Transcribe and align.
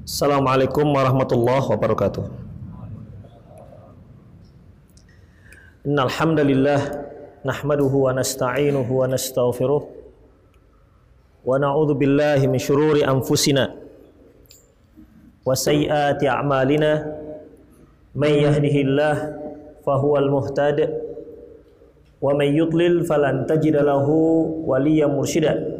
Assalamualaikum 0.00 0.96
warahmatullahi 0.96 1.60
wabarakatuh. 1.76 2.24
Innal 5.84 6.08
hamdalillah 6.08 6.80
nahmaduhu 7.44 8.08
wa 8.08 8.16
nasta'inuhu 8.16 8.88
wa 8.88 9.04
nastaghfiruh 9.04 9.84
wa 11.44 11.52
na'udzu 11.60 12.00
billahi 12.00 12.48
min 12.48 12.56
shururi 12.56 13.04
anfusina 13.04 13.76
wa 15.44 15.52
sayyiati 15.52 16.24
a'malina. 16.24 17.04
May 18.16 18.40
yahdihillah 18.48 19.16
fahuwal 19.84 20.32
muhtad 20.32 20.80
wa 22.24 22.32
may 22.32 22.56
yudlil 22.56 23.04
falan 23.04 23.44
tajida 23.44 23.84
lahu 23.84 24.64
waliyyan 24.64 25.12
mursyida 25.12 25.79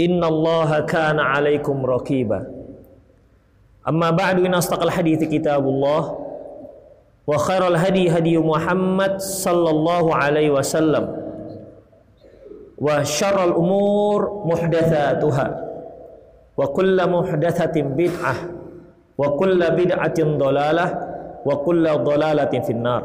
innallaha 0.00 0.88
kana 0.88 1.36
'alaikum 1.36 1.84
raqiba. 1.84 2.48
Amma 3.84 4.12
ba'du 4.12 4.44
in 4.48 4.56
astaqal 4.56 4.88
hadits 4.88 5.24
kitabullah. 5.28 6.16
Wa 7.28 7.36
khairal 7.36 7.76
hadi 7.76 8.08
hadi 8.08 8.40
Muhammad 8.40 9.20
sallallahu 9.20 10.12
alaihi 10.12 10.52
wasallam. 10.52 11.12
Wa 12.80 13.04
syarrul 13.04 13.56
umur 13.56 14.44
muhdatsatuha. 14.48 15.46
Wa 16.56 16.66
kullu 16.72 17.04
muhdatsatin 17.04 17.92
bid'ah. 17.96 18.38
Wa 19.20 19.36
kullu 19.36 19.64
bid'atin 19.76 20.40
dhalalah 20.40 20.88
wa 21.44 21.54
kullu 21.60 21.92
dhalalatin 22.04 22.64
finnar. 22.64 23.04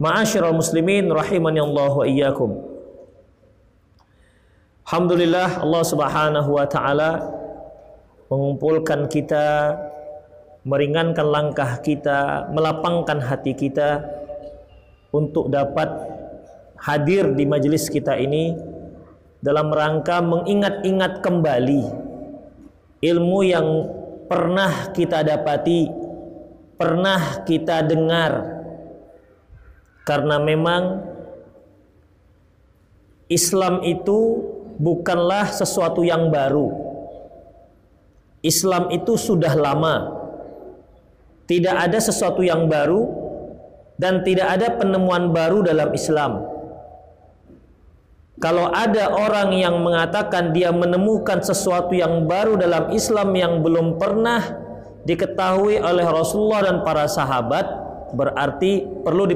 Ma'asyiral 0.00 0.56
muslimin 0.56 1.08
rahimani 1.08 1.60
Allah 1.60 1.92
wa 1.92 2.04
Alhamdulillah 4.84 5.64
Allah 5.64 5.80
Subhanahu 5.80 6.60
wa 6.60 6.68
taala 6.68 7.24
mengumpulkan 8.28 9.08
kita 9.08 9.72
meringankan 10.60 11.24
langkah 11.24 11.80
kita, 11.80 12.52
melapangkan 12.52 13.16
hati 13.16 13.56
kita 13.56 14.04
untuk 15.08 15.48
dapat 15.48 15.88
hadir 16.76 17.32
di 17.32 17.48
majelis 17.48 17.88
kita 17.88 18.12
ini 18.20 18.52
dalam 19.40 19.72
rangka 19.72 20.20
mengingat-ingat 20.20 21.24
kembali 21.24 21.84
ilmu 23.00 23.40
yang 23.40 23.88
pernah 24.28 24.92
kita 24.92 25.24
dapati, 25.24 25.88
pernah 26.76 27.40
kita 27.48 27.80
dengar. 27.88 28.52
Karena 30.04 30.36
memang 30.36 31.00
Islam 33.32 33.80
itu 33.80 34.52
bukanlah 34.78 35.50
sesuatu 35.50 36.02
yang 36.02 36.30
baru. 36.30 36.70
Islam 38.44 38.92
itu 38.92 39.16
sudah 39.16 39.56
lama. 39.56 40.20
Tidak 41.44 41.72
ada 41.72 41.96
sesuatu 42.00 42.40
yang 42.40 42.68
baru 42.68 43.04
dan 44.00 44.24
tidak 44.24 44.48
ada 44.60 44.68
penemuan 44.76 45.32
baru 45.32 45.64
dalam 45.64 45.92
Islam. 45.92 46.44
Kalau 48.42 48.68
ada 48.74 49.14
orang 49.14 49.54
yang 49.54 49.80
mengatakan 49.80 50.50
dia 50.50 50.74
menemukan 50.74 51.40
sesuatu 51.40 51.94
yang 51.94 52.26
baru 52.26 52.58
dalam 52.58 52.90
Islam 52.90 53.32
yang 53.32 53.62
belum 53.62 53.96
pernah 53.96 54.42
diketahui 55.06 55.78
oleh 55.78 56.04
Rasulullah 56.04 56.66
dan 56.66 56.82
para 56.82 57.06
sahabat, 57.06 57.64
berarti 58.12 58.84
perlu 59.04 59.30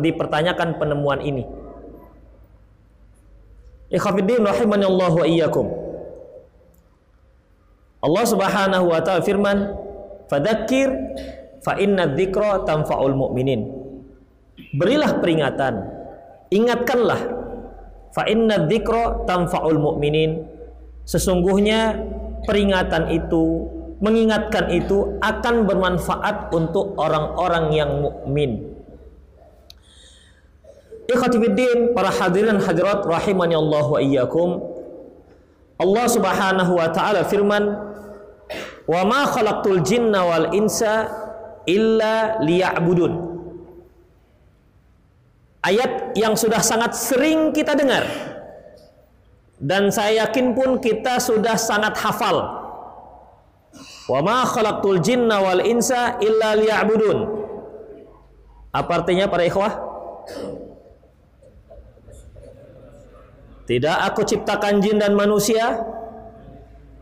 dipertanyakan 0.00 0.78
penemuan 0.78 1.20
ini. 1.20 1.59
Ikhwafiddin 3.90 4.46
rahimani 4.46 4.86
wa 4.86 5.26
iyyakum. 5.26 5.66
Allah 8.00 8.24
Subhanahu 8.24 8.86
wa 8.86 9.02
taala 9.02 9.20
firman, 9.20 9.76
"Fadzakir 10.30 10.88
fa 11.60 11.76
inna 11.76 12.08
dzikra 12.14 12.64
tanfa'ul 12.64 13.12
mu'minin." 13.12 13.66
Berilah 14.78 15.18
peringatan, 15.18 15.74
ingatkanlah 16.54 17.20
fa 18.14 18.22
inna 18.30 18.70
dzikra 18.70 19.26
tanfa'ul 19.26 19.82
mu'minin. 19.82 20.46
Sesungguhnya 21.02 21.98
peringatan 22.46 23.10
itu, 23.10 23.66
mengingatkan 23.98 24.70
itu 24.70 25.18
akan 25.18 25.66
bermanfaat 25.66 26.54
untuk 26.54 26.94
orang-orang 26.94 27.74
yang 27.74 27.90
mukmin. 28.00 28.69
Ikhwatifiddin, 31.10 31.90
para 31.90 32.14
hadirin 32.14 32.62
hadirat 32.62 33.02
rahimani 33.02 33.58
Allah 33.58 33.86
wa 33.86 33.98
iyyakum. 33.98 34.62
Allah 35.80 36.06
Subhanahu 36.06 36.72
wa 36.78 36.86
taala 36.94 37.26
firman, 37.26 37.74
"Wa 38.86 39.02
ma 39.02 39.26
khalaqtul 39.26 39.82
jinna 39.82 40.22
wal 40.22 40.46
insa 40.54 41.10
illa 41.66 42.38
liya'budun." 42.38 43.12
Ayat 45.66 46.14
yang 46.16 46.38
sudah 46.38 46.62
sangat 46.62 46.94
sering 46.96 47.50
kita 47.52 47.74
dengar. 47.74 48.06
Dan 49.60 49.92
saya 49.92 50.24
yakin 50.24 50.56
pun 50.56 50.80
kita 50.80 51.20
sudah 51.20 51.58
sangat 51.58 51.92
hafal. 52.00 52.38
Wa 54.08 54.20
ma 54.24 54.46
khalaqtul 54.46 55.02
jinna 55.04 55.42
wal 55.42 55.60
insa 55.60 56.16
illa 56.22 56.56
liya'budun. 56.56 57.18
Apa 58.72 59.02
artinya 59.02 59.26
para 59.26 59.44
ikhwah? 59.44 59.90
Tidak 63.70 63.96
aku 64.02 64.26
ciptakan 64.26 64.82
jin 64.82 64.98
dan 64.98 65.14
manusia 65.14 65.78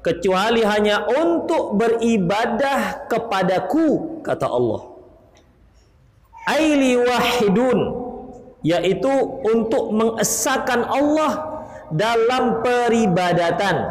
kecuali 0.05 0.61
hanya 0.61 1.09
untuk 1.09 1.81
beribadah 1.81 3.09
kepadaku 3.09 4.21
kata 4.21 4.45
Allah. 4.45 4.85
Aili 6.45 7.01
wahidun 7.01 7.81
yaitu 8.61 9.09
untuk 9.49 9.97
mengesahkan 9.97 10.85
Allah 10.85 11.65
dalam 11.89 12.61
peribadatan. 12.61 13.89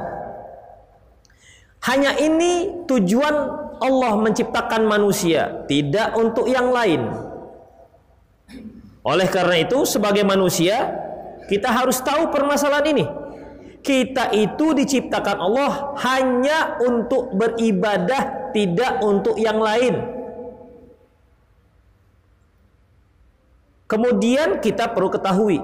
Hanya 1.82 2.14
ini 2.22 2.86
tujuan 2.86 3.36
Allah 3.82 4.14
menciptakan 4.22 4.86
manusia, 4.86 5.66
tidak 5.66 6.14
untuk 6.14 6.46
yang 6.46 6.70
lain. 6.70 7.10
Oleh 9.02 9.26
karena 9.34 9.66
itu 9.66 9.82
sebagai 9.90 10.22
manusia 10.22 11.07
kita 11.48 11.72
harus 11.72 12.04
tahu 12.04 12.28
permasalahan 12.30 12.88
ini. 12.92 13.06
Kita 13.80 14.36
itu 14.36 14.76
diciptakan 14.76 15.38
Allah 15.40 15.96
hanya 16.04 16.76
untuk 16.84 17.32
beribadah, 17.32 18.52
tidak 18.52 19.00
untuk 19.00 19.40
yang 19.40 19.64
lain. 19.64 19.96
Kemudian 23.88 24.60
kita 24.60 24.92
perlu 24.92 25.08
ketahui 25.08 25.64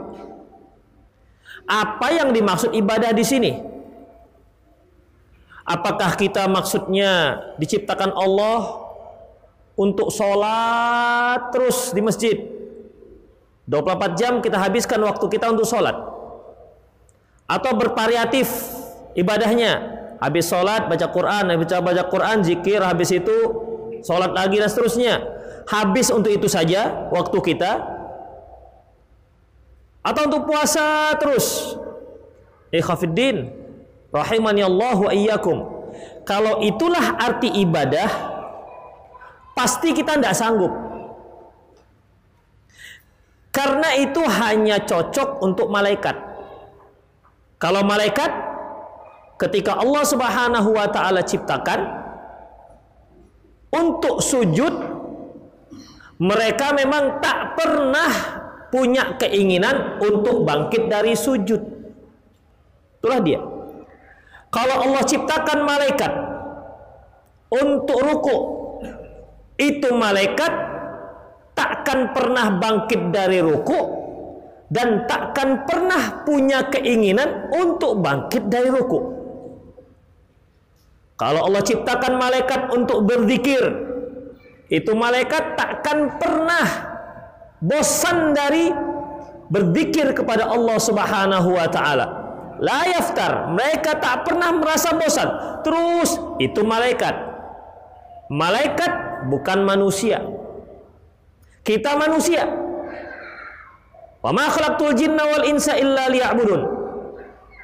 apa 1.67 2.07
yang 2.15 2.31
dimaksud 2.31 2.71
ibadah 2.71 3.11
di 3.11 3.25
sini. 3.27 3.51
Apakah 5.67 6.15
kita 6.15 6.47
maksudnya 6.47 7.43
diciptakan 7.59 8.15
Allah 8.15 8.87
untuk 9.75 10.11
sholat 10.11 11.51
terus 11.51 11.91
di 11.91 11.99
masjid 11.99 12.52
24 13.69 14.19
jam 14.19 14.33
kita 14.43 14.59
habiskan 14.59 14.99
waktu 15.03 15.25
kita 15.31 15.51
untuk 15.51 15.63
sholat 15.63 15.95
atau 17.47 17.71
bervariatif 17.75 18.47
ibadahnya 19.15 20.03
Habis 20.23 20.47
sholat 20.47 20.87
baca 20.87 21.07
Quran, 21.11 21.51
habis 21.51 21.67
baca, 21.67 22.03
Quran, 22.07 22.47
zikir, 22.47 22.79
habis 22.79 23.11
itu 23.11 23.35
sholat 24.07 24.31
lagi 24.31 24.55
dan 24.55 24.71
seterusnya. 24.71 25.19
Habis 25.67 26.15
untuk 26.15 26.31
itu 26.31 26.47
saja 26.47 27.11
waktu 27.11 27.43
kita 27.43 27.71
atau 29.99 30.21
untuk 30.31 30.47
puasa 30.47 31.11
terus. 31.19 31.75
Ikhafiddin 32.71 33.51
rahimani 34.15 34.63
Allah 34.63 34.95
wa 34.95 35.11
iyyakum. 35.11 35.59
Kalau 36.23 36.63
itulah 36.63 37.19
arti 37.19 37.51
ibadah, 37.59 38.07
pasti 39.59 39.91
kita 39.91 40.15
tidak 40.15 40.39
sanggup. 40.39 40.71
Karena 43.53 43.93
itu 43.93 44.17
hanya 44.25 44.81
cocok 44.81 45.45
untuk 45.45 45.69
malaikat. 45.69 46.17
Kalau 47.61 47.85
malaikat 47.85 48.33
ketika 49.37 49.77
Allah 49.77 50.03
Subhanahu 50.03 50.73
wa 50.73 50.89
taala 50.89 51.21
ciptakan 51.21 51.85
untuk 53.69 54.25
sujud 54.25 54.73
mereka 56.17 56.73
memang 56.73 57.21
tak 57.21 57.53
pernah 57.53 58.09
punya 58.73 59.21
keinginan 59.21 60.01
untuk 60.01 60.41
bangkit 60.41 60.89
dari 60.89 61.13
sujud. 61.13 61.61
Itulah 62.97 63.21
dia. 63.21 63.41
Kalau 64.49 64.75
Allah 64.81 65.03
ciptakan 65.05 65.59
malaikat 65.65 66.11
untuk 67.53 67.99
ruku, 68.01 68.37
itu 69.61 69.93
malaikat 69.93 70.72
takkan 71.53 72.13
pernah 72.13 72.57
bangkit 72.57 73.13
dari 73.13 73.41
ruku 73.41 74.03
dan 74.73 75.05
takkan 75.05 75.69
pernah 75.69 76.25
punya 76.25 76.65
keinginan 76.69 77.53
untuk 77.53 78.01
bangkit 78.01 78.49
dari 78.49 78.73
ruku. 78.73 78.99
Kalau 81.13 81.45
Allah 81.45 81.61
ciptakan 81.61 82.17
malaikat 82.17 82.73
untuk 82.73 83.05
berzikir, 83.05 83.61
itu 84.73 84.91
malaikat 84.97 85.53
takkan 85.53 86.17
pernah 86.17 86.67
bosan 87.61 88.33
dari 88.33 88.73
berzikir 89.53 90.17
kepada 90.17 90.49
Allah 90.49 90.77
Subhanahu 90.81 91.49
wa 91.53 91.69
taala. 91.69 92.07
La 92.57 92.85
yaftar, 92.89 93.53
mereka 93.53 94.01
tak 94.01 94.25
pernah 94.25 94.49
merasa 94.57 94.97
bosan. 94.97 95.61
Terus 95.61 96.17
itu 96.41 96.65
malaikat. 96.65 97.13
Malaikat 98.33 98.91
bukan 99.29 99.61
manusia. 99.61 100.23
Kita 101.63 101.95
manusia. 101.95 102.43
Wa 104.19 104.31
ma 104.35 104.51
khalaqtul 104.51 104.95
jinna 104.99 105.23
wal 105.23 105.47
insa 105.47 105.79
illa 105.79 106.11
liya'budun. 106.11 106.83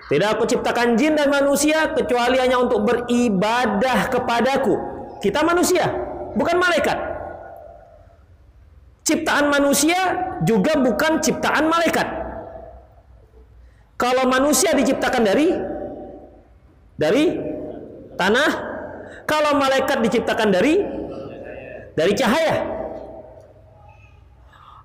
Tidak 0.10 0.25
aku 0.25 0.50
ciptakan 0.50 0.98
jin 0.98 1.13
dan 1.13 1.30
manusia 1.30 1.94
kecuali 1.94 2.42
hanya 2.42 2.57
untuk 2.57 2.81
beribadah 2.81 4.10
kepadaku. 4.10 4.74
Kita 5.22 5.46
manusia, 5.46 5.86
bukan 6.34 6.57
malaikat. 6.57 6.98
Ciptaan 9.06 9.54
manusia 9.54 9.98
juga 10.42 10.81
bukan 10.81 11.22
ciptaan 11.22 11.69
malaikat. 11.69 12.07
Kalau 14.01 14.25
manusia 14.25 14.74
diciptakan 14.74 15.22
dari 15.22 15.54
dari 16.98 17.25
tanah, 18.18 18.51
kalau 19.30 19.62
malaikat 19.62 20.01
diciptakan 20.01 20.50
dari 20.50 20.81
dari 21.94 22.13
cahaya. 22.18 22.78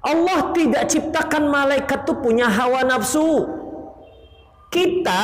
Allah 0.05 0.53
tidak 0.53 0.85
ciptakan 0.93 1.49
malaikat 1.49 2.05
itu 2.05 2.13
punya 2.21 2.45
hawa 2.45 2.85
nafsu. 2.85 3.49
Kita 4.69 5.23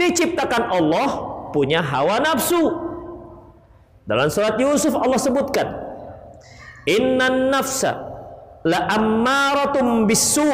diciptakan 0.00 0.72
Allah 0.72 1.08
punya 1.52 1.84
hawa 1.84 2.16
nafsu. 2.24 2.72
Dalam 4.08 4.32
surat 4.32 4.56
Yusuf 4.56 4.96
Allah 4.96 5.20
sebutkan, 5.20 5.68
Innan 6.88 7.52
nafsa 7.52 7.94
la 8.66 8.90
ammaratum 8.90 10.08
bisu. 10.08 10.50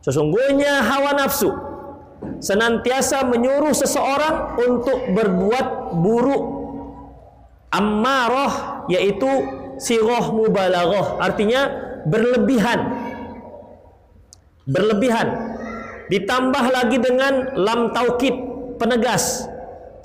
Sesungguhnya 0.00 0.84
hawa 0.84 1.16
nafsu 1.16 1.52
senantiasa 2.40 3.24
menyuruh 3.28 3.72
seseorang 3.72 4.56
untuk 4.60 5.12
berbuat 5.12 5.96
buruk. 6.00 6.44
Ammarah 7.74 8.86
yaitu 8.86 9.26
siroh 9.82 10.30
mubalaghah, 10.30 11.18
artinya 11.18 11.66
berlebihan. 12.08 12.80
Berlebihan. 14.64 15.28
Ditambah 16.08 16.64
lagi 16.68 17.00
dengan 17.00 17.56
lam 17.56 17.92
taukid 17.92 18.34
penegas. 18.76 19.48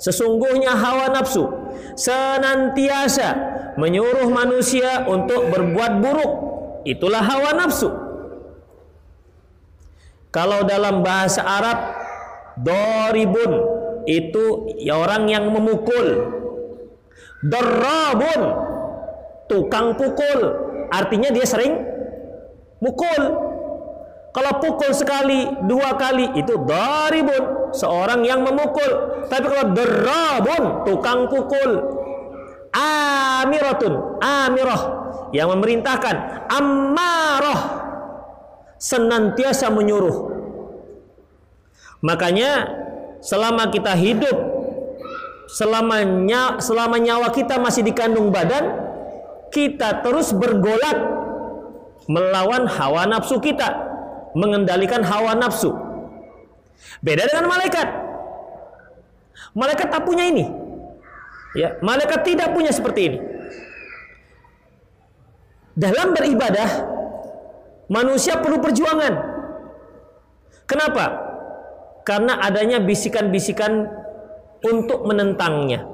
Sesungguhnya 0.00 0.72
hawa 0.72 1.12
nafsu 1.12 1.44
senantiasa 1.92 3.28
menyuruh 3.76 4.32
manusia 4.32 5.04
untuk 5.04 5.52
berbuat 5.52 5.92
buruk. 6.00 6.32
Itulah 6.88 7.20
hawa 7.20 7.52
nafsu. 7.52 7.92
Kalau 10.32 10.64
dalam 10.64 11.04
bahasa 11.04 11.44
Arab 11.44 11.78
doribun 12.56 13.52
itu 14.08 14.72
ya 14.80 14.96
orang 14.96 15.28
yang 15.28 15.52
memukul. 15.52 16.38
Darabun 17.44 18.40
tukang 19.52 19.96
pukul. 20.00 20.40
Artinya 20.88 21.28
dia 21.28 21.44
sering 21.44 21.89
mukul. 22.80 23.22
Kalau 24.30 24.52
pukul 24.62 24.94
sekali, 24.94 25.42
dua 25.66 25.98
kali 25.98 26.38
itu 26.38 26.54
daribun, 26.62 27.74
seorang 27.74 28.22
yang 28.22 28.46
memukul. 28.46 29.26
Tapi 29.26 29.42
kalau 29.42 29.74
derabun, 29.74 30.62
tukang 30.86 31.26
pukul. 31.26 31.98
Amiratun, 32.70 34.22
amirah 34.22 34.82
yang 35.34 35.50
memerintahkan, 35.50 36.46
ammarah 36.46 37.60
senantiasa 38.78 39.66
menyuruh. 39.74 40.30
Makanya 42.00 42.70
selama 43.20 43.68
kita 43.68 43.92
hidup 43.98 44.36
selama 45.50 46.00
selama 46.62 46.96
nyawa 46.96 47.28
kita 47.34 47.60
masih 47.60 47.84
dikandung 47.84 48.32
badan 48.32 48.70
kita 49.50 50.00
terus 50.00 50.30
bergolak 50.30 51.19
melawan 52.10 52.66
hawa 52.66 53.06
nafsu 53.06 53.38
kita, 53.38 53.70
mengendalikan 54.34 55.06
hawa 55.06 55.38
nafsu. 55.38 55.70
Beda 56.98 57.30
dengan 57.30 57.46
malaikat. 57.46 57.88
Malaikat 59.54 59.88
tak 59.94 60.02
punya 60.02 60.26
ini. 60.26 60.50
Ya, 61.54 61.78
malaikat 61.82 62.26
tidak 62.26 62.50
punya 62.50 62.74
seperti 62.74 63.00
ini. 63.14 63.18
Dalam 65.78 66.10
beribadah, 66.14 66.70
manusia 67.86 68.42
perlu 68.42 68.58
perjuangan. 68.58 69.14
Kenapa? 70.66 71.04
Karena 72.02 72.42
adanya 72.42 72.82
bisikan-bisikan 72.82 73.86
untuk 74.66 75.06
menentangnya. 75.06 75.86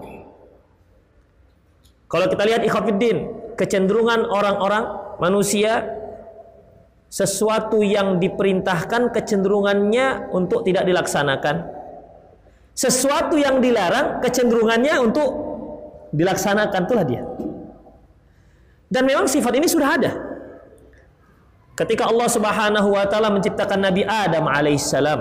Kalau 2.08 2.26
kita 2.28 2.42
lihat 2.44 2.62
ikhwafiddin, 2.64 3.16
kecenderungan 3.56 4.28
orang-orang 4.28 4.84
manusia 5.18 5.95
sesuatu 7.06 7.80
yang 7.80 8.18
diperintahkan 8.18 9.14
kecenderungannya 9.14 10.34
untuk 10.34 10.66
tidak 10.66 10.84
dilaksanakan. 10.84 11.56
Sesuatu 12.76 13.40
yang 13.40 13.62
dilarang 13.64 14.20
kecenderungannya 14.20 14.94
untuk 15.00 15.28
dilaksanakan 16.12 16.80
itulah 16.84 17.06
dia. 17.08 17.22
Dan 18.86 19.02
memang 19.08 19.26
sifat 19.26 19.52
ini 19.56 19.66
sudah 19.66 19.88
ada. 19.96 20.12
Ketika 21.76 22.08
Allah 22.08 22.28
Subhanahu 22.28 22.88
wa 22.92 23.04
taala 23.08 23.28
menciptakan 23.32 23.84
Nabi 23.84 24.04
Adam 24.04 24.48
alaihissalam. 24.48 25.20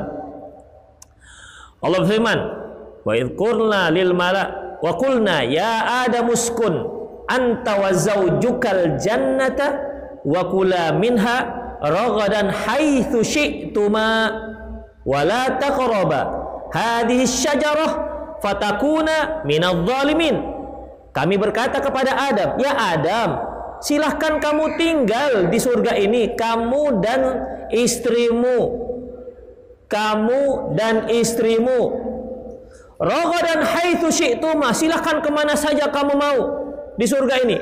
Allah 1.83 1.99
berfirman, 2.01 2.39
"Wa 3.03 3.13
idh 3.15 3.35
lil 3.91 4.11
mala 4.15 4.77
wa 4.79 4.91
qulna 4.95 5.43
ya 5.43 6.07
Adam 6.07 6.31
uskun 6.31 6.73
anta 7.27 7.75
wa 7.75 7.89
zaujukal 7.91 9.01
jannata 9.01 9.81
wa 10.25 10.41
kula 10.47 10.93
minha 10.95 11.64
ragadan 11.89 12.49
haitsu 12.49 13.21
syi'tuma 13.21 14.31
wa 15.05 15.19
la 15.25 15.57
taqraba. 15.61 16.21
Hadhihi 16.75 17.23
syajarah 17.23 17.91
fatakuna 18.43 19.47
minadh 19.47 19.87
dhalimin 19.87 20.55
kami 21.15 21.39
berkata 21.39 21.79
kepada 21.79 22.11
Adam 22.27 22.59
ya 22.59 22.75
Adam 22.75 23.29
silahkan 23.79 24.43
kamu 24.43 24.75
tinggal 24.75 25.47
di 25.47 25.55
surga 25.55 25.95
ini 25.95 26.35
kamu 26.35 26.99
dan 26.99 27.21
istrimu. 27.71 28.83
Kamu 29.85 30.75
dan 30.75 31.07
istrimu. 31.07 32.03
Ragadan 32.99 33.63
haitsu 33.63 34.11
syi'tuma 34.11 34.75
silahkan 34.75 35.23
ke 35.23 35.29
mana 35.31 35.55
saja 35.55 35.87
kamu 35.87 36.13
mau 36.19 36.39
di 36.99 37.05
surga 37.07 37.35
ini. 37.47 37.57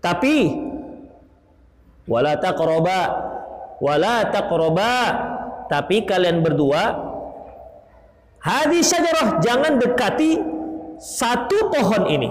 Tapi 0.00 0.36
wala 2.06 2.38
taqraba 2.38 3.00
wala 3.78 4.26
taqraba 4.30 4.94
tapi 5.70 6.04
kalian 6.04 6.42
berdua 6.42 7.12
Hadi 8.42 8.82
syajarah 8.82 9.38
jangan 9.38 9.78
dekati 9.78 10.34
satu 10.98 11.70
pohon 11.70 12.10
ini. 12.10 12.30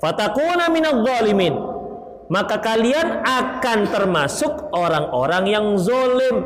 Fatakuna 0.00 0.72
minadh 0.72 1.04
zalimin. 1.04 1.52
Maka 2.32 2.60
kalian 2.60 3.24
akan 3.24 3.78
termasuk 3.92 4.72
orang-orang 4.72 5.44
yang 5.48 5.66
zolim. 5.76 6.44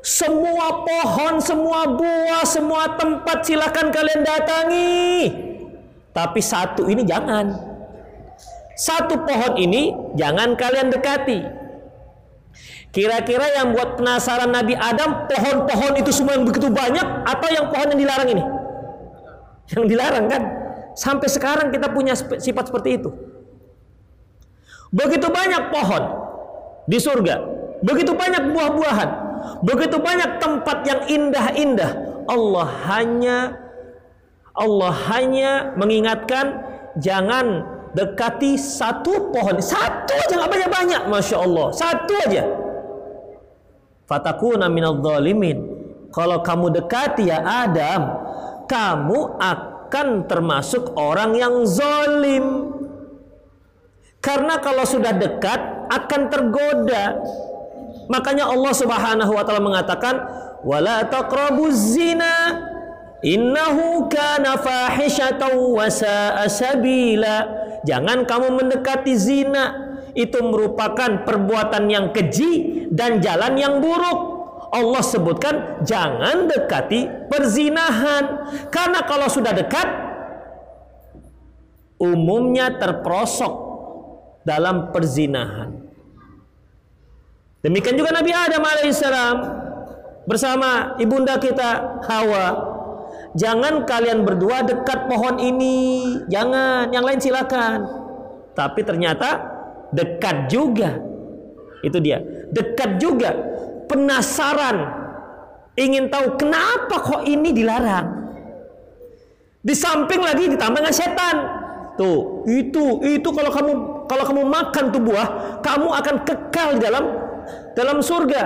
Semua 0.00 0.84
pohon, 0.84 1.40
semua 1.40 1.84
buah, 1.96 2.44
semua 2.48 2.96
tempat 2.96 3.44
silakan 3.44 3.92
kalian 3.92 4.24
datangi. 4.24 5.04
Tapi 6.12 6.40
satu 6.40 6.88
ini 6.88 7.04
jangan. 7.04 7.52
Satu 8.72 9.20
pohon 9.20 9.52
ini 9.60 9.92
jangan 10.16 10.56
kalian 10.56 10.88
dekati. 10.88 11.57
Kira-kira 12.88 13.52
yang 13.52 13.76
buat 13.76 14.00
penasaran 14.00 14.48
Nabi 14.48 14.72
Adam 14.72 15.28
pohon-pohon 15.28 16.00
itu 16.00 16.08
semua 16.08 16.40
yang 16.40 16.48
begitu 16.48 16.72
banyak 16.72 17.04
atau 17.28 17.48
yang 17.52 17.68
pohon 17.68 17.92
yang 17.92 18.00
dilarang 18.00 18.28
ini? 18.32 18.44
Yang 19.68 19.84
dilarang 19.92 20.24
kan? 20.26 20.42
Sampai 20.96 21.28
sekarang 21.28 21.68
kita 21.68 21.92
punya 21.92 22.16
sifat 22.16 22.72
seperti 22.72 22.96
itu. 22.96 23.12
Begitu 24.88 25.28
banyak 25.28 25.68
pohon 25.68 26.02
di 26.88 26.96
surga, 26.96 27.44
begitu 27.84 28.16
banyak 28.16 28.56
buah-buahan, 28.56 29.10
begitu 29.60 30.00
banyak 30.00 30.40
tempat 30.40 30.78
yang 30.88 31.00
indah-indah. 31.04 32.24
Allah 32.24 32.68
hanya 32.88 33.38
Allah 34.56 34.90
hanya 35.12 35.76
mengingatkan 35.76 36.64
jangan 36.96 37.62
dekati 37.92 38.56
satu 38.56 39.28
pohon, 39.30 39.60
satu 39.60 40.12
aja 40.16 40.34
nggak 40.34 40.50
banyak-banyak, 40.56 41.02
masya 41.06 41.36
Allah, 41.36 41.68
satu 41.76 42.12
aja. 42.26 42.67
Fatakuna 44.08 44.72
minal 44.72 45.04
zalimin. 45.04 45.68
Kalau 46.08 46.40
kamu 46.40 46.72
dekati 46.80 47.28
ya 47.28 47.44
Adam, 47.68 48.02
kamu 48.64 49.36
akan 49.36 50.24
termasuk 50.24 50.96
orang 50.96 51.36
yang 51.36 51.68
zalim. 51.68 52.72
Karena 54.24 54.56
kalau 54.64 54.88
sudah 54.88 55.12
dekat 55.12 55.60
akan 55.92 56.22
tergoda. 56.32 57.20
Makanya 58.08 58.48
Allah 58.48 58.72
Subhanahu 58.72 59.32
wa 59.36 59.44
taala 59.44 59.60
mengatakan, 59.60 60.14
"Wala 60.64 61.04
taqrabuz 61.04 61.76
zina 61.92 62.56
innahu 63.20 64.08
kana 64.08 64.56
fahishatan 64.56 65.52
wa 65.52 65.84
sabila." 66.48 67.36
Jangan 67.84 68.24
kamu 68.24 68.56
mendekati 68.56 69.12
zina. 69.12 69.87
Itu 70.18 70.42
merupakan 70.42 71.22
perbuatan 71.22 71.86
yang 71.86 72.10
keji 72.10 72.90
dan 72.90 73.22
jalan 73.22 73.54
yang 73.54 73.78
buruk. 73.78 74.34
Allah 74.74 74.98
sebutkan 75.00 75.86
jangan 75.86 76.50
dekati 76.50 77.30
perzinahan. 77.30 78.50
Karena 78.68 79.06
kalau 79.06 79.30
sudah 79.30 79.54
dekat 79.54 79.86
umumnya 82.02 82.74
terperosok 82.74 83.54
dalam 84.42 84.90
perzinahan. 84.90 85.86
Demikian 87.62 87.98
juga 87.98 88.14
Nabi 88.14 88.30
Adam 88.34 88.62
alaihissalam 88.62 89.36
bersama 90.26 90.98
ibunda 91.02 91.38
kita 91.38 92.02
Hawa. 92.06 92.74
Jangan 93.38 93.84
kalian 93.84 94.24
berdua 94.24 94.64
dekat 94.64 95.06
pohon 95.06 95.38
ini, 95.38 96.16
jangan. 96.32 96.90
Yang 96.90 97.04
lain 97.04 97.20
silakan. 97.20 97.78
Tapi 98.56 98.80
ternyata 98.82 99.47
dekat 99.92 100.52
juga. 100.52 100.98
Itu 101.80 101.98
dia. 102.02 102.20
Dekat 102.50 102.98
juga. 103.00 103.34
Penasaran. 103.88 104.76
Ingin 105.78 106.10
tahu 106.10 106.34
kenapa 106.36 107.00
kok 107.00 107.22
ini 107.24 107.54
dilarang. 107.54 108.18
Di 109.62 109.74
samping 109.74 110.22
lagi 110.22 110.50
ditambah 110.50 110.78
dengan 110.80 110.94
setan. 110.94 111.36
Tuh, 111.98 112.46
itu 112.46 113.02
itu 113.02 113.28
kalau 113.34 113.50
kamu 113.50 113.72
kalau 114.06 114.24
kamu 114.24 114.42
makan 114.46 114.84
tuh 114.94 115.02
buah, 115.02 115.58
kamu 115.66 115.88
akan 115.98 116.16
kekal 116.22 116.68
di 116.78 116.80
dalam 116.86 117.04
dalam 117.74 117.98
surga. 117.98 118.42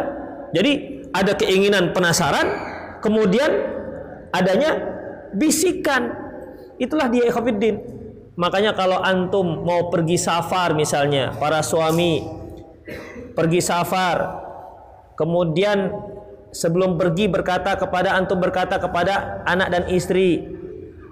Jadi 0.57 0.73
ada 1.13 1.37
keinginan 1.37 1.93
penasaran, 1.93 2.49
kemudian 3.05 3.49
adanya 4.33 4.81
bisikan. 5.37 6.17
Itulah 6.81 7.13
dia 7.13 7.29
ikhwatiddin. 7.29 8.02
Makanya 8.33 8.73
kalau 8.73 8.97
antum 8.97 9.61
mau 9.65 9.93
pergi 9.93 10.17
safar 10.17 10.73
misalnya, 10.73 11.37
para 11.37 11.61
suami 11.61 12.25
pergi 13.37 13.61
safar, 13.61 14.41
kemudian 15.21 15.93
sebelum 16.53 16.97
pergi 16.97 17.29
berkata 17.29 17.77
kepada 17.77 18.17
antum 18.17 18.41
berkata 18.41 18.81
kepada 18.81 19.45
anak 19.45 19.69
dan 19.69 19.85
istri, 19.93 20.49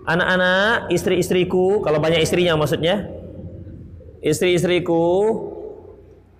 anak-anak, 0.08 0.88
istri-istriku, 0.88 1.84
kalau 1.84 2.00
banyak 2.00 2.24
istrinya 2.24 2.56
maksudnya, 2.56 3.04
istri-istriku 4.24 5.04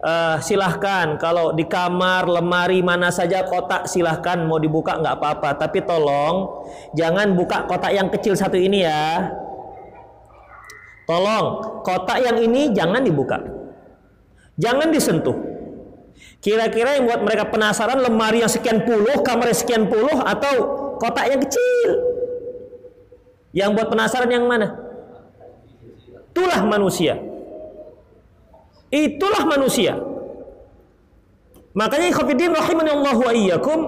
uh, 0.01 0.41
silahkan 0.41 1.21
kalau 1.21 1.53
di 1.53 1.69
kamar 1.69 2.25
lemari 2.25 2.81
mana 2.81 3.13
saja 3.13 3.45
kotak 3.45 3.85
silahkan 3.85 4.41
mau 4.49 4.57
dibuka 4.57 4.97
nggak 4.97 5.17
apa-apa. 5.17 5.61
Tapi 5.61 5.85
tolong 5.85 6.65
jangan 6.97 7.37
buka 7.37 7.69
kotak 7.69 7.93
yang 7.93 8.09
kecil 8.09 8.33
satu 8.33 8.57
ini 8.57 8.85
ya 8.85 9.29
tolong 11.11 11.47
kotak 11.83 12.23
yang 12.23 12.39
ini 12.39 12.71
jangan 12.71 13.03
dibuka. 13.03 13.43
Jangan 14.55 14.95
disentuh. 14.95 15.35
Kira-kira 16.39 16.95
yang 16.95 17.11
buat 17.11 17.27
mereka 17.27 17.51
penasaran 17.51 17.99
lemari 17.99 18.47
yang 18.47 18.53
sekian 18.53 18.87
puluh 18.87 19.19
kamar 19.27 19.51
yang 19.51 19.59
sekian 19.59 19.85
puluh 19.91 20.15
atau 20.23 20.55
kotak 21.03 21.27
yang 21.35 21.43
kecil? 21.43 21.91
Yang 23.51 23.71
buat 23.75 23.89
penasaran 23.91 24.31
yang 24.31 24.47
mana? 24.47 24.79
Itulah 26.31 26.63
manusia. 26.63 27.19
Itulah 28.95 29.43
manusia. 29.51 29.99
Makanya 31.75 32.07
ikhwatiddin 32.15 32.55
rahimani 32.55 32.91
Allah 32.95 33.17
wa 33.19 33.33
iyyakum 33.35 33.81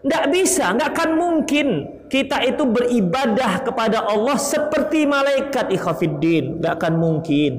tidak 0.00 0.24
bisa, 0.32 0.64
nggak 0.74 0.90
akan 0.96 1.10
mungkin 1.14 1.66
kita 2.10 2.42
itu 2.42 2.66
beribadah 2.66 3.62
kepada 3.62 4.02
Allah 4.02 4.34
seperti 4.34 5.06
malaikat 5.06 5.70
ikhwatiddin, 5.70 6.58
nggak 6.58 6.74
akan 6.82 6.94
mungkin. 6.98 7.52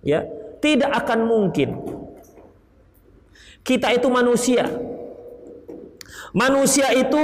Ya, 0.00 0.24
tidak 0.64 0.88
akan 1.04 1.28
mungkin. 1.28 1.76
Kita 3.60 3.92
itu 3.92 4.08
manusia. 4.08 4.64
Manusia 6.32 6.88
itu 6.96 7.20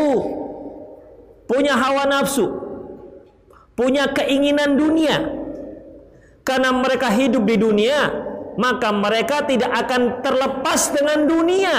punya 1.48 1.72
hawa 1.72 2.04
nafsu, 2.04 2.52
punya 3.72 4.12
keinginan 4.12 4.76
dunia. 4.76 5.16
Karena 6.44 6.68
mereka 6.68 7.08
hidup 7.16 7.48
di 7.48 7.56
dunia, 7.56 8.12
maka 8.60 8.92
mereka 8.92 9.40
tidak 9.48 9.72
akan 9.72 10.20
terlepas 10.20 10.92
dengan 10.92 11.24
dunia. 11.24 11.76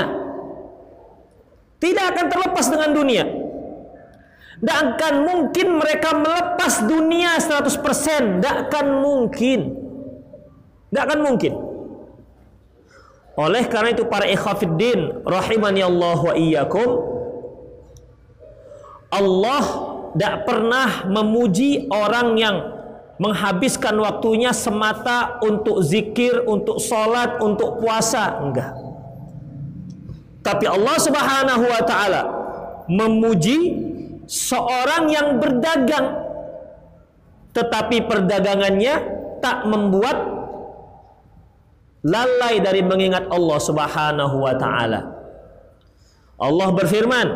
Tidak 1.78 2.06
akan 2.10 2.26
terlepas 2.26 2.66
dengan 2.74 2.90
dunia. 2.98 3.37
Tidak 4.58 4.78
akan 4.98 5.14
mungkin 5.22 5.68
mereka 5.78 6.18
melepas 6.18 6.82
dunia 6.90 7.38
100%. 7.38 8.42
Tidak 8.42 8.56
akan 8.70 8.86
mungkin. 9.06 9.60
Tidak 10.90 11.04
akan 11.04 11.20
mungkin. 11.22 11.54
Oleh 13.38 13.70
karena 13.70 13.94
itu 13.94 14.02
para 14.10 14.26
ikhafiddin 14.26 15.22
rahimani 15.22 15.86
Allah 15.86 16.18
wa 16.18 16.34
iyyakum 16.34 16.90
Allah 19.14 19.64
tidak 20.18 20.50
pernah 20.50 21.06
memuji 21.06 21.86
orang 21.94 22.34
yang 22.34 22.58
menghabiskan 23.22 23.94
waktunya 23.98 24.54
semata 24.54 25.38
untuk 25.42 25.86
zikir, 25.86 26.46
untuk 26.50 26.82
sholat, 26.82 27.38
untuk 27.42 27.78
puasa. 27.78 28.42
Enggak. 28.42 28.74
Tapi 30.42 30.66
Allah 30.66 30.98
subhanahu 30.98 31.64
wa 31.66 31.82
ta'ala 31.86 32.22
memuji 32.88 33.58
seorang 34.28 35.10
yang 35.10 35.40
berdagang. 35.42 36.28
Tetapi 37.56 38.06
perdagangannya 38.06 38.96
tak 39.42 39.66
membuat 39.66 40.18
lalai 42.06 42.62
dari 42.62 42.86
mengingat 42.86 43.26
Allah 43.34 43.58
subhanahu 43.58 44.36
wa 44.46 44.54
ta'ala. 44.54 45.02
Allah 46.38 46.70
berfirman, 46.70 47.28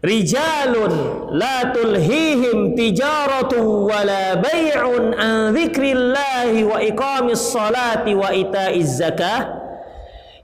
rijalun 0.00 0.92
la 1.36 1.68
tulhihim 1.68 2.72
tijaratu 2.72 3.84
wala 3.84 4.40
bay'un 4.40 5.12
an 5.12 5.52
dzikrillahi 5.52 6.64
wa 6.64 6.80
iqamis 6.80 7.52
salati 7.52 8.16
wa 8.16 8.32
itaiz 8.32 8.96
zakah 8.96 9.60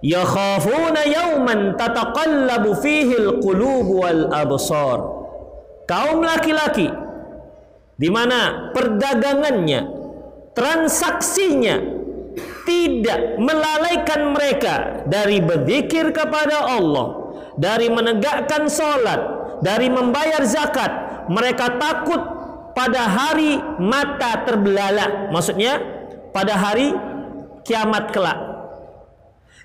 yakhafuna 0.04 1.08
yawman 1.08 1.72
tataqallabu 1.80 2.76
fihi 2.84 3.16
alqulub 3.16 3.88
wal 3.88 4.28
absar 4.28 5.15
kaum 5.86 6.22
laki-laki 6.22 6.90
di 7.96 8.08
mana 8.12 8.70
perdagangannya 8.76 9.80
transaksinya 10.52 11.76
tidak 12.66 13.40
melalaikan 13.40 14.36
mereka 14.36 15.06
dari 15.08 15.40
berzikir 15.40 16.12
kepada 16.12 16.66
Allah 16.76 17.26
dari 17.56 17.88
menegakkan 17.88 18.68
salat 18.68 19.36
dari 19.64 19.88
membayar 19.88 20.44
zakat. 20.44 21.26
Mereka 21.26 21.80
takut 21.80 22.22
pada 22.76 23.02
hari 23.08 23.58
mata 23.82 24.46
terbelalak. 24.46 25.32
Maksudnya 25.32 25.80
pada 26.30 26.54
hari 26.54 26.94
kiamat 27.66 28.14
kelak. 28.14 28.38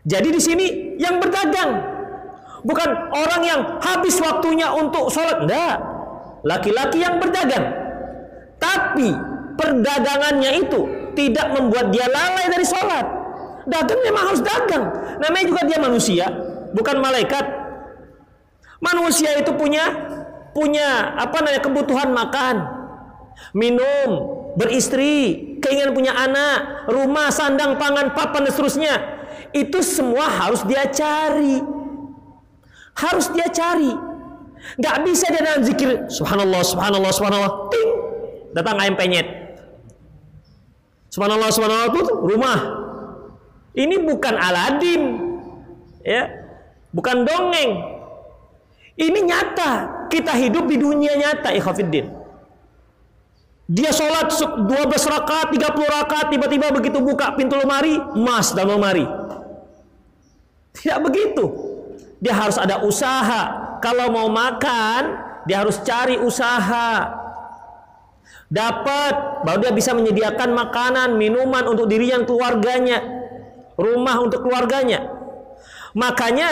Jadi 0.02 0.30
di 0.34 0.42
sini 0.42 0.68
yang 0.98 1.22
berdagang 1.22 1.78
bukan 2.66 2.90
orang 3.14 3.42
yang 3.46 3.62
habis 3.78 4.18
waktunya 4.18 4.74
untuk 4.74 5.14
sholat, 5.14 5.46
enggak. 5.46 5.78
Laki-laki 6.42 7.02
yang 7.02 7.22
berdagang. 7.22 7.66
Tapi 8.58 9.10
perdagangannya 9.58 10.52
itu 10.62 10.82
tidak 11.14 11.54
membuat 11.54 11.94
dia 11.94 12.06
lalai 12.10 12.50
dari 12.50 12.66
sholat. 12.66 13.06
Dagang 13.70 14.02
memang 14.02 14.24
harus 14.34 14.42
dagang. 14.42 14.84
Namanya 15.22 15.46
juga 15.46 15.62
dia 15.70 15.78
manusia, 15.78 16.26
bukan 16.74 16.98
malaikat. 16.98 17.46
Manusia 18.82 19.38
itu 19.38 19.54
punya 19.54 19.86
punya 20.52 21.14
apa 21.14 21.46
namanya 21.46 21.62
kebutuhan 21.62 22.10
makan, 22.10 22.56
minum, 23.54 24.10
beristri, 24.58 25.58
keinginan 25.62 25.94
punya 25.94 26.14
anak, 26.18 26.90
rumah, 26.90 27.30
sandang, 27.30 27.78
pangan, 27.78 28.18
papan 28.18 28.50
dan 28.50 28.52
seterusnya. 28.52 28.94
Itu 29.54 29.86
semua 29.86 30.26
harus 30.26 30.66
dia 30.66 30.90
cari. 30.90 31.62
Harus 32.98 33.30
dia 33.32 33.48
cari. 33.54 34.11
Gak 34.80 35.04
bisa 35.04 35.28
dia 35.30 35.42
dalam 35.42 35.62
zikir 35.66 36.08
subhanallah, 36.08 36.62
subhanallah, 36.64 37.12
subhanallah. 37.12 37.52
Ting. 37.74 37.90
Datang 38.52 38.76
ayam 38.80 38.96
penyet. 39.00 39.28
Subhanallah, 41.12 41.50
subhanallah 41.52 41.92
itu 41.92 42.04
rumah. 42.24 42.60
Ini 43.76 43.96
bukan 44.04 44.36
Aladin. 44.36 45.02
Ya. 46.04 46.28
Bukan 46.92 47.24
dongeng. 47.24 47.72
Ini 49.00 49.20
nyata. 49.24 49.72
Kita 50.12 50.36
hidup 50.36 50.68
di 50.68 50.76
dunia 50.76 51.16
nyata, 51.16 51.56
ikhafidin. 51.56 52.12
Dia 53.72 53.96
sholat 53.96 54.28
12 54.36 54.68
rakaat, 55.08 55.56
30 55.56 55.88
rakaat, 55.88 56.28
tiba-tiba 56.28 56.76
begitu 56.76 57.00
buka 57.00 57.32
pintu 57.40 57.56
lemari, 57.56 57.96
emas 57.96 58.52
dalam 58.52 58.76
lemari. 58.76 59.08
Tidak 60.76 61.00
begitu. 61.00 61.48
Dia 62.20 62.36
harus 62.36 62.60
ada 62.60 62.84
usaha. 62.84 63.71
Kalau 63.82 64.14
mau 64.14 64.30
makan, 64.30 65.02
dia 65.50 65.66
harus 65.66 65.82
cari 65.82 66.22
usaha. 66.22 67.18
Dapat, 68.52 69.44
baru 69.48 69.60
dia 69.64 69.74
bisa 69.74 69.92
menyediakan 69.98 70.54
makanan, 70.54 71.10
minuman 71.18 71.66
untuk 71.66 71.90
diri 71.90 72.14
yang 72.14 72.28
keluarganya. 72.30 73.02
Rumah 73.80 74.16
untuk 74.22 74.46
keluarganya. 74.46 75.08
Makanya 75.98 76.52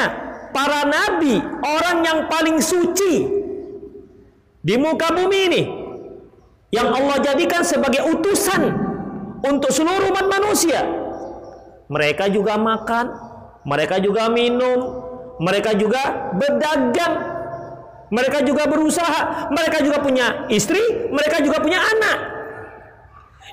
para 0.50 0.84
nabi, 0.90 1.38
orang 1.62 1.98
yang 2.02 2.20
paling 2.28 2.58
suci 2.60 3.30
di 4.60 4.76
muka 4.76 5.14
bumi 5.14 5.40
ini, 5.54 5.64
yang 6.74 6.90
Allah 6.92 7.22
jadikan 7.24 7.62
sebagai 7.64 8.04
utusan 8.10 8.74
untuk 9.46 9.72
seluruh 9.72 10.12
umat 10.12 10.28
manusia. 10.28 10.84
Mereka 11.90 12.30
juga 12.30 12.58
makan, 12.60 13.06
mereka 13.66 13.98
juga 13.98 14.30
minum, 14.30 15.09
mereka 15.40 15.72
juga 15.74 16.32
berdagang, 16.36 17.14
mereka 18.12 18.44
juga 18.44 18.68
berusaha, 18.68 19.48
mereka 19.50 19.80
juga 19.80 20.04
punya 20.04 20.46
istri, 20.52 20.82
mereka 21.10 21.40
juga 21.40 21.64
punya 21.64 21.80
anak. 21.80 22.18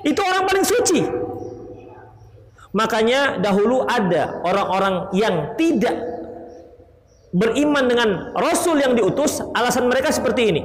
Itu 0.03 0.19
orang 0.21 0.43
paling 0.45 0.65
suci. 0.67 1.01
Makanya 2.75 3.39
dahulu 3.39 3.87
ada 3.87 4.43
orang-orang 4.43 5.09
yang 5.15 5.55
tidak 5.55 5.95
beriman 7.31 7.87
dengan 7.87 8.09
Rasul 8.35 8.83
yang 8.83 8.93
diutus, 8.93 9.39
alasan 9.55 9.87
mereka 9.87 10.11
seperti 10.11 10.41
ini. 10.51 10.61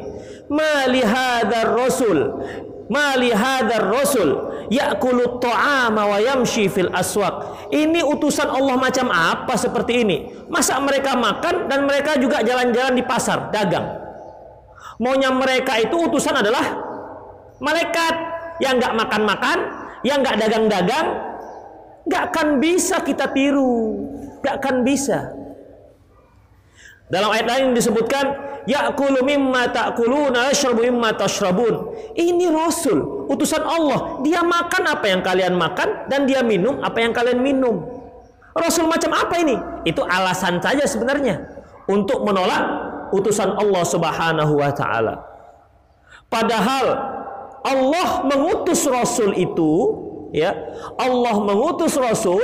Malihadar 0.52 1.73
rasul 1.79 2.45
malihadar 2.89 3.91
rasul 3.91 4.51
yakulu 4.73 5.38
ta'ama 5.42 6.09
wa 6.09 6.18
yamshi 6.18 6.71
fil 6.71 6.88
aswaq. 6.88 7.68
Ini 7.75 8.01
utusan 8.07 8.49
Allah 8.49 8.79
macam 8.79 9.11
apa 9.12 9.55
seperti 9.59 10.07
ini? 10.07 10.18
Masa 10.49 10.81
mereka 10.81 11.18
makan 11.18 11.68
dan 11.68 11.85
mereka 11.85 12.16
juga 12.16 12.40
jalan-jalan 12.40 12.95
di 12.97 13.05
pasar 13.05 13.53
dagang. 13.53 14.01
Maunya 15.03 15.35
mereka 15.35 15.77
itu 15.83 15.99
utusan 15.99 16.40
adalah 16.40 16.62
malaikat 17.59 18.14
yang 18.62 18.79
nggak 18.79 18.95
makan-makan 18.95 19.59
yang 20.07 20.23
nggak 20.23 20.38
dagang-dagang. 20.38 21.07
Nggak 22.07 22.23
akan 22.31 22.47
bisa 22.62 23.03
kita 23.03 23.31
tiru. 23.31 23.99
Nggak 24.42 24.55
akan 24.59 24.77
bisa 24.83 25.41
dalam 27.12 27.29
ayat 27.29 27.44
lain 27.44 27.77
disebutkan 27.77 28.25
ya'kulu 28.64 29.20
mimma 29.20 29.68
ta'kuluna 29.68 30.48
yashrabu 30.48 30.81
mimma 30.81 31.12
tashrabun. 31.12 31.92
Ini 32.16 32.48
rasul, 32.48 33.29
utusan 33.29 33.61
Allah. 33.61 34.25
Dia 34.25 34.40
makan 34.40 34.83
apa 34.88 35.07
yang 35.12 35.20
kalian 35.20 35.53
makan 35.61 36.09
dan 36.09 36.25
dia 36.25 36.40
minum 36.40 36.81
apa 36.81 37.05
yang 37.05 37.12
kalian 37.12 37.44
minum. 37.44 37.85
Rasul 38.57 38.88
macam 38.88 39.12
apa 39.12 39.37
ini? 39.44 39.61
Itu 39.85 40.01
alasan 40.09 40.57
saja 40.64 40.88
sebenarnya 40.88 41.44
untuk 41.85 42.25
menolak 42.25 42.64
utusan 43.12 43.61
Allah 43.61 43.85
Subhanahu 43.85 44.57
wa 44.57 44.72
taala. 44.72 45.20
Padahal 46.33 46.87
Allah 47.61 48.09
mengutus 48.25 48.88
rasul 48.88 49.37
itu 49.37 49.72
ya, 50.33 50.57
Allah 50.96 51.37
mengutus 51.44 51.92
rasul 52.01 52.40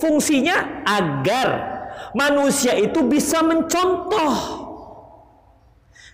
fungsinya 0.00 0.88
agar 0.88 1.75
manusia 2.12 2.74
itu 2.76 3.04
bisa 3.06 3.40
mencontoh. 3.44 4.66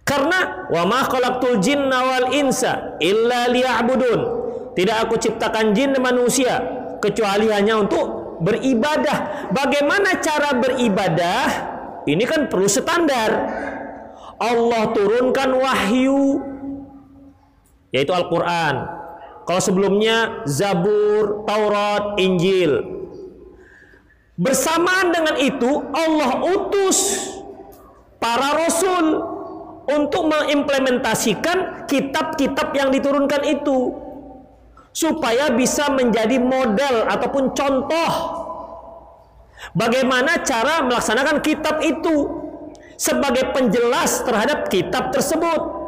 Karena 0.03 0.66
wa 0.66 0.83
ma 0.83 1.07
khalaqtul 1.07 1.62
jinna 1.62 1.99
wal 2.03 2.29
insa 2.35 2.99
illa 2.99 3.47
liya'budun. 3.47 4.21
Tidak 4.73 4.97
aku 5.05 5.21
ciptakan 5.21 5.77
jin 5.77 5.92
dan 5.92 6.01
manusia 6.01 6.59
kecuali 6.99 7.53
hanya 7.53 7.77
untuk 7.77 8.40
beribadah. 8.40 9.51
Bagaimana 9.53 10.16
cara 10.18 10.57
beribadah? 10.57 11.45
Ini 12.09 12.25
kan 12.25 12.49
perlu 12.49 12.66
standar. 12.66 13.31
Allah 14.42 14.83
turunkan 14.90 15.55
wahyu 15.55 16.40
yaitu 17.92 18.11
Al-Qur'an. 18.11 18.88
Kalau 19.45 19.61
sebelumnya 19.61 20.42
Zabur, 20.49 21.45
Taurat, 21.45 22.16
Injil. 22.18 23.02
Bersamaan 24.33 25.12
dengan 25.12 25.37
itu 25.37 25.71
Allah 25.92 26.40
utus 26.40 27.29
para 28.16 28.57
rasul 28.57 29.21
untuk 29.92 30.25
mengimplementasikan 30.31 31.85
kitab-kitab 31.85 32.73
yang 32.73 32.88
diturunkan 32.88 33.45
itu 33.45 33.92
supaya 34.97 35.53
bisa 35.53 35.92
menjadi 35.92 36.40
model 36.40 37.12
ataupun 37.12 37.53
contoh 37.53 38.12
bagaimana 39.77 40.40
cara 40.40 40.81
melaksanakan 40.81 41.45
kitab 41.45 41.85
itu 41.85 42.29
sebagai 42.97 43.53
penjelas 43.53 44.25
terhadap 44.25 44.73
kitab 44.73 45.12
tersebut. 45.12 45.83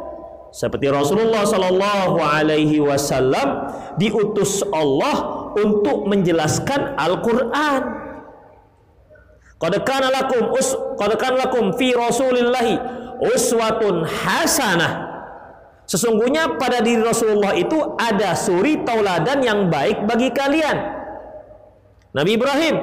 Seperti 0.53 0.87
Rasulullah 0.87 1.43
Shallallahu 1.43 2.21
Alaihi 2.21 2.77
Wasallam 2.79 3.73
diutus 3.97 4.61
Allah 4.69 5.49
untuk 5.57 6.07
menjelaskan 6.07 6.95
Al-Quran 6.95 8.04
Qad 9.65 9.81
kana 9.81 10.13
lakum 10.13 10.53
us 10.53 10.77
qad 10.93 11.17
lakum 11.17 11.73
fi 11.73 11.97
Rasulillahi 11.97 12.77
uswatun 13.33 14.05
hasanah. 14.05 15.17
Sesungguhnya 15.89 16.61
pada 16.61 16.85
diri 16.85 17.01
Rasulullah 17.01 17.57
itu 17.57 17.77
ada 17.97 18.37
suri 18.37 18.85
tauladan 18.85 19.41
yang 19.41 19.73
baik 19.73 20.05
bagi 20.05 20.29
kalian. 20.29 20.77
Nabi 22.13 22.37
Ibrahim 22.37 22.75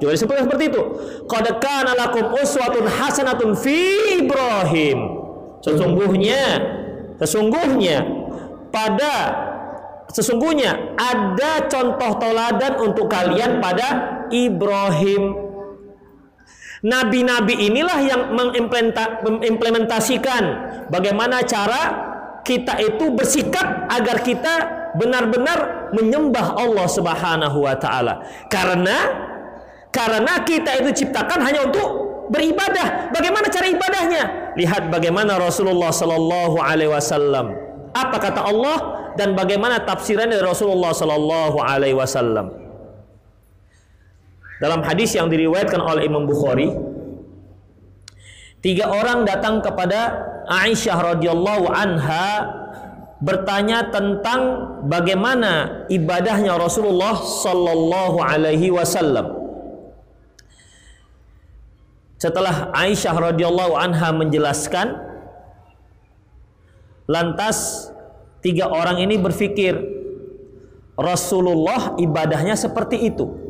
juga 0.00 0.16
disebut 0.16 0.48
seperti 0.48 0.72
itu. 0.72 0.82
Qad 1.28 1.60
kana 1.60 1.92
lakum 1.92 2.32
uswatun 2.32 2.88
hasanatun 2.88 3.52
fi 3.52 3.76
Ibrahim. 4.24 5.20
Sesungguhnya 5.60 6.40
sesungguhnya 7.20 8.00
pada 8.72 9.12
sesungguhnya 10.08 10.96
ada 10.96 11.68
contoh 11.68 12.16
tauladan 12.16 12.80
untuk 12.80 13.12
kalian 13.12 13.60
pada 13.60 14.24
Ibrahim 14.32 15.49
Nabi-nabi 16.80 17.68
inilah 17.68 18.00
yang 18.00 18.32
mengimplementasikan 19.20 20.42
bagaimana 20.88 21.44
cara 21.44 21.82
kita 22.40 22.80
itu 22.80 23.12
bersikap 23.12 23.84
agar 23.92 24.24
kita 24.24 24.54
benar-benar 24.96 25.92
menyembah 25.92 26.56
Allah 26.56 26.88
Subhanahu 26.88 27.68
wa 27.68 27.76
taala. 27.76 28.24
Karena 28.48 28.96
karena 29.92 30.40
kita 30.46 30.80
itu 30.80 31.04
ciptakan 31.04 31.44
hanya 31.44 31.68
untuk 31.68 31.88
beribadah. 32.30 33.10
Bagaimana 33.10 33.50
cara 33.50 33.66
ibadahnya? 33.68 34.54
Lihat 34.54 34.88
bagaimana 34.88 35.36
Rasulullah 35.36 35.90
sallallahu 35.90 36.62
alaihi 36.62 36.90
wasallam. 36.90 37.58
Apa 37.90 38.16
kata 38.22 38.46
Allah 38.46 38.78
dan 39.18 39.34
bagaimana 39.34 39.82
tafsiran 39.82 40.30
dari 40.30 40.40
Rasulullah 40.40 40.94
sallallahu 40.94 41.58
alaihi 41.58 41.98
wasallam. 41.98 42.59
Dalam 44.60 44.84
hadis 44.84 45.16
yang 45.16 45.32
diriwayatkan 45.32 45.80
oleh 45.80 46.04
Imam 46.04 46.28
Bukhari, 46.28 46.68
tiga 48.60 48.92
orang 48.92 49.24
datang 49.24 49.64
kepada 49.64 50.28
Aisyah 50.44 51.16
radhiyallahu 51.16 51.72
anha 51.72 52.28
bertanya 53.24 53.88
tentang 53.88 54.40
bagaimana 54.84 55.84
ibadahnya 55.88 56.60
Rasulullah 56.60 57.16
sallallahu 57.16 58.20
alaihi 58.20 58.68
wasallam. 58.68 59.40
Setelah 62.20 62.68
Aisyah 62.76 63.32
radhiyallahu 63.32 63.80
anha 63.80 64.12
menjelaskan, 64.12 64.92
lantas 67.08 67.88
tiga 68.44 68.68
orang 68.68 69.00
ini 69.00 69.16
berpikir 69.16 69.72
Rasulullah 71.00 71.96
ibadahnya 71.96 72.60
seperti 72.60 73.08
itu. 73.08 73.49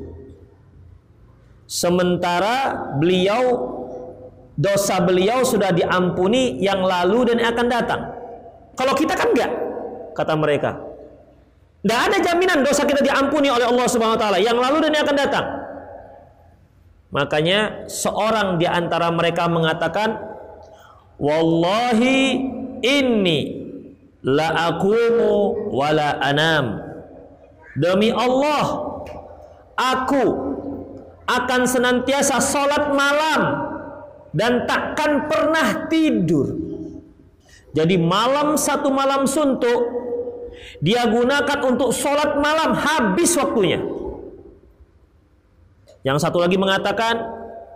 Sementara 1.71 2.91
beliau 2.99 3.71
dosa 4.59 4.99
beliau 4.99 5.47
sudah 5.47 5.71
diampuni 5.71 6.59
yang 6.59 6.83
lalu 6.83 7.31
dan 7.31 7.39
yang 7.39 7.55
akan 7.55 7.69
datang. 7.71 8.01
Kalau 8.75 8.91
kita 8.99 9.15
kan 9.15 9.31
enggak, 9.31 9.53
kata 10.19 10.35
mereka. 10.35 10.83
Tidak 11.81 12.01
ada 12.11 12.19
jaminan 12.19 12.67
dosa 12.67 12.83
kita 12.83 13.07
diampuni 13.07 13.49
oleh 13.49 13.71
Allah 13.71 13.87
Subhanahu 13.87 14.19
wa 14.19 14.21
taala 14.21 14.43
yang 14.43 14.59
lalu 14.59 14.83
dan 14.83 14.99
yang 14.99 15.05
akan 15.07 15.17
datang. 15.17 15.47
Makanya 17.15 17.87
seorang 17.87 18.59
di 18.59 18.67
antara 18.67 19.09
mereka 19.15 19.47
mengatakan, 19.47 20.19
"Wallahi 21.23 22.19
inni 22.83 23.41
la 24.27 24.75
aqumu 24.75 25.71
wa 25.71 25.89
la 25.95 26.19
anam." 26.19 26.83
Demi 27.79 28.11
Allah, 28.11 28.67
aku 29.79 30.23
akan 31.31 31.63
senantiasa 31.71 32.43
salat 32.43 32.91
malam 32.91 33.41
dan 34.35 34.67
takkan 34.67 35.31
pernah 35.31 35.87
tidur. 35.87 36.59
Jadi 37.71 37.95
malam 37.95 38.59
satu 38.59 38.91
malam 38.91 39.31
suntuk 39.31 40.01
dia 40.81 41.05
gunakan 41.07 41.59
untuk 41.67 41.93
sholat 41.93 42.41
malam 42.41 42.73
habis 42.73 43.37
waktunya. 43.37 43.81
Yang 46.01 46.25
satu 46.25 46.41
lagi 46.41 46.57
mengatakan, 46.57 47.21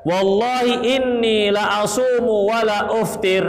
Wallahi 0.05 1.01
inni 1.01 1.49
la 1.53 1.85
asumu 1.85 2.49
wa 2.49 2.61
la 2.64 2.79
uftir. 2.97 3.45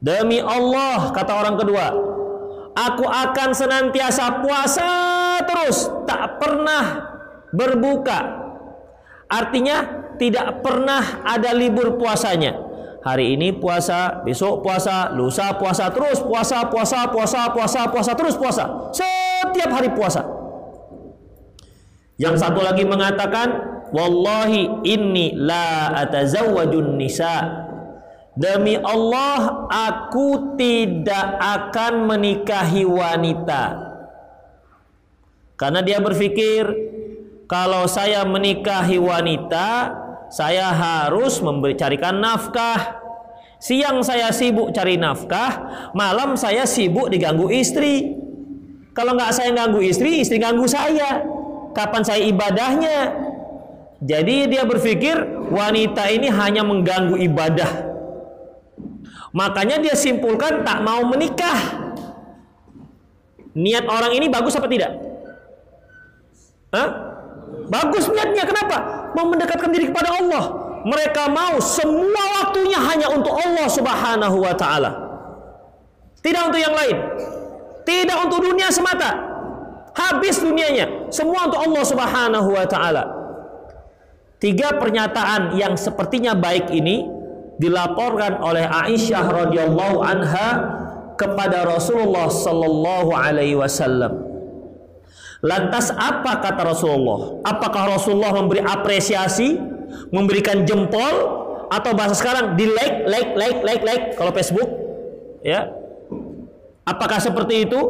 Demi 0.00 0.40
Allah, 0.40 1.12
kata 1.12 1.32
orang 1.36 1.56
kedua, 1.60 1.86
aku 2.72 3.04
akan 3.04 3.50
senantiasa 3.52 4.40
puasa 4.40 4.90
terus, 5.44 5.90
tak 6.08 6.40
pernah 6.40 6.84
berbuka. 7.52 8.49
Artinya 9.30 10.10
tidak 10.18 10.60
pernah 10.60 11.22
ada 11.22 11.54
libur 11.54 11.94
puasanya 11.96 12.70
hari 13.00 13.36
ini 13.36 13.56
puasa, 13.56 14.20
besok 14.24 14.60
puasa, 14.60 15.12
lusa 15.16 15.56
puasa, 15.56 15.88
terus 15.88 16.20
puasa, 16.20 16.68
puasa, 16.68 17.08
puasa, 17.08 17.40
puasa, 17.52 17.80
puasa, 17.88 18.12
terus 18.12 18.36
puasa. 18.36 18.64
Setiap 18.92 19.70
hari 19.72 19.90
puasa. 19.92 20.24
Yang 22.20 22.44
satu 22.44 22.60
lagi 22.60 22.84
mengatakan, 22.84 23.48
Wallahi 23.90 24.86
inni 24.86 25.34
la 25.34 25.90
atazawwajun 26.04 26.94
nisa. 26.94 27.66
Demi 28.38 28.78
Allah, 28.78 29.66
aku 29.66 30.54
tidak 30.54 31.40
akan 31.42 32.06
menikahi 32.06 32.86
wanita. 32.86 33.90
Karena 35.58 35.82
dia 35.82 35.98
berpikir, 35.98 36.89
kalau 37.50 37.90
saya 37.90 38.22
menikahi 38.22 38.94
wanita, 39.02 39.90
saya 40.30 40.70
harus 40.70 41.42
memberi 41.42 41.74
carikan 41.74 42.22
nafkah. 42.22 43.02
Siang 43.58 44.06
saya 44.06 44.30
sibuk 44.30 44.70
cari 44.70 44.94
nafkah, 44.94 45.66
malam 45.90 46.38
saya 46.38 46.62
sibuk 46.62 47.10
diganggu 47.10 47.50
istri. 47.50 48.14
Kalau 48.94 49.18
nggak 49.18 49.34
saya 49.34 49.50
ganggu 49.50 49.82
istri, 49.82 50.22
istri 50.22 50.38
ganggu 50.38 50.70
saya. 50.70 51.26
Kapan 51.74 52.06
saya 52.06 52.22
ibadahnya? 52.22 53.18
Jadi 53.98 54.46
dia 54.46 54.62
berpikir 54.62 55.18
wanita 55.50 56.06
ini 56.06 56.30
hanya 56.30 56.62
mengganggu 56.62 57.18
ibadah. 57.18 57.70
Makanya 59.34 59.82
dia 59.82 59.98
simpulkan 59.98 60.62
tak 60.62 60.86
mau 60.86 61.02
menikah. 61.02 61.58
Niat 63.58 63.90
orang 63.90 64.14
ini 64.14 64.30
bagus 64.30 64.54
apa 64.54 64.70
tidak? 64.70 64.94
Hah? 66.70 67.09
Bagus 67.70 68.10
niatnya 68.10 68.44
kenapa? 68.44 69.00
mau 69.14 69.26
mendekatkan 69.30 69.70
diri 69.70 69.90
kepada 69.90 70.10
Allah. 70.14 70.44
Mereka 70.80 71.28
mau 71.28 71.60
semua 71.60 72.24
waktunya 72.40 72.80
hanya 72.80 73.12
untuk 73.12 73.36
Allah 73.36 73.68
Subhanahu 73.68 74.36
wa 74.40 74.54
taala. 74.56 74.90
Tidak 76.24 76.42
untuk 76.48 76.60
yang 76.60 76.72
lain. 76.72 76.96
Tidak 77.84 78.16
untuk 78.28 78.40
dunia 78.44 78.72
semata. 78.72 79.28
Habis 79.90 80.40
dunianya, 80.40 81.10
semua 81.10 81.50
untuk 81.50 81.60
Allah 81.60 81.84
Subhanahu 81.84 82.48
wa 82.54 82.64
taala. 82.64 83.04
Tiga 84.40 84.72
pernyataan 84.80 85.58
yang 85.60 85.76
sepertinya 85.76 86.32
baik 86.32 86.72
ini 86.72 87.04
dilaporkan 87.60 88.40
oleh 88.40 88.64
Aisyah 88.64 89.24
radhiyallahu 89.28 90.00
anha 90.00 90.48
kepada 91.20 91.68
Rasulullah 91.68 92.32
sallallahu 92.32 93.12
alaihi 93.12 93.60
wasallam. 93.60 94.29
Lantas 95.40 95.88
apa 95.96 96.36
kata 96.44 96.62
Rasulullah? 96.68 97.40
Apakah 97.48 97.96
Rasulullah 97.96 98.36
memberi 98.36 98.60
apresiasi, 98.60 99.56
memberikan 100.12 100.68
jempol 100.68 101.40
atau 101.72 101.96
bahasa 101.96 102.12
sekarang 102.12 102.60
di 102.60 102.68
like, 102.68 103.08
like, 103.08 103.30
like, 103.40 103.58
like, 103.64 103.82
like 103.82 104.04
kalau 104.20 104.36
Facebook? 104.36 104.68
Ya. 105.40 105.72
Apakah 106.84 107.16
seperti 107.24 107.64
itu? 107.64 107.80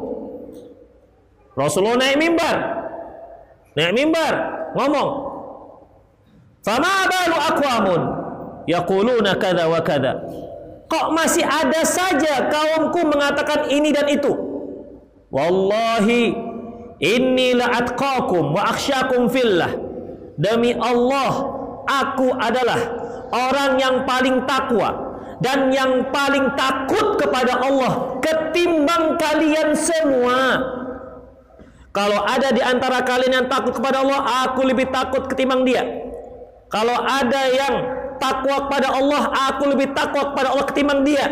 Rasulullah 1.59 1.99
naik 1.99 2.23
mimbar. 2.23 2.57
Naik 3.75 3.93
mimbar, 3.99 4.35
ngomong. 4.79 5.11
Fama 6.63 7.09
balu 7.11 7.37
aqwamun 7.51 8.01
yaquluna 8.71 9.35
kada 9.43 9.67
wa 9.67 9.83
kada. 9.83 10.23
Kok 10.87 11.07
masih 11.15 11.43
ada 11.43 11.83
saja 11.83 12.47
kaumku 12.47 13.07
mengatakan 13.11 13.71
ini 13.75 13.91
dan 13.91 14.07
itu? 14.07 14.31
Wallahi 15.31 16.50
Inilah 17.01 17.81
atqakum 17.81 18.53
wa 18.53 18.77
akhsyakum 18.77 19.33
fillah. 19.33 19.73
Demi 20.37 20.77
Allah, 20.77 21.33
aku 21.89 22.29
adalah 22.37 22.81
orang 23.33 23.81
yang 23.81 24.05
paling 24.05 24.45
takwa 24.45 25.17
dan 25.41 25.73
yang 25.73 26.13
paling 26.13 26.53
takut 26.53 27.17
kepada 27.17 27.57
Allah 27.57 28.21
ketimbang 28.21 29.17
kalian 29.17 29.73
semua. 29.73 30.61
Kalau 31.91 32.23
ada 32.23 32.53
di 32.53 32.63
antara 32.63 33.03
kalian 33.03 33.43
yang 33.43 33.47
takut 33.49 33.75
kepada 33.75 34.05
Allah, 34.05 34.47
aku 34.47 34.63
lebih 34.69 34.93
takut 34.93 35.27
ketimbang 35.27 35.65
dia. 35.65 35.83
Kalau 36.71 36.95
ada 36.95 37.43
yang 37.51 37.75
takwa 38.21 38.69
kepada 38.69 38.95
Allah, 38.95 39.23
aku 39.51 39.73
lebih 39.75 39.91
takwa 39.97 40.31
kepada 40.31 40.55
Allah 40.55 40.67
ketimbang 40.69 41.03
dia. 41.03 41.27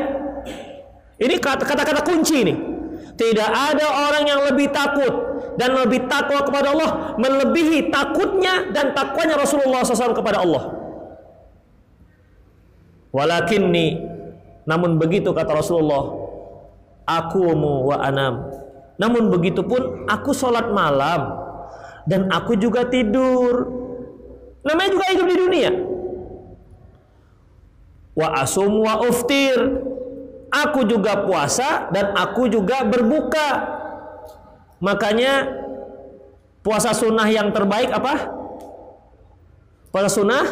Ini 1.21 1.39
kata-kata 1.39 2.03
kunci 2.03 2.37
ini. 2.43 2.78
Tidak 3.19 3.51
ada 3.51 3.87
orang 4.09 4.25
yang 4.31 4.41
lebih 4.47 4.71
takut 4.71 5.11
dan 5.59 5.75
lebih 5.75 6.07
takwa 6.07 6.47
kepada 6.47 6.71
Allah 6.71 7.19
melebihi 7.19 7.91
takutnya 7.91 8.71
dan 8.71 8.95
takwanya 8.95 9.35
Rasulullah 9.35 9.83
SAW 9.83 10.15
kepada 10.15 10.39
Allah. 10.47 10.71
Walakinni 13.11 13.99
namun 14.69 15.01
begitu 15.01 15.33
kata 15.33 15.51
Rasulullah 15.59 16.13
aku 17.09 17.57
mu 17.57 17.89
wa 17.89 17.97
anam. 18.05 18.53
Namun 19.01 19.33
begitu 19.33 19.65
pun 19.65 20.05
aku 20.05 20.37
sholat 20.37 20.69
malam 20.69 21.33
dan 22.05 22.29
aku 22.29 22.55
juga 22.61 22.85
tidur. 22.85 23.73
Namanya 24.61 24.91
juga 24.93 25.07
hidup 25.09 25.27
di 25.27 25.37
dunia. 25.41 25.71
Wa 28.13 28.45
asum 28.45 28.85
wa 28.85 29.01
uftir. 29.09 29.57
Aku 30.49 30.89
juga 30.89 31.29
puasa 31.29 31.93
dan 31.93 32.17
aku 32.17 32.49
juga 32.49 32.81
berbuka. 32.85 33.79
Makanya 34.81 35.45
puasa 36.65 36.97
sunnah 36.97 37.29
yang 37.29 37.53
terbaik 37.53 37.93
apa? 37.93 38.33
Puasa 39.93 40.09
sunnah 40.09 40.45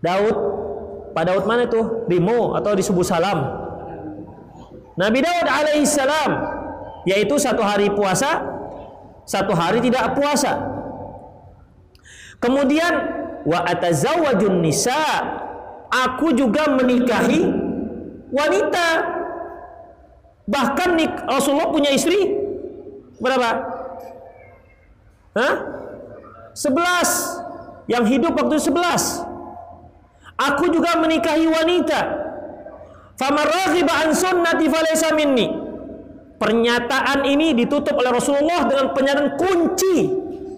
Daud. 0.00 0.36
Pak 1.12 1.24
Daud 1.24 1.44
mana 1.44 1.66
itu? 1.68 2.06
Di 2.08 2.16
Mo 2.22 2.56
atau 2.56 2.72
di 2.72 2.80
Subuh 2.80 3.04
Salam? 3.04 3.68
Nabi 4.98 5.18
Daud 5.22 5.46
alaihissalam 5.46 6.30
yaitu 7.06 7.38
satu 7.38 7.62
hari 7.62 7.92
puasa, 7.92 8.42
satu 9.28 9.52
hari 9.52 9.84
tidak 9.84 10.16
puasa. 10.16 10.58
Kemudian 12.38 12.92
wa 13.44 13.60
atazawwajun 13.66 14.62
nisa, 14.62 14.98
aku 15.90 16.34
juga 16.34 16.70
menikahi 16.70 17.67
wanita. 18.32 18.88
Bahkan 20.48 20.88
Rasulullah 21.28 21.68
punya 21.68 21.92
istri 21.92 22.48
Berapa? 23.18 23.50
Hah? 25.34 25.54
Sebelas. 26.54 27.10
Yang 27.90 28.04
hidup 28.18 28.32
waktu 28.38 28.56
sebelas. 28.62 29.22
Aku 30.38 30.70
juga 30.70 30.98
menikahi 31.02 31.50
wanita. 31.50 32.00
Famaraghiba 33.18 34.06
an 34.06 34.10
sunnati 34.14 34.70
falaysa 34.70 35.10
minni. 35.16 35.50
Pernyataan 36.38 37.26
ini 37.26 37.50
ditutup 37.58 37.98
oleh 37.98 38.14
Rasulullah 38.14 38.62
dengan 38.70 38.94
pernyataan 38.94 39.34
kunci 39.34 40.06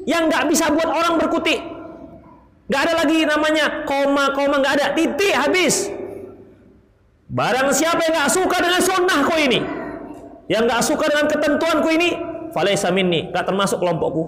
yang 0.05 0.29
nggak 0.29 0.45
bisa 0.53 0.69
buat 0.69 0.85
orang 0.85 1.17
berkutik. 1.17 1.57
Nggak 2.69 2.81
ada 2.85 2.95
lagi 3.01 3.25
namanya 3.25 3.89
koma 3.89 4.37
koma 4.37 4.61
nggak 4.61 4.75
ada 4.77 4.87
titik 4.93 5.33
habis. 5.33 5.89
Barang 7.31 7.71
siapa 7.71 8.03
yang 8.11 8.15
nggak 8.19 8.33
suka 8.35 8.57
dengan 8.59 8.83
sunnahku 8.83 9.35
ini, 9.39 9.61
yang 10.51 10.67
nggak 10.67 10.83
suka 10.83 11.07
dengan 11.07 11.27
ketentuanku 11.31 11.89
ini, 11.95 12.09
falaysa 12.51 12.91
minni, 12.91 13.31
nggak 13.31 13.47
termasuk 13.47 13.79
kelompokku. 13.79 14.25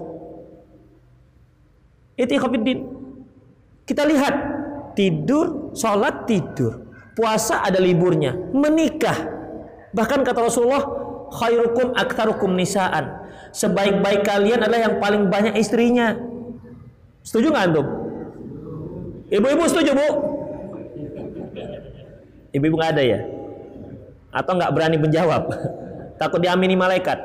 Itu 2.14 2.30
ikhwatiddin. 2.38 2.78
Kita 3.82 4.06
lihat 4.06 4.34
tidur, 4.94 5.74
sholat 5.74 6.30
tidur 6.30 6.92
Puasa 7.12 7.60
ada 7.60 7.76
liburnya. 7.76 8.32
Menikah. 8.56 9.16
Bahkan 9.92 10.24
kata 10.24 10.48
Rasulullah, 10.48 10.80
khairukum 11.28 11.92
aktsarukum 11.92 12.56
nisaan. 12.56 13.20
Sebaik-baik 13.52 14.24
kalian 14.24 14.64
adalah 14.64 14.88
yang 14.88 14.96
paling 14.96 15.28
banyak 15.28 15.60
istrinya. 15.60 16.16
Setuju 17.20 17.52
nggak 17.52 17.64
antum? 17.68 17.86
Ibu-ibu 19.28 19.64
setuju, 19.68 19.92
Bu? 19.92 20.08
Ibu-ibu 22.52 22.76
nggak 22.76 22.92
ada 22.96 23.02
ya? 23.04 23.20
Atau 24.32 24.56
nggak 24.56 24.72
berani 24.72 24.96
menjawab? 25.00 25.42
Takut 26.20 26.40
diamini 26.40 26.76
malaikat. 26.76 27.18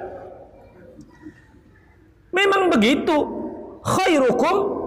Memang 2.31 2.71
begitu. 2.71 3.35
Khairukum 3.87 4.77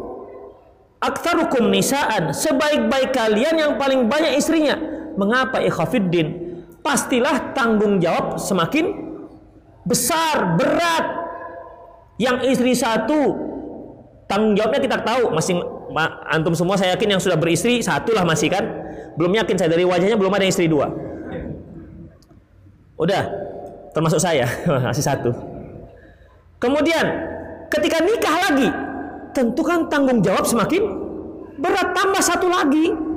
Aktsarukum 1.00 1.72
nisaan, 1.72 2.28
sebaik-baik 2.28 3.16
kalian 3.16 3.56
yang 3.56 3.72
paling 3.80 4.04
banyak 4.04 4.36
istrinya. 4.36 4.76
Mengapa 5.16 5.64
ikhafiddin? 5.64 6.60
Pastilah 6.84 7.56
tanggung 7.56 7.96
jawab 7.96 8.36
semakin 8.36 9.16
besar, 9.88 10.60
berat. 10.60 11.24
Yang 12.20 12.52
istri 12.52 12.76
satu 12.76 13.32
tanggung 14.28 14.52
jawabnya 14.52 14.80
kita 14.84 14.98
tahu 15.00 15.32
masing 15.32 15.64
antum 16.30 16.54
semua 16.54 16.78
saya 16.78 16.94
yakin 16.94 17.18
yang 17.18 17.22
sudah 17.22 17.36
beristri 17.36 17.82
satu 17.82 18.14
lah 18.14 18.22
masih 18.22 18.50
kan? 18.50 18.64
Belum 19.18 19.32
yakin 19.34 19.56
saya 19.58 19.70
dari 19.70 19.82
wajahnya 19.86 20.16
belum 20.16 20.32
ada 20.32 20.46
istri 20.46 20.70
dua. 20.70 20.90
Udah 23.00 23.26
termasuk 23.96 24.20
saya 24.22 24.46
masih 24.90 25.04
satu. 25.04 25.30
Kemudian 26.60 27.06
ketika 27.72 27.98
nikah 28.04 28.36
lagi 28.50 28.68
tentu 29.32 29.62
kan 29.62 29.88
tanggung 29.88 30.20
jawab 30.20 30.44
semakin 30.44 30.82
berat 31.58 31.94
tambah 31.96 32.22
satu 32.22 32.46
lagi. 32.46 33.10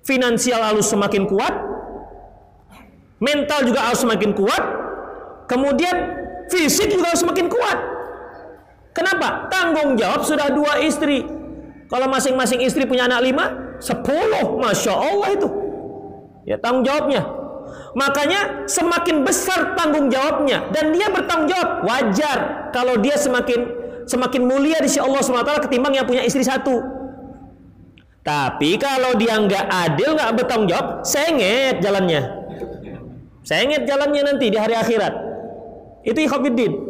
Finansial 0.00 0.64
harus 0.64 0.88
semakin 0.88 1.28
kuat 1.28 1.70
mental 3.20 3.68
juga 3.68 3.84
harus 3.84 4.00
semakin 4.00 4.32
kuat 4.32 4.62
kemudian 5.44 5.96
fisik 6.48 6.88
juga 6.88 7.12
harus 7.12 7.20
semakin 7.20 7.46
kuat 7.52 7.78
kenapa? 8.92 9.50
tanggung 9.52 9.96
jawab 9.98 10.22
sudah 10.22 10.50
dua 10.52 10.82
istri 10.82 11.26
kalau 11.90 12.06
masing-masing 12.06 12.62
istri 12.62 12.86
punya 12.86 13.10
anak 13.10 13.26
lima 13.26 13.76
sepuluh 13.82 14.60
Masya 14.60 14.92
Allah 14.94 15.28
itu 15.34 15.48
ya 16.46 16.56
tanggung 16.60 16.86
jawabnya 16.86 17.22
makanya 17.94 18.66
semakin 18.70 19.22
besar 19.26 19.74
tanggung 19.74 20.10
jawabnya 20.10 20.70
dan 20.74 20.94
dia 20.94 21.10
bertanggung 21.10 21.50
jawab 21.50 21.70
wajar 21.86 22.70
kalau 22.70 22.98
dia 22.98 23.18
semakin 23.18 23.80
semakin 24.10 24.42
mulia 24.42 24.82
di 24.82 24.90
sisi 24.90 24.98
Allah 24.98 25.22
SWT 25.22 25.70
ketimbang 25.70 25.94
yang 25.94 26.02
punya 26.02 26.26
istri 26.26 26.42
satu. 26.42 26.82
Tapi 28.26 28.76
kalau 28.76 29.14
dia 29.16 29.38
nggak 29.38 29.66
adil, 29.70 30.18
nggak 30.18 30.30
bertanggung 30.34 30.68
jawab, 30.68 31.06
sengit 31.06 31.78
jalannya. 31.78 32.20
Sengit 33.46 33.86
jalannya 33.86 34.34
nanti 34.34 34.52
di 34.52 34.58
hari 34.58 34.76
akhirat. 34.76 35.14
Itu 36.04 36.18
ikhwafiddin. 36.20 36.89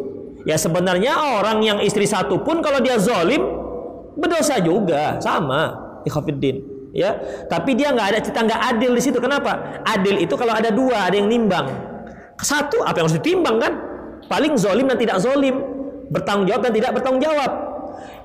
Ya 0.50 0.58
sebenarnya 0.58 1.14
orang 1.38 1.62
yang 1.62 1.78
istri 1.78 2.10
satu 2.10 2.42
pun 2.42 2.58
kalau 2.58 2.82
dia 2.82 2.98
zolim, 2.98 3.38
berdosa 4.18 4.58
juga. 4.58 5.22
Sama 5.22 5.78
ikhwafiddin. 6.02 6.82
Ya, 6.90 7.14
tapi 7.46 7.78
dia 7.78 7.94
nggak 7.94 8.06
ada 8.10 8.18
cita 8.18 8.42
nggak 8.42 8.62
adil 8.74 8.98
di 8.98 9.02
situ. 9.02 9.22
Kenapa? 9.22 9.78
Adil 9.86 10.26
itu 10.26 10.34
kalau 10.34 10.50
ada 10.50 10.74
dua, 10.74 11.06
ada 11.06 11.14
yang 11.14 11.30
nimbang. 11.30 11.70
Satu 12.42 12.82
apa 12.82 12.98
yang 12.98 13.06
harus 13.06 13.14
ditimbang 13.22 13.62
kan? 13.62 13.72
Paling 14.26 14.58
zolim 14.58 14.90
dan 14.90 14.98
tidak 14.98 15.22
zolim 15.22 15.54
bertanggung 16.10 16.50
jawab 16.50 16.66
dan 16.66 16.72
tidak 16.74 16.90
bertanggung 16.98 17.22
jawab. 17.22 17.50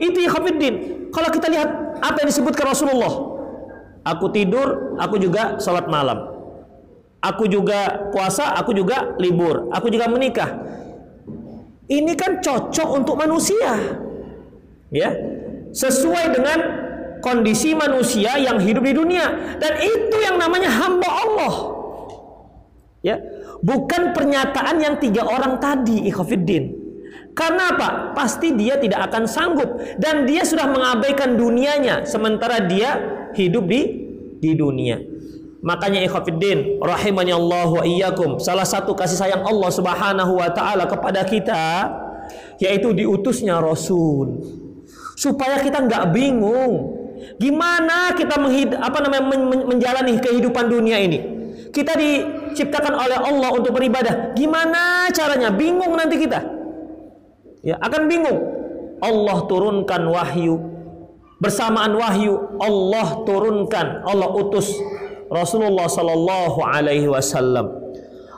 Itu 0.02 0.18
ikhwatiddin. 0.18 0.74
Kalau 1.14 1.30
kita 1.30 1.46
lihat 1.46 1.70
apa 2.02 2.26
yang 2.26 2.30
disebutkan 2.34 2.74
Rasulullah. 2.74 3.38
Aku 4.06 4.34
tidur, 4.34 4.98
aku 4.98 5.22
juga 5.22 5.62
sholat 5.62 5.86
malam. 5.86 6.26
Aku 7.22 7.46
juga 7.46 8.10
puasa, 8.10 8.54
aku 8.58 8.74
juga 8.74 9.14
libur. 9.22 9.70
Aku 9.74 9.94
juga 9.94 10.10
menikah. 10.10 10.62
Ini 11.86 12.13
kan 12.17 12.41
cocok 12.41 12.89
untuk 12.98 13.15
manusia. 13.17 14.02
Ya. 14.89 15.12
Sesuai 15.76 16.34
dengan 16.34 16.60
kondisi 17.19 17.74
manusia 17.78 18.38
yang 18.38 18.58
hidup 18.62 18.86
di 18.86 18.93
dunia 18.95 19.58
dan 19.60 19.74
itu 19.82 20.17
yang 20.21 20.39
namanya 20.41 20.71
hamba 20.71 21.10
Allah. 21.10 21.56
Ya. 23.06 23.21
Bukan 23.62 24.13
pernyataan 24.13 24.82
yang 24.82 24.95
tiga 25.02 25.26
orang 25.26 25.58
tadi, 25.62 26.06
ikhwatiddin. 26.10 26.86
Karena 27.36 27.76
apa? 27.76 28.15
Pasti 28.15 28.56
dia 28.56 28.80
tidak 28.80 29.12
akan 29.12 29.28
sanggup 29.28 29.76
dan 30.00 30.24
dia 30.24 30.48
sudah 30.48 30.71
mengabaikan 30.71 31.36
dunianya 31.36 32.08
sementara 32.08 32.63
dia 32.63 32.95
hidup 33.36 33.67
di 33.67 33.82
di 34.39 34.52
dunia. 34.56 35.14
Makanya 35.65 36.06
ikhwatiddin 36.06 36.78
rahimani 36.78 37.34
Allah 37.34 37.65
wa 37.65 37.82
iyyakum. 37.82 38.38
Salah 38.38 38.69
satu 38.69 38.93
kasih 38.93 39.17
sayang 39.17 39.41
Allah 39.41 39.73
Subhanahu 39.73 40.38
wa 40.38 40.49
taala 40.54 40.86
kepada 40.86 41.25
kita 41.25 41.89
yaitu 42.62 42.93
diutusnya 42.93 43.58
rasul. 43.58 44.45
Supaya 45.17 45.58
kita 45.65 45.82
nggak 45.82 46.13
bingung 46.13 47.01
gimana 47.41 48.13
kita 48.13 48.38
menghid 48.38 48.78
apa 48.78 49.01
namanya 49.01 49.23
men 49.25 49.41
men 49.49 49.62
menjalani 49.65 50.21
kehidupan 50.21 50.69
dunia 50.69 51.01
ini. 51.01 51.34
Kita 51.73 51.97
diciptakan 51.97 52.93
oleh 52.93 53.17
Allah 53.17 53.49
untuk 53.58 53.73
beribadah. 53.73 54.38
Gimana 54.38 55.10
caranya? 55.10 55.49
Bingung 55.49 55.97
nanti 55.97 56.21
kita 56.21 56.45
ya 57.65 57.82
akan 57.82 58.06
bingung. 58.06 58.38
Allah 59.01 59.38
turunkan 59.49 60.08
wahyu 60.13 60.75
bersamaan 61.39 61.91
wahyu 61.99 62.58
Allah 62.63 63.28
turunkan 63.28 64.08
Allah 64.08 64.30
utus 64.32 64.71
Rasulullah 65.32 65.90
sallallahu 65.90 66.62
alaihi 66.62 67.10
wasallam. 67.10 67.72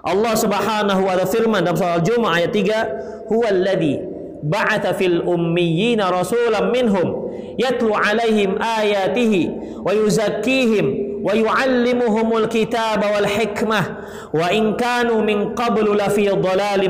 Allah 0.08 0.34
Subhanahu 0.40 1.04
wa 1.04 1.14
taala 1.16 1.28
firman 1.28 1.62
dalam 1.68 1.76
surah 1.76 2.00
Al-Jumu'ah 2.00 2.40
ayat 2.40 2.52
3, 2.56 3.28
"Huwallazi 3.28 3.96
ba'atha 4.44 4.96
fil 4.96 5.20
ummiyina 5.26 6.08
rasulan 6.08 6.72
minhum 6.72 7.28
yatlu 7.60 7.92
alaihim 7.92 8.56
ayatihi 8.56 9.52
wa 9.84 9.92
yuzakkihim 9.92 11.07
wa 11.28 11.36
yu'allimuhumul 11.36 12.48
kitaba 12.48 13.20
wal 13.20 13.28
hikmah. 13.28 13.86
Wa 14.32 14.48
in 14.56 14.80
kanu 14.80 15.20
min 15.20 15.52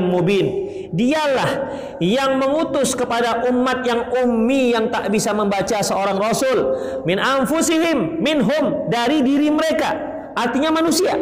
mubin. 0.06 0.46
Dialah 0.88 1.50
yang 1.98 2.38
mengutus 2.38 2.94
kepada 2.94 3.44
umat 3.50 3.82
yang 3.82 4.08
ummi 4.14 4.72
yang 4.72 4.88
tak 4.94 5.10
bisa 5.10 5.34
membaca 5.34 5.82
seorang 5.82 6.16
rasul. 6.22 6.78
Min 7.02 7.18
anfusihim 7.18 8.22
minhum 8.22 8.86
dari 8.86 9.26
diri 9.26 9.50
mereka. 9.50 9.98
Artinya 10.38 10.70
manusia. 10.70 11.18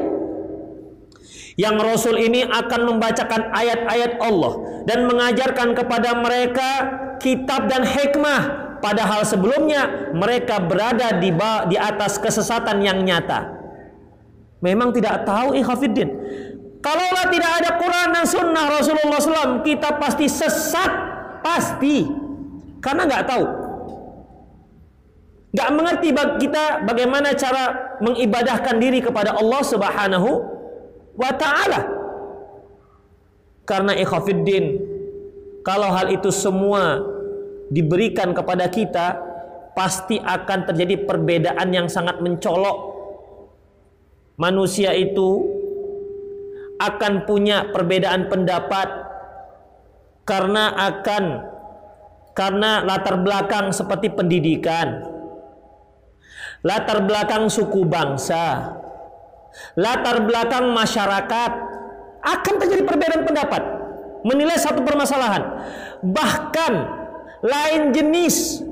Yang 1.56 1.76
Rasul 1.88 2.20
ini 2.20 2.44
akan 2.44 2.80
membacakan 2.84 3.48
ayat-ayat 3.48 4.20
Allah 4.20 4.84
dan 4.84 5.08
mengajarkan 5.08 5.72
kepada 5.72 6.12
mereka 6.20 6.68
kitab 7.16 7.72
dan 7.72 7.80
hikmah 7.80 8.65
padahal 8.86 9.26
sebelumnya 9.26 10.14
mereka 10.14 10.62
berada 10.62 11.18
di 11.18 11.34
di 11.66 11.74
atas 11.74 12.22
kesesatan 12.22 12.78
yang 12.78 13.02
nyata. 13.02 13.50
Memang 14.62 14.94
tidak 14.94 15.26
tahu 15.26 15.58
ikhafidin. 15.58 16.06
Kalaulah 16.78 17.26
tidak 17.34 17.50
ada 17.58 17.70
Quran 17.82 18.08
dan 18.14 18.24
Sunnah 18.30 18.66
Rasulullah 18.70 19.18
SAW, 19.18 19.66
kita 19.66 19.98
pasti 19.98 20.30
sesat, 20.30 20.86
pasti, 21.42 22.06
karena 22.78 23.10
nggak 23.10 23.26
tahu, 23.26 23.44
nggak 25.50 25.70
mengerti 25.74 26.08
kita 26.14 26.86
bagaimana 26.86 27.34
cara 27.34 27.98
mengibadahkan 27.98 28.78
diri 28.78 29.02
kepada 29.02 29.34
Allah 29.34 29.62
Subhanahu 29.66 30.30
wa 31.18 31.32
Ta'ala. 31.34 31.80
Karena 33.66 33.98
ikhafidin, 33.98 34.78
kalau 35.66 35.90
hal 35.90 36.14
itu 36.14 36.30
semua 36.30 37.15
diberikan 37.70 38.30
kepada 38.30 38.70
kita 38.70 39.18
pasti 39.76 40.16
akan 40.16 40.72
terjadi 40.72 41.04
perbedaan 41.04 41.68
yang 41.74 41.86
sangat 41.90 42.22
mencolok. 42.22 42.96
Manusia 44.36 44.92
itu 44.92 45.44
akan 46.76 47.24
punya 47.24 47.72
perbedaan 47.72 48.28
pendapat 48.28 48.88
karena 50.28 50.76
akan 50.76 51.24
karena 52.36 52.84
latar 52.84 53.16
belakang 53.24 53.72
seperti 53.72 54.12
pendidikan, 54.12 55.00
latar 56.60 57.00
belakang 57.00 57.48
suku 57.48 57.88
bangsa, 57.88 58.76
latar 59.72 60.20
belakang 60.28 60.68
masyarakat 60.68 61.52
akan 62.20 62.54
terjadi 62.60 62.82
perbedaan 62.84 63.24
pendapat 63.24 63.62
menilai 64.26 64.58
satu 64.60 64.84
permasalahan. 64.84 65.64
Bahkan 66.04 66.72
lain 67.44 67.92
jenis 67.92 68.62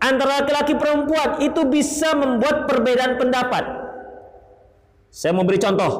antara 0.00 0.44
laki-laki 0.44 0.76
perempuan 0.76 1.40
itu 1.40 1.64
bisa 1.68 2.12
membuat 2.12 2.68
perbedaan 2.68 3.16
pendapat. 3.16 3.64
Saya 5.08 5.32
mau 5.32 5.46
beri 5.46 5.62
contoh. 5.62 5.92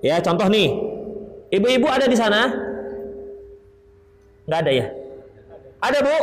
Ya, 0.00 0.22
contoh 0.22 0.46
nih. 0.48 0.72
Ibu-ibu 1.52 1.86
ada 1.90 2.08
di 2.08 2.16
sana? 2.16 2.48
Nggak 4.48 4.60
ada 4.62 4.72
ya? 4.72 4.86
Ada, 5.82 5.98
Bu? 6.00 6.18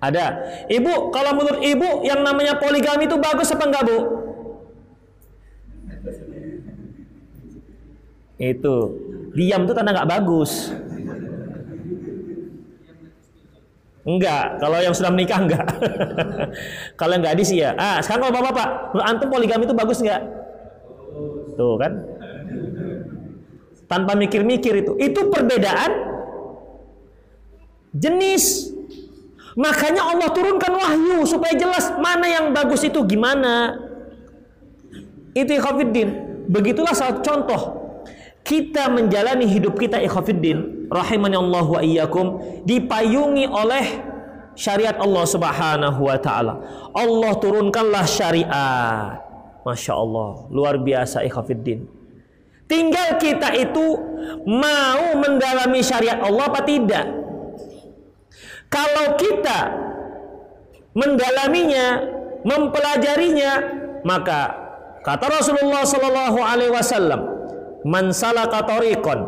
Ada. 0.00 0.26
Ibu, 0.68 1.12
kalau 1.12 1.32
menurut 1.36 1.60
Ibu 1.62 2.04
yang 2.04 2.20
namanya 2.24 2.56
poligami 2.56 3.06
itu 3.06 3.16
bagus 3.20 3.52
apa 3.52 3.64
enggak, 3.64 3.84
Bu? 3.86 3.98
Itu. 8.36 8.76
Diam 9.36 9.64
itu 9.64 9.72
tanda 9.72 9.92
nggak 9.92 10.10
bagus. 10.10 10.72
Enggak, 14.06 14.62
kalau 14.62 14.78
yang 14.78 14.94
sudah 14.94 15.10
menikah 15.10 15.42
enggak. 15.42 15.66
kalau 16.98 17.18
yang 17.18 17.26
gadis 17.26 17.50
iya. 17.50 17.74
Ah, 17.74 17.98
sekarang 17.98 18.30
kalau 18.30 18.34
Bapak-bapak, 18.38 18.68
menurut 18.94 19.06
antum 19.10 19.28
poligami 19.34 19.66
itu 19.66 19.74
bagus 19.74 19.98
enggak? 19.98 20.22
Tuh 21.58 21.74
kan? 21.74 21.92
Tanpa 23.90 24.14
mikir-mikir 24.14 24.86
itu. 24.86 24.94
Itu 25.02 25.26
perbedaan 25.26 25.90
jenis. 27.98 28.70
Makanya 29.58 30.06
Allah 30.06 30.30
turunkan 30.30 30.70
wahyu 30.70 31.26
supaya 31.26 31.58
jelas 31.58 31.90
mana 31.98 32.30
yang 32.30 32.54
bagus 32.54 32.86
itu 32.86 33.02
gimana. 33.08 33.74
Itu 35.34 35.50
ikhwafiddin. 35.50 36.08
Begitulah 36.46 36.94
salah 36.94 37.18
contoh 37.26 37.85
kita 38.46 38.86
menjalani 38.86 39.50
hidup 39.50 39.74
kita 39.74 39.98
ikhwafiddin 40.06 40.86
rahimani 40.86 41.34
Allah 41.34 41.66
wa 41.66 41.82
iyyakum 41.82 42.38
dipayungi 42.62 43.50
oleh 43.50 44.06
syariat 44.54 44.94
Allah 45.02 45.24
Subhanahu 45.26 46.00
wa 46.06 46.16
taala. 46.22 46.54
Allah 46.94 47.32
turunkanlah 47.42 48.06
syariat. 48.06 49.18
Masya 49.66 49.92
Allah, 49.98 50.46
luar 50.54 50.78
biasa 50.78 51.26
ikhwafiddin. 51.26 51.90
Tinggal 52.70 53.18
kita 53.18 53.50
itu 53.58 53.98
mau 54.46 55.04
mendalami 55.18 55.82
syariat 55.82 56.22
Allah 56.22 56.46
apa 56.46 56.62
tidak. 56.62 57.02
Kalau 58.70 59.18
kita 59.18 59.58
mendalaminya, 60.94 61.86
mempelajarinya, 62.46 63.52
maka 64.06 64.54
kata 65.02 65.34
Rasulullah 65.34 65.82
Sallallahu 65.82 66.38
Alaihi 66.38 66.70
Wasallam, 66.70 67.35
man 67.84 68.14
salaka 68.14 68.64
tariqan 68.64 69.26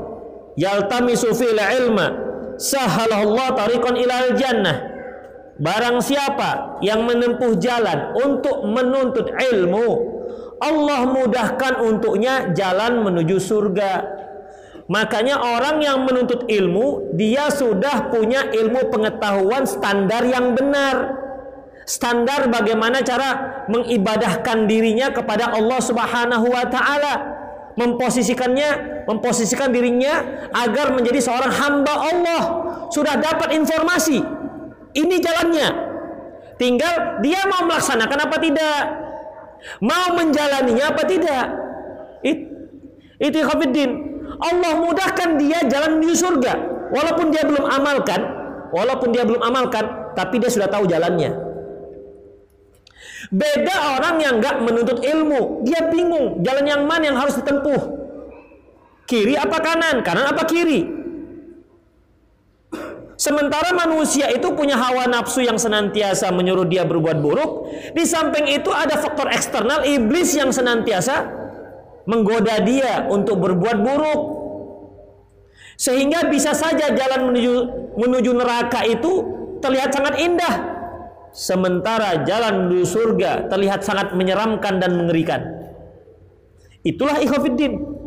yaltamisu 0.57 1.35
fil 1.37 1.59
ilma 1.59 2.15
sahalallahu 2.57 3.55
tariqan 3.59 3.95
ilal 3.99 4.33
jannah. 4.39 4.79
Barang 5.59 5.99
siapa 5.99 6.79
yang 6.87 7.03
menempuh 7.03 7.59
jalan 7.59 8.15
untuk 8.15 8.63
menuntut 8.63 9.27
ilmu 9.35 10.19
Allah 10.59 11.07
mudahkan 11.07 11.79
untuknya 11.83 12.51
jalan 12.55 13.07
menuju 13.07 13.39
surga. 13.39 14.19
Makanya 14.89 15.39
orang 15.39 15.85
yang 15.85 16.03
menuntut 16.03 16.49
ilmu 16.49 17.15
dia 17.15 17.53
sudah 17.53 18.11
punya 18.11 18.49
ilmu 18.51 18.91
pengetahuan 18.91 19.69
standar 19.69 20.27
yang 20.27 20.57
benar. 20.57 21.15
Standar 21.89 22.49
bagaimana 22.53 23.01
cara 23.01 23.65
mengibadahkan 23.69 24.69
dirinya 24.69 25.13
kepada 25.13 25.57
Allah 25.57 25.81
Subhanahu 25.81 26.47
wa 26.53 26.65
taala 26.69 27.15
memposisikannya, 27.79 29.05
memposisikan 29.07 29.71
dirinya 29.71 30.47
agar 30.51 30.91
menjadi 30.91 31.23
seorang 31.23 31.53
hamba 31.55 31.95
Allah. 31.95 32.43
Sudah 32.91 33.14
dapat 33.23 33.55
informasi. 33.55 34.19
Ini 34.99 35.17
jalannya. 35.23 35.69
Tinggal 36.59 37.23
dia 37.23 37.47
mau 37.47 37.71
melaksanakan 37.71 38.19
apa 38.19 38.37
tidak. 38.43 38.83
Mau 39.79 40.19
menjalaninya 40.19 40.91
apa 40.91 41.03
tidak. 41.07 41.45
It, 42.27 42.38
itu 43.23 43.38
Khafiddin. 43.47 43.91
Allah 44.43 44.73
mudahkan 44.83 45.38
dia 45.38 45.62
jalan 45.71 46.03
menuju 46.03 46.17
surga. 46.19 46.53
Walaupun 46.88 47.31
dia 47.31 47.47
belum 47.47 47.62
amalkan, 47.62 48.21
walaupun 48.75 49.14
dia 49.14 49.23
belum 49.23 49.45
amalkan, 49.45 50.14
tapi 50.19 50.43
dia 50.43 50.51
sudah 50.51 50.67
tahu 50.67 50.88
jalannya. 50.88 51.48
Beda 53.29 54.01
orang 54.01 54.17
yang 54.25 54.41
nggak 54.41 54.57
menuntut 54.64 54.99
ilmu, 55.05 55.61
dia 55.61 55.85
bingung 55.93 56.41
jalan 56.41 56.64
yang 56.64 56.83
mana 56.88 57.12
yang 57.12 57.19
harus 57.21 57.37
ditempuh. 57.37 57.81
Kiri 59.05 59.37
apa 59.37 59.61
kanan? 59.61 60.01
Kanan 60.01 60.33
apa 60.33 60.49
kiri? 60.49 60.85
Sementara 63.19 63.75
manusia 63.75 64.31
itu 64.31 64.47
punya 64.55 64.79
hawa 64.79 65.11
nafsu 65.11 65.43
yang 65.43 65.59
senantiasa 65.59 66.31
menyuruh 66.31 66.64
dia 66.64 66.87
berbuat 66.87 67.19
buruk. 67.19 67.67
Di 67.93 68.07
samping 68.07 68.47
itu 68.47 68.71
ada 68.71 68.95
faktor 68.97 69.29
eksternal 69.29 69.83
iblis 69.85 70.33
yang 70.38 70.55
senantiasa 70.55 71.27
menggoda 72.07 72.62
dia 72.62 73.11
untuk 73.11 73.43
berbuat 73.43 73.77
buruk. 73.83 74.21
Sehingga 75.75 76.31
bisa 76.31 76.55
saja 76.55 76.95
jalan 76.95 77.35
menuju 77.35 77.55
menuju 77.99 78.31
neraka 78.38 78.87
itu 78.87 79.27
terlihat 79.59 79.91
sangat 79.91 80.14
indah 80.23 80.78
sementara 81.33 82.25
jalan 82.25 82.67
menuju 82.69 82.87
surga 82.87 83.47
terlihat 83.49 83.85
sangat 83.85 84.12
menyeramkan 84.17 84.81
dan 84.81 84.97
mengerikan. 84.97 85.41
Itulah 86.83 87.21
ikhwafiddin. 87.21 87.99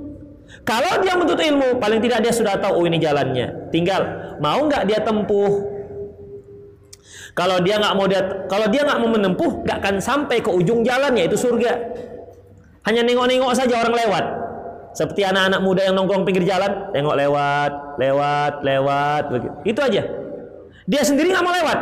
Kalau 0.62 0.94
dia 1.02 1.16
menuntut 1.16 1.40
ilmu, 1.40 1.80
paling 1.80 2.00
tidak 2.04 2.22
dia 2.22 2.34
sudah 2.36 2.60
tahu 2.60 2.84
oh 2.84 2.86
ini 2.86 3.00
jalannya. 3.00 3.72
Tinggal 3.72 4.02
mau 4.44 4.62
nggak 4.68 4.84
dia 4.86 5.00
tempuh. 5.02 5.72
Kalau 7.32 7.64
dia 7.64 7.80
nggak 7.80 7.94
mau 7.96 8.06
dia, 8.12 8.22
kalau 8.52 8.68
dia 8.68 8.84
nggak 8.84 9.00
mau 9.00 9.10
menempuh, 9.10 9.64
nggak 9.64 9.78
akan 9.80 9.96
sampai 10.04 10.44
ke 10.44 10.52
ujung 10.52 10.84
jalan 10.84 11.16
yaitu 11.16 11.40
surga. 11.40 11.80
Hanya 12.84 13.08
nengok-nengok 13.08 13.54
saja 13.56 13.80
orang 13.80 13.96
lewat. 13.96 14.26
Seperti 14.92 15.24
anak-anak 15.24 15.64
muda 15.64 15.88
yang 15.88 15.96
nongkrong 15.96 16.28
pinggir 16.28 16.44
jalan, 16.44 16.92
tengok 16.92 17.16
lewat, 17.16 17.72
lewat, 17.96 18.54
lewat, 18.60 19.24
begitu. 19.32 19.56
Itu 19.64 19.80
aja. 19.80 20.04
Dia 20.84 21.02
sendiri 21.08 21.32
nggak 21.32 21.46
mau 21.46 21.56
lewat, 21.56 21.80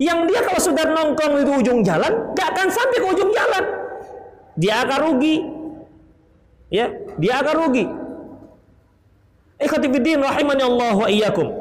yang 0.00 0.24
dia 0.24 0.40
kalau 0.40 0.56
sudah 0.56 0.88
nongkrong 0.96 1.44
di 1.44 1.52
ujung 1.60 1.84
jalan, 1.84 2.32
gak 2.32 2.56
akan 2.56 2.68
sampai 2.72 2.96
ke 3.04 3.06
ujung 3.12 3.30
jalan. 3.36 3.64
Dia 4.56 4.80
akan 4.88 4.98
rugi. 5.12 5.36
Ya, 6.72 6.88
dia 7.20 7.44
akan 7.44 7.54
rugi. 7.68 7.84
Ikhwatifiddin 9.60 10.24
rahimani 10.24 10.64
Allah 10.64 10.96
wa 10.96 11.04
iyyakum. 11.04 11.52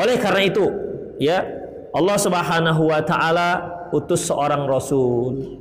Oleh 0.00 0.16
karena 0.16 0.48
itu, 0.48 0.64
ya, 1.20 1.44
Allah 1.92 2.16
Subhanahu 2.16 2.88
wa 2.88 3.04
taala 3.04 3.48
utus 3.92 4.24
seorang 4.24 4.64
rasul. 4.64 5.60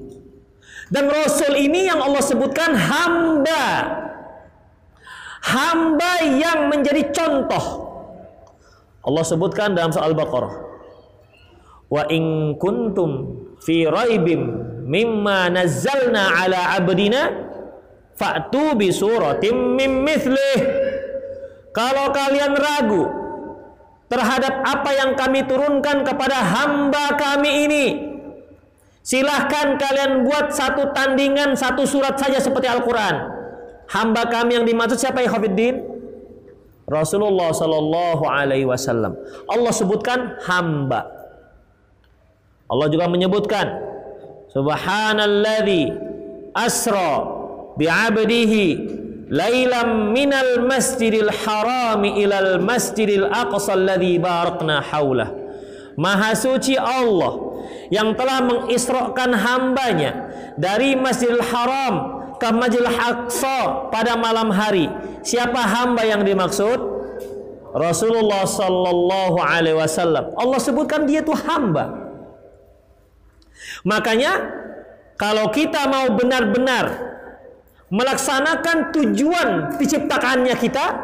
Dan 0.87 1.11
rasul 1.11 1.59
ini 1.59 1.91
yang 1.91 1.99
Allah 1.99 2.23
sebutkan 2.23 2.71
hamba. 2.71 3.65
Hamba 5.43 6.23
yang 6.23 6.71
menjadi 6.71 7.11
contoh. 7.11 7.91
Allah 9.03 9.23
sebutkan 9.27 9.75
dalam 9.75 9.91
surah 9.91 10.07
Al-Baqarah 10.07 10.68
wa 11.89 12.05
in 12.07 12.53
kuntum 12.61 13.41
fi 13.59 13.89
raibim 13.89 14.41
mimma 14.85 15.49
nazzalna 15.49 16.45
ala 16.45 16.77
abdina 16.77 17.21
fa'tu 18.13 18.77
bi 18.77 18.93
suratim 18.93 19.77
mim 19.77 20.05
mithlih. 20.05 20.59
Kalau 21.69 22.09
kalian 22.09 22.53
ragu 22.57 23.03
terhadap 24.09 24.65
apa 24.65 24.89
yang 24.97 25.11
kami 25.13 25.45
turunkan 25.45 26.01
kepada 26.01 26.41
hamba 26.41 27.13
kami 27.13 27.69
ini 27.69 27.85
silahkan 29.05 29.77
kalian 29.77 30.25
buat 30.25 30.49
satu 30.49 30.89
tandingan 30.97 31.53
satu 31.53 31.85
surat 31.85 32.17
saja 32.17 32.41
seperti 32.41 32.65
Al-Quran. 32.65 33.37
Hamba 33.89 34.29
kami 34.29 34.57
yang 34.57 34.65
dimaksud 34.69 35.01
siapa 35.01 35.21
ya 35.25 35.33
Khafiddin 35.33 35.81
Rasulullah 36.89 37.53
Sallallahu 37.53 38.25
Alaihi 38.25 38.65
Wasallam. 38.65 39.17
Allah 39.49 39.73
sebutkan 39.73 40.41
hamba 40.45 41.18
Allah 42.69 42.87
juga 42.87 43.09
menyebutkan 43.09 43.67
Subhanalladzi 44.49 45.93
asra 46.53 47.25
bi'abdihi 47.77 48.65
lailam 49.29 50.13
minal 50.13 50.65
masjidil 50.65 51.29
harami 51.29 52.21
ilal 52.21 52.57
masjidil 52.61 53.29
aqsa 53.29 53.77
alladzi 53.77 54.17
barakna 54.17 54.81
haulah 54.81 55.49
Maha 55.99 56.31
suci 56.31 56.79
Allah 56.79 57.35
yang 57.91 58.15
telah 58.15 58.39
mengisrakan 58.39 59.35
hambanya 59.35 60.31
dari 60.55 60.95
Masjidil 60.95 61.43
Haram 61.43 61.95
ke 62.39 62.47
Masjidil 62.55 62.87
Aqsa 62.87 63.91
pada 63.91 64.15
malam 64.15 64.47
hari. 64.47 64.87
Siapa 65.27 65.59
hamba 65.59 66.07
yang 66.07 66.23
dimaksud? 66.23 66.79
Rasulullah 67.75 68.47
sallallahu 68.47 69.43
alaihi 69.43 69.75
wasallam. 69.75 70.31
Allah 70.39 70.59
sebutkan 70.63 71.03
dia 71.03 71.19
itu 71.19 71.35
hamba. 71.35 72.08
Makanya 73.87 74.59
Kalau 75.19 75.51
kita 75.51 75.83
mau 75.91 76.15
benar-benar 76.15 76.95
melaksanakan 77.91 78.95
tujuan 78.95 79.75
diciptakannya 79.75 80.55
kita 80.55 80.95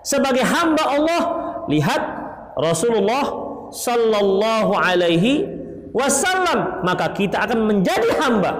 sebagai 0.00 0.40
hamba 0.48 0.80
Allah, 0.96 1.22
lihat 1.68 2.00
Rasulullah 2.56 3.28
sallallahu 3.68 4.72
alaihi 4.72 5.44
wasallam, 5.92 6.80
maka 6.88 7.12
kita 7.12 7.44
akan 7.44 7.68
menjadi 7.68 8.08
hamba. 8.16 8.52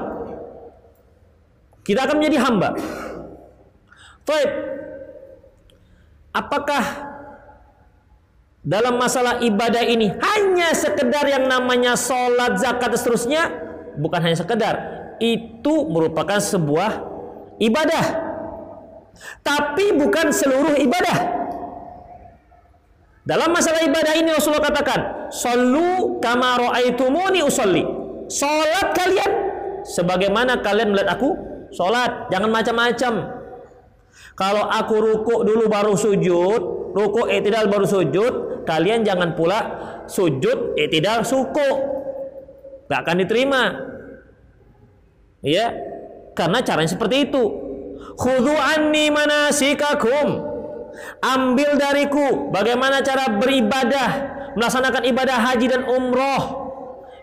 Kita 1.81 2.05
akan 2.05 2.21
menjadi 2.21 2.39
hamba. 2.45 2.77
Baik. 4.29 4.51
Apakah 6.37 7.10
dalam 8.61 9.01
masalah 9.01 9.41
ibadah 9.41 9.81
ini 9.81 10.13
hanya 10.13 10.77
sekedar 10.77 11.25
yang 11.25 11.49
namanya 11.49 11.97
sholat, 11.97 12.61
zakat, 12.61 12.93
dan 12.93 13.01
seterusnya? 13.01 13.43
Bukan 13.97 14.21
hanya 14.21 14.37
sekedar. 14.37 14.75
Itu 15.17 15.89
merupakan 15.89 16.37
sebuah 16.41 16.91
ibadah. 17.61 18.05
Tapi 19.41 19.97
bukan 19.97 20.33
seluruh 20.33 20.77
ibadah. 20.81 21.41
Dalam 23.25 23.53
masalah 23.53 23.85
ibadah 23.85 24.17
ini 24.17 24.33
Rasulullah 24.33 24.73
katakan, 24.73 25.29
"Sallu 25.29 26.19
kama 26.25 26.57
ra'aitumuni 26.57 27.45
usolli." 27.45 27.85
Salat 28.31 28.97
kalian 28.97 29.33
sebagaimana 29.85 30.65
kalian 30.65 30.95
melihat 30.95 31.19
aku 31.19 31.37
salat, 31.75 32.31
jangan 32.33 32.49
macam-macam. 32.49 33.13
Kalau 34.39 34.65
aku 34.67 34.95
ruku 34.97 35.35
dulu 35.45 35.69
baru 35.69 35.95
sujud, 35.99 36.63
ruku 36.97 37.29
i'tidal 37.29 37.69
baru 37.69 37.85
sujud, 37.85 38.33
kalian 38.67 39.07
jangan 39.07 39.37
pula 39.39 39.59
sujud 40.11 40.75
i'tidal 40.77 41.23
suku. 41.23 41.71
Gak 42.91 43.07
akan 43.07 43.17
diterima. 43.23 43.63
Ya, 45.41 45.73
karena 46.35 46.61
caranya 46.61 46.91
seperti 46.91 47.31
itu. 47.31 47.45
Khudhu 48.19 48.53
anni 48.53 49.09
manasikakum. 49.09 50.51
Ambil 51.23 51.79
dariku 51.79 52.51
bagaimana 52.51 53.01
cara 53.01 53.39
beribadah, 53.39 54.11
melaksanakan 54.59 55.07
ibadah 55.07 55.39
haji 55.39 55.67
dan 55.71 55.87
umroh. 55.87 56.45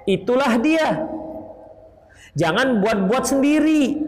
Itulah 0.07 0.55
dia. 0.63 1.03
Jangan 2.37 2.79
buat-buat 2.79 3.27
sendiri. 3.27 4.07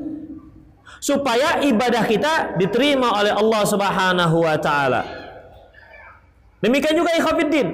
Supaya 1.04 1.60
ibadah 1.64 2.04
kita 2.08 2.56
diterima 2.56 3.20
oleh 3.20 3.36
Allah 3.36 3.64
Subhanahu 3.68 4.38
wa 4.44 4.58
taala. 4.60 5.19
Demikian 6.60 6.96
juga 6.96 7.16
ikhwatiddin. 7.16 7.68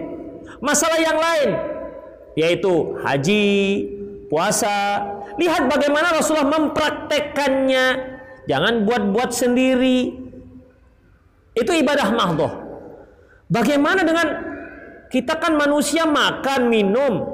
Masalah 0.61 0.97
yang 1.01 1.17
lain 1.17 1.49
yaitu 2.36 2.99
haji, 3.01 3.47
puasa. 4.27 5.01
Lihat 5.39 5.71
bagaimana 5.71 6.15
Rasulullah 6.15 6.51
mempraktekkannya. 6.51 7.86
Jangan 8.45 8.86
buat-buat 8.86 9.31
sendiri. 9.33 10.13
Itu 11.55 11.71
ibadah 11.71 12.13
mahdoh. 12.13 12.51
Bagaimana 13.47 14.03
dengan 14.03 14.27
kita 15.09 15.39
kan 15.39 15.55
manusia 15.55 16.03
makan, 16.05 16.67
minum. 16.69 17.33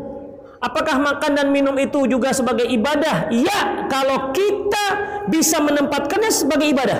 Apakah 0.62 1.02
makan 1.02 1.34
dan 1.34 1.48
minum 1.50 1.74
itu 1.82 2.06
juga 2.06 2.30
sebagai 2.32 2.70
ibadah? 2.70 3.34
Ya, 3.34 3.90
kalau 3.90 4.30
kita 4.30 4.86
bisa 5.28 5.58
menempatkannya 5.58 6.30
sebagai 6.30 6.70
ibadah. 6.70 7.00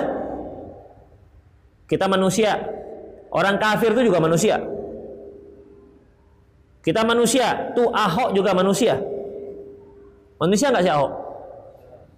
Kita 1.86 2.10
manusia. 2.10 2.58
Orang 3.32 3.56
kafir 3.56 3.96
itu 3.96 4.12
juga 4.12 4.20
manusia. 4.20 4.60
Kita 6.84 7.00
manusia. 7.00 7.72
Tuh 7.72 7.88
Ahok 7.88 8.36
juga 8.36 8.52
manusia. 8.52 9.00
Manusia 10.36 10.68
nggak 10.68 10.84
sih 10.84 10.92
Ahok? 10.92 11.12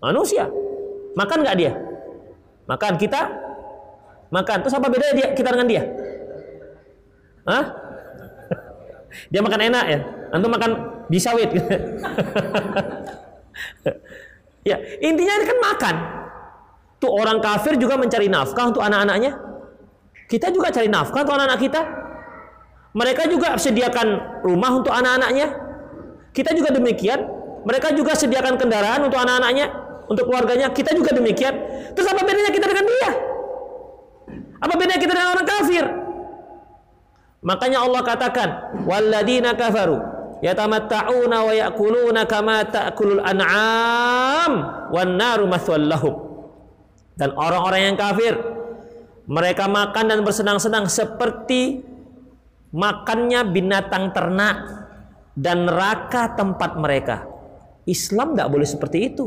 Manusia. 0.03 0.45
Makan 1.15 1.39
nggak 1.47 1.57
dia? 1.57 1.73
Makan 2.67 2.93
kita? 2.99 3.31
Makan. 4.35 4.57
Terus 4.67 4.75
apa 4.75 4.91
bedanya 4.91 5.15
dia 5.15 5.29
kita 5.39 5.55
dengan 5.55 5.69
dia? 5.71 5.83
Hah? 7.45 7.65
Dia 9.31 9.39
makan 9.45 9.62
enak 9.71 9.85
ya. 9.87 10.01
Antum 10.35 10.51
makan 10.51 10.71
bisawit. 11.07 11.47
ya, 14.69 14.77
intinya 14.99 15.35
kan 15.45 15.59
makan. 15.62 15.95
Tuh 16.99 17.12
orang 17.12 17.39
kafir 17.39 17.79
juga 17.79 17.95
mencari 17.95 18.27
nafkah 18.27 18.75
untuk 18.75 18.83
anak-anaknya. 18.83 19.54
Kita 20.25 20.49
juga 20.49 20.72
cari 20.72 20.89
nafkah 20.89 21.20
untuk 21.22 21.37
anak-anak 21.37 21.61
kita. 21.61 21.83
Mereka 22.95 23.22
juga 23.27 23.59
sediakan 23.59 24.41
rumah 24.47 24.70
untuk 24.72 24.95
anak-anaknya. 24.95 25.49
Kita 26.31 26.55
juga 26.55 26.70
demikian. 26.70 27.20
Mereka 27.64 27.97
juga 27.97 28.12
sediakan 28.14 28.61
kendaraan 28.61 29.09
untuk 29.09 29.18
anak-anaknya, 29.18 29.66
untuk 30.07 30.29
keluarganya. 30.29 30.70
Kita 30.70 30.95
juga 30.95 31.11
demikian. 31.16 31.55
Terus 31.97 32.07
apa 32.07 32.22
bedanya 32.22 32.53
kita 32.55 32.66
dengan 32.70 32.87
dia? 32.87 33.11
Apa 34.62 34.72
bedanya 34.79 35.01
kita 35.01 35.12
dengan 35.12 35.31
orang 35.35 35.49
kafir? 35.49 35.85
Makanya 37.45 37.79
Allah 37.85 38.01
katakan, 38.01 38.49
"Walladzina 38.89 39.53
kafaru 39.53 40.01
yatamatta'una 40.41 41.39
wa 41.45 41.53
ya'kuluna 41.53 42.25
kama 42.25 42.64
ta'kulul 42.72 43.20
an'am 43.20 44.53
wan 44.89 45.11
naru 45.20 45.45
lahum." 45.85 46.14
Dan 47.20 47.37
orang-orang 47.37 47.93
yang 47.93 47.97
kafir 48.01 48.54
mereka 49.25 49.64
makan 49.64 50.05
dan 50.12 50.20
bersenang-senang 50.20 50.85
seperti 50.89 51.81
makannya 52.75 53.41
binatang 53.49 54.12
ternak 54.12 54.85
dan 55.33 55.64
neraka 55.64 56.37
tempat 56.37 56.77
mereka. 56.77 57.25
Islam 57.89 58.37
tidak 58.37 58.49
boleh 58.53 58.68
seperti 58.68 58.99
itu. 59.12 59.25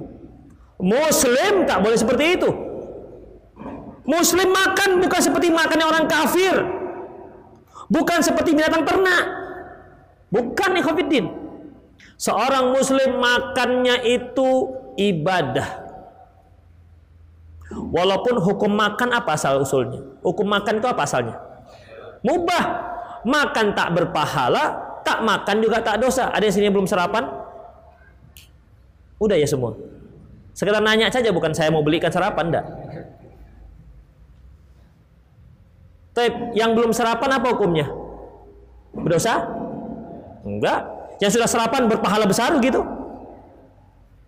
Muslim 0.78 1.66
tak 1.66 1.82
boleh 1.82 1.98
seperti 1.98 2.26
itu. 2.38 2.50
Muslim 4.08 4.50
makan 4.54 5.02
bukan 5.04 5.22
seperti 5.22 5.48
makannya 5.50 5.86
orang 5.86 6.06
kafir. 6.06 6.56
Bukan 7.90 8.20
seperti 8.22 8.54
binatang 8.54 8.86
ternak. 8.86 9.26
Bukan 10.30 10.78
ikhwatiddin. 10.78 11.26
Seorang 12.18 12.74
muslim 12.74 13.18
makannya 13.18 14.06
itu 14.06 14.50
ibadah. 14.98 15.87
Walaupun 17.68 18.40
hukum 18.40 18.72
makan 18.72 19.12
apa 19.12 19.36
asal 19.36 19.60
usulnya? 19.60 20.00
Hukum 20.24 20.48
makan 20.48 20.80
itu 20.80 20.88
apa 20.88 21.04
asalnya? 21.04 21.36
Mubah. 22.24 22.96
Makan 23.28 23.76
tak 23.76 23.92
berpahala, 23.92 24.78
tak 25.04 25.20
makan 25.20 25.60
juga 25.60 25.84
tak 25.84 26.00
dosa. 26.00 26.32
Ada 26.32 26.48
yang 26.48 26.56
sini 26.56 26.68
belum 26.72 26.88
sarapan? 26.88 27.28
Udah 29.20 29.36
ya 29.36 29.44
semua. 29.44 29.76
Sekedar 30.56 30.80
nanya 30.80 31.12
saja 31.12 31.30
bukan 31.36 31.52
saya 31.52 31.68
mau 31.68 31.84
belikan 31.84 32.08
sarapan 32.08 32.50
enggak. 32.50 32.66
Tapi 36.16 36.56
yang 36.58 36.74
belum 36.74 36.96
sarapan 36.96 37.30
apa 37.36 37.48
hukumnya? 37.54 37.86
Berdosa? 38.96 39.44
Enggak. 40.48 40.88
Yang 41.20 41.38
sudah 41.38 41.50
sarapan 41.50 41.86
berpahala 41.86 42.26
besar 42.26 42.56
gitu? 42.64 42.82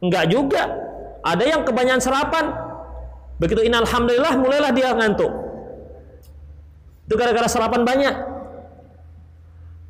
Enggak 0.04 0.30
juga. 0.30 0.70
Ada 1.26 1.44
yang 1.50 1.62
kebanyakan 1.66 2.04
sarapan. 2.04 2.46
Begitu 3.40 3.64
ini 3.64 3.76
alhamdulillah 3.76 4.36
mulailah 4.36 4.72
dia 4.76 4.92
ngantuk. 4.92 5.32
Itu 7.08 7.16
gara-gara 7.16 7.48
sarapan 7.48 7.88
banyak. 7.88 8.16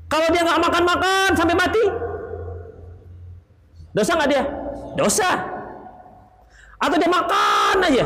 Kalau 0.10 0.28
dia 0.34 0.42
nggak 0.42 0.62
makan-makan 0.70 1.30
sampai 1.38 1.54
mati, 1.58 1.84
dosa 3.94 4.18
nggak 4.18 4.30
dia? 4.30 4.44
Dosa. 4.98 5.30
Atau 6.80 6.96
dia 6.96 7.12
makan 7.12 7.76
aja, 7.84 8.06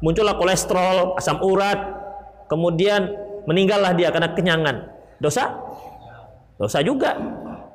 muncullah 0.00 0.34
kolesterol, 0.40 1.20
asam 1.20 1.38
urat, 1.44 1.76
kemudian 2.48 3.12
meninggallah 3.44 3.92
dia 3.92 4.08
karena 4.10 4.32
kenyangan. 4.32 4.76
Dosa? 5.20 5.52
Dosa 6.56 6.80
juga. 6.80 7.14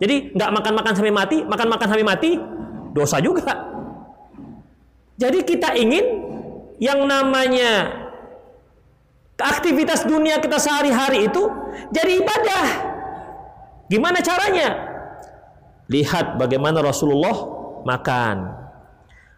Jadi 0.01 0.33
nggak 0.33 0.51
makan-makan 0.59 0.93
sampai 0.95 1.13
mati, 1.13 1.37
makan-makan 1.45 1.87
sampai 1.87 2.07
mati, 2.07 2.31
dosa 2.91 3.19
juga. 3.23 3.53
Jadi 5.19 5.43
kita 5.43 5.75
ingin 5.75 6.28
yang 6.79 7.03
namanya 7.03 7.91
aktivitas 9.39 10.07
dunia 10.07 10.39
kita 10.39 10.59
sehari-hari 10.59 11.27
itu 11.27 11.43
jadi 11.91 12.23
ibadah. 12.23 12.67
Gimana 13.91 14.19
caranya? 14.23 14.69
Lihat 15.89 16.37
bagaimana 16.37 16.83
Rasulullah 16.83 17.35
makan. 17.83 18.37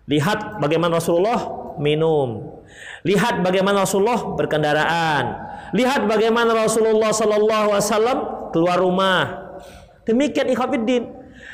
Lihat 0.09 0.59
bagaimana 0.59 0.99
Rasulullah 0.99 1.39
minum. 1.79 2.59
Lihat 3.07 3.39
bagaimana 3.45 3.87
Rasulullah 3.87 4.35
berkendaraan. 4.35 5.25
Lihat 5.71 6.03
bagaimana 6.09 6.51
Rasulullah 6.51 7.15
Sallallahu 7.15 7.67
Alaihi 7.71 7.87
Wasallam 7.87 8.17
keluar 8.51 8.83
rumah. 8.83 9.55
Demikian 10.03 10.51
ikhwatiddin. 10.51 11.07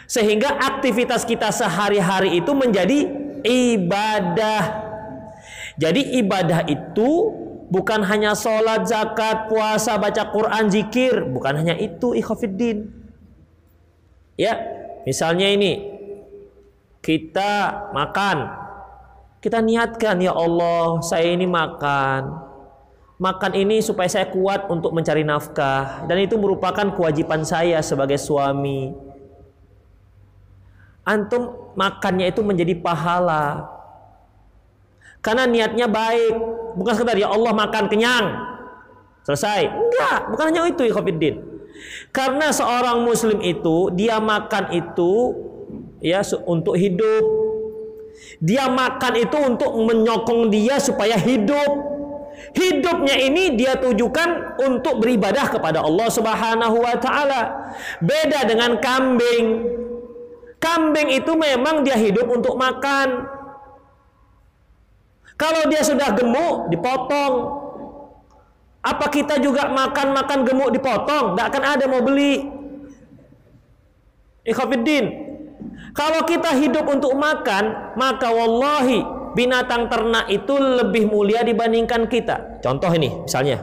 Sehingga 0.09 0.57
aktivitas 0.57 1.27
kita 1.27 1.53
sehari-hari 1.53 2.39
itu 2.41 2.51
menjadi 2.55 3.05
ibadah. 3.45 4.86
Jadi 5.77 6.17
ibadah 6.21 6.65
itu 6.65 7.09
bukan 7.69 8.01
hanya 8.01 8.33
sholat, 8.33 8.89
zakat, 8.89 9.45
puasa, 9.45 9.95
baca 10.01 10.33
Quran, 10.33 10.73
zikir. 10.73 11.21
Bukan 11.29 11.53
hanya 11.61 11.77
itu 11.77 12.17
ikhwatiddin. 12.17 12.89
Ya, 14.37 14.57
misalnya 15.05 15.49
ini 15.49 15.97
kita 17.01 17.85
makan. 17.93 18.65
Kita 19.37 19.61
niatkan 19.61 20.17
ya 20.17 20.33
Allah, 20.33 20.99
saya 21.05 21.29
ini 21.29 21.45
makan. 21.45 22.49
Makan 23.17 23.53
ini 23.57 23.81
supaya 23.81 24.05
saya 24.05 24.29
kuat 24.29 24.69
untuk 24.69 24.93
mencari 24.93 25.25
nafkah 25.25 26.05
dan 26.05 26.21
itu 26.21 26.37
merupakan 26.37 26.93
kewajiban 26.93 27.41
saya 27.41 27.81
sebagai 27.81 28.21
suami. 28.21 28.93
Antum 31.01 31.73
makannya 31.73 32.29
itu 32.29 32.45
menjadi 32.45 32.77
pahala. 32.77 33.76
Karena 35.21 35.43
niatnya 35.49 35.87
baik, 35.89 36.33
bukan 36.77 36.93
sekedar 36.93 37.17
ya 37.17 37.27
Allah 37.33 37.51
makan 37.51 37.85
kenyang. 37.89 38.25
Selesai. 39.27 39.67
Enggak, 39.67 40.19
bukan 40.31 40.45
hanya 40.53 40.61
itu 40.71 40.87
ya 40.87 40.95
Karena 42.15 42.47
seorang 42.49 43.03
muslim 43.03 43.43
itu 43.43 43.91
dia 43.91 44.23
makan 44.23 44.71
itu 44.71 45.35
ya 45.99 46.23
untuk 46.47 46.79
hidup. 46.79 47.25
Dia 48.39 48.71
makan 48.71 49.13
itu 49.19 49.37
untuk 49.37 49.71
menyokong 49.75 50.49
dia 50.49 50.79
supaya 50.79 51.19
hidup. 51.19 51.99
Hidupnya 52.55 53.17
ini 53.19 53.57
dia 53.59 53.77
tujukan 53.77 54.61
untuk 54.63 55.03
beribadah 55.03 55.51
kepada 55.51 55.83
Allah 55.83 56.07
Subhanahu 56.09 56.77
wa 56.79 56.95
taala. 56.97 57.41
Beda 58.01 58.47
dengan 58.47 58.79
kambing. 58.79 59.75
Kambing 60.57 61.13
itu 61.13 61.35
memang 61.37 61.85
dia 61.85 61.99
hidup 61.99 62.25
untuk 62.31 62.57
makan. 62.57 63.36
Kalau 65.37 65.69
dia 65.69 65.85
sudah 65.85 66.17
gemuk, 66.17 66.73
dipotong. 66.73 67.33
Apa 68.81 69.05
kita 69.13 69.37
juga 69.37 69.69
makan-makan 69.69 70.41
gemuk 70.41 70.73
dipotong? 70.73 71.37
Tidak 71.37 71.45
akan 71.45 71.63
ada 71.63 71.85
mau 71.85 72.01
beli. 72.01 72.41
Ikhafiddin, 74.47 75.05
kalau 75.93 76.25
kita 76.25 76.55
hidup 76.57 76.89
untuk 76.89 77.13
makan, 77.13 77.93
maka 77.99 78.31
wallahi 78.33 79.03
binatang 79.37 79.91
ternak 79.91 80.25
itu 80.31 80.57
lebih 80.57 81.05
mulia 81.05 81.45
dibandingkan 81.45 82.09
kita. 82.09 82.63
Contoh 82.63 82.89
ini, 82.95 83.13
misalnya. 83.27 83.61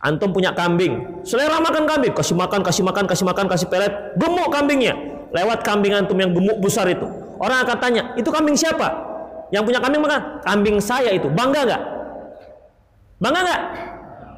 Antum 0.00 0.32
punya 0.32 0.54
kambing, 0.56 1.24
selera 1.28 1.60
makan 1.60 1.84
kambing, 1.84 2.12
kasih 2.16 2.32
makan, 2.32 2.64
kasih 2.64 2.84
makan, 2.86 3.04
kasih 3.04 3.26
makan, 3.26 3.46
kasih 3.48 3.68
pelet, 3.68 3.92
gemuk 4.16 4.48
kambingnya. 4.48 4.96
Lewat 5.34 5.60
kambing 5.60 5.92
antum 5.92 6.16
yang 6.16 6.32
gemuk 6.32 6.56
besar 6.60 6.88
itu. 6.88 7.04
Orang 7.40 7.64
akan 7.64 7.76
tanya, 7.80 8.02
itu 8.16 8.28
kambing 8.28 8.56
siapa? 8.56 9.09
Yang 9.50 9.62
punya 9.66 9.78
kambing 9.82 10.02
makan? 10.02 10.20
Kambing 10.46 10.76
saya 10.78 11.10
itu. 11.14 11.26
Bangga 11.30 11.66
nggak? 11.66 11.82
Bangga 13.18 13.40
nggak? 13.42 13.62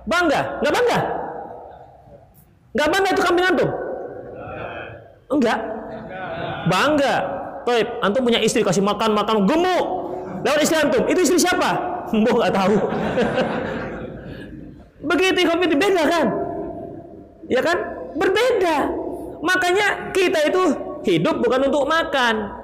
Bangga? 0.09 0.41
Nggak 0.61 0.73
bangga? 0.73 0.99
Nggak 2.73 2.89
bangga 2.89 3.09
itu 3.13 3.23
kambing 3.23 3.47
antum? 3.47 3.71
Enggak 5.33 5.59
bangga. 6.67 7.15
Toib, 7.63 7.89
antum 8.03 8.27
punya 8.27 8.43
istri 8.43 8.67
kasih 8.67 8.83
makan 8.83 9.15
makan 9.15 9.47
gemuk. 9.47 9.85
Lewat 10.43 10.61
istri 10.67 10.77
antum, 10.83 11.07
itu 11.07 11.23
istri 11.23 11.39
siapa? 11.39 11.79
Mbok 12.19 12.37
nggak 12.43 12.55
tahu. 12.55 12.77
Begitu 15.09 15.39
itu 15.47 15.77
beda 15.79 16.03
kan? 16.07 16.27
Ya 17.47 17.61
kan? 17.63 17.79
Berbeda. 18.19 18.77
Makanya 19.43 20.15
kita 20.15 20.39
itu 20.47 20.63
hidup 21.07 21.43
bukan 21.43 21.71
untuk 21.71 21.87
makan. 21.87 22.62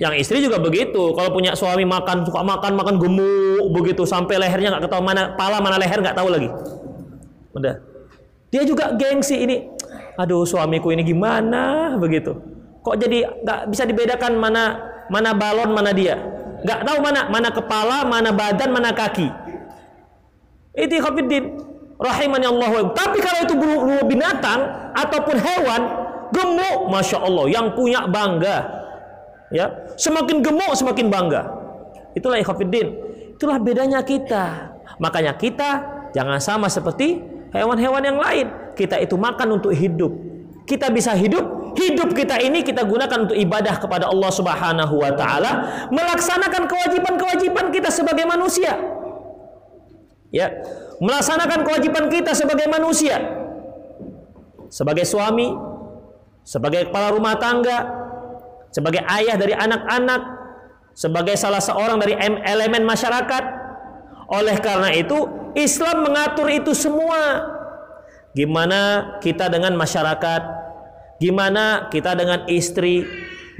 Yang 0.00 0.14
istri 0.24 0.38
juga 0.40 0.56
begitu. 0.56 1.12
Kalau 1.12 1.30
punya 1.32 1.52
suami 1.52 1.84
makan 1.84 2.24
suka 2.24 2.40
makan 2.40 2.72
makan 2.76 2.94
gemuk 2.96 3.64
begitu 3.76 4.08
sampai 4.08 4.40
lehernya 4.40 4.72
nggak 4.72 4.88
ketahui 4.88 5.04
mana 5.04 5.36
pala 5.36 5.60
mana 5.60 5.76
leher 5.76 6.00
nggak 6.00 6.16
tahu 6.16 6.28
lagi. 6.32 6.48
Udah. 7.52 7.76
Dia 8.48 8.62
juga 8.64 8.96
gengsi 8.96 9.44
ini. 9.44 9.68
Aduh 10.16 10.44
suamiku 10.48 10.92
ini 10.92 11.04
gimana 11.04 11.94
begitu. 12.00 12.36
Kok 12.82 12.96
jadi 12.98 13.24
nggak 13.44 13.60
bisa 13.68 13.84
dibedakan 13.84 14.40
mana 14.40 14.80
mana 15.12 15.36
balon 15.36 15.76
mana 15.76 15.92
dia? 15.92 16.16
Nggak 16.62 16.80
tahu 16.86 16.98
mana 17.02 17.20
mana 17.28 17.48
kepala, 17.50 17.98
mana 18.06 18.30
badan, 18.32 18.70
mana 18.70 18.90
kaki. 18.94 19.28
Itu 20.72 21.04
khafiddin 21.04 21.58
rahimani 22.00 22.46
Allah. 22.48 22.90
Tapi 22.96 23.18
kalau 23.20 23.40
itu 23.44 23.54
binatang 24.08 24.60
ataupun 24.96 25.36
hewan, 25.36 25.80
gemuk, 26.32 26.78
masya 26.88 27.18
Allah, 27.22 27.44
yang 27.50 27.76
punya 27.76 28.06
bangga. 28.08 28.81
Ya, 29.52 29.68
semakin 30.00 30.40
gemuk 30.40 30.72
semakin 30.72 31.12
bangga. 31.12 31.42
Itulah 32.16 32.40
ikhafidin. 32.40 32.96
Itulah 33.36 33.60
bedanya 33.60 34.00
kita. 34.00 34.74
Makanya 34.96 35.36
kita 35.36 35.70
jangan 36.16 36.40
sama 36.40 36.66
seperti 36.72 37.20
hewan-hewan 37.52 38.02
yang 38.04 38.18
lain. 38.20 38.48
Kita 38.72 38.96
itu 39.00 39.14
makan 39.20 39.60
untuk 39.60 39.76
hidup. 39.76 40.12
Kita 40.64 40.88
bisa 40.88 41.12
hidup 41.12 41.62
hidup 41.76 42.12
kita 42.12 42.36
ini 42.40 42.60
kita 42.60 42.84
gunakan 42.84 43.28
untuk 43.28 43.36
ibadah 43.36 43.80
kepada 43.80 44.08
Allah 44.08 44.30
Subhanahu 44.32 44.94
wa 45.00 45.12
taala, 45.16 45.52
melaksanakan 45.88 46.68
kewajiban-kewajiban 46.68 47.72
kita 47.72 47.88
sebagai 47.88 48.28
manusia. 48.28 48.76
Ya, 50.32 50.48
melaksanakan 51.00 51.60
kewajiban 51.64 52.08
kita 52.08 52.32
sebagai 52.32 52.64
manusia. 52.68 53.20
Sebagai 54.72 55.04
suami, 55.04 55.52
sebagai 56.40 56.88
kepala 56.88 57.12
rumah 57.12 57.36
tangga, 57.36 58.01
sebagai 58.72 59.04
ayah 59.04 59.36
dari 59.36 59.52
anak-anak, 59.52 60.22
sebagai 60.96 61.36
salah 61.36 61.60
seorang 61.60 62.00
dari 62.00 62.16
elemen 62.42 62.82
masyarakat. 62.88 63.44
Oleh 64.32 64.56
karena 64.64 64.88
itu, 64.96 65.28
Islam 65.52 66.08
mengatur 66.08 66.48
itu 66.48 66.72
semua. 66.72 67.52
Gimana 68.32 69.12
kita 69.20 69.52
dengan 69.52 69.76
masyarakat, 69.76 70.42
gimana 71.20 71.92
kita 71.92 72.16
dengan 72.16 72.48
istri, 72.48 73.04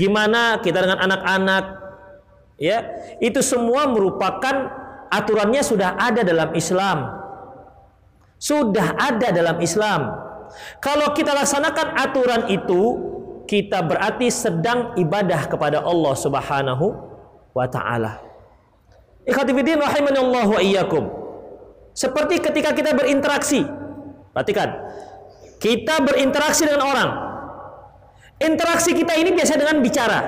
gimana 0.01 0.65
kita 0.65 0.81
dengan 0.81 1.05
anak-anak. 1.05 1.65
Ya, 2.57 2.89
itu 3.21 3.45
semua 3.45 3.85
merupakan 3.85 4.73
aturannya 5.13 5.61
sudah 5.61 6.01
ada 6.01 6.25
dalam 6.25 6.57
Islam. 6.57 7.21
Sudah 8.41 8.97
ada 8.97 9.29
dalam 9.29 9.61
Islam. 9.61 10.09
Kalau 10.81 11.13
kita 11.13 11.37
laksanakan 11.37 12.01
aturan 12.01 12.43
itu, 12.49 13.12
kita 13.47 13.83
berarti 13.85 14.29
sedang 14.31 14.95
ibadah 14.99 15.47
kepada 15.51 15.83
Allah 15.83 16.15
Subhanahu 16.15 16.87
wa 17.53 17.67
taala. 17.69 18.23
Wa 19.29 20.61
iyyakum. 20.61 21.05
Seperti 21.93 22.41
ketika 22.41 22.73
kita 22.73 22.97
berinteraksi. 22.97 23.63
Perhatikan. 24.33 24.69
Kita 25.61 26.03
berinteraksi 26.03 26.67
dengan 26.67 26.83
orang. 26.83 27.11
Interaksi 28.43 28.91
kita 28.97 29.15
ini 29.15 29.31
biasa 29.31 29.55
dengan 29.55 29.79
bicara. 29.79 30.21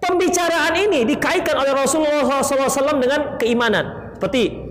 Pembicaraan 0.00 0.74
ini 0.78 1.02
dikaitkan 1.04 1.58
oleh 1.58 1.74
Rasulullah 1.74 2.40
SAW 2.40 3.02
dengan 3.02 3.36
keimanan. 3.36 4.14
Seperti 4.16 4.70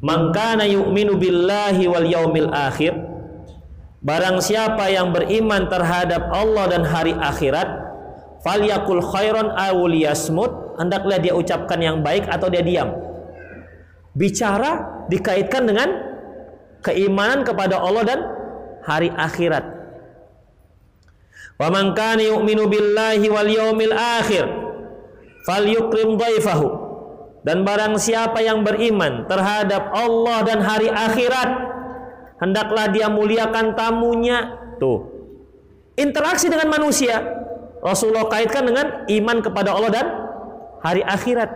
Mangkana 0.00 0.64
yu'minu 0.64 1.20
billahi 1.20 1.84
wal 1.84 2.08
yaumil 2.08 2.48
akhir 2.48 3.09
Barang 4.00 4.40
siapa 4.40 4.88
yang 4.88 5.12
beriman 5.12 5.68
terhadap 5.68 6.32
Allah 6.32 6.72
dan 6.72 6.82
hari 6.88 7.12
akhirat 7.12 7.68
Falyakul 8.40 9.04
khairon 9.04 9.52
awul 9.52 9.92
yasmut 9.92 10.48
Hendaklah 10.80 11.20
dia 11.20 11.36
ucapkan 11.36 11.76
yang 11.76 12.00
baik 12.00 12.24
atau 12.24 12.48
dia 12.48 12.64
diam 12.64 12.96
Bicara 14.16 15.04
dikaitkan 15.12 15.68
dengan 15.68 15.88
Keimanan 16.80 17.44
kepada 17.44 17.76
Allah 17.76 18.04
dan 18.08 18.20
hari 18.88 19.12
akhirat 19.12 19.64
Wa 21.60 21.68
man 21.68 21.92
kana 21.92 22.24
yu'minu 22.24 22.72
billahi 22.72 23.28
wal 23.28 23.50
yawmil 23.52 23.92
akhir 23.92 24.48
falyukrim 25.44 26.16
dhaifahu. 26.16 26.88
Dan 27.40 27.64
barang 27.64 27.96
siapa 27.96 28.44
yang 28.44 28.60
beriman 28.60 29.24
terhadap 29.24 29.88
Allah 29.96 30.44
dan 30.44 30.60
hari 30.60 30.92
akhirat, 30.92 31.69
hendaklah 32.40 32.88
dia 32.90 33.06
muliakan 33.06 33.76
tamunya. 33.76 34.58
Tuh. 34.80 35.06
Interaksi 36.00 36.48
dengan 36.48 36.72
manusia 36.72 37.20
Rasulullah 37.80 38.28
kaitkan 38.28 38.64
dengan 38.64 39.08
iman 39.08 39.38
kepada 39.40 39.72
Allah 39.72 39.90
dan 39.92 40.06
hari 40.84 41.04
akhirat. 41.04 41.50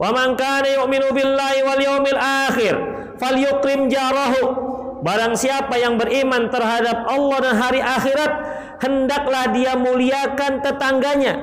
Wa 0.00 0.12
man 0.12 0.36
kana 0.36 0.68
yu'minu 0.68 1.12
wal 1.12 1.80
yawmil 1.80 2.20
akhir 2.20 2.74
falyukrim 3.16 3.88
jarahu. 3.88 4.68
Barang 4.98 5.38
siapa 5.38 5.78
yang 5.78 5.94
beriman 5.94 6.50
terhadap 6.50 7.06
Allah 7.06 7.38
dan 7.38 7.54
hari 7.54 7.78
akhirat, 7.78 8.32
hendaklah 8.82 9.46
dia 9.54 9.78
muliakan 9.78 10.58
tetangganya. 10.58 11.38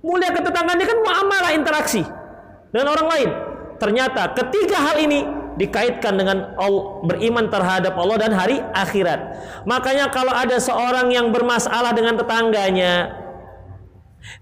Muliakan 0.00 0.42
tetangganya 0.48 0.84
kan 0.88 0.98
muamalah 1.04 1.52
interaksi 1.52 2.02
dengan 2.72 2.96
orang 2.96 3.08
lain. 3.12 3.30
Ternyata 3.78 4.32
ketiga 4.32 4.80
hal 4.80 4.96
ini 4.96 5.37
dikaitkan 5.58 6.14
dengan 6.14 6.54
beriman 7.02 7.50
terhadap 7.50 7.98
Allah 7.98 8.16
dan 8.16 8.32
hari 8.32 8.62
akhirat. 8.72 9.20
Makanya 9.66 10.08
kalau 10.14 10.30
ada 10.30 10.56
seorang 10.62 11.10
yang 11.10 11.34
bermasalah 11.34 11.90
dengan 11.90 12.14
tetangganya, 12.14 13.10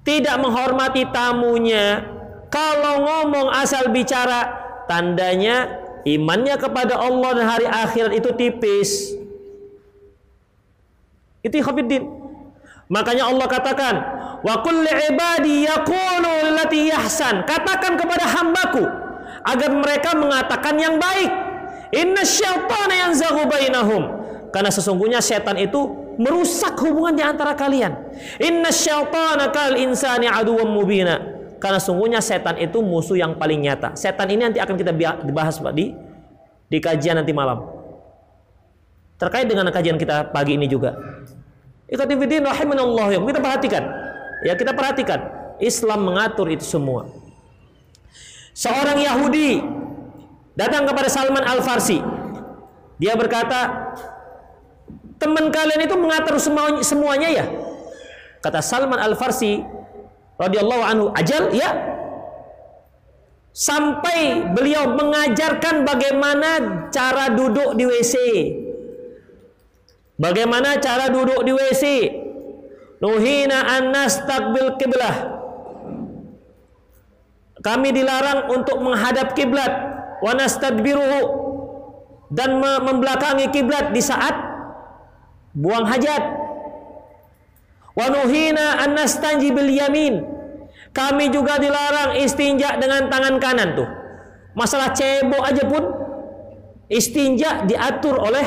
tidak 0.04 0.36
menghormati 0.36 1.08
tamunya, 1.08 2.04
kalau 2.52 3.02
ngomong 3.02 3.48
asal 3.56 3.88
bicara, 3.88 4.52
tandanya 4.84 5.80
imannya 6.04 6.60
kepada 6.60 7.00
Allah 7.00 7.30
dan 7.32 7.46
hari 7.48 7.66
akhirat 7.66 8.12
itu 8.12 8.30
tipis. 8.36 9.16
Itu 11.40 11.56
khafiddin. 11.64 12.04
Makanya 12.86 13.26
Allah 13.32 13.46
katakan, 13.48 13.94
Wa 14.44 14.62
qul 14.62 14.84
ibadi 14.84 15.64
yaqulu. 15.64 16.34
Katakan 17.46 17.94
kepada 17.96 18.24
hambaku 18.26 19.05
agar 19.46 19.70
mereka 19.70 20.10
mengatakan 20.18 20.74
yang 20.74 20.98
baik. 20.98 21.30
Inna 21.94 22.26
syaitana 22.26 22.94
yanzaghu 23.06 23.46
bainahum. 23.46 24.02
Karena 24.50 24.70
sesungguhnya 24.74 25.22
setan 25.22 25.54
itu 25.54 25.78
merusak 26.18 26.74
hubungan 26.82 27.14
di 27.14 27.22
antara 27.22 27.54
kalian. 27.54 27.94
Inna 28.42 28.74
syaitana 28.74 29.54
kal 29.54 29.78
insani 29.78 30.26
aduwwam 30.26 30.66
mubina. 30.66 31.22
Karena 31.56 31.80
sungguhnya 31.80 32.20
setan 32.20 32.60
itu 32.60 32.82
musuh 32.84 33.16
yang 33.16 33.38
paling 33.38 33.64
nyata. 33.64 33.96
Setan 33.96 34.28
ini 34.28 34.44
nanti 34.44 34.58
akan 34.60 34.76
kita 34.76 34.92
bahas 35.32 35.56
Pak 35.56 35.72
di 35.72 35.94
di 36.66 36.78
kajian 36.82 37.16
nanti 37.16 37.32
malam. 37.32 37.64
Terkait 39.16 39.48
dengan 39.48 39.64
kajian 39.72 39.96
kita 39.96 40.28
pagi 40.34 40.60
ini 40.60 40.68
juga. 40.68 40.92
Ikhwatifidin 41.88 42.44
rahimanallah. 42.44 43.16
Kita 43.16 43.40
perhatikan. 43.40 43.82
Ya 44.44 44.52
kita 44.52 44.76
perhatikan, 44.76 45.32
Islam 45.56 46.12
mengatur 46.12 46.52
itu 46.52 46.60
semua. 46.60 47.08
Seorang 48.56 48.96
Yahudi 48.96 49.60
datang 50.56 50.88
kepada 50.88 51.12
Salman 51.12 51.44
Al 51.44 51.60
Farsi. 51.60 52.00
Dia 52.96 53.12
berkata, 53.12 53.92
teman 55.20 55.52
kalian 55.52 55.84
itu 55.84 55.92
mengatur 56.00 56.40
semuanya, 56.40 56.80
semuanya 56.80 57.28
ya? 57.28 57.44
Kata 58.40 58.64
Salman 58.64 58.96
Al 58.96 59.12
Farsi 59.12 59.60
radhiyallahu 60.40 60.82
anhu, 60.88 61.06
ajal 61.12 61.52
ya. 61.52 61.68
Sampai 63.52 64.52
beliau 64.56 64.88
mengajarkan 64.96 65.84
bagaimana 65.84 66.50
cara 66.88 67.36
duduk 67.36 67.76
di 67.76 67.84
WC. 67.84 68.14
Bagaimana 70.16 70.80
cara 70.80 71.12
duduk 71.12 71.44
di 71.44 71.52
WC? 71.52 71.84
Nuhina 73.04 73.68
an 73.68 73.92
nastaqbil 73.92 74.80
kiblah. 74.80 75.35
Kami 77.66 77.90
dilarang 77.90 78.46
untuk 78.54 78.78
menghadap 78.78 79.34
kiblat 79.34 79.72
wa 80.22 80.38
dan 82.30 82.62
membelakangi 82.62 83.50
kiblat 83.50 83.90
di 83.90 83.98
saat 83.98 84.38
buang 85.50 85.82
hajat. 85.82 86.22
Wa 87.98 88.06
nuhina 88.06 88.86
an 88.86 88.94
yamin. 89.66 90.22
Kami 90.94 91.26
juga 91.34 91.58
dilarang 91.58 92.14
istinja 92.22 92.78
dengan 92.78 93.10
tangan 93.10 93.42
kanan 93.42 93.74
tuh. 93.74 93.90
Masalah 94.54 94.94
cebok 94.94 95.42
aja 95.42 95.66
pun 95.66 95.84
istinja 96.86 97.66
diatur 97.66 98.14
oleh 98.14 98.46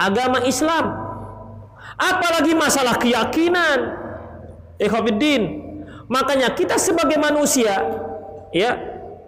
agama 0.00 0.40
Islam. 0.48 0.96
Apalagi 2.00 2.56
masalah 2.56 2.96
keyakinan. 2.96 4.00
Ikhwafiddin. 4.80 5.68
Makanya 6.08 6.56
kita 6.56 6.80
sebagai 6.80 7.20
manusia 7.20 7.78
ya, 8.54 8.76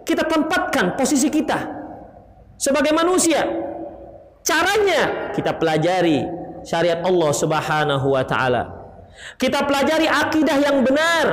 kita 0.03 0.27
tempatkan 0.27 0.95
posisi 0.99 1.31
kita 1.31 1.59
sebagai 2.59 2.91
manusia. 2.95 3.43
Caranya 4.43 5.31
kita 5.31 5.55
pelajari 5.55 6.23
syariat 6.67 6.99
Allah 7.03 7.31
Subhanahu 7.31 8.07
wa 8.11 8.23
taala. 8.27 8.63
Kita 9.39 9.63
pelajari 9.63 10.07
akidah 10.09 10.57
yang 10.59 10.83
benar, 10.83 11.25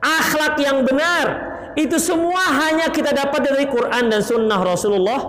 akhlak 0.00 0.56
yang 0.60 0.80
benar. 0.84 1.52
Itu 1.74 1.98
semua 1.98 2.54
hanya 2.54 2.88
kita 2.88 3.10
dapat 3.10 3.50
dari 3.50 3.66
Quran 3.66 4.08
dan 4.08 4.22
sunnah 4.22 4.62
Rasulullah 4.62 5.20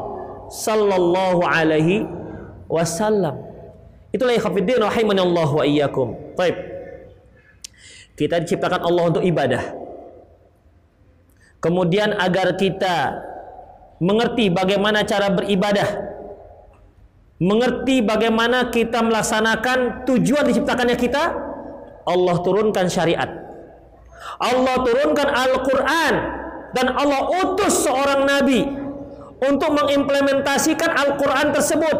sallallahu 0.48 1.42
alaihi 1.42 2.06
wasallam. 2.70 3.42
Itulah 4.14 4.38
ikhwatiddin 4.38 4.80
rahimani 4.80 5.20
Allah 5.20 5.50
wa 5.52 5.64
iyyakum. 5.66 6.16
Baik. 6.40 6.56
Kita 8.16 8.40
diciptakan 8.40 8.88
Allah 8.88 9.04
untuk 9.12 9.24
ibadah. 9.26 9.85
Kemudian 11.66 12.14
agar 12.14 12.54
kita 12.54 13.26
mengerti 13.98 14.54
bagaimana 14.54 15.02
cara 15.02 15.34
beribadah. 15.34 16.14
Mengerti 17.42 18.06
bagaimana 18.06 18.70
kita 18.70 19.02
melaksanakan 19.02 20.06
tujuan 20.06 20.46
diciptakannya 20.46 20.94
kita, 20.94 21.34
Allah 22.06 22.36
turunkan 22.46 22.86
syariat. 22.86 23.28
Allah 24.38 24.76
turunkan 24.86 25.26
Al-Qur'an 25.26 26.14
dan 26.78 26.94
Allah 26.94 27.34
utus 27.44 27.82
seorang 27.82 28.30
nabi 28.30 28.62
untuk 29.42 29.74
mengimplementasikan 29.74 30.92
Al-Qur'an 30.94 31.50
tersebut 31.50 31.98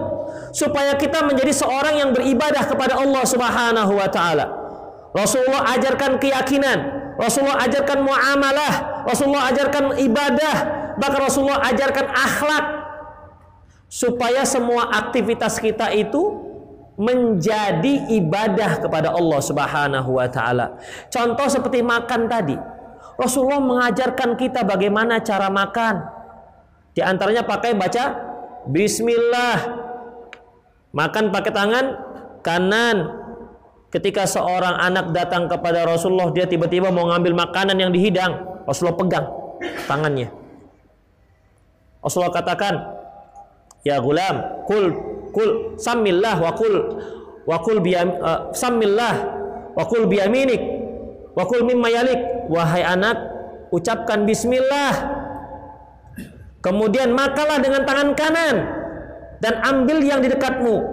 supaya 0.54 0.94
kita 0.96 1.26
menjadi 1.26 1.52
seorang 1.52 2.00
yang 2.00 2.10
beribadah 2.14 2.64
kepada 2.70 3.02
Allah 3.02 3.24
Subhanahu 3.26 3.92
wa 3.98 4.08
taala. 4.14 4.46
Rasulullah 5.12 5.74
ajarkan 5.80 6.20
keyakinan, 6.20 7.05
Rasulullah 7.16 7.64
ajarkan 7.64 8.00
muamalah, 8.04 9.04
Rasulullah 9.08 9.48
ajarkan 9.52 9.96
ibadah, 10.04 10.56
bahkan 11.00 11.22
Rasulullah 11.24 11.64
ajarkan 11.72 12.08
akhlak 12.12 12.66
supaya 13.88 14.44
semua 14.44 14.92
aktivitas 14.92 15.58
kita 15.64 15.92
itu 15.96 16.44
menjadi 16.96 18.08
ibadah 18.20 18.84
kepada 18.84 19.12
Allah 19.16 19.40
Subhanahu 19.40 20.20
wa 20.20 20.28
taala. 20.28 20.80
Contoh 21.12 21.48
seperti 21.48 21.84
makan 21.84 22.28
tadi. 22.28 22.56
Rasulullah 23.16 23.64
mengajarkan 23.64 24.36
kita 24.36 24.68
bagaimana 24.68 25.24
cara 25.24 25.48
makan. 25.48 26.04
Di 26.92 27.04
antaranya 27.04 27.48
pakai 27.48 27.76
baca 27.76 28.04
bismillah 28.68 29.86
Makan 30.96 31.28
pakai 31.28 31.52
tangan 31.52 31.86
kanan. 32.40 33.25
Ketika 33.96 34.28
seorang 34.28 34.76
anak 34.76 35.16
datang 35.16 35.48
kepada 35.48 35.88
Rasulullah, 35.88 36.28
dia 36.36 36.44
tiba-tiba 36.44 36.92
mau 36.92 37.08
ngambil 37.16 37.48
makanan 37.48 37.80
yang 37.80 37.96
dihidang. 37.96 38.44
Rasulullah 38.68 39.00
pegang 39.00 39.26
tangannya. 39.88 40.36
Rasulullah 42.04 42.36
katakan, 42.36 42.76
"Ya 43.88 44.04
gulam, 44.04 44.68
kul 44.68 45.00
kul 45.32 45.80
samillah 45.80 46.44
wa 46.44 46.52
kul 46.60 46.76
wa 47.48 47.56
kul 47.64 47.80
biyam 47.80 48.20
uh, 48.20 48.52
samillah 48.52 49.16
wa 49.80 49.84
kul 49.88 50.12
biyaminik 50.12 50.60
wa 51.32 51.48
kul 51.48 51.64
mimma 51.64 51.88
yalik." 51.88 52.52
Wahai 52.52 52.84
anak, 52.84 53.16
ucapkan 53.72 54.28
bismillah. 54.28 54.92
Kemudian 56.60 57.16
makalah 57.16 57.64
dengan 57.64 57.88
tangan 57.88 58.12
kanan 58.12 58.56
dan 59.40 59.64
ambil 59.64 60.04
yang 60.04 60.20
di 60.20 60.28
dekatmu. 60.36 60.84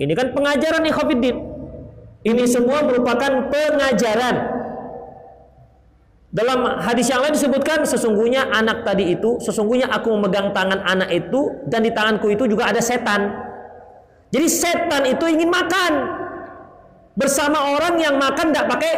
Ini 0.00 0.16
kan 0.16 0.32
pengajaran 0.32 0.88
ikhwatiddin. 0.88 1.49
Ini 2.20 2.44
semua 2.44 2.84
merupakan 2.84 3.48
pengajaran. 3.48 4.36
Dalam 6.30 6.78
hadis 6.78 7.10
yang 7.10 7.26
lain 7.26 7.34
disebutkan 7.34 7.82
sesungguhnya 7.82 8.54
anak 8.54 8.86
tadi 8.86 9.18
itu, 9.18 9.40
sesungguhnya 9.42 9.90
aku 9.90 10.14
memegang 10.14 10.54
tangan 10.54 10.78
anak 10.86 11.10
itu 11.10 11.50
dan 11.66 11.82
di 11.82 11.90
tanganku 11.90 12.30
itu 12.30 12.46
juga 12.46 12.70
ada 12.70 12.78
setan. 12.78 13.34
Jadi 14.30 14.46
setan 14.46 15.02
itu 15.10 15.26
ingin 15.26 15.50
makan 15.50 15.92
bersama 17.18 17.74
orang 17.74 17.98
yang 17.98 18.14
makan 18.14 18.54
tidak 18.54 18.66
pakai 18.70 18.94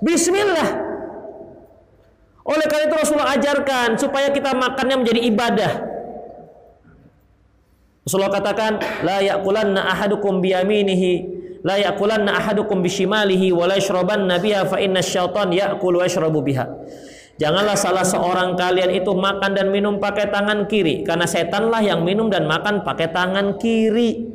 bismillah. 0.00 0.88
Oleh 2.48 2.64
karena 2.64 2.88
itu 2.88 2.96
Rasulullah 2.96 3.36
ajarkan 3.36 4.00
supaya 4.00 4.32
kita 4.32 4.56
makannya 4.56 5.04
menjadi 5.04 5.20
ibadah. 5.28 5.72
Rasulullah 8.08 8.32
katakan 8.32 8.80
la 9.04 9.20
yaqulanna 9.20 9.84
ahadukum 9.84 10.40
biyaminihi 10.40 11.37
la 11.62 11.76
yaqulanna 11.78 12.38
ahadukum 12.38 12.82
bishimalihi 12.84 13.50
wa 13.50 13.66
la 13.66 13.78
yashrabanna 13.78 14.38
biha 14.38 14.66
fa 14.66 14.78
inna 14.78 15.02
syaitan 15.02 15.50
ya'kul 15.50 15.98
wa 15.98 16.04
yashrabu 16.06 16.42
biha. 16.42 16.66
Janganlah 17.38 17.78
salah 17.78 18.02
seorang 18.02 18.58
kalian 18.58 18.90
itu 18.98 19.14
makan 19.14 19.54
dan 19.54 19.70
minum 19.70 20.02
pakai 20.02 20.26
tangan 20.26 20.66
kiri 20.66 21.06
karena 21.06 21.22
setanlah 21.22 21.78
yang 21.78 22.02
minum 22.02 22.26
dan 22.26 22.50
makan 22.50 22.82
pakai 22.82 23.14
tangan 23.14 23.54
kiri. 23.62 24.26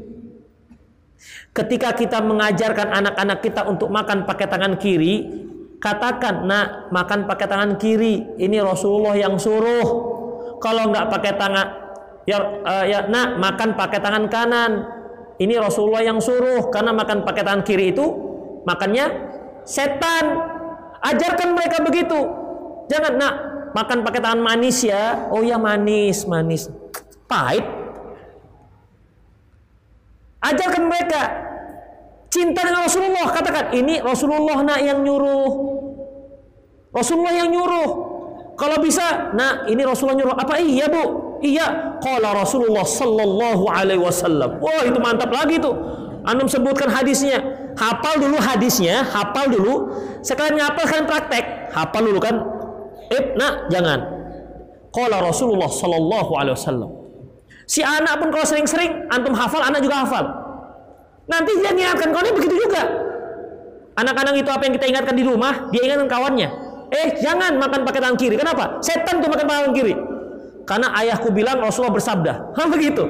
Ketika 1.51 1.93
kita 1.93 2.23
mengajarkan 2.23 2.89
anak-anak 2.89 3.39
kita 3.43 3.67
untuk 3.67 3.91
makan 3.91 4.23
pakai 4.23 4.47
tangan 4.47 4.79
kiri, 4.79 5.29
katakan, 5.77 6.47
"Nak, 6.47 6.89
makan 6.89 7.27
pakai 7.27 7.45
tangan 7.45 7.71
kiri. 7.75 8.39
Ini 8.39 8.57
Rasulullah 8.63 9.13
yang 9.19 9.35
suruh." 9.35 10.15
Kalau 10.63 10.89
nggak 10.89 11.11
pakai 11.11 11.33
tangan 11.35 11.67
ya 12.23 12.39
uh, 12.39 12.85
ya 12.87 13.03
nak 13.11 13.35
makan 13.35 13.75
pakai 13.75 13.99
tangan 13.99 14.25
kanan 14.31 14.71
ini 15.41 15.57
Rasulullah 15.57 16.05
yang 16.05 16.21
suruh 16.21 16.69
karena 16.69 16.93
makan 16.93 17.25
pakai 17.25 17.41
tangan 17.41 17.63
kiri 17.65 17.89
itu 17.89 18.05
makannya 18.69 19.05
setan. 19.65 20.53
Ajarkan 21.03 21.57
mereka 21.57 21.83
begitu. 21.83 22.15
Jangan 22.87 23.13
nak 23.19 23.33
makan 23.73 24.05
pakai 24.05 24.21
tangan 24.21 24.39
manis 24.39 24.85
ya. 24.85 25.27
Oh 25.33 25.41
ya 25.41 25.57
manis 25.57 26.29
manis. 26.29 26.69
Pahit. 27.25 27.65
Ajarkan 30.43 30.83
mereka. 30.85 31.21
Cinta 32.29 32.61
dengan 32.63 32.85
Rasulullah. 32.85 33.27
Katakan 33.33 33.73
ini 33.73 33.99
Rasulullah 33.99 34.61
nak 34.61 34.79
yang 34.85 35.01
nyuruh. 35.01 35.51
Rasulullah 36.93 37.33
yang 37.35 37.49
nyuruh. 37.49 37.89
Kalau 38.53 38.77
bisa 38.79 39.33
nak 39.33 39.65
ini 39.65 39.81
Rasulullah 39.81 40.17
nyuruh. 40.23 40.37
Apa? 40.37 40.61
Iya 40.61 40.87
bu 40.87 41.32
Iya, 41.43 41.99
qala 41.99 42.31
Rasulullah 42.31 42.87
sallallahu 42.87 43.67
alaihi 43.67 43.99
wasallam. 43.99 44.63
Wah, 44.63 44.87
itu 44.87 44.95
mantap 45.03 45.27
lagi 45.27 45.59
tuh. 45.59 45.75
Anum 46.23 46.47
sebutkan 46.47 46.87
hadisnya. 46.87 47.59
hafal 47.73 48.21
dulu 48.21 48.37
hadisnya, 48.37 49.01
hafal 49.01 49.49
dulu. 49.49 49.91
Sekalian 50.23 50.61
ngapal 50.61 50.85
kalian 50.87 51.09
praktek, 51.09 51.73
hafal 51.73 52.05
dulu 52.05 52.21
kan. 52.21 52.37
Eh, 53.11 53.35
nah, 53.35 53.67
jangan. 53.67 53.99
Qala 54.93 55.19
Rasulullah 55.19 55.67
sallallahu 55.67 56.31
alaihi 56.37 56.55
wasallam. 56.55 56.89
Si 57.65 57.81
anak 57.83 58.21
pun 58.21 58.29
kalau 58.29 58.45
sering-sering 58.45 59.09
antum 59.09 59.35
hafal, 59.35 59.59
anak 59.59 59.83
juga 59.83 60.05
hafal. 60.05 60.25
Nanti 61.27 61.51
dia 61.59 61.73
ingatkan 61.73 62.13
kau 62.13 62.21
ini 62.23 62.31
begitu 62.31 62.55
juga. 62.55 62.87
Anak-anak 63.99 64.37
itu 64.37 64.47
apa 64.47 64.63
yang 64.63 64.73
kita 64.79 64.85
ingatkan 64.87 65.15
di 65.17 65.25
rumah, 65.27 65.67
dia 65.73 65.81
ingatkan 65.81 66.07
kawannya. 66.07 66.49
Eh, 66.93 67.19
jangan 67.19 67.57
makan 67.57 67.83
pakai 67.83 67.99
tangan 67.99 68.17
kiri. 68.21 68.37
Kenapa? 68.37 68.79
Setan 68.85 69.17
tuh 69.17 69.27
makan 69.27 69.43
pakai 69.49 69.59
tangan 69.65 69.73
kiri. 69.73 69.93
Karena 70.63 70.95
ayahku 70.95 71.31
bilang 71.31 71.59
Rasulullah 71.59 71.95
bersabda. 71.95 72.33
Hah 72.57 72.67
begitu. 72.71 73.03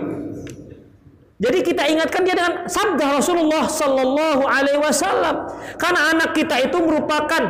Jadi 1.43 1.59
kita 1.59 1.83
ingatkan 1.91 2.23
dia 2.23 2.39
dengan 2.39 2.53
sabda 2.71 3.19
Rasulullah 3.19 3.67
Sallallahu 3.67 4.47
Alaihi 4.47 4.79
Wasallam. 4.79 5.49
Karena 5.75 6.15
anak 6.15 6.31
kita 6.37 6.55
itu 6.61 6.77
merupakan 6.79 7.43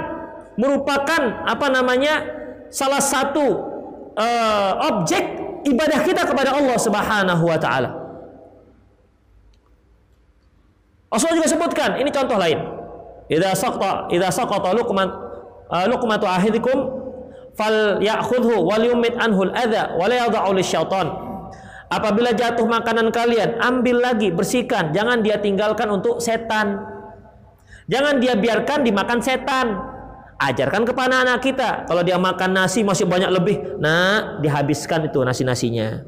merupakan 0.57 1.21
apa 1.45 1.67
namanya 1.69 2.25
salah 2.73 3.01
satu 3.01 3.45
uh, 4.17 4.71
objek 4.89 5.21
ibadah 5.69 5.99
kita 6.09 6.25
kepada 6.25 6.57
Allah 6.57 6.77
Subhanahu 6.79 7.43
Wa 7.45 7.59
Taala. 7.61 7.89
Rasulullah 11.13 11.45
juga 11.45 11.51
sebutkan 11.53 12.01
ini 12.01 12.09
contoh 12.09 12.39
lain. 12.41 12.57
Idza 13.29 13.53
saqta 13.53 14.09
idza 14.09 14.33
saqata 14.33 14.73
luqman 14.73 15.05
uh, 15.69 15.85
luqmatu 15.85 16.25
ahidikum 16.25 17.02
fal 17.53 18.01
ya'khudhu 18.01 18.65
wal 18.65 18.81
yumit 18.81 19.13
anhu 19.17 19.49
al-adha 19.49 19.93
wa 19.95 20.05
la 20.09 20.15
yadh'u 20.27 20.51
lisyaitan 20.53 21.33
Apabila 21.93 22.33
jatuh 22.33 22.65
makanan 22.65 23.13
kalian, 23.13 23.61
ambil 23.61 24.01
lagi, 24.01 24.33
bersihkan. 24.33 24.89
Jangan 24.89 25.21
dia 25.21 25.37
tinggalkan 25.37 25.85
untuk 25.93 26.17
setan. 26.17 26.81
Jangan 27.85 28.17
dia 28.17 28.33
biarkan 28.33 28.81
dimakan 28.81 29.21
setan. 29.21 29.77
Ajarkan 30.41 30.89
kepada 30.89 31.21
anak 31.21 31.45
kita. 31.45 31.85
Kalau 31.85 32.01
dia 32.01 32.17
makan 32.17 32.57
nasi 32.57 32.81
masih 32.81 33.05
banyak 33.05 33.29
lebih, 33.29 33.77
nah 33.77 34.41
dihabiskan 34.41 35.05
itu 35.05 35.21
nasi-nasinya. 35.21 36.01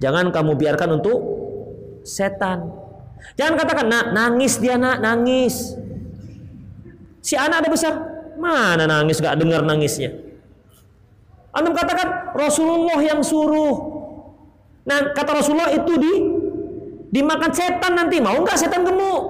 Jangan 0.00 0.32
kamu 0.32 0.56
biarkan 0.56 1.04
untuk 1.04 1.18
setan. 2.00 2.72
Jangan 3.36 3.54
katakan, 3.60 3.86
nak 3.92 4.06
nangis 4.16 4.56
dia 4.56 4.80
nak 4.80 5.04
nangis. 5.04 5.76
Si 7.20 7.36
anak 7.36 7.60
ada 7.60 7.68
besar, 7.68 7.94
mana 8.40 8.88
nangis 8.88 9.20
gak 9.20 9.36
dengar 9.36 9.60
nangisnya. 9.60 10.14
Antum 11.56 11.72
katakan 11.72 12.36
Rasulullah 12.36 13.00
yang 13.00 13.24
suruh 13.24 13.96
Nah 14.86 15.12
kata 15.12 15.42
Rasulullah 15.42 15.74
itu 15.74 15.92
di 15.98 16.12
dimakan 17.10 17.50
setan 17.50 17.92
nanti 17.98 18.22
mau 18.22 18.38
nggak 18.38 18.54
setan 18.54 18.86
gemuk? 18.86 19.22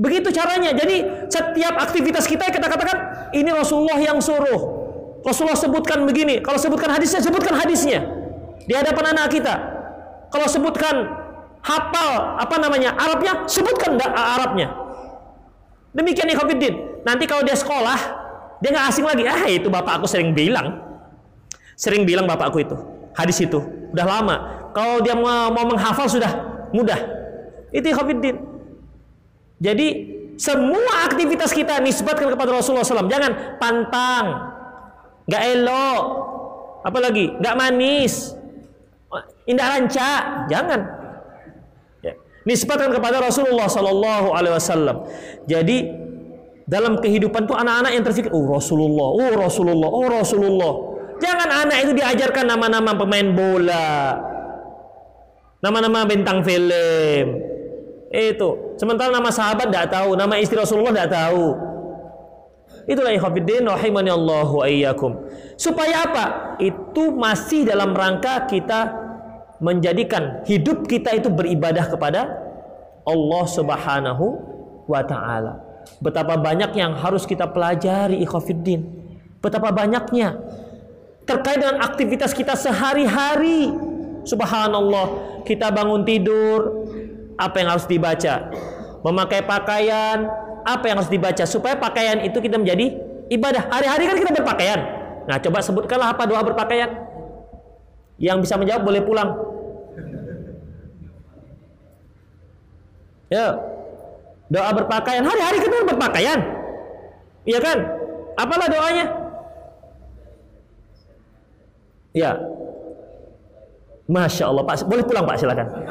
Begitu 0.00 0.32
caranya. 0.32 0.72
Jadi 0.72 1.28
setiap 1.28 1.76
aktivitas 1.76 2.24
kita 2.24 2.48
kita 2.48 2.66
katakan 2.66 3.30
ini 3.36 3.52
Rasulullah 3.52 4.00
yang 4.00 4.18
suruh. 4.18 4.80
Rasulullah 5.20 5.58
sebutkan 5.60 6.08
begini. 6.08 6.40
Kalau 6.40 6.56
sebutkan 6.56 6.88
hadisnya 6.88 7.20
sebutkan 7.20 7.52
hadisnya 7.52 8.00
di 8.64 8.72
hadapan 8.72 9.12
anak 9.12 9.28
kita. 9.28 9.54
Kalau 10.32 10.48
sebutkan 10.48 11.04
hafal 11.60 12.40
apa 12.40 12.56
namanya 12.56 12.96
Arabnya 12.96 13.44
sebutkan 13.44 14.00
Arabnya. 14.00 14.72
Demikian 15.92 16.32
ikhwatiddin. 16.32 17.04
Nanti 17.04 17.28
kalau 17.28 17.44
dia 17.44 17.58
sekolah 17.58 17.98
dia 18.58 18.68
nggak 18.74 18.86
asing 18.90 19.06
lagi. 19.06 19.22
Ah 19.26 19.46
itu 19.46 19.68
bapak 19.70 20.02
aku 20.02 20.06
sering 20.10 20.34
bilang, 20.34 20.78
sering 21.78 22.02
bilang 22.02 22.26
bapakku 22.26 22.62
itu. 22.62 22.76
Hadis 23.14 23.38
itu. 23.42 23.58
Udah 23.90 24.06
lama. 24.06 24.36
Kalau 24.76 25.02
dia 25.02 25.16
mau, 25.16 25.50
menghafal 25.50 26.06
sudah. 26.06 26.30
Mudah. 26.70 27.00
Itu 27.72 27.90
khafiddin 27.92 28.58
jadi 29.58 29.88
semua 30.38 31.10
aktivitas 31.10 31.50
kita 31.50 31.82
nisbatkan 31.82 32.30
kepada 32.30 32.54
Rasulullah 32.54 32.86
SAW 32.86 33.10
jangan 33.10 33.58
pantang. 33.58 34.26
Nggak 35.26 35.42
elok. 35.58 36.02
Apalagi? 36.86 37.34
Nggak 37.42 37.54
manis. 37.58 38.38
Indah 39.50 39.66
ranca. 39.66 40.10
Jangan. 40.46 40.80
Ya. 42.06 42.14
nisbatkan 42.46 42.94
kepada 42.94 43.18
Rasulullah 43.18 43.66
Wasallam. 43.66 45.10
Jadi 45.50 45.90
dalam 46.68 47.00
kehidupan 47.00 47.48
tuh 47.48 47.56
anak-anak 47.56 47.96
yang 47.96 48.04
terfikir 48.04 48.28
oh 48.30 48.44
Rasulullah 48.44 49.08
oh 49.08 49.32
Rasulullah 49.40 49.88
oh 49.88 50.06
Rasulullah 50.06 50.74
Jangan 51.18 51.48
anak 51.66 51.78
itu 51.86 51.92
diajarkan 51.98 52.46
nama-nama 52.46 52.94
pemain 52.94 53.28
bola. 53.34 54.14
Nama-nama 55.58 56.06
bintang 56.06 56.46
film. 56.46 57.26
Itu. 58.08 58.78
Sementara 58.78 59.10
nama 59.10 59.28
sahabat 59.28 59.68
tidak 59.68 59.90
tahu, 59.90 60.14
nama 60.14 60.38
istri 60.38 60.54
Rasulullah 60.54 60.94
tidak 60.94 61.12
tahu. 61.12 61.44
Itulah 62.88 63.12
ikhwatiddin 63.12 63.68
rahimani 63.68 64.08
Allah 64.14 64.48
wa 64.48 64.64
iyyakum. 64.64 65.12
Supaya 65.58 66.08
apa? 66.08 66.24
Itu 66.62 67.12
masih 67.12 67.68
dalam 67.68 67.92
rangka 67.92 68.48
kita 68.48 68.96
menjadikan 69.58 70.46
hidup 70.46 70.86
kita 70.86 71.18
itu 71.18 71.28
beribadah 71.28 71.84
kepada 71.90 72.30
Allah 73.02 73.44
Subhanahu 73.44 74.24
wa 74.86 75.02
taala. 75.02 75.67
Betapa 75.98 76.38
banyak 76.38 76.76
yang 76.78 76.94
harus 76.94 77.26
kita 77.26 77.50
pelajari 77.50 78.22
ikhwatiddin. 78.22 78.86
Betapa 79.38 79.70
banyaknya 79.74 80.38
terkait 81.28 81.60
dengan 81.60 81.84
aktivitas 81.84 82.32
kita 82.32 82.56
sehari-hari. 82.56 83.70
Subhanallah, 84.24 85.40
kita 85.44 85.72
bangun 85.72 86.04
tidur, 86.04 86.84
apa 87.38 87.56
yang 87.62 87.68
harus 87.72 87.86
dibaca? 87.88 88.50
Memakai 89.04 89.46
pakaian, 89.46 90.26
apa 90.66 90.84
yang 90.84 91.00
harus 91.00 91.08
dibaca 91.08 91.44
supaya 91.46 91.78
pakaian 91.78 92.20
itu 92.26 92.36
kita 92.42 92.58
menjadi 92.60 92.98
ibadah. 93.30 93.70
Hari-hari 93.72 94.04
kan 94.10 94.16
kita 94.20 94.32
berpakaian. 94.34 94.80
Nah, 95.28 95.36
coba 95.40 95.60
sebutkanlah 95.60 96.12
apa 96.12 96.24
doa 96.24 96.40
berpakaian. 96.44 96.90
Yang 98.18 98.48
bisa 98.48 98.54
menjawab 98.58 98.82
boleh 98.82 99.02
pulang. 99.04 99.30
Ya. 103.28 103.67
Doa 104.48 104.72
berpakaian. 104.72 105.24
Hari-hari 105.24 105.58
kita 105.60 105.84
berpakaian. 105.84 106.40
Iya 107.44 107.60
kan? 107.60 107.78
Apalah 108.40 108.68
doanya? 108.68 109.06
Ya. 112.16 112.32
Masya 114.08 114.48
Allah 114.48 114.64
Pak, 114.64 114.88
boleh 114.88 115.04
pulang 115.04 115.28
Pak 115.28 115.36
silakan. 115.36 115.68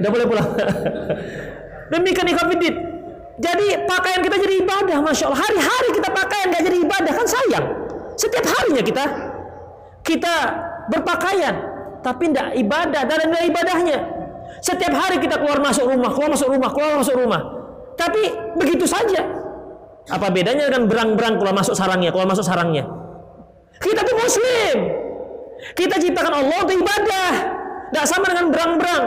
Udah 0.00 0.10
boleh 0.10 0.24
pulang. 0.24 0.48
Demikian 1.92 2.32
ikhafidin. 2.32 2.74
Jadi 3.34 3.66
pakaian 3.84 4.22
kita 4.22 4.36
jadi 4.38 4.54
ibadah, 4.62 4.98
masya 5.02 5.26
Allah. 5.26 5.42
Hari-hari 5.42 5.88
kita 5.90 6.08
pakaian 6.08 6.46
nggak 6.54 6.64
jadi 6.70 6.78
ibadah 6.86 7.12
kan 7.12 7.26
sayang. 7.26 7.66
Setiap 8.14 8.46
harinya 8.46 8.80
kita 8.80 9.04
kita 10.06 10.34
berpakaian, 10.86 11.54
tapi 12.00 12.30
tidak 12.30 12.54
ibadah 12.54 13.02
dan 13.04 13.18
ada 13.26 13.40
ibadahnya. 13.42 13.98
Setiap 14.64 14.96
hari 14.96 15.20
kita 15.20 15.36
keluar 15.36 15.60
masuk 15.60 15.84
rumah, 15.92 16.08
keluar 16.08 16.32
masuk 16.32 16.48
rumah, 16.48 16.70
keluar 16.72 16.96
masuk 16.96 17.14
rumah. 17.20 17.40
Tapi 18.00 18.32
begitu 18.56 18.88
saja. 18.88 19.20
Apa 20.08 20.32
bedanya 20.32 20.72
dengan 20.72 20.88
berang-berang 20.88 21.36
keluar 21.36 21.52
masuk 21.52 21.76
sarangnya, 21.76 22.08
keluar 22.08 22.32
masuk 22.32 22.48
sarangnya? 22.48 22.88
Kita 23.76 24.00
tuh 24.00 24.16
muslim. 24.16 24.76
Kita 25.76 26.00
ciptakan 26.00 26.32
Allah 26.40 26.58
untuk 26.64 26.80
ibadah. 26.80 27.32
Tidak 27.92 28.06
sama 28.08 28.32
dengan 28.32 28.48
berang-berang. 28.48 29.04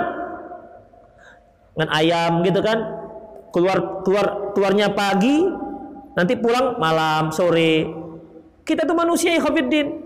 Dengan 1.74 1.90
ayam 1.90 2.32
gitu 2.46 2.62
kan. 2.62 2.78
Keluar 3.50 4.06
keluar 4.06 4.54
keluarnya 4.54 4.94
pagi, 4.94 5.42
nanti 6.14 6.38
pulang 6.38 6.78
malam, 6.78 7.34
sore. 7.34 7.90
Kita 8.62 8.86
tuh 8.86 8.94
manusia 8.94 9.34
ya 9.34 9.42
Khafiddin. 9.42 10.06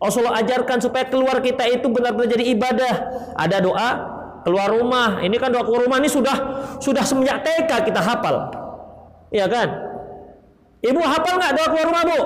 Rasulullah 0.00 0.40
ajarkan 0.40 0.80
supaya 0.80 1.04
keluar 1.12 1.44
kita 1.44 1.68
itu 1.68 1.84
benar-benar 1.92 2.32
jadi 2.32 2.44
ibadah. 2.56 2.94
Ada 3.36 3.60
doa 3.60 4.13
keluar 4.44 4.68
rumah. 4.70 5.24
Ini 5.24 5.34
kan 5.40 5.50
doa 5.50 5.64
keluar 5.64 5.88
rumah 5.88 5.98
ini 5.98 6.12
sudah 6.12 6.36
sudah 6.78 7.02
semenjak 7.02 7.42
TK 7.42 7.88
kita 7.88 8.00
hafal. 8.04 8.52
Iya 9.32 9.48
kan? 9.48 9.68
Ibu 10.84 11.00
hafal 11.00 11.34
nggak 11.40 11.52
doa 11.56 11.66
keluar 11.72 11.86
rumah, 11.88 12.02
Bu? 12.04 12.20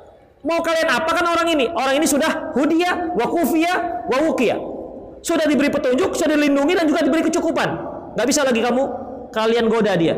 mau 0.45 0.61
kalian 0.61 0.88
apa 0.92 1.11
kan 1.11 1.24
orang 1.24 1.49
ini? 1.57 1.66
Orang 1.72 1.97
ini 1.97 2.07
sudah 2.07 2.53
hudia, 2.53 3.16
wa 3.16 3.26
kufiya, 3.26 4.07
wa. 4.07 4.18
Sudah 5.24 5.49
diberi 5.49 5.72
petunjuk, 5.72 6.12
sudah 6.12 6.36
dilindungi 6.36 6.76
dan 6.76 6.84
juga 6.84 7.01
diberi 7.01 7.24
kecukupan. 7.24 7.68
Gak 8.14 8.26
bisa 8.28 8.45
lagi 8.45 8.61
kamu 8.61 8.82
kalian 9.32 9.72
goda 9.72 9.97
dia. 9.97 10.14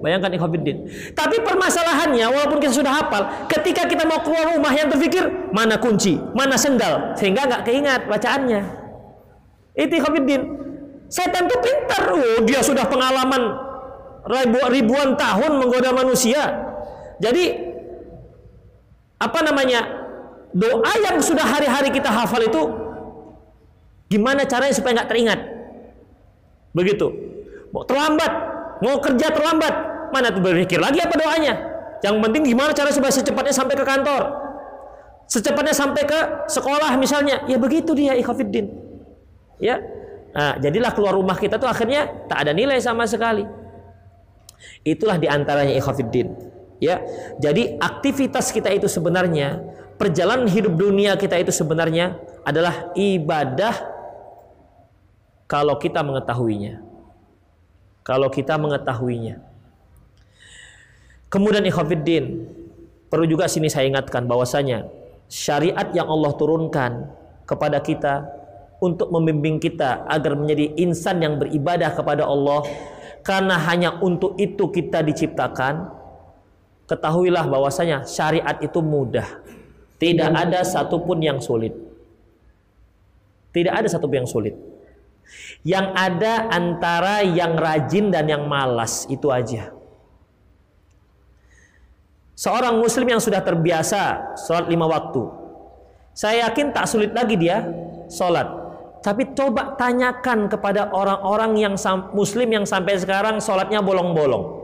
Bayangkan 0.00 0.32
ikhwafiddin. 0.32 0.88
Tapi 1.12 1.44
permasalahannya 1.44 2.24
walaupun 2.24 2.60
kita 2.60 2.72
sudah 2.72 2.92
hafal, 2.92 3.48
ketika 3.52 3.84
kita 3.84 4.08
mau 4.08 4.20
keluar 4.24 4.52
rumah 4.56 4.72
yang 4.72 4.88
terpikir 4.88 5.28
mana 5.52 5.76
kunci, 5.76 6.16
mana 6.32 6.56
sendal, 6.56 7.16
sehingga 7.16 7.44
nggak 7.44 7.62
keingat 7.68 8.08
bacaannya. 8.08 8.60
Itu 9.76 9.92
ikhwafiddin. 10.00 10.40
Setan 11.08 11.48
itu 11.48 11.56
pintar. 11.60 12.16
Oh, 12.16 12.40
dia 12.48 12.60
sudah 12.64 12.88
pengalaman 12.88 13.42
ribuan 14.72 15.16
tahun 15.16 15.56
menggoda 15.56 15.92
manusia. 15.92 16.68
Jadi 17.20 17.69
apa 19.20 19.38
namanya? 19.44 19.80
Doa 20.50 20.92
yang 20.98 21.22
sudah 21.22 21.46
hari-hari 21.46 21.94
kita 21.94 22.10
hafal 22.10 22.42
itu 22.42 22.62
gimana 24.10 24.42
caranya 24.48 24.74
supaya 24.74 24.98
nggak 24.98 25.10
teringat? 25.12 25.40
Begitu. 26.74 27.06
Mau 27.70 27.86
terlambat, 27.86 28.32
mau 28.82 28.98
kerja 28.98 29.30
terlambat, 29.30 29.74
mana 30.10 30.34
tuh 30.34 30.42
berpikir 30.42 30.82
lagi 30.82 30.98
apa 30.98 31.14
doanya? 31.14 31.54
Yang 32.02 32.16
penting 32.18 32.42
gimana 32.50 32.74
cara 32.74 32.90
supaya 32.90 33.12
secepatnya 33.14 33.54
sampai 33.54 33.78
ke 33.78 33.84
kantor, 33.86 34.22
secepatnya 35.30 35.74
sampai 35.76 36.02
ke 36.02 36.18
sekolah 36.50 36.98
misalnya. 36.98 37.46
Ya 37.46 37.60
begitu 37.60 37.94
dia 37.94 38.18
ikhafidin. 38.18 38.66
Ya, 39.60 39.76
nah, 40.32 40.56
jadilah 40.56 40.90
keluar 40.96 41.14
rumah 41.14 41.36
kita 41.36 41.60
tuh 41.60 41.68
akhirnya 41.68 42.26
tak 42.26 42.48
ada 42.48 42.56
nilai 42.56 42.80
sama 42.80 43.04
sekali. 43.04 43.44
Itulah 44.82 45.20
di 45.20 45.28
antaranya 45.28 45.76
ikhafidin. 45.76 46.49
Ya, 46.80 47.04
jadi 47.36 47.76
aktivitas 47.76 48.48
kita 48.56 48.72
itu 48.72 48.88
sebenarnya 48.88 49.60
perjalanan 50.00 50.48
hidup 50.48 50.80
dunia 50.80 51.12
kita 51.20 51.36
itu 51.36 51.52
sebenarnya 51.52 52.16
adalah 52.40 52.88
ibadah 52.96 53.76
kalau 55.44 55.76
kita 55.76 56.00
mengetahuinya. 56.00 56.80
Kalau 58.00 58.32
kita 58.32 58.56
mengetahuinya. 58.56 59.44
Kemudian 61.28 61.62
ikhwafiddin, 61.68 62.48
perlu 63.12 63.28
juga 63.28 63.44
sini 63.44 63.68
saya 63.68 63.86
ingatkan 63.86 64.24
bahwasanya 64.24 64.88
syariat 65.28 65.92
yang 65.92 66.08
Allah 66.08 66.32
turunkan 66.34 67.12
kepada 67.44 67.78
kita 67.84 68.24
untuk 68.80 69.12
membimbing 69.12 69.60
kita 69.60 70.08
agar 70.08 70.32
menjadi 70.32 70.80
insan 70.80 71.20
yang 71.20 71.36
beribadah 71.36 71.92
kepada 71.92 72.24
Allah 72.24 72.64
karena 73.20 73.60
hanya 73.68 74.00
untuk 74.00 74.40
itu 74.40 74.72
kita 74.72 75.04
diciptakan 75.04 75.99
ketahuilah 76.90 77.46
bahwasanya 77.46 78.02
syariat 78.02 78.58
itu 78.58 78.82
mudah 78.82 79.26
tidak 80.02 80.34
ada 80.34 80.66
satupun 80.66 81.22
yang 81.22 81.38
sulit 81.38 81.70
tidak 83.54 83.78
ada 83.78 83.86
satupun 83.86 84.26
yang 84.26 84.30
sulit 84.30 84.58
yang 85.62 85.94
ada 85.94 86.50
antara 86.50 87.22
yang 87.22 87.54
rajin 87.54 88.10
dan 88.10 88.26
yang 88.26 88.50
malas 88.50 89.06
itu 89.06 89.30
aja 89.30 89.70
Seorang 92.40 92.80
muslim 92.80 93.04
yang 93.04 93.20
sudah 93.20 93.44
terbiasa 93.44 94.32
sholat 94.48 94.64
lima 94.72 94.88
waktu. 94.88 95.28
Saya 96.16 96.48
yakin 96.48 96.72
tak 96.72 96.88
sulit 96.88 97.12
lagi 97.12 97.36
dia 97.36 97.68
sholat. 98.08 98.48
Tapi 99.04 99.36
coba 99.36 99.76
tanyakan 99.76 100.48
kepada 100.48 100.88
orang-orang 100.88 101.60
yang 101.60 101.76
muslim 102.16 102.48
yang 102.48 102.64
sampai 102.64 102.96
sekarang 102.96 103.44
sholatnya 103.44 103.84
bolong-bolong. 103.84 104.59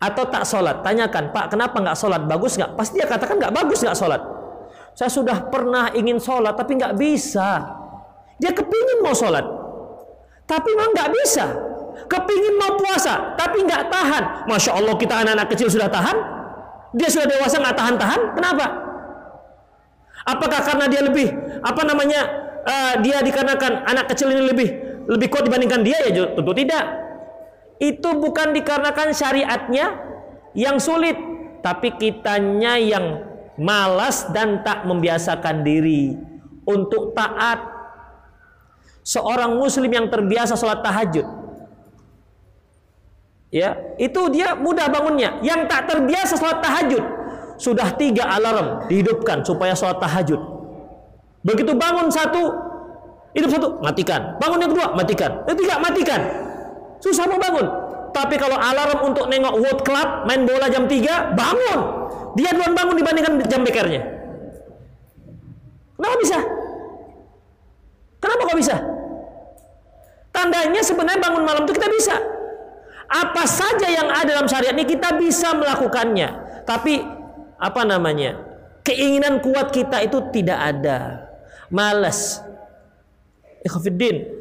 Atau 0.00 0.28
tak 0.28 0.44
sholat. 0.48 0.80
Tanyakan, 0.80 1.30
Pak 1.30 1.52
kenapa 1.52 1.76
nggak 1.80 1.96
sholat? 1.96 2.24
Bagus 2.24 2.56
nggak? 2.56 2.74
Pasti 2.74 3.00
dia 3.00 3.08
katakan 3.08 3.36
nggak 3.40 3.52
bagus 3.52 3.80
nggak 3.84 3.96
sholat. 3.96 4.22
Saya 4.96 5.12
sudah 5.12 5.52
pernah 5.52 5.92
ingin 5.92 6.16
sholat 6.16 6.56
tapi 6.56 6.80
nggak 6.80 6.96
bisa. 6.96 7.60
Dia 8.40 8.52
kepingin 8.52 9.04
mau 9.04 9.12
sholat. 9.12 9.44
Tapi 10.48 10.68
memang 10.72 10.92
nggak 10.96 11.10
bisa. 11.12 11.46
Kepingin 12.06 12.54
mau 12.60 12.76
puasa 12.80 13.34
tapi 13.36 13.64
nggak 13.64 13.92
tahan. 13.92 14.24
Masya 14.48 14.72
Allah 14.76 14.94
kita 14.96 15.14
anak-anak 15.24 15.48
kecil 15.52 15.68
sudah 15.68 15.88
tahan. 15.90 16.16
Dia 16.96 17.08
sudah 17.12 17.28
dewasa 17.28 17.60
nggak 17.60 17.76
tahan-tahan, 17.76 18.20
kenapa? 18.32 18.66
Apakah 20.26 20.60
karena 20.64 20.86
dia 20.88 21.04
lebih 21.04 21.28
apa 21.60 21.82
namanya 21.84 22.20
uh, 22.66 22.94
dia 23.04 23.22
dikarenakan 23.22 23.84
anak 23.86 24.10
kecil 24.10 24.32
ini 24.32 24.42
lebih 24.42 24.68
lebih 25.06 25.28
kuat 25.30 25.46
dibandingkan 25.46 25.86
dia 25.86 25.98
ya 26.08 26.34
tentu 26.34 26.52
tidak. 26.56 27.05
Itu 27.76 28.16
bukan 28.16 28.56
dikarenakan 28.56 29.12
syariatnya 29.12 29.86
yang 30.56 30.80
sulit, 30.80 31.16
tapi 31.60 31.92
kitanya 32.00 32.80
yang 32.80 33.20
malas 33.60 34.28
dan 34.32 34.64
tak 34.64 34.88
membiasakan 34.88 35.60
diri 35.60 36.16
untuk 36.64 37.12
taat. 37.12 37.76
Seorang 39.06 39.54
muslim 39.54 39.86
yang 39.86 40.10
terbiasa 40.10 40.58
sholat 40.58 40.82
tahajud 40.82 41.46
ya 43.54 43.78
itu 43.96 44.20
dia 44.34 44.58
mudah 44.58 44.90
bangunnya. 44.90 45.38
Yang 45.40 45.60
tak 45.70 45.82
terbiasa 45.88 46.34
sholat 46.34 46.58
tahajud 46.58 47.04
sudah 47.56 47.94
tiga 47.96 48.26
alarm 48.28 48.90
dihidupkan 48.90 49.46
supaya 49.46 49.72
sholat 49.72 50.02
tahajud. 50.02 50.38
Begitu 51.46 51.72
bangun 51.78 52.10
satu 52.10 52.50
hidup 53.32 53.50
satu 53.54 53.68
matikan. 53.78 54.34
Bangun 54.42 54.58
yang 54.58 54.70
kedua 54.74 54.88
matikan. 54.98 55.30
Yang 55.46 55.54
ketiga 55.62 55.74
matikan 55.78 56.20
susah 57.06 57.30
mau 57.30 57.38
bangun 57.38 57.66
tapi 58.10 58.34
kalau 58.40 58.58
alarm 58.58 59.12
untuk 59.12 59.30
nengok 59.30 59.54
World 59.60 59.80
Club 59.86 60.08
main 60.26 60.42
bola 60.42 60.66
jam 60.66 60.90
3 60.90 61.38
bangun 61.38 61.80
dia 62.34 62.50
duluan 62.50 62.74
bangun 62.74 62.96
dibandingkan 62.98 63.32
jam 63.46 63.62
bekernya 63.62 64.02
kenapa 65.94 66.16
bisa 66.18 66.38
kenapa 68.18 68.40
kok 68.42 68.58
bisa 68.58 68.76
tandanya 70.34 70.80
sebenarnya 70.82 71.20
bangun 71.22 71.42
malam 71.46 71.62
itu 71.64 71.72
kita 71.72 71.88
bisa 71.88 72.16
apa 73.06 73.46
saja 73.46 73.86
yang 73.86 74.10
ada 74.10 74.34
dalam 74.34 74.50
syariat 74.50 74.74
ini 74.74 74.86
kita 74.86 75.14
bisa 75.14 75.54
melakukannya. 75.54 76.62
Tapi 76.66 77.02
apa 77.58 77.82
namanya? 77.86 78.42
Keinginan 78.82 79.42
kuat 79.42 79.70
kita 79.70 80.02
itu 80.02 80.18
tidak 80.34 80.58
ada. 80.58 81.30
Malas. 81.70 82.42
Ikhfiddin. 83.62 84.35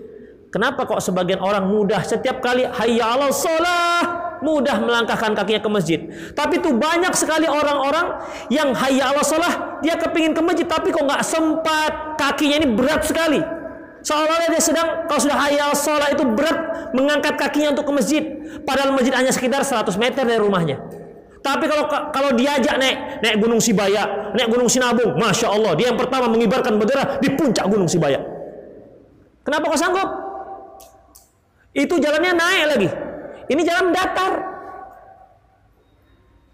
Kenapa 0.55 0.87
kok 0.87 1.03
sebagian 1.03 1.43
orang 1.43 1.67
mudah 1.67 1.99
setiap 2.07 2.39
kali 2.39 2.63
hayya 2.63 3.03
'alal 3.03 3.35
shalah 3.35 4.39
mudah 4.39 4.79
melangkahkan 4.79 5.35
kakinya 5.35 5.59
ke 5.59 5.67
masjid. 5.67 5.99
Tapi 6.31 6.63
tuh 6.63 6.71
banyak 6.79 7.11
sekali 7.11 7.43
orang-orang 7.43 8.23
yang 8.47 8.71
hayya 8.71 9.11
'alal 9.11 9.27
shalah 9.27 9.83
dia 9.83 9.99
kepingin 9.99 10.31
ke 10.31 10.39
masjid 10.39 10.63
tapi 10.63 10.95
kok 10.95 11.03
nggak 11.03 11.27
sempat 11.27 12.15
kakinya 12.15 12.63
ini 12.63 12.71
berat 12.71 13.03
sekali. 13.03 13.43
Seolah-olah 13.99 14.47
dia 14.47 14.63
sedang 14.63 14.87
kalau 15.11 15.19
sudah 15.19 15.37
hayal 15.43 15.75
sholat 15.75 16.15
itu 16.15 16.23
berat 16.23 16.57
mengangkat 16.95 17.35
kakinya 17.35 17.75
untuk 17.75 17.91
ke 17.91 17.93
masjid. 17.99 18.23
Padahal 18.63 18.95
masjid 18.95 19.11
hanya 19.11 19.35
sekitar 19.35 19.59
100 19.59 19.91
meter 19.99 20.23
dari 20.23 20.39
rumahnya. 20.39 20.79
Tapi 21.43 21.67
kalau 21.67 21.91
kalau 22.15 22.31
diajak 22.31 22.79
naik 22.79 23.19
naik 23.19 23.43
Gunung 23.43 23.59
Sibaya, 23.59 24.31
naik 24.31 24.47
Gunung 24.47 24.71
Sinabung, 24.71 25.19
masya 25.19 25.51
Allah 25.51 25.75
dia 25.75 25.91
yang 25.91 25.99
pertama 25.99 26.31
mengibarkan 26.31 26.79
bendera 26.79 27.19
di 27.19 27.27
puncak 27.35 27.67
Gunung 27.67 27.91
Sibaya. 27.91 28.23
Kenapa 29.43 29.67
kau 29.67 29.75
sanggup? 29.75 30.24
Itu 31.75 31.99
jalannya 31.99 32.31
naik 32.31 32.63
lagi. 32.71 32.89
Ini 33.51 33.61
jalan 33.67 33.91
datar. 33.91 34.33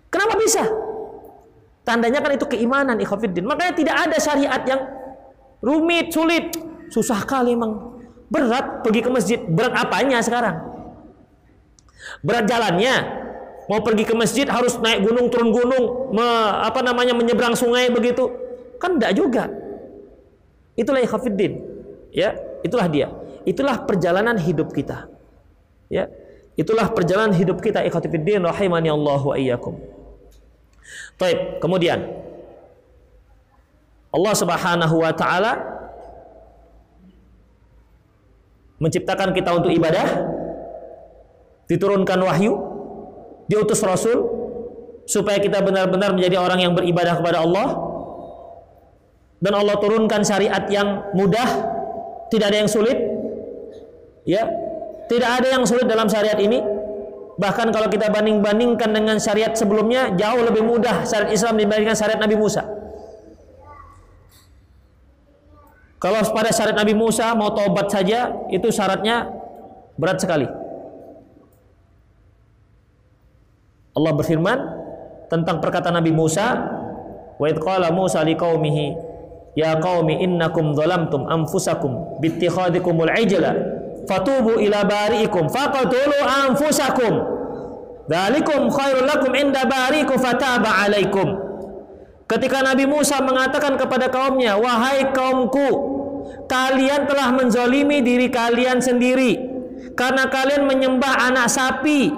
Kenapa 0.09 0.33
bisa? 0.35 0.65
Tandanya 1.85 2.19
kan 2.25 2.33
itu 2.33 2.49
keimanan 2.49 2.97
ikhwafiddin. 2.97 3.45
Makanya 3.45 3.73
tidak 3.77 3.95
ada 4.09 4.17
syariat 4.17 4.61
yang 4.65 4.81
rumit, 5.61 6.09
sulit. 6.09 6.57
Susah 6.89 7.21
kali 7.23 7.53
emang. 7.53 8.01
Berat 8.33 8.81
pergi 8.81 9.05
ke 9.05 9.09
masjid. 9.13 9.39
Berat 9.45 9.77
apanya 9.77 10.19
sekarang? 10.25 10.57
Berat 12.25 12.49
jalannya. 12.49 13.21
Mau 13.69 13.79
pergi 13.85 14.03
ke 14.03 14.17
masjid 14.17 14.49
harus 14.49 14.81
naik 14.81 15.05
gunung 15.05 15.31
turun 15.31 15.53
gunung, 15.53 16.11
me, 16.11 16.27
apa 16.65 16.81
namanya 16.81 17.15
menyeberang 17.15 17.55
sungai 17.55 17.87
begitu. 17.93 18.27
Kan 18.81 18.97
enggak 18.97 19.13
juga. 19.15 19.47
Itulah 20.75 20.99
ikhafiddin. 21.05 21.61
Ya, 22.11 22.35
itulah 22.65 22.89
dia. 22.89 23.13
Itulah 23.45 23.85
perjalanan 23.85 24.35
hidup 24.35 24.73
kita. 24.73 25.10
Ya. 25.91 26.07
Itulah 26.55 26.87
perjalanan 26.95 27.35
hidup 27.35 27.59
kita 27.59 27.83
ikhwatifiddin 27.83 28.39
rahimani 28.47 28.87
Allah 28.87 29.19
wa 29.19 29.35
iyyakum. 29.35 29.75
Baik, 31.19 31.59
kemudian 31.59 32.07
Allah 34.11 34.33
Subhanahu 34.35 34.95
wa 35.03 35.11
taala 35.15 35.53
menciptakan 38.81 39.31
kita 39.31 39.53
untuk 39.55 39.71
ibadah, 39.71 40.25
diturunkan 41.69 42.19
wahyu, 42.23 42.57
diutus 43.45 43.83
rasul 43.85 44.27
supaya 45.05 45.37
kita 45.37 45.59
benar-benar 45.59 46.15
menjadi 46.15 46.39
orang 46.39 46.59
yang 46.63 46.73
beribadah 46.73 47.19
kepada 47.19 47.43
Allah 47.43 47.67
dan 49.41 49.53
Allah 49.57 49.75
turunkan 49.81 50.21
syariat 50.21 50.63
yang 50.69 51.11
mudah 51.17 51.73
Tidak 52.31 52.47
ada 52.47 52.63
yang 52.63 52.71
sulit. 52.71 52.95
Ya. 54.23 54.47
Tidak 55.11 55.27
ada 55.27 55.43
yang 55.43 55.67
sulit 55.67 55.91
dalam 55.91 56.07
syariat 56.07 56.39
ini. 56.39 56.63
Bahkan 57.35 57.67
kalau 57.75 57.91
kita 57.91 58.07
banding-bandingkan 58.07 58.95
dengan 58.95 59.19
syariat 59.19 59.51
sebelumnya, 59.51 60.15
jauh 60.15 60.39
lebih 60.39 60.63
mudah 60.63 61.03
syariat 61.03 61.35
Islam 61.35 61.59
dibandingkan 61.59 61.99
syariat 61.99 62.15
Nabi 62.15 62.39
Musa. 62.39 62.63
Kalau 65.99 66.23
pada 66.31 66.55
syariat 66.55 66.79
Nabi 66.79 66.95
Musa 66.95 67.35
mau 67.35 67.51
tobat 67.51 67.91
saja, 67.91 68.31
itu 68.55 68.71
syaratnya 68.71 69.27
berat 69.99 70.23
sekali. 70.23 70.47
Allah 73.91 74.11
berfirman 74.15 74.59
tentang 75.27 75.59
perkataan 75.59 75.99
Nabi 75.99 76.15
Musa, 76.15 76.55
"Wa 77.35 77.51
idh 77.51 77.59
qala 77.59 77.91
Musa 77.91 78.23
liqaumihi, 78.23 78.95
ya 79.59 79.75
qaumi 79.75 80.23
innakum 80.23 80.71
dhalamtum 80.71 81.27
anfusakum 81.27 82.17
bittikhadikumul 82.23 83.11
ijla 83.11 83.70
fatubu 84.05 84.57
ila 84.61 84.85
bari'ikum 84.85 85.49
faqatulu 85.49 86.17
anfusakum. 86.47 87.13
Dzalikum 88.09 88.67
khairul 88.67 89.07
lakum 89.07 89.31
inda 89.37 89.63
bari'ikum 89.65 90.17
fataba 90.19 90.83
alaikum. 90.85 91.37
Ketika 92.27 92.63
Nabi 92.63 92.87
Musa 92.87 93.19
mengatakan 93.19 93.75
kepada 93.75 94.07
kaumnya 94.07 94.55
wahai 94.55 95.11
kaumku 95.11 95.69
kalian 96.47 97.03
telah 97.07 97.35
menzolimi 97.35 97.99
diri 97.99 98.31
kalian 98.31 98.79
sendiri 98.79 99.35
karena 99.95 100.27
kalian 100.31 100.67
menyembah 100.67 101.27
anak 101.31 101.51
sapi. 101.51 102.11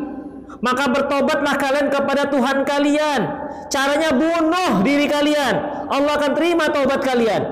Maka 0.64 0.88
bertobatlah 0.88 1.60
kalian 1.60 1.92
kepada 1.92 2.32
Tuhan 2.32 2.64
kalian. 2.64 3.22
Caranya 3.68 4.16
bunuh 4.16 4.80
diri 4.80 5.12
kalian. 5.12 5.56
Allah 5.92 6.16
akan 6.16 6.32
terima 6.40 6.72
taubat 6.72 7.04
kalian. 7.04 7.44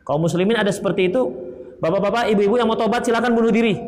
Kaum 0.00 0.24
muslimin 0.24 0.56
ada 0.56 0.72
seperti 0.72 1.12
itu 1.12 1.49
Bapak-bapak, 1.80 2.28
ibu-ibu 2.36 2.60
yang 2.60 2.68
mau 2.68 2.76
tobat 2.76 3.02
silakan 3.02 3.32
bunuh 3.32 3.48
diri. 3.48 3.80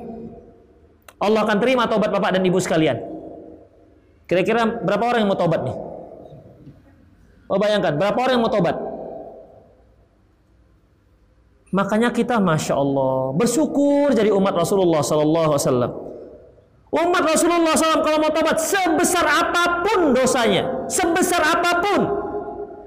Allah 1.22 1.44
akan 1.44 1.58
terima 1.60 1.86
tobat 1.86 2.10
bapak 2.10 2.34
dan 2.34 2.42
ibu 2.42 2.58
sekalian. 2.58 2.98
Kira-kira 4.26 4.64
berapa 4.64 5.04
orang 5.12 5.20
yang 5.22 5.30
mau 5.30 5.38
tobat 5.38 5.60
nih? 5.62 5.76
Oh 7.52 7.60
bayangkan, 7.60 8.00
berapa 8.00 8.16
orang 8.16 8.34
yang 8.40 8.44
mau 8.48 8.50
tobat? 8.50 8.76
Makanya 11.72 12.12
kita 12.12 12.36
masya 12.36 12.76
Allah 12.76 13.32
bersyukur 13.32 14.12
jadi 14.12 14.28
umat 14.32 14.52
Rasulullah 14.56 15.00
Sallallahu 15.04 15.52
Alaihi 15.52 15.64
Wasallam. 15.64 15.92
Umat 16.92 17.24
Rasulullah 17.24 17.72
SAW 17.72 18.04
kalau 18.04 18.20
mau 18.20 18.28
tobat 18.28 18.60
sebesar 18.60 19.24
apa 19.24 19.80
pun 19.80 20.12
dosanya, 20.12 20.84
sebesar 20.92 21.40
apa 21.40 21.80
pun 21.80 22.00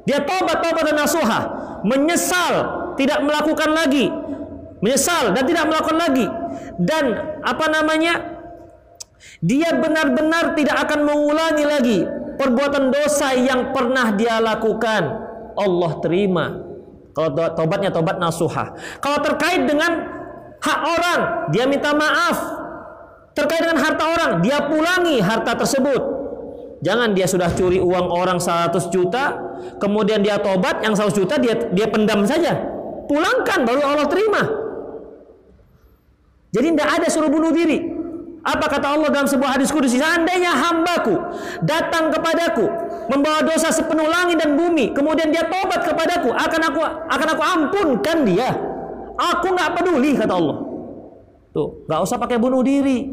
dia 0.05 0.21
tobat 0.21 0.61
tobat 0.61 0.85
dan 0.85 1.01
nasuha, 1.01 1.41
menyesal, 1.81 2.53
tidak 3.01 3.25
melakukan 3.25 3.73
lagi, 3.73 4.13
menyesal 4.85 5.33
dan 5.33 5.43
tidak 5.49 5.65
melakukan 5.65 5.97
lagi. 5.97 6.29
Dan 6.77 7.17
apa 7.41 7.65
namanya? 7.73 8.13
Dia 9.41 9.73
benar-benar 9.73 10.53
tidak 10.53 10.85
akan 10.85 10.99
mengulangi 11.01 11.65
lagi 11.65 11.99
perbuatan 12.37 12.93
dosa 12.93 13.33
yang 13.33 13.73
pernah 13.73 14.13
dia 14.13 14.37
lakukan. 14.37 15.03
Allah 15.55 15.91
terima. 16.03 16.45
Kalau 17.15 17.31
tobatnya 17.55 17.95
tobat 17.95 18.19
nasuha 18.19 18.75
kalau 18.99 19.23
terkait 19.23 19.63
dengan 19.63 20.03
hak 20.59 20.79
orang 20.83 21.19
dia 21.55 21.63
minta 21.65 21.95
maaf. 21.95 22.37
Terkait 23.35 23.63
dengan 23.63 23.79
harta 23.79 24.03
orang 24.03 24.31
dia 24.43 24.63
pulangi 24.67 25.19
harta 25.23 25.55
tersebut. 25.55 26.15
Jangan 26.83 27.15
dia 27.15 27.25
sudah 27.25 27.49
curi 27.55 27.79
uang 27.79 28.07
orang 28.11 28.37
100 28.37 28.91
juta 28.91 29.35
kemudian 29.79 30.19
dia 30.21 30.37
tobat 30.43 30.83
yang 30.83 30.91
100 30.91 31.15
juta 31.15 31.39
dia 31.39 31.55
dia 31.71 31.87
pendam 31.87 32.27
saja. 32.27 32.51
Pulangkan 33.07 33.63
baru 33.63 33.81
Allah 33.83 34.07
terima 34.11 34.64
jadi 36.55 36.71
tidak 36.71 36.87
ada 36.87 37.07
suruh 37.11 37.27
bunuh 37.27 37.51
diri. 37.51 37.83
Apa 38.45 38.71
kata 38.71 38.95
Allah 38.95 39.09
dalam 39.11 39.27
sebuah 39.27 39.59
hadis 39.59 39.73
kudus? 39.73 39.91
Seandainya 39.91 40.53
hambaku 40.55 41.17
datang 41.65 42.13
kepadaku 42.13 42.63
membawa 43.11 43.43
dosa 43.43 43.73
sepenuh 43.73 44.07
langit 44.07 44.39
dan 44.39 44.55
bumi, 44.55 44.93
kemudian 44.95 45.33
dia 45.33 45.49
tobat 45.51 45.83
kepadaku, 45.83 46.31
akan 46.31 46.61
aku 46.71 46.79
akan 47.11 47.27
aku 47.35 47.43
ampunkan 47.43 48.17
dia. 48.23 48.53
Aku 49.17 49.51
nggak 49.51 49.81
peduli 49.81 50.15
kata 50.15 50.31
Allah. 50.31 50.57
Tuh, 51.51 51.83
nggak 51.89 51.99
usah 52.05 52.17
pakai 52.21 52.37
bunuh 52.39 52.61
diri. 52.63 53.09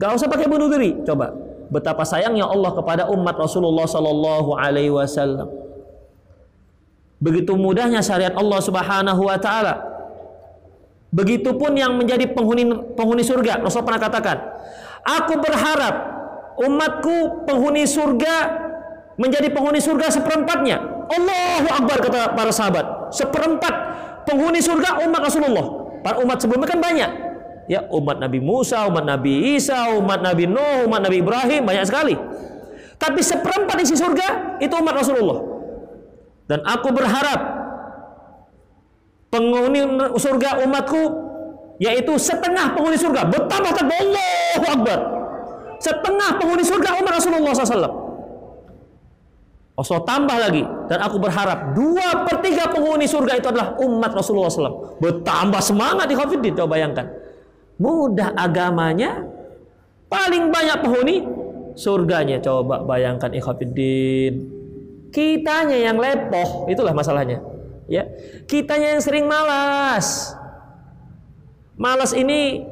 Nggak 0.00 0.10
usah 0.16 0.26
pakai 0.32 0.48
bunuh 0.48 0.66
diri. 0.72 0.96
Coba 1.04 1.36
betapa 1.68 2.02
sayangnya 2.02 2.48
Allah 2.48 2.72
kepada 2.72 3.02
umat 3.12 3.36
Rasulullah 3.36 3.84
Sallallahu 3.86 4.56
Alaihi 4.56 4.90
Wasallam. 4.90 5.46
Begitu 7.20 7.52
mudahnya 7.52 8.00
syariat 8.00 8.32
Allah 8.32 8.58
Subhanahu 8.64 9.28
Wa 9.28 9.36
Taala 9.36 9.89
Begitupun 11.10 11.74
yang 11.74 11.98
menjadi 11.98 12.30
penghuni 12.30 12.70
penghuni 12.94 13.26
surga. 13.26 13.58
Rasul 13.66 13.82
pernah 13.82 13.98
katakan, 13.98 14.36
"Aku 15.02 15.42
berharap 15.42 15.94
umatku 16.62 17.46
penghuni 17.50 17.82
surga 17.82 18.34
menjadi 19.18 19.50
penghuni 19.50 19.82
surga 19.82 20.06
seperempatnya." 20.06 20.78
Allahu 21.10 21.68
Akbar 21.82 21.98
kata 21.98 22.38
para 22.38 22.54
sahabat. 22.54 23.10
Seperempat 23.10 23.74
penghuni 24.22 24.62
surga 24.62 25.02
umat 25.02 25.20
Rasulullah. 25.26 25.66
Para 26.06 26.22
umat 26.22 26.38
sebelumnya 26.38 26.70
kan 26.70 26.78
banyak. 26.78 27.10
Ya, 27.66 27.86
umat 27.90 28.18
Nabi 28.18 28.38
Musa, 28.38 28.86
umat 28.86 29.06
Nabi 29.06 29.54
Isa, 29.58 29.94
umat 29.98 30.22
Nabi 30.22 30.46
Nuh, 30.46 30.86
umat 30.90 31.06
Nabi 31.06 31.22
Ibrahim 31.22 31.66
banyak 31.66 31.86
sekali. 31.86 32.14
Tapi 32.98 33.20
seperempat 33.22 33.78
isi 33.82 33.98
surga 33.98 34.58
itu 34.62 34.74
umat 34.78 34.94
Rasulullah. 34.94 35.38
Dan 36.50 36.66
aku 36.66 36.90
berharap 36.90 37.59
penghuni 39.30 39.80
surga 40.18 40.66
umatku 40.66 41.02
yaitu 41.80 42.12
setengah 42.20 42.76
penghuni 42.76 42.98
surga. 42.98 43.24
Betapa 43.30 43.72
takbir 43.72 43.96
Allahu 44.04 44.66
Akbar. 44.68 44.98
Setengah 45.80 46.36
penghuni 46.36 46.60
surga 46.60 47.00
umat 47.00 47.12
Rasulullah 47.16 47.56
SAW 47.56 48.12
Allah 49.80 50.02
tambah 50.04 50.36
lagi. 50.36 50.62
Dan 50.92 50.98
aku 51.00 51.16
berharap 51.16 51.72
dua 51.72 52.28
per 52.28 52.44
tiga 52.44 52.68
penghuni 52.68 53.08
surga 53.08 53.40
itu 53.40 53.48
adalah 53.48 53.80
umat 53.80 54.12
Rasulullah 54.12 54.52
SAW 54.52 55.00
bertambah 55.00 55.62
semangat 55.64 56.04
di 56.04 56.14
Khafidin 56.18 56.52
coba 56.52 56.76
bayangkan. 56.76 57.08
Mudah 57.80 58.36
agamanya 58.36 59.24
paling 60.12 60.52
banyak 60.52 60.84
penghuni 60.84 61.16
surganya. 61.80 62.36
Coba 62.44 62.84
bayangkan 62.84 63.32
ikhafidin 63.32 64.52
kitanya 65.08 65.80
yang 65.80 65.96
lepoh. 65.96 66.68
Itulah 66.68 66.92
masalahnya 66.92 67.40
ya. 67.90 68.06
Kitanya 68.46 68.94
yang 68.94 69.02
sering 69.02 69.26
malas. 69.26 70.38
Malas 71.74 72.14
ini 72.14 72.62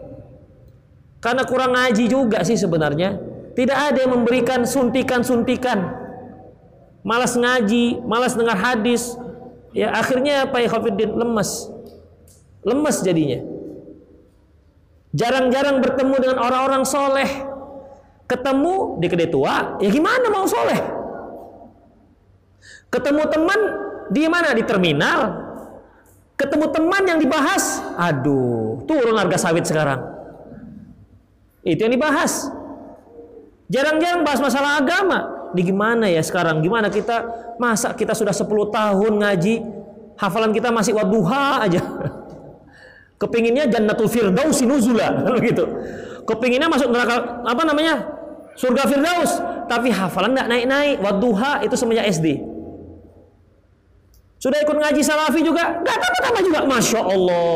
karena 1.18 1.42
kurang 1.42 1.74
ngaji 1.74 2.06
juga 2.06 2.46
sih 2.46 2.54
sebenarnya. 2.54 3.18
Tidak 3.58 3.74
ada 3.74 3.98
yang 3.98 4.14
memberikan 4.14 4.62
suntikan-suntikan. 4.62 6.06
Malas 7.02 7.34
ngaji 7.34 7.98
malas 8.06 8.38
dengar 8.38 8.54
hadis. 8.54 9.18
Ya 9.74 9.90
akhirnya 9.90 10.46
apa 10.46 10.62
ya 10.62 10.70
lemes. 10.94 11.66
Lemes 12.62 12.96
jadinya. 13.02 13.42
Jarang-jarang 15.10 15.82
bertemu 15.82 16.14
dengan 16.22 16.38
orang-orang 16.38 16.86
soleh. 16.86 17.26
Ketemu 18.28 19.00
di 19.00 19.06
kedai 19.08 19.32
tua 19.32 19.80
ya 19.80 19.88
gimana 19.88 20.28
mau 20.28 20.44
soleh? 20.44 20.78
Ketemu 22.92 23.22
teman 23.32 23.60
di 24.08 24.24
mana? 24.28 24.56
Di 24.56 24.64
terminal. 24.64 25.20
Ketemu 26.38 26.66
teman 26.70 27.02
yang 27.02 27.18
dibahas. 27.18 27.82
Aduh, 27.98 28.86
turun 28.86 29.18
harga 29.18 29.50
sawit 29.50 29.66
sekarang. 29.66 29.98
Itu 31.66 31.84
yang 31.84 31.94
dibahas. 31.98 32.46
Jarang-jarang 33.68 34.24
bahas 34.24 34.40
masalah 34.40 34.80
agama. 34.80 35.50
Di 35.52 35.64
gimana 35.64 36.08
ya 36.08 36.22
sekarang? 36.24 36.64
Gimana 36.64 36.88
kita 36.88 37.24
masa 37.58 37.92
kita 37.92 38.14
sudah 38.14 38.32
10 38.32 38.48
tahun 38.48 39.12
ngaji, 39.18 39.54
hafalan 40.16 40.52
kita 40.54 40.72
masih 40.72 40.96
waduha 40.96 41.66
aja. 41.66 41.82
Kepinginnya 43.20 43.66
jannatul 43.66 44.08
firdausi 44.08 44.64
nuzula 44.64 45.26
gitu. 45.48 45.64
Kepinginnya 46.24 46.70
masuk 46.70 46.92
neraka 46.92 47.44
apa 47.44 47.62
namanya? 47.66 48.14
Surga 48.54 48.90
firdaus, 48.90 49.38
tapi 49.66 49.90
hafalan 49.90 50.34
nggak 50.34 50.48
naik-naik. 50.48 50.96
Waduha 51.02 51.66
itu 51.66 51.74
semenjak 51.74 52.08
SD. 52.10 52.47
Sudah 54.38 54.62
ikut 54.62 54.76
ngaji 54.78 55.02
salafi 55.02 55.42
juga? 55.42 55.82
Gak 55.82 55.96
tambah-tambah 55.98 56.42
juga. 56.46 56.60
Masya 56.62 57.00
Allah. 57.02 57.54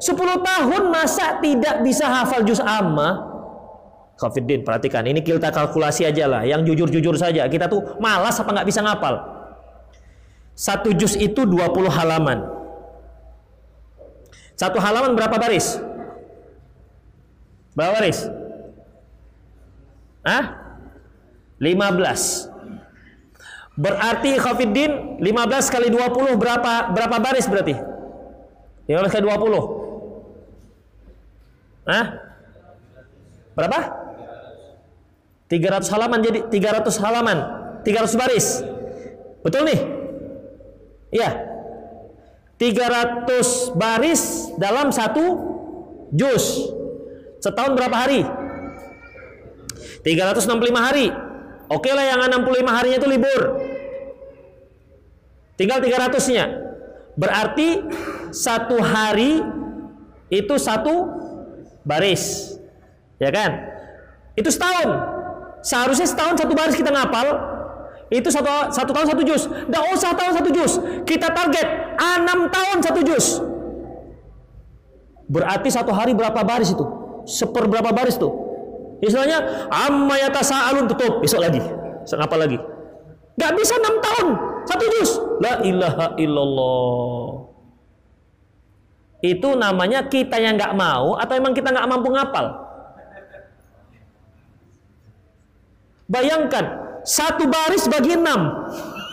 10 0.00 0.40
tahun 0.40 0.82
masa 0.88 1.38
tidak 1.44 1.84
bisa 1.84 2.08
hafal 2.08 2.42
juz 2.48 2.60
amma? 2.64 3.32
Khafiddin, 4.16 4.64
perhatikan. 4.64 5.04
Ini 5.04 5.20
kita 5.20 5.52
kalkulasi 5.52 6.08
aja 6.08 6.24
lah. 6.24 6.42
Yang 6.48 6.72
jujur-jujur 6.72 7.20
saja. 7.20 7.44
Kita 7.44 7.68
tuh 7.68 8.00
malas 8.00 8.40
apa 8.40 8.50
nggak 8.56 8.68
bisa 8.68 8.80
ngapal? 8.80 9.20
Satu 10.56 10.94
juz 10.96 11.18
itu 11.18 11.44
20 11.44 11.92
halaman. 11.92 12.46
Satu 14.54 14.78
halaman 14.78 15.18
berapa 15.18 15.34
baris? 15.34 15.82
Berapa 17.74 18.00
baris? 18.00 18.18
Hah? 20.24 20.44
15. 21.58 22.53
Berarti 23.74 24.38
Khafiddin 24.38 25.18
15 25.18 25.74
kali 25.74 25.90
20 25.90 26.38
berapa 26.38 26.94
berapa 26.94 27.16
baris 27.18 27.50
berarti? 27.50 27.74
15 28.86 29.10
kali 29.10 29.22
20. 29.26 31.90
Hah? 31.90 32.06
Berapa? 33.54 33.78
300 35.50 35.94
halaman 35.94 36.18
jadi 36.22 36.38
300 36.50 37.02
halaman. 37.02 37.38
300 37.82 38.20
baris. 38.20 38.62
Betul 39.42 39.66
nih? 39.68 39.80
Iya. 41.14 41.30
300 42.56 43.74
baris 43.74 44.54
dalam 44.56 44.94
satu 44.94 45.24
juz. 46.14 46.70
Setahun 47.42 47.76
berapa 47.76 47.92
hari? 47.92 48.22
365 50.06 50.78
hari. 50.78 51.10
Oke 51.68 51.92
lah 51.92 52.04
yang 52.04 52.20
65 52.24 52.76
harinya 52.76 52.98
itu 53.00 53.08
libur. 53.08 53.40
Tinggal 55.54 55.78
300-nya. 55.78 56.44
Berarti 57.14 57.78
satu 58.34 58.82
hari 58.82 59.38
itu 60.30 60.54
satu 60.58 61.14
baris. 61.86 62.56
Ya 63.22 63.30
kan? 63.30 63.70
Itu 64.34 64.50
setahun. 64.50 64.88
Seharusnya 65.62 66.10
setahun 66.10 66.42
satu 66.42 66.52
baris 66.58 66.74
kita 66.74 66.90
ngapal. 66.90 67.54
Itu 68.10 68.28
satu, 68.28 68.74
satu 68.74 68.90
tahun 68.90 69.06
satu 69.14 69.22
juz. 69.22 69.46
Tidak 69.46 69.84
usah 69.94 70.10
tahun 70.12 70.32
satu 70.42 70.50
juz. 70.50 70.72
Kita 71.06 71.30
target 71.30 71.66
enam 71.96 72.50
tahun 72.50 72.78
satu 72.82 73.00
juz. 73.06 73.38
Berarti 75.30 75.72
satu 75.72 75.94
hari 75.94 76.12
berapa 76.12 76.44
baris 76.44 76.74
itu? 76.74 76.84
Seper 77.24 77.64
berapa 77.70 77.94
baris 77.94 78.20
tuh? 78.20 78.28
Istilahnya 79.00 79.68
amma 79.72 80.20
yatasaalun 80.20 80.90
tutup 80.90 81.24
besok 81.24 81.40
lagi. 81.40 81.62
Ngapal 82.04 82.38
lagi? 82.44 82.58
Gak 83.34 83.52
bisa 83.58 83.74
enam 83.82 83.98
tahun 83.98 84.28
satu 84.64 84.84
juz. 84.98 85.10
La 85.40 85.60
ilaha 85.60 86.06
illallah. 86.16 87.28
Itu 89.24 89.56
namanya 89.56 90.04
kita 90.04 90.36
yang 90.36 90.60
nggak 90.60 90.76
mau 90.76 91.16
atau 91.16 91.32
emang 91.32 91.56
kita 91.56 91.72
nggak 91.72 91.88
mampu 91.88 92.12
ngapal? 92.12 92.46
Bayangkan 96.04 96.64
satu 97.08 97.48
baris 97.48 97.88
bagi 97.88 98.20
enam. 98.20 98.40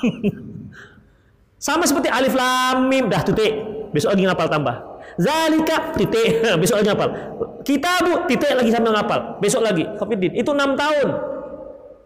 Sama 1.65 1.88
seperti 1.88 2.11
alif 2.11 2.36
lam 2.36 2.91
mim 2.91 3.07
dah 3.07 3.24
titik. 3.24 3.53
Besok 3.95 4.17
lagi 4.17 4.24
ngapal 4.28 4.47
tambah. 4.51 4.76
Zalika 5.15 5.93
titik. 5.95 6.43
Besok 6.61 6.84
lagi 6.84 6.89
ngapal. 6.91 7.09
bu 8.01 8.11
titik 8.28 8.51
lagi 8.51 8.72
sambil 8.74 8.91
ngapal. 8.97 9.38
Besok 9.38 9.61
lagi. 9.61 9.86
Khafidin. 9.95 10.34
Itu 10.36 10.51
enam 10.57 10.74
tahun. 10.74 11.30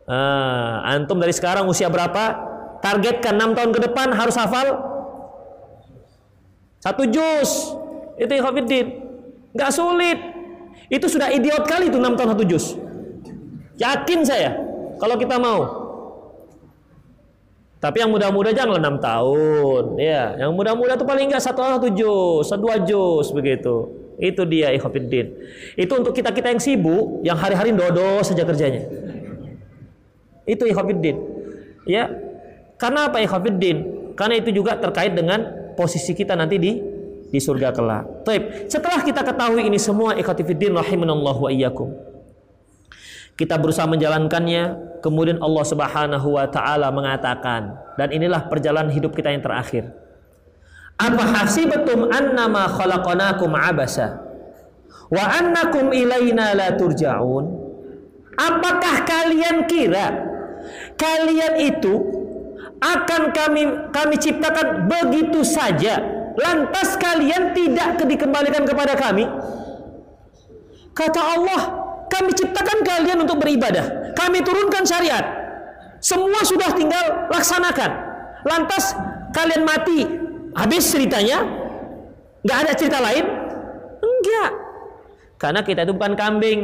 Ah, 0.06 0.86
antum 0.86 1.18
dari 1.18 1.34
sekarang 1.34 1.66
usia 1.66 1.90
berapa? 1.90 2.54
Targetkan 2.86 3.34
6 3.42 3.58
tahun 3.58 3.72
ke 3.74 3.80
depan 3.90 4.14
harus 4.14 4.38
hafal 4.38 4.78
satu 6.78 7.10
juz. 7.10 7.74
Itu 8.22 8.30
Ikhwafiddin. 8.30 9.02
Gak 9.58 9.74
sulit. 9.74 10.22
Itu 10.94 11.10
sudah 11.10 11.34
idiot 11.34 11.66
kali 11.66 11.90
itu 11.90 11.98
6 11.98 12.14
tahun 12.14 12.30
satu 12.38 12.44
juz. 12.46 12.78
Yakin 13.82 14.22
saya 14.22 14.54
kalau 15.02 15.18
kita 15.18 15.42
mau. 15.42 15.84
Tapi 17.82 18.02
yang 18.02 18.10
muda-muda 18.10 18.50
jangan 18.50 18.82
6 18.82 18.98
tahun, 18.98 19.84
ya. 20.02 20.42
Yang 20.42 20.52
muda-muda 20.58 20.98
itu 20.98 21.06
paling 21.06 21.30
enggak 21.30 21.44
satu 21.44 21.62
satu 21.62 21.90
juz, 21.94 22.50
dua 22.58 22.82
juz 22.82 23.30
begitu. 23.30 23.94
Itu 24.18 24.48
dia 24.48 24.74
ikhwatiddin. 24.74 25.28
Itu 25.76 25.94
untuk 26.02 26.16
kita-kita 26.16 26.50
yang 26.50 26.62
sibuk, 26.62 27.22
yang 27.22 27.38
hari-hari 27.38 27.76
dodo 27.76 28.24
saja 28.26 28.42
kerjanya. 28.48 28.90
Itu 30.46 30.70
ikhwatiddin. 30.70 31.18
Ya, 31.86 32.10
karena 32.82 33.10
apa 33.10 33.22
ya 33.22 33.28
Khafiddin? 33.30 33.78
Karena 34.18 34.40
itu 34.40 34.50
juga 34.52 34.80
terkait 34.80 35.14
dengan 35.14 35.74
posisi 35.76 36.16
kita 36.16 36.34
nanti 36.34 36.56
di 36.58 36.72
di 37.30 37.40
surga 37.42 37.76
kelak. 37.76 38.24
Taib. 38.24 38.72
Setelah 38.72 39.04
kita 39.04 39.22
ketahui 39.26 39.68
ini 39.68 39.76
semua 39.76 40.16
ikhwatifiddin 40.16 40.72
rahimanallahu 40.72 41.48
wa 41.48 41.52
iyyakum. 41.52 41.92
Kita 43.36 43.60
berusaha 43.60 43.84
menjalankannya, 43.84 44.64
kemudian 45.04 45.44
Allah 45.44 45.66
Subhanahu 45.68 46.40
wa 46.40 46.48
taala 46.48 46.88
mengatakan, 46.88 47.76
dan 48.00 48.08
inilah 48.16 48.48
perjalanan 48.48 48.88
hidup 48.88 49.12
kita 49.12 49.28
yang 49.28 49.44
terakhir. 49.44 49.92
Apa 50.96 51.44
hasibatum 51.44 52.08
annama 52.08 52.72
khalaqnakum 52.72 53.52
abasa 53.52 54.24
wa 55.12 55.24
annakum 55.36 55.92
ilaina 55.92 56.56
la 56.56 56.80
turja'un? 56.80 57.44
Apakah 58.40 59.04
kalian 59.04 59.68
kira 59.68 60.35
kalian 60.96 61.54
itu 61.60 61.94
akan 62.80 63.32
kami 63.32 63.64
kami 63.92 64.16
ciptakan 64.20 64.90
begitu 64.90 65.44
saja. 65.44 66.02
Lantas 66.36 67.00
kalian 67.00 67.56
tidak 67.56 68.04
dikembalikan 68.04 68.68
kepada 68.68 69.00
kami? 69.00 69.24
Kata 70.92 71.22
Allah 71.24 71.62
kami 72.12 72.36
ciptakan 72.36 72.84
kalian 72.84 73.24
untuk 73.24 73.40
beribadah. 73.40 74.12
Kami 74.16 74.44
turunkan 74.44 74.84
syariat. 74.84 75.24
Semua 76.04 76.44
sudah 76.44 76.76
tinggal 76.76 77.32
laksanakan. 77.32 77.92
Lantas 78.44 78.96
kalian 79.32 79.64
mati. 79.64 80.04
Habis 80.56 80.92
ceritanya? 80.92 81.44
Nggak 82.44 82.58
ada 82.68 82.72
cerita 82.76 83.00
lain? 83.00 83.26
Enggak 84.00 84.66
karena 85.36 85.62
kita 85.62 85.84
itu 85.84 85.94
bukan 85.94 86.16
kambing. 86.16 86.60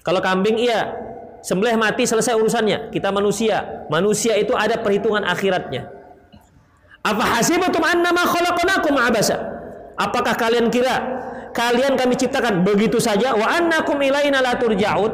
Kalau 0.00 0.24
kambing 0.24 0.56
iya 0.56 0.96
Sembelih 1.40 1.76
mati 1.80 2.04
selesai 2.04 2.36
urusannya. 2.36 2.92
Kita 2.92 3.08
manusia. 3.08 3.86
Manusia 3.88 4.36
itu 4.36 4.52
ada 4.52 4.80
perhitungan 4.80 5.24
akhiratnya. 5.24 5.88
Apa 7.00 7.40
hasibatum 7.40 7.80
annama 7.80 8.28
khalaqnakum 8.28 8.92
abasa? 9.00 9.40
Apakah 9.96 10.36
kalian 10.36 10.68
kira 10.68 11.00
kalian 11.56 11.96
kami 11.96 12.16
ciptakan 12.16 12.60
begitu 12.64 13.00
saja 13.00 13.32
wa 13.32 13.48
annakum 13.48 13.96
ilaina 14.00 14.44
la 14.44 14.56
turja'un? 14.60 15.12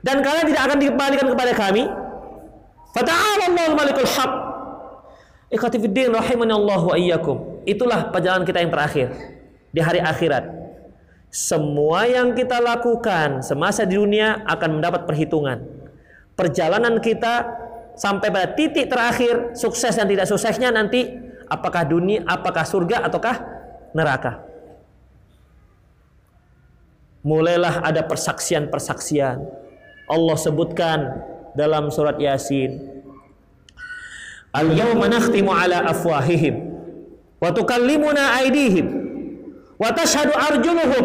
Dan 0.00 0.24
kalian 0.24 0.46
tidak 0.48 0.62
akan 0.64 0.78
dikembalikan 0.80 1.26
kepada 1.28 1.52
kami? 1.52 1.84
Fata'ala 2.96 3.52
Allahul 3.52 3.76
Malikul 3.76 4.08
Haq. 4.08 4.32
Ikhwatifiddin 5.52 6.12
rahimani 6.12 6.52
Allah 6.56 6.80
wa 6.80 6.96
iyyakum. 6.96 7.64
Itulah 7.68 8.08
perjalanan 8.08 8.44
kita 8.48 8.64
yang 8.64 8.72
terakhir 8.72 9.12
di 9.72 9.80
hari 9.80 10.00
akhirat. 10.00 10.44
Semua 11.28 12.08
yang 12.08 12.32
kita 12.32 12.56
lakukan 12.56 13.44
semasa 13.44 13.84
di 13.84 14.00
dunia 14.00 14.40
akan 14.48 14.80
mendapat 14.80 15.04
perhitungan. 15.04 15.60
Perjalanan 16.32 17.04
kita 17.04 17.44
sampai 17.98 18.32
pada 18.32 18.48
titik 18.56 18.88
terakhir 18.88 19.52
sukses 19.52 19.92
dan 19.92 20.08
tidak 20.08 20.24
suksesnya 20.24 20.72
nanti 20.72 21.04
apakah 21.50 21.84
dunia, 21.84 22.24
apakah 22.24 22.64
surga 22.64 23.04
ataukah 23.04 23.36
neraka. 23.92 24.40
Mulailah 27.26 27.84
ada 27.84 28.00
persaksian-persaksian. 28.08 29.36
Allah 30.08 30.36
sebutkan 30.40 30.98
dalam 31.52 31.92
surat 31.92 32.16
Yasin. 32.16 33.04
Al-yawma 34.48 35.12
nakhtimu 35.12 35.52
ala 35.52 35.92
afwahihim 35.92 36.72
wa 37.36 37.52
tukallimuna 37.52 38.40
aydihim 38.40 39.07
Wa 39.78 39.94
tashhadu 39.94 40.34
arjuluhum 40.34 41.04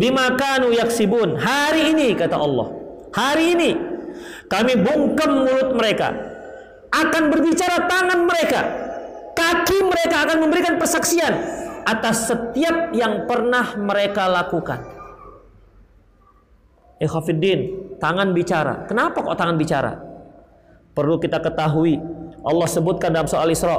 bima 0.00 0.32
kanu 0.34 0.72
yaksibun. 0.72 1.36
Hari 1.36 1.92
ini 1.92 2.16
kata 2.16 2.40
Allah. 2.40 2.72
Hari 3.12 3.44
ini 3.52 3.70
kami 4.48 4.80
bungkam 4.80 5.44
mulut 5.44 5.76
mereka. 5.76 6.16
Akan 6.88 7.28
berbicara 7.28 7.84
tangan 7.84 8.24
mereka. 8.24 8.60
Kaki 9.36 9.86
mereka 9.86 10.24
akan 10.24 10.36
memberikan 10.48 10.80
persaksian 10.80 11.30
atas 11.84 12.32
setiap 12.32 12.90
yang 12.96 13.28
pernah 13.28 13.76
mereka 13.76 14.26
lakukan. 14.26 14.82
Ikhafiddin, 16.98 17.94
tangan 18.02 18.34
bicara. 18.34 18.88
Kenapa 18.90 19.22
kok 19.22 19.38
tangan 19.38 19.54
bicara? 19.54 19.94
Perlu 20.96 21.22
kita 21.22 21.38
ketahui. 21.38 22.00
Allah 22.42 22.66
sebutkan 22.66 23.14
dalam 23.14 23.30
soal 23.30 23.54
Isra 23.54 23.78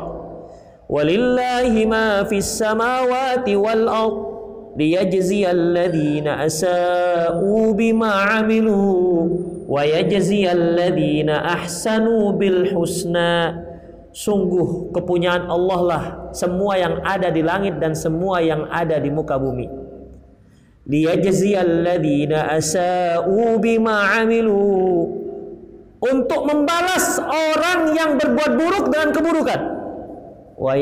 ولله 0.90 1.86
ما 1.86 2.24
في 2.24 2.38
السماوات 2.38 3.49
والأرض 3.49 4.18
ليجزي 4.78 5.52
الذين 5.52 6.28
أساءوا 6.28 7.74
بما 7.74 8.11
عملوا 8.11 9.30
ويجزي 9.70 10.52
الذين 10.52 11.30
أحسنوا 11.30 12.32
بالحسنى 12.32 13.34
sungguh 14.10 14.90
kepunyaan 14.90 15.45
Allah 15.45 15.80
lah 15.86 16.03
semua 16.34 16.74
yang 16.82 16.98
ada 17.06 17.30
di 17.30 17.45
langit 17.45 17.78
dan 17.78 17.94
semua 17.94 18.41
yang 18.41 18.66
ada 18.66 18.98
di 18.98 19.14
muka 19.14 19.38
bumi. 19.38 19.70
Liyajziyal 20.90 21.86
ladzina 21.86 22.49
asa'u 22.57 23.61
bima 23.61 24.18
'amilu 24.18 25.06
untuk 26.02 26.41
membalas 26.49 27.22
orang 27.22 27.94
yang 27.94 28.18
berbuat 28.18 28.52
buruk 28.57 28.86
dengan 28.90 29.10
keburukan 29.14 29.79
wa 30.60 30.76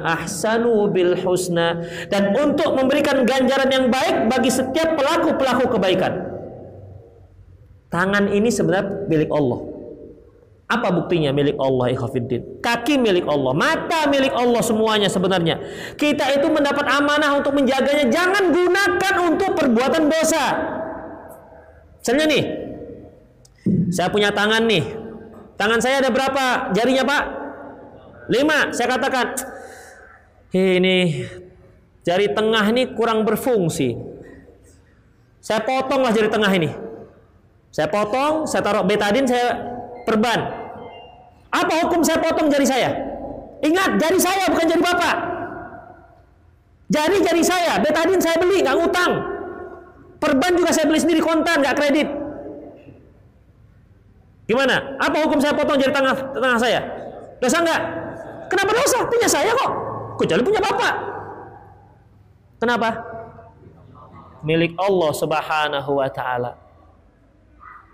ahsanu 0.00 0.88
bil 0.88 1.12
dan 2.08 2.22
untuk 2.32 2.72
memberikan 2.72 3.20
ganjaran 3.28 3.68
yang 3.68 3.86
baik 3.92 4.32
bagi 4.32 4.48
setiap 4.48 4.96
pelaku-pelaku 4.96 5.68
kebaikan. 5.76 6.32
Tangan 7.92 8.32
ini 8.32 8.48
sebenarnya 8.48 9.06
milik 9.06 9.30
Allah. 9.30 9.60
Apa 10.64 10.88
buktinya 10.88 11.30
milik 11.36 11.60
Allah 11.60 11.92
ikhafiddin? 11.92 12.64
Kaki 12.64 12.96
milik 12.96 13.28
Allah, 13.28 13.52
mata 13.52 14.08
milik 14.08 14.32
Allah 14.32 14.64
semuanya 14.64 15.12
sebenarnya. 15.12 15.60
Kita 15.94 16.24
itu 16.32 16.48
mendapat 16.48 16.88
amanah 16.88 17.36
untuk 17.36 17.52
menjaganya. 17.52 18.08
Jangan 18.08 18.48
gunakan 18.50 19.14
untuk 19.28 19.52
perbuatan 19.52 20.08
dosa. 20.08 20.44
Misalnya 22.00 22.26
nih, 22.32 22.44
saya 23.92 24.08
punya 24.08 24.32
tangan 24.32 24.64
nih. 24.64 24.84
Tangan 25.54 25.78
saya 25.78 26.00
ada 26.02 26.10
berapa 26.10 26.74
jarinya 26.74 27.04
pak? 27.06 27.43
Lima. 28.28 28.72
Saya 28.72 28.96
katakan, 28.96 29.36
ini 30.54 31.26
jari 32.04 32.30
tengah 32.32 32.64
ini 32.72 32.92
kurang 32.94 33.24
berfungsi. 33.26 33.96
Saya 35.44 35.60
potonglah 35.60 36.12
jari 36.14 36.28
tengah 36.32 36.52
ini. 36.56 36.70
Saya 37.74 37.90
potong, 37.90 38.46
saya 38.46 38.62
taruh 38.62 38.86
betadin, 38.86 39.26
saya 39.26 39.58
perban. 40.06 40.40
Apa 41.50 41.84
hukum 41.84 42.00
saya 42.00 42.22
potong 42.22 42.48
jari 42.48 42.64
saya? 42.64 42.94
Ingat, 43.60 43.98
jari 43.98 44.18
saya 44.20 44.46
bukan 44.48 44.66
jari 44.68 44.82
bapak. 44.84 45.16
Jari-jari 46.88 47.42
saya, 47.42 47.80
betadin 47.80 48.20
saya 48.20 48.36
beli, 48.38 48.62
nggak 48.62 48.76
ngutang. 48.78 49.12
Perban 50.22 50.52
juga 50.54 50.70
saya 50.70 50.86
beli 50.86 51.00
sendiri 51.02 51.20
kontan, 51.20 51.60
nggak 51.60 51.76
kredit. 51.76 52.08
Gimana? 54.44 54.96
Apa 55.00 55.24
hukum 55.24 55.40
saya 55.40 55.56
potong 55.56 55.80
jari 55.80 55.92
tengah 55.92 56.14
tengah 56.36 56.60
saya? 56.60 56.80
Dosa 57.40 57.58
nggak? 57.64 58.03
Kenapa 58.54 58.70
dosa? 58.70 58.98
Punya 59.10 59.26
saya 59.26 59.50
kok. 59.50 59.70
Kecuali 60.22 60.42
punya 60.46 60.62
bapak. 60.62 60.94
Kenapa? 62.62 62.88
Milik 64.46 64.78
Allah 64.78 65.10
Subhanahu 65.10 65.90
wa 65.98 66.06
taala. 66.06 66.54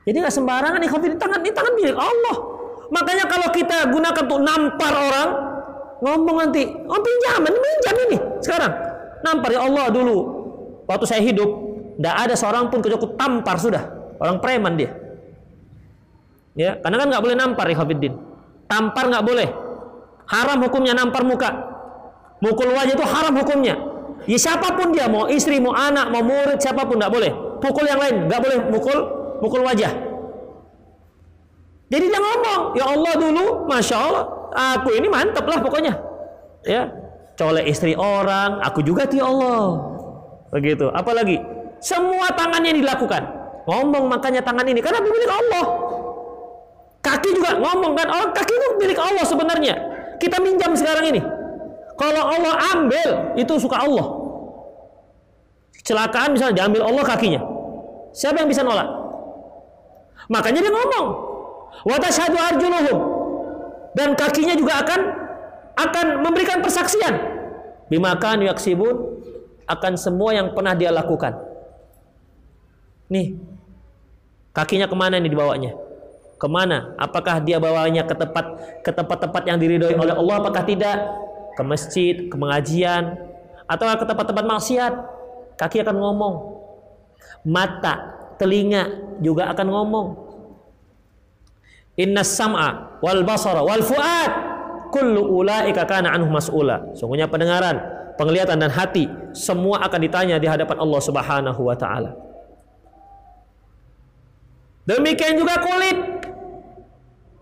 Jadi 0.05 0.21
nggak 0.21 0.35
sembarangan 0.37 0.77
nih 0.77 0.91
di 0.93 1.17
tangan 1.17 1.41
ini 1.41 1.53
tangan 1.57 1.73
milik 1.81 1.97
Allah. 1.97 2.37
Makanya 2.93 3.25
kalau 3.25 3.49
kita 3.55 3.89
gunakan 3.89 4.23
untuk 4.27 4.41
nampar 4.43 4.93
orang, 4.93 5.29
ngomong 6.03 6.37
nanti, 6.45 6.67
oh 6.67 7.01
pinjaman, 7.01 7.53
pinjam 7.55 7.97
ini 8.11 8.19
sekarang. 8.45 8.73
Nampar 9.25 9.49
ya 9.57 9.65
Allah 9.65 9.89
dulu. 9.89 10.17
Waktu 10.91 11.07
saya 11.07 11.23
hidup, 11.23 11.49
tidak 11.97 12.17
ada 12.21 12.35
seorang 12.37 12.69
pun 12.69 12.83
kecuali 12.85 13.17
tampar 13.17 13.57
sudah. 13.57 13.85
Orang 14.21 14.43
preman 14.43 14.77
dia. 14.77 14.91
Ya, 16.59 16.77
karena 16.83 17.01
kan 17.01 17.07
nggak 17.09 17.23
boleh 17.25 17.37
nampar 17.39 17.65
ya. 17.71 17.79
Tampar 18.69 19.05
nggak 19.09 19.25
boleh. 19.25 19.70
Haram 20.31 20.63
hukumnya 20.63 20.95
nampar 20.95 21.27
muka. 21.27 21.51
Mukul 22.41 22.71
wajah 22.73 22.95
itu 22.95 23.05
haram 23.05 23.35
hukumnya. 23.35 23.75
Ya 24.31 24.39
siapa 24.39 24.79
pun 24.79 24.95
dia, 24.95 25.11
mau 25.11 25.27
istri, 25.27 25.59
mau 25.59 25.75
anak, 25.75 26.09
mau 26.13 26.23
murid, 26.23 26.63
siapa 26.63 26.87
pun 26.87 27.03
nggak 27.03 27.13
boleh. 27.13 27.33
Pukul 27.59 27.85
yang 27.85 28.01
lain, 28.01 28.31
nggak 28.31 28.41
boleh 28.41 28.59
mukul 28.71 28.99
mukul 29.43 29.61
wajah. 29.67 29.93
Jadi 31.91 32.05
dia 32.07 32.21
ngomong, 32.23 32.79
ya 32.79 32.85
Allah 32.87 33.13
dulu, 33.19 33.67
masya 33.67 33.97
Allah, 33.99 34.23
aku 34.79 34.95
ini 34.95 35.11
mantap 35.11 35.43
lah 35.51 35.59
pokoknya. 35.59 35.99
Ya, 36.63 36.87
colek 37.35 37.67
istri 37.67 37.99
orang, 37.99 38.63
aku 38.63 38.87
juga 38.87 39.11
ti 39.11 39.19
Allah. 39.19 39.83
Begitu. 40.55 40.87
Apalagi 40.95 41.43
semua 41.83 42.31
tangannya 42.39 42.79
dilakukan. 42.79 43.23
Ngomong 43.67 44.07
makanya 44.07 44.47
tangan 44.47 44.65
ini 44.69 44.79
karena 44.79 45.03
milik 45.03 45.31
Allah. 45.31 45.65
Kaki 47.01 47.29
juga 47.35 47.57
ngomong 47.59 47.97
kan, 47.97 48.07
oh 48.13 48.27
kaki 48.31 48.53
itu 48.55 48.69
milik 48.79 48.99
Allah 49.01 49.25
sebenarnya. 49.27 49.90
Kita 50.21 50.37
minjam 50.39 50.77
sekarang 50.77 51.09
ini. 51.11 51.21
Kalau 51.97 52.23
Allah 52.29 52.55
ambil, 52.77 53.09
itu 53.41 53.53
suka 53.57 53.81
Allah. 53.81 54.21
Kecelakaan 55.81 56.37
misalnya 56.37 56.65
diambil 56.65 56.85
Allah 56.85 57.05
kakinya. 57.09 57.41
Siapa 58.13 58.41
yang 58.45 58.49
bisa 58.53 58.61
nolak? 58.61 58.89
Makanya 60.29 60.61
dia 60.61 60.73
ngomong, 60.73 61.07
"Wa 61.89 61.97
tashhadu 61.97 62.37
arjuluhum." 62.37 62.99
Dan 63.97 64.15
kakinya 64.15 64.55
juga 64.55 64.85
akan 64.85 65.01
akan 65.75 66.07
memberikan 66.23 66.63
persaksian 66.63 67.17
bimakan 67.91 68.47
yaksibun 68.47 69.19
akan 69.67 69.93
semua 69.99 70.31
yang 70.35 70.55
pernah 70.55 70.79
dia 70.79 70.95
lakukan. 70.95 71.35
Nih, 73.11 73.35
kakinya 74.55 74.87
ke 74.87 74.95
mana 74.95 75.19
nih 75.19 75.31
dibawanya? 75.31 75.75
Ke 76.41 76.49
mana? 76.49 76.97
Apakah 76.97 77.45
dia 77.45 77.61
bawanya 77.61 78.09
ke 78.09 78.17
tempat 78.17 78.45
ke 78.81 78.89
tempat-tempat 78.89 79.43
yang 79.45 79.61
diridhoi 79.61 79.93
oleh 79.93 80.17
Allah? 80.17 80.41
Apakah 80.41 80.65
tidak? 80.65 80.97
Ke 81.53 81.61
masjid, 81.61 82.33
ke 82.33 82.35
pengajian, 82.35 83.21
atau 83.69 83.85
ke 83.85 84.05
tempat-tempat 84.09 84.45
maksiat? 84.49 84.93
Kaki 85.61 85.85
akan 85.85 85.97
ngomong. 86.01 86.35
Mata 87.45 88.17
telinga 88.41 88.89
juga 89.21 89.53
akan 89.53 89.67
ngomong. 89.69 90.07
Inna 92.01 92.25
sam'a 92.25 92.97
wal 93.05 93.21
basara 93.29 93.61
wal 93.61 93.85
fuad 93.85 94.31
kullu 94.89 95.21
ulaika 95.21 95.85
kana 95.85 96.17
anhu 96.17 96.33
mas'ula. 96.33 96.97
Sungguhnya 96.97 97.29
pendengaran, 97.29 97.77
penglihatan 98.17 98.57
dan 98.57 98.73
hati 98.73 99.13
semua 99.37 99.85
akan 99.85 100.01
ditanya 100.01 100.41
di 100.41 100.49
hadapan 100.49 100.81
Allah 100.81 101.01
Subhanahu 101.05 101.61
wa 101.61 101.77
taala. 101.77 102.17
Demikian 104.89 105.37
juga 105.37 105.61
kulit. 105.61 106.20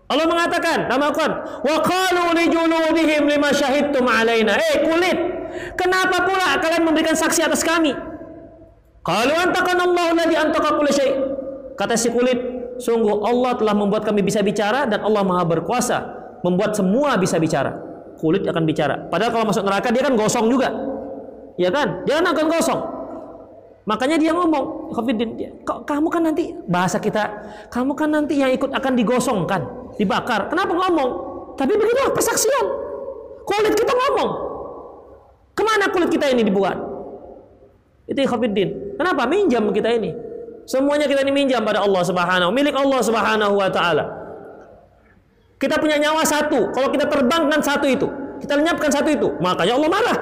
Allah 0.09 0.25
mengatakan, 0.25 0.89
nama 0.89 1.13
Quran, 1.13 1.33
wa 1.61 1.77
qalu 1.85 2.23
li 2.33 2.45
juludihim 2.49 3.29
lima 3.29 3.53
syahidtum 3.53 4.09
alaina. 4.09 4.57
Eh 4.57 4.81
kulit, 4.81 5.17
kenapa 5.77 6.25
pula 6.25 6.57
kalian 6.57 6.81
memberikan 6.81 7.13
saksi 7.13 7.45
atas 7.45 7.61
kami? 7.61 7.93
Kalau 9.05 9.35
antakan 9.37 9.77
Allah 9.85 10.05
alladhi 10.17 10.33
antaka 10.33 10.81
kulli 10.81 10.89
syai. 10.89 11.13
Kata 11.77 11.93
si 11.93 12.09
kulit, 12.09 12.41
sungguh 12.81 13.21
Allah 13.21 13.53
telah 13.55 13.77
membuat 13.77 14.01
kami 14.01 14.25
bisa 14.25 14.41
bicara 14.41 14.89
dan 14.89 15.05
Allah 15.05 15.21
Maha 15.21 15.45
berkuasa 15.45 15.97
membuat 16.41 16.73
semua 16.73 17.13
bisa 17.21 17.37
bicara. 17.37 17.77
Kulit 18.17 18.43
akan 18.49 18.65
bicara. 18.65 19.07
Padahal 19.07 19.31
kalau 19.31 19.45
masuk 19.47 19.63
neraka 19.63 19.93
dia 19.93 20.03
kan 20.03 20.17
gosong 20.17 20.49
juga. 20.51 20.73
Ya 21.55 21.69
kan? 21.69 22.03
Dia 22.03 22.19
kan 22.19 22.33
akan 22.33 22.45
gosong. 22.49 22.81
Makanya 23.87 24.21
dia 24.21 24.37
ngomong, 24.37 24.93
Khafidin, 24.93 25.33
kamu 25.65 26.07
kan 26.13 26.21
nanti 26.21 26.53
bahasa 26.69 27.01
kita, 27.01 27.25
kamu 27.73 27.97
kan 27.97 28.13
nanti 28.13 28.37
yang 28.37 28.53
ikut 28.53 28.69
akan 28.69 28.93
digosongkan, 28.93 29.65
dibakar. 29.99 30.47
Kenapa 30.47 30.71
ngomong? 30.71 31.09
Tapi 31.59 31.75
begitu 31.75 32.07
persaksian. 32.15 32.65
Kulit 33.43 33.75
kita 33.75 33.91
ngomong. 33.91 34.29
Ke 35.51 35.61
mana 35.67 35.91
kulit 35.91 36.07
kita 36.07 36.31
ini 36.31 36.47
dibuat? 36.47 36.79
Itu 38.07 38.23
Khafidin. 38.23 38.95
Kenapa? 38.95 39.27
Minjam 39.27 39.67
kita 39.75 39.91
ini. 39.91 40.15
Semuanya 40.69 41.09
kita 41.09 41.25
ini 41.25 41.33
minjam 41.33 41.65
pada 41.65 41.81
Allah 41.81 42.05
Subhanahu, 42.05 42.53
milik 42.53 42.77
Allah 42.77 43.01
Subhanahu 43.01 43.57
wa 43.57 43.73
taala. 43.73 44.05
Kita 45.57 45.81
punya 45.81 45.97
nyawa 45.97 46.21
satu, 46.21 46.69
kalau 46.71 46.93
kita 46.93 47.09
terbangkan 47.09 47.57
satu 47.57 47.89
itu, 47.89 48.05
kita 48.37 48.53
lenyapkan 48.53 48.93
satu 48.93 49.09
itu, 49.09 49.33
makanya 49.41 49.75
Allah 49.81 49.89
marah. 49.89 50.17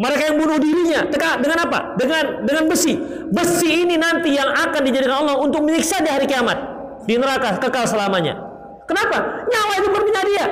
Mereka 0.00 0.22
yang 0.32 0.36
bunuh 0.40 0.56
dirinya, 0.56 1.04
teka 1.12 1.36
dengan 1.40 1.68
apa? 1.68 2.00
Dengan 2.00 2.48
dengan 2.48 2.64
besi. 2.68 2.96
Besi 3.28 3.84
ini 3.84 4.00
nanti 4.00 4.32
yang 4.32 4.48
akan 4.48 4.80
dijadikan 4.84 5.24
Allah 5.24 5.36
untuk 5.40 5.64
menyiksa 5.64 6.00
di 6.00 6.08
hari 6.08 6.24
kiamat 6.24 6.56
di 7.04 7.20
neraka 7.20 7.60
kekal 7.60 7.84
selamanya. 7.84 8.45
Kenapa? 8.86 9.46
Nyawa 9.46 9.72
itu 9.82 9.88
berpindah 9.90 10.24
dia. 10.24 10.46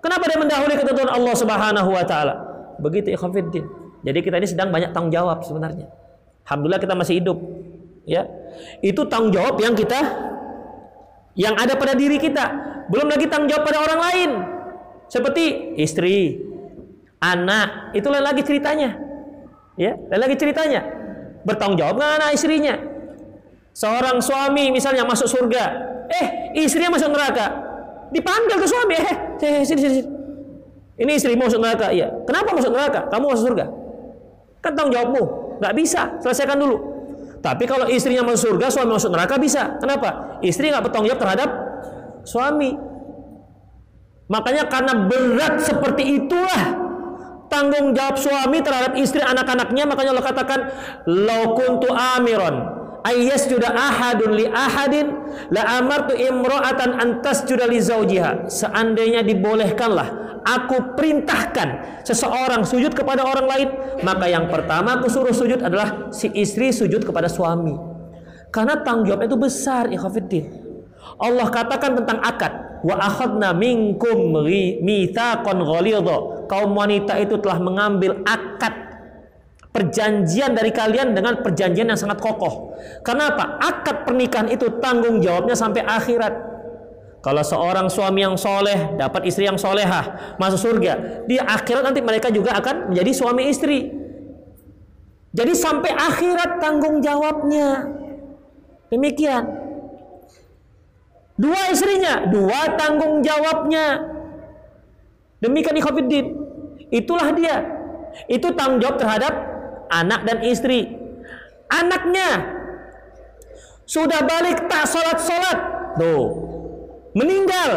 Kenapa 0.00 0.24
dia 0.28 0.38
mendahului 0.40 0.76
ketentuan 0.76 1.10
Allah 1.12 1.34
Subhanahu 1.36 1.90
wa 1.92 2.04
taala? 2.04 2.34
Begitu 2.80 3.12
ikhwan 3.16 3.32
jadi 4.06 4.18
kita 4.22 4.38
ini 4.38 4.46
sedang 4.46 4.70
banyak 4.70 4.94
tanggung 4.94 5.10
jawab 5.10 5.42
sebenarnya. 5.42 5.90
Alhamdulillah 6.46 6.78
kita 6.78 6.94
masih 6.94 7.18
hidup. 7.18 7.38
Ya. 8.06 8.22
Itu 8.78 9.02
tanggung 9.10 9.34
jawab 9.34 9.58
yang 9.58 9.74
kita 9.74 9.98
yang 11.34 11.58
ada 11.58 11.74
pada 11.74 11.98
diri 11.98 12.22
kita. 12.22 12.44
Belum 12.86 13.10
lagi 13.10 13.26
tanggung 13.26 13.50
jawab 13.50 13.66
pada 13.66 13.82
orang 13.82 14.00
lain. 14.00 14.30
Seperti 15.10 15.74
istri, 15.78 16.38
anak, 17.18 17.94
itu 17.98 18.06
lain 18.06 18.22
lagi 18.22 18.46
ceritanya. 18.46 18.94
Ya, 19.74 19.98
lain 19.98 20.22
lagi 20.22 20.38
ceritanya. 20.38 20.86
Bertanggung 21.42 21.82
jawab 21.82 21.98
dengan 21.98 22.22
anak 22.22 22.30
istrinya. 22.38 22.74
Seorang 23.74 24.22
suami 24.22 24.70
misalnya 24.70 25.02
masuk 25.02 25.26
surga, 25.26 25.64
eh 26.10 26.26
istrinya 26.58 26.94
masuk 26.94 27.10
neraka. 27.10 27.46
Dipanggil 28.14 28.56
ke 28.62 28.66
suami, 28.70 28.94
eh 28.96 29.14
sini 29.66 29.80
sini 29.80 29.92
sini. 30.00 30.10
Ini 30.96 31.12
istri 31.12 31.36
masuk 31.36 31.60
neraka, 31.60 31.92
iya. 31.92 32.08
Kenapa 32.24 32.56
masuk 32.56 32.72
neraka? 32.72 33.04
Kamu 33.12 33.24
masuk 33.28 33.52
surga. 33.52 33.66
Kan 34.64 34.72
tanggung 34.72 34.96
jawabmu. 34.96 35.22
Nggak 35.60 35.74
bisa, 35.76 36.16
selesaikan 36.24 36.56
dulu. 36.56 36.76
Tapi 37.44 37.68
kalau 37.68 37.84
istrinya 37.86 38.24
masuk 38.24 38.56
surga, 38.56 38.72
suami 38.72 38.96
masuk 38.96 39.12
neraka 39.12 39.36
bisa. 39.36 39.76
Kenapa? 39.76 40.40
Istri 40.40 40.72
nggak 40.72 40.88
bertanggung 40.88 41.12
jawab 41.12 41.22
terhadap 41.22 41.50
suami. 42.24 42.72
Makanya 44.26 44.66
karena 44.72 44.92
berat 45.06 45.54
seperti 45.62 46.24
itulah 46.24 46.86
tanggung 47.46 47.94
jawab 47.94 48.16
suami 48.18 48.58
terhadap 48.58 48.98
istri 48.98 49.22
anak-anaknya 49.22 49.86
makanya 49.86 50.10
Allah 50.18 50.26
katakan 50.26 50.60
lau 51.06 51.54
kuntu 51.54 51.88
amiron 51.94 52.75
ayas 53.06 53.46
juda 53.46 53.70
ahadun 53.70 54.34
li 54.34 54.50
ahadin 54.50 55.14
la 55.54 55.78
amartu 55.78 56.18
imra'atan 56.18 56.98
antas 56.98 57.46
juda 57.46 57.70
li 57.70 57.78
zaujiha 57.78 58.50
seandainya 58.50 59.22
dibolehkanlah 59.22 60.26
aku 60.46 60.94
perintahkan 60.94 62.00
seseorang 62.06 62.62
sujud 62.62 62.94
kepada 62.94 63.26
orang 63.26 63.46
lain, 63.50 63.68
maka 64.06 64.30
yang 64.30 64.46
pertama 64.46 65.02
aku 65.02 65.10
suruh 65.10 65.34
sujud 65.34 65.58
adalah 65.58 66.14
si 66.14 66.30
istri 66.38 66.70
sujud 66.70 67.02
kepada 67.02 67.26
suami. 67.26 67.74
Karena 68.54 68.78
tanggung 68.86 69.10
jawab 69.10 69.26
itu 69.26 69.36
besar, 69.36 69.90
ikhafidin. 69.90 70.46
Allah 71.18 71.50
katakan 71.50 71.98
tentang 71.98 72.22
akad. 72.22 72.52
Wa 72.86 72.94
akhadna 73.02 73.50
minkum 73.50 74.38
mitsaqan 74.80 75.58
ghalidha. 75.60 76.46
Kaum 76.46 76.70
wanita 76.78 77.18
itu 77.18 77.36
telah 77.42 77.58
mengambil 77.58 78.22
akad 78.22 78.95
perjanjian 79.76 80.56
dari 80.56 80.72
kalian 80.72 81.12
dengan 81.12 81.44
perjanjian 81.44 81.92
yang 81.92 82.00
sangat 82.00 82.16
kokoh. 82.16 82.72
Kenapa? 83.04 83.60
Akad 83.60 84.08
pernikahan 84.08 84.48
itu 84.48 84.80
tanggung 84.80 85.20
jawabnya 85.20 85.52
sampai 85.52 85.84
akhirat. 85.84 86.32
Kalau 87.20 87.42
seorang 87.44 87.92
suami 87.92 88.24
yang 88.24 88.40
soleh 88.40 88.96
dapat 88.96 89.28
istri 89.28 89.44
yang 89.44 89.60
solehah 89.60 90.36
masuk 90.40 90.72
surga, 90.72 91.26
di 91.28 91.36
akhirat 91.36 91.84
nanti 91.84 92.00
mereka 92.00 92.32
juga 92.32 92.56
akan 92.56 92.88
menjadi 92.94 93.12
suami 93.12 93.52
istri. 93.52 93.92
Jadi 95.36 95.52
sampai 95.52 95.92
akhirat 95.92 96.56
tanggung 96.56 97.04
jawabnya. 97.04 97.84
Demikian. 98.88 99.44
Dua 101.36 101.68
istrinya, 101.68 102.24
dua 102.32 102.72
tanggung 102.80 103.20
jawabnya. 103.20 104.00
Demikian 105.44 105.76
ikhwafiddin. 105.76 106.32
Itulah 106.88 107.28
dia. 107.36 107.56
Itu 108.24 108.56
tanggung 108.56 108.80
jawab 108.80 108.96
terhadap 108.96 109.55
anak 109.90 110.26
dan 110.26 110.42
istri. 110.42 110.92
Anaknya 111.66 112.56
sudah 113.86 114.20
balik 114.26 114.66
tak 114.66 114.86
sholat-sholat. 114.90 115.58
Tuh. 115.98 116.24
Meninggal. 117.16 117.70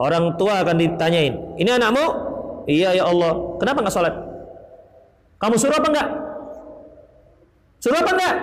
Orang 0.00 0.34
tua 0.40 0.64
akan 0.64 0.76
ditanyain. 0.80 1.34
Ini 1.54 1.78
anakmu? 1.78 2.06
Iya 2.66 2.98
ya 2.98 3.04
Allah. 3.06 3.56
Kenapa 3.62 3.84
nggak 3.84 3.94
sholat? 3.94 4.14
Kamu 5.38 5.54
suruh 5.60 5.76
apa 5.76 5.88
enggak? 5.92 6.08
Suruh 7.78 8.00
apa 8.00 8.10
enggak? 8.16 8.34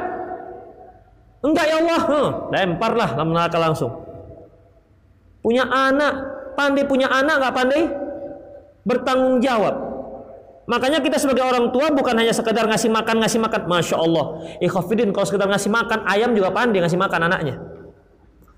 Enggak 1.42 1.66
ya 1.66 1.76
Allah. 1.82 2.02
Huh, 2.06 2.30
lemparlah 2.54 3.10
neraka 3.20 3.58
langsung. 3.58 3.92
Punya 5.42 5.66
anak, 5.66 6.14
pandai 6.54 6.86
punya 6.86 7.10
anak 7.10 7.42
nggak 7.42 7.56
pandai 7.58 7.84
bertanggung 8.86 9.42
jawab. 9.42 9.91
Makanya 10.70 11.02
kita 11.02 11.18
sebagai 11.18 11.42
orang 11.42 11.74
tua 11.74 11.90
bukan 11.90 12.14
hanya 12.14 12.30
sekedar 12.30 12.70
ngasih 12.70 12.94
makan 12.94 13.26
ngasih 13.26 13.40
makan, 13.42 13.62
masya 13.66 13.98
Allah. 13.98 14.46
Ikhafidin 14.62 15.10
kalau 15.10 15.26
sekedar 15.26 15.50
ngasih 15.50 15.74
makan 15.74 16.06
ayam 16.06 16.38
juga 16.38 16.54
pandai 16.54 16.86
ngasih 16.86 17.02
makan 17.02 17.28
anaknya. 17.28 17.56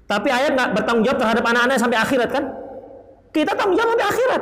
Tapi 0.03 0.27
ayam 0.27 0.51
nggak 0.53 0.69
bertanggung 0.75 1.03
jawab 1.07 1.19
terhadap 1.23 1.43
anak-anaknya 1.47 1.79
sampai 1.79 1.97
akhirat 1.97 2.29
kan? 2.29 2.43
Kita 3.31 3.55
tanggung 3.55 3.79
jawab 3.79 3.95
sampai 3.95 4.07
akhirat. 4.11 4.41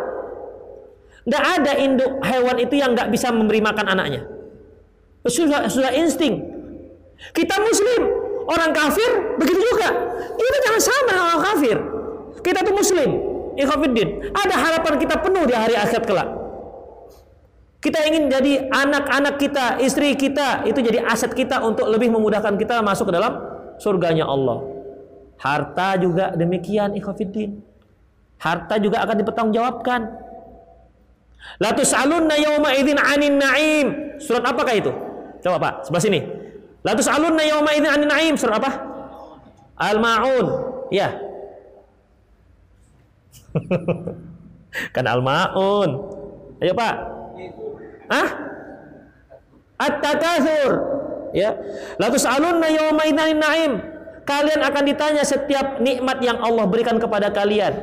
Tidak 1.21 1.43
ada 1.61 1.71
induk 1.77 2.11
hewan 2.25 2.57
itu 2.57 2.75
yang 2.81 2.97
nggak 2.97 3.13
bisa 3.13 3.29
memberi 3.29 3.61
makan 3.61 3.85
anaknya. 3.93 4.25
Sudah, 5.29 5.69
sudah 5.69 5.93
insting. 5.93 6.41
Kita 7.29 7.61
muslim, 7.61 8.09
orang 8.49 8.73
kafir 8.73 9.37
begitu 9.37 9.61
juga. 9.61 9.93
Kita 10.33 10.57
jangan 10.65 10.81
sama 10.81 11.13
orang 11.13 11.41
kafir. 11.45 11.77
Kita 12.41 12.65
tuh 12.65 12.73
muslim. 12.73 13.09
Ikhwafiddin. 13.53 14.33
Ada 14.33 14.55
harapan 14.57 14.93
kita 14.97 15.21
penuh 15.21 15.45
di 15.45 15.53
hari 15.53 15.77
akhirat 15.77 16.09
kelak. 16.09 16.40
Kita 17.81 17.97
ingin 18.05 18.29
jadi 18.29 18.69
anak-anak 18.69 19.41
kita, 19.41 19.65
istri 19.81 20.13
kita, 20.13 20.69
itu 20.69 20.85
jadi 20.85 21.01
aset 21.01 21.33
kita 21.33 21.65
untuk 21.65 21.89
lebih 21.89 22.13
memudahkan 22.13 22.53
kita 22.53 22.77
masuk 22.85 23.09
ke 23.09 23.13
dalam 23.17 23.41
surganya 23.81 24.29
Allah. 24.29 24.61
Harta 25.41 25.97
juga 25.97 26.29
demikian, 26.37 26.93
ikhwafiddin. 26.93 27.57
Harta 28.37 28.77
juga 28.77 29.01
akan 29.01 29.25
dipertanggungjawabkan. 29.25 30.01
La 31.57 31.73
tus'alunna 31.73 32.37
yawma 32.37 32.69
idzin 32.77 33.01
'anin 33.01 33.41
na'im. 33.41 33.87
Surat 34.21 34.45
apakah 34.45 34.77
itu? 34.77 34.93
Coba 35.41 35.57
Pak, 35.57 35.73
sebelah 35.89 36.03
sini. 36.05 36.21
La 36.85 36.93
tus'alunna 36.93 37.41
yawma 37.41 37.73
idzin 37.73 37.89
'anin 37.89 38.09
na'im. 38.13 38.33
Surah 38.37 38.61
apa? 38.61 38.71
Al-Maun. 39.81 40.45
Ya. 40.93 41.17
kan 44.95 45.05
Al-Maun. 45.09 45.89
Ayo 46.61 46.77
Pak. 46.77 47.20
Hah? 48.11 48.29
At-takatsur. 49.79 50.71
Ya. 51.31 51.55
La 51.95 52.11
tus'alunna 52.11 52.67
yawma 52.67 53.07
na'im. 53.07 53.79
Kalian 54.27 54.61
akan 54.61 54.83
ditanya 54.85 55.23
setiap 55.25 55.81
nikmat 55.81 56.21
yang 56.21 56.37
Allah 56.43 56.67
berikan 56.69 56.99
kepada 57.01 57.33
kalian. 57.33 57.73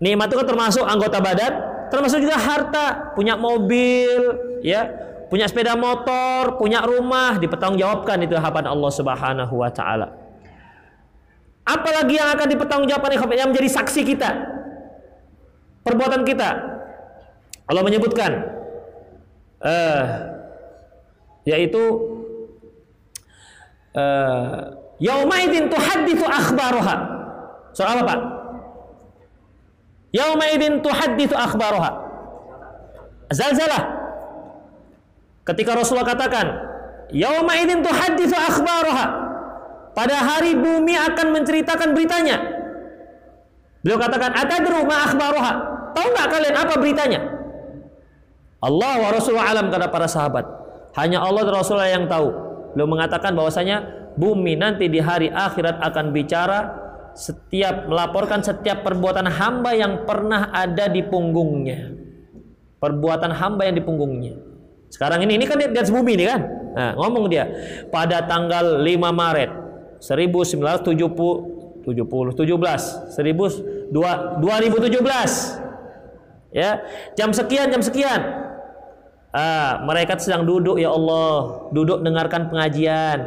Nikmat 0.00 0.32
itu 0.32 0.36
kan 0.40 0.48
termasuk 0.48 0.84
anggota 0.86 1.20
badan, 1.20 1.52
termasuk 1.92 2.24
juga 2.24 2.40
harta, 2.40 3.12
punya 3.12 3.36
mobil, 3.36 4.40
ya, 4.64 4.88
punya 5.28 5.44
sepeda 5.44 5.76
motor, 5.76 6.56
punya 6.56 6.82
rumah, 6.82 7.36
dipertanggungjawabkan 7.36 8.24
itu 8.24 8.34
harapan 8.34 8.64
Allah 8.72 8.90
Subhanahu 8.90 9.54
wa 9.60 9.70
taala. 9.70 10.08
Apalagi 11.64 12.16
yang 12.16 12.32
akan 12.32 12.46
dipertanggungjawabkan 12.48 13.10
yang 13.36 13.48
menjadi 13.52 13.68
saksi 13.68 14.00
kita. 14.04 14.30
Perbuatan 15.84 16.24
kita. 16.24 16.50
Allah 17.64 17.82
menyebutkan 17.84 18.63
uh, 19.64 20.04
yaitu 21.48 21.82
uh, 23.96 24.76
Yaumaidin 25.00 25.72
tuhadditsu 25.72 26.26
akhbaroha. 26.28 26.96
Soal 27.74 27.98
apa, 27.98 28.04
Pak? 28.06 28.20
Yaumaidin 30.14 30.78
tuhadditsu 30.78 31.34
akhbaroha. 31.34 31.90
Zalzalah. 33.34 33.82
Ketika 35.44 35.76
Rasulullah 35.76 36.08
katakan, 36.08 36.46
Yauma 37.12 37.52
idin 37.60 37.84
tuhaditsu 37.84 38.32
akhbaraha. 38.32 39.06
Pada 39.94 40.16
hari 40.18 40.58
bumi 40.58 40.98
akan 40.98 41.30
menceritakan 41.30 41.94
beritanya. 41.94 42.40
Beliau 43.84 44.00
katakan, 44.00 44.34
"Atadru 44.34 44.82
ma 44.82 45.06
akhbaraha?" 45.06 45.52
Tahu 45.94 46.06
nggak 46.10 46.28
kalian 46.32 46.56
apa 46.58 46.74
beritanya? 46.80 47.20
Allah 48.64 48.96
wa 48.96 49.12
Rasulullah 49.12 49.52
alam 49.52 49.68
kata 49.68 49.92
para 49.92 50.08
sahabat. 50.08 50.48
Hanya 50.96 51.20
Allah 51.20 51.44
dan 51.44 51.52
Rasulullah 51.52 51.92
yang 51.92 52.08
tahu. 52.08 52.32
Beliau 52.72 52.88
mengatakan 52.88 53.36
bahwasanya 53.36 53.84
bumi 54.16 54.56
nanti 54.56 54.88
di 54.88 55.04
hari 55.04 55.28
akhirat 55.28 55.84
akan 55.84 56.16
bicara 56.16 56.80
setiap 57.14 57.86
melaporkan 57.86 58.42
setiap 58.42 58.82
perbuatan 58.82 59.28
hamba 59.28 59.70
yang 59.76 60.08
pernah 60.08 60.48
ada 60.54 60.88
di 60.88 61.02
punggungnya. 61.04 61.92
Perbuatan 62.80 63.36
hamba 63.36 63.68
yang 63.68 63.76
di 63.76 63.84
punggungnya. 63.84 64.32
Sekarang 64.88 65.20
ini 65.26 65.34
ini 65.36 65.44
kan 65.44 65.60
di 65.60 65.68
atas 65.68 65.92
bumi 65.92 66.16
ini 66.16 66.24
kan. 66.24 66.40
Nah, 66.74 66.98
ngomong 66.98 67.30
dia 67.30 67.46
pada 67.90 68.22
tanggal 68.26 68.82
5 68.82 69.12
Maret 69.14 69.50
1970 70.02 71.54
70 71.84 72.34
17 72.34 73.12
1000 73.12 73.92
2017 73.94 75.62
ya 76.54 76.78
jam 77.14 77.30
sekian 77.30 77.70
jam 77.70 77.78
sekian 77.78 78.43
ah, 79.34 79.82
mereka 79.82 80.14
sedang 80.16 80.46
duduk 80.46 80.78
ya 80.78 80.94
Allah 80.94 81.66
duduk 81.74 82.00
dengarkan 82.00 82.48
pengajian 82.48 83.18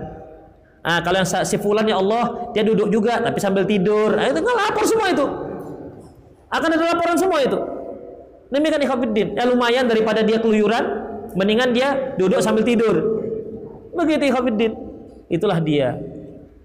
ah, 0.88 1.04
kalau 1.04 1.20
yang 1.20 1.28
si 1.28 1.60
fulan 1.60 1.84
ya 1.84 2.00
Allah 2.00 2.56
dia 2.56 2.64
duduk 2.64 2.88
juga 2.88 3.20
tapi 3.20 3.38
sambil 3.44 3.68
tidur 3.68 4.16
ah, 4.16 4.32
itu 4.32 4.40
lapor 4.40 4.86
semua 4.88 5.12
itu 5.12 5.26
akan 6.48 6.70
ada 6.72 6.86
laporan 6.96 7.18
semua 7.20 7.44
itu 7.44 7.60
demikian 8.48 8.80
ikhwafiddin 8.88 9.28
ya 9.36 9.44
lumayan 9.44 9.86
daripada 9.92 10.24
dia 10.24 10.40
keluyuran 10.40 11.08
mendingan 11.38 11.70
dia 11.70 12.18
duduk 12.18 12.42
sambil 12.42 12.66
tidur. 12.66 12.96
Begitu 13.94 14.34
Ikhwanuddin. 14.34 14.74
Itulah 15.30 15.62
dia 15.62 15.98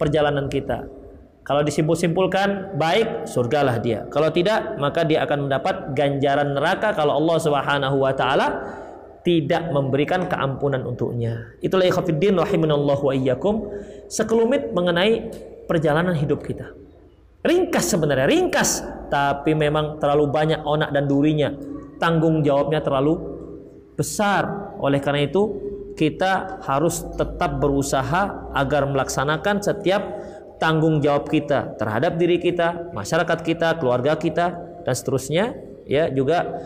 perjalanan 0.00 0.48
kita. 0.48 0.88
Kalau 1.42 1.66
disimpul-simpulkan 1.66 2.78
baik, 2.78 3.26
surgalah 3.26 3.82
dia. 3.82 4.06
Kalau 4.14 4.30
tidak, 4.30 4.78
maka 4.78 5.02
dia 5.02 5.26
akan 5.26 5.50
mendapat 5.50 5.90
ganjaran 5.92 6.54
neraka 6.54 6.94
kalau 6.94 7.18
Allah 7.18 7.36
Subhanahu 7.42 7.96
wa 7.98 8.14
taala 8.14 8.46
tidak 9.22 9.70
memberikan 9.70 10.26
keampunan 10.26 10.82
untuknya. 10.82 11.54
Itulah 11.62 11.86
ikhwatiddin 11.86 12.34
rahimanallahu 12.38 13.10
wa 13.10 13.14
iyyakum 13.14 13.70
sekelumit 14.10 14.74
mengenai 14.74 15.30
perjalanan 15.70 16.14
hidup 16.18 16.42
kita. 16.42 16.74
Ringkas 17.42 17.90
sebenarnya, 17.90 18.30
ringkas, 18.30 18.86
tapi 19.10 19.54
memang 19.54 19.98
terlalu 19.98 20.30
banyak 20.30 20.62
onak 20.62 20.94
dan 20.94 21.10
durinya. 21.10 21.50
Tanggung 21.98 22.42
jawabnya 22.42 22.82
terlalu 22.82 23.18
besar. 23.98 24.74
Oleh 24.78 25.02
karena 25.02 25.26
itu, 25.26 25.50
kita 25.98 26.62
harus 26.62 27.02
tetap 27.14 27.58
berusaha 27.58 28.50
agar 28.54 28.86
melaksanakan 28.90 29.62
setiap 29.62 30.02
tanggung 30.62 31.02
jawab 31.02 31.26
kita 31.26 31.74
terhadap 31.74 32.14
diri 32.14 32.38
kita, 32.38 32.94
masyarakat 32.94 33.38
kita, 33.42 33.78
keluarga 33.82 34.14
kita 34.14 34.54
dan 34.86 34.94
seterusnya 34.94 35.44
ya 35.82 36.06
juga 36.10 36.62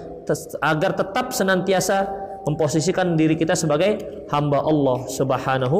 agar 0.60 0.92
tetap 0.92 1.32
senantiasa 1.32 2.25
memposisikan 2.46 3.18
diri 3.18 3.34
kita 3.34 3.58
sebagai 3.58 3.98
hamba 4.30 4.62
Allah 4.62 5.04
Subhanahu 5.10 5.78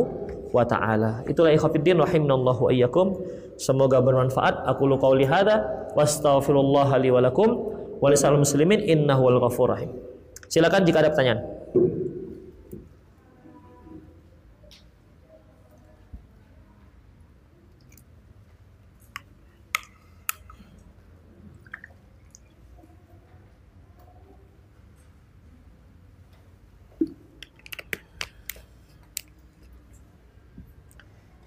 wa 0.51 0.67
taala. 0.67 1.23
Itulah 1.31 1.55
ikhwatiddin 1.55 1.97
rahimanallahu 2.03 2.69
wa 2.69 2.71
iyyakum. 2.75 3.17
Semoga 3.57 4.03
bermanfaat. 4.03 4.67
Aku 4.69 4.91
lu 4.91 5.01
qauli 5.01 5.25
hadza 5.25 5.65
wastaghfirullah 5.97 6.91
li 7.01 7.09
wa 7.09 7.25
lakum 7.25 7.73
wa 8.03 8.13
muslimin 8.37 8.85
innahu 8.85 9.31
wal 9.31 9.39
ghafur 9.49 9.73
rahim. 9.73 9.95
Silakan 10.51 10.85
jika 10.85 11.01
ada 11.01 11.11
pertanyaan. 11.15 11.56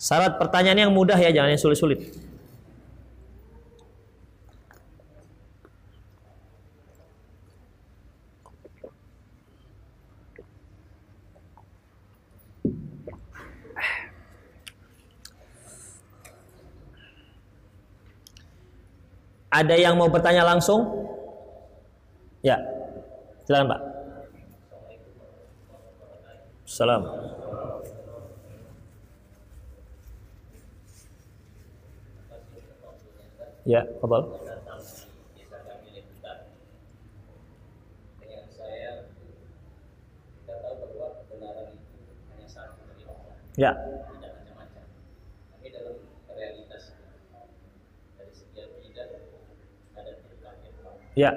Syarat 0.09 0.41
pertanyaan 0.41 0.89
yang 0.89 0.93
mudah 0.97 1.13
ya, 1.21 1.29
jangan 1.29 1.53
yang 1.53 1.61
sulit-sulit. 1.61 2.01
Ada 19.53 19.77
yang 19.77 19.93
mau 19.93 20.09
bertanya 20.09 20.41
langsung? 20.41 20.89
Ya, 22.41 22.57
silakan 23.45 23.77
Pak. 23.77 23.81
Salam. 26.65 27.05
Ya, 33.69 33.85
Fadal. 34.01 34.25
Ya. 43.57 43.77
Ya. 51.13 51.31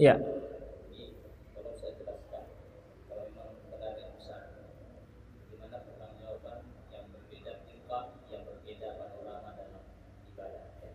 Ya. 0.00 0.16
Jadi 0.16 1.12
kalau 1.52 1.76
saya 1.76 1.92
jelaskan, 2.00 2.44
kalau 3.04 3.28
memang 3.28 3.52
benar 3.68 3.94
yang 4.00 4.16
besar, 4.16 4.48
gimana 5.52 5.76
pertanggungjawaban 5.84 6.58
yang 6.88 7.04
berbeda 7.12 7.52
tingkah, 7.68 8.04
yang 8.32 8.42
berbeda 8.48 8.88
panorama 8.96 9.50
dalam 9.54 9.82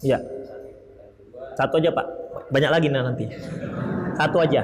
ibadah. 0.06 0.22
Ya. 0.22 1.58
Satu 1.58 1.82
aja 1.82 1.90
Pak. 1.90 2.06
Banyak 2.54 2.72
lagi 2.72 2.88
nanti. 2.92 3.26
Satu 4.16 4.38
aja. 4.44 4.62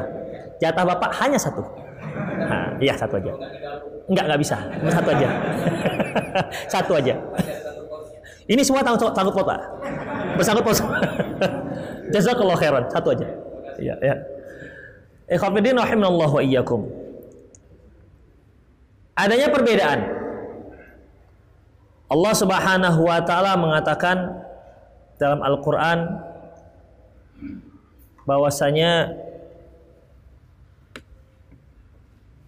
Jatah 0.62 0.86
Bapak 0.86 1.10
hanya 1.26 1.40
satu. 1.42 1.66
Nah, 2.42 2.78
iya 2.78 2.94
satu 2.94 3.18
aja. 3.18 3.34
Enggak, 4.06 4.26
enggak 4.30 4.42
bisa. 4.42 4.58
Satu 4.92 5.10
aja. 5.10 5.30
satu 6.74 6.92
aja. 7.00 7.16
Ini 8.46 8.62
semua 8.62 8.84
tanggung 8.84 9.10
tanggung 9.16 9.34
Pak. 9.34 9.60
Bersangkut 10.38 10.64
pot. 10.68 10.78
Jazakallah 12.14 12.58
khairan. 12.60 12.84
Satu 12.92 13.16
aja. 13.16 13.28
Iya, 13.80 13.96
ya. 14.04 14.16
Ikhwatiddin 15.32 15.80
rahimanallahu 15.80 16.38
wa 16.38 16.44
iyyakum. 16.44 16.92
Adanya 19.16 19.48
perbedaan. 19.48 20.00
Allah 22.12 22.34
Subhanahu 22.36 23.08
wa 23.08 23.24
taala 23.24 23.56
mengatakan 23.56 24.44
dalam 25.22 25.46
Al-Qur'an 25.46 26.18
bahwasanya 28.26 29.14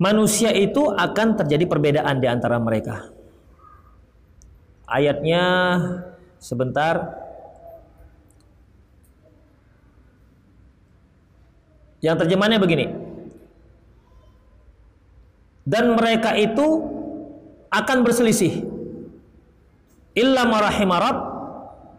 manusia 0.01 0.49
itu 0.49 0.89
akan 0.89 1.37
terjadi 1.37 1.69
perbedaan 1.69 2.17
di 2.17 2.25
antara 2.25 2.57
mereka. 2.57 3.13
Ayatnya 4.89 5.43
sebentar. 6.41 7.21
Yang 12.01 12.25
terjemahannya 12.25 12.59
begini. 12.59 12.85
Dan 15.63 15.95
mereka 15.95 16.35
itu 16.35 16.83
akan 17.71 17.97
berselisih. 18.03 18.67
Illa 20.13 20.43
marahimarab 20.43 21.32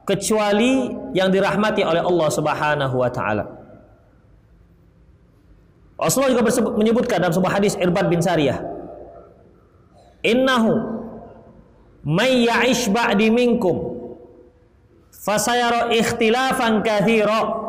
kecuali 0.05 0.93
yang 1.16 1.32
dirahmati 1.32 1.81
oleh 1.81 2.05
Allah 2.05 2.28
Subhanahu 2.28 2.97
wa 3.01 3.10
taala. 3.10 3.44
Rasulullah 5.97 6.36
juga 6.36 6.44
menyebutkan 6.76 7.22
dalam 7.22 7.32
sebuah 7.32 7.56
hadis 7.60 7.78
Irbad 7.81 8.12
bin 8.12 8.20
Sariyah. 8.20 8.60
Innahu 10.24 10.72
may 12.05 12.44
ya'ish 12.44 12.93
ba'di 12.93 13.32
minkum 13.32 13.97
fasayara 15.24 15.89
ikhtilafan 15.97 16.85
kathira 16.85 17.64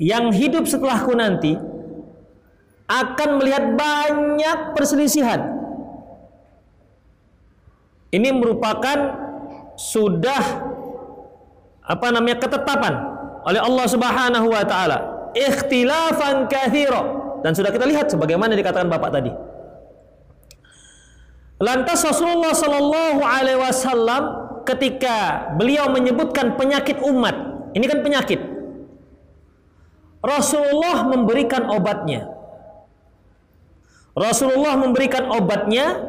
yang 0.00 0.32
hidup 0.32 0.64
setelahku 0.64 1.12
nanti 1.12 1.56
akan 2.86 3.28
melihat 3.42 3.64
banyak 3.74 4.58
perselisihan. 4.72 5.56
Ini 8.14 8.30
merupakan 8.32 9.25
sudah 9.76 10.42
apa 11.86 12.06
namanya 12.10 12.42
ketetapan 12.42 12.94
oleh 13.46 13.60
Allah 13.62 13.86
Subhanahu 13.86 14.48
wa 14.50 14.64
taala 14.66 15.30
ikhtilafan 15.36 16.48
kathira 16.48 17.02
dan 17.44 17.52
sudah 17.52 17.70
kita 17.70 17.84
lihat 17.84 18.08
sebagaimana 18.10 18.56
dikatakan 18.56 18.88
Bapak 18.88 19.12
tadi. 19.12 19.30
Lantas 21.56 22.04
Rasulullah 22.04 22.52
Shallallahu 22.52 23.20
Alaihi 23.24 23.60
Wasallam 23.60 24.22
ketika 24.68 25.48
beliau 25.56 25.88
menyebutkan 25.88 26.58
penyakit 26.58 27.00
umat, 27.00 27.32
ini 27.72 27.84
kan 27.88 28.04
penyakit. 28.04 28.40
Rasulullah 30.20 31.06
memberikan 31.06 31.70
obatnya. 31.70 32.28
Rasulullah 34.16 34.74
memberikan 34.80 35.28
obatnya 35.32 36.02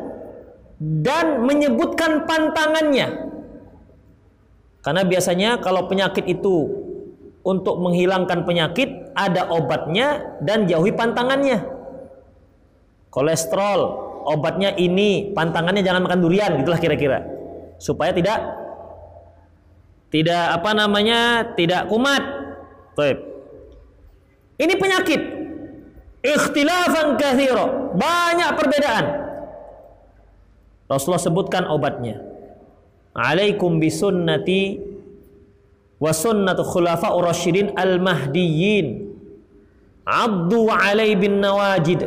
dan 0.79 1.45
menyebutkan 1.45 2.25
pantangannya. 2.25 3.26
Karena 4.87 5.03
biasanya 5.03 5.59
kalau 5.59 5.83
penyakit 5.91 6.23
itu 6.31 6.63
untuk 7.43 7.75
menghilangkan 7.83 8.47
penyakit 8.47 9.11
ada 9.19 9.51
obatnya 9.51 10.39
dan 10.39 10.63
jauhi 10.63 10.95
pantangannya. 10.95 11.59
Kolesterol, 13.11 13.79
obatnya 14.31 14.71
ini, 14.79 15.35
pantangannya 15.35 15.83
jangan 15.83 16.07
makan 16.07 16.23
durian 16.23 16.55
gitulah 16.63 16.79
kira-kira. 16.79 17.19
Supaya 17.83 18.15
tidak 18.15 18.39
tidak 20.07 20.55
apa 20.55 20.71
namanya? 20.71 21.51
tidak 21.59 21.91
kumat. 21.91 22.23
Baik. 22.95 23.19
Ini 24.55 24.73
penyakit. 24.79 25.21
Ikhtilafan 26.23 27.19
kathiro. 27.19 27.91
Banyak 27.91 28.55
perbedaan. 28.55 29.05
Rasulullah 30.87 31.19
sebutkan 31.19 31.67
obatnya. 31.67 32.36
Alaikum 33.17 33.81
bisunnati 33.81 34.77
wa 35.97 36.13
sunnatu 36.13 36.61
khulafa'ur 36.61 37.25
rasyidin 37.25 37.73
al-mahdiyyin. 37.73 39.09
Abdu 40.05 40.69
alai 40.69 41.17
bin 41.17 41.41
nawajid. 41.41 42.05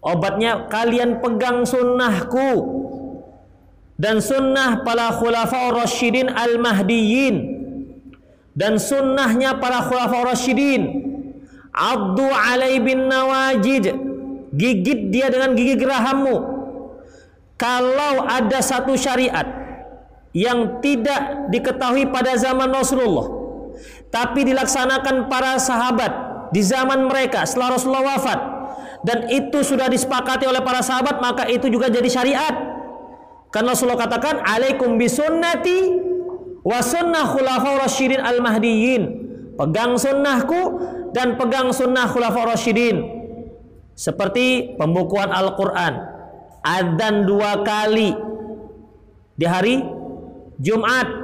Obatnya 0.00 0.72
kalian 0.72 1.20
pegang 1.20 1.68
sunnahku. 1.68 2.80
Dan 4.00 4.24
sunnah 4.24 4.80
para 4.88 5.12
khulafa'ur 5.20 5.84
rasyidin 5.84 6.32
al-mahdiyyin. 6.32 7.36
Dan 8.56 8.80
sunnahnya 8.80 9.60
para 9.60 9.84
khulafa'ur 9.84 10.32
rasyidin 10.32 10.82
abdu 11.76 12.24
alai 12.24 12.80
bin 12.80 13.04
nawajid. 13.04 13.92
Gigit 14.56 15.12
dia 15.12 15.28
dengan 15.28 15.52
gigi 15.52 15.76
gerahammu 15.76 16.61
kalau 17.62 18.26
ada 18.26 18.58
satu 18.58 18.98
syariat 18.98 19.46
yang 20.34 20.82
tidak 20.82 21.46
diketahui 21.54 22.10
pada 22.10 22.34
zaman 22.34 22.74
Rasulullah 22.74 23.30
tapi 24.10 24.42
dilaksanakan 24.42 25.30
para 25.30 25.62
sahabat 25.62 26.10
di 26.50 26.58
zaman 26.58 27.06
mereka 27.06 27.46
setelah 27.46 27.78
Rasulullah 27.78 28.18
wafat 28.18 28.38
dan 29.02 29.26
itu 29.30 29.62
sudah 29.66 29.90
disepakati 29.90 30.46
oleh 30.46 30.62
para 30.62 30.78
sahabat 30.82 31.18
maka 31.18 31.46
itu 31.50 31.66
juga 31.66 31.90
jadi 31.90 32.06
syariat. 32.06 32.54
Karena 33.50 33.74
Rasulullah 33.74 34.00
katakan 34.00 34.40
alaikum 34.46 34.96
bisunnati 34.96 35.90
wa 36.62 36.78
sunnah 36.80 37.26
khulafaur 37.26 37.82
rasyidin 37.82 38.22
al 38.22 38.38
mahdiyyin 38.38 39.02
pegang 39.58 39.98
sunnahku 39.98 40.78
dan 41.12 41.34
pegang 41.34 41.74
sunnah 41.74 42.06
khulafaur 42.08 42.48
rasyidin. 42.54 43.02
Seperti 43.92 44.78
pembukuan 44.80 45.28
Al-Quran 45.28 46.11
adzan 46.62 47.26
dua 47.26 47.60
kali 47.66 48.14
di 49.36 49.46
hari 49.46 49.82
Jumat. 50.62 51.20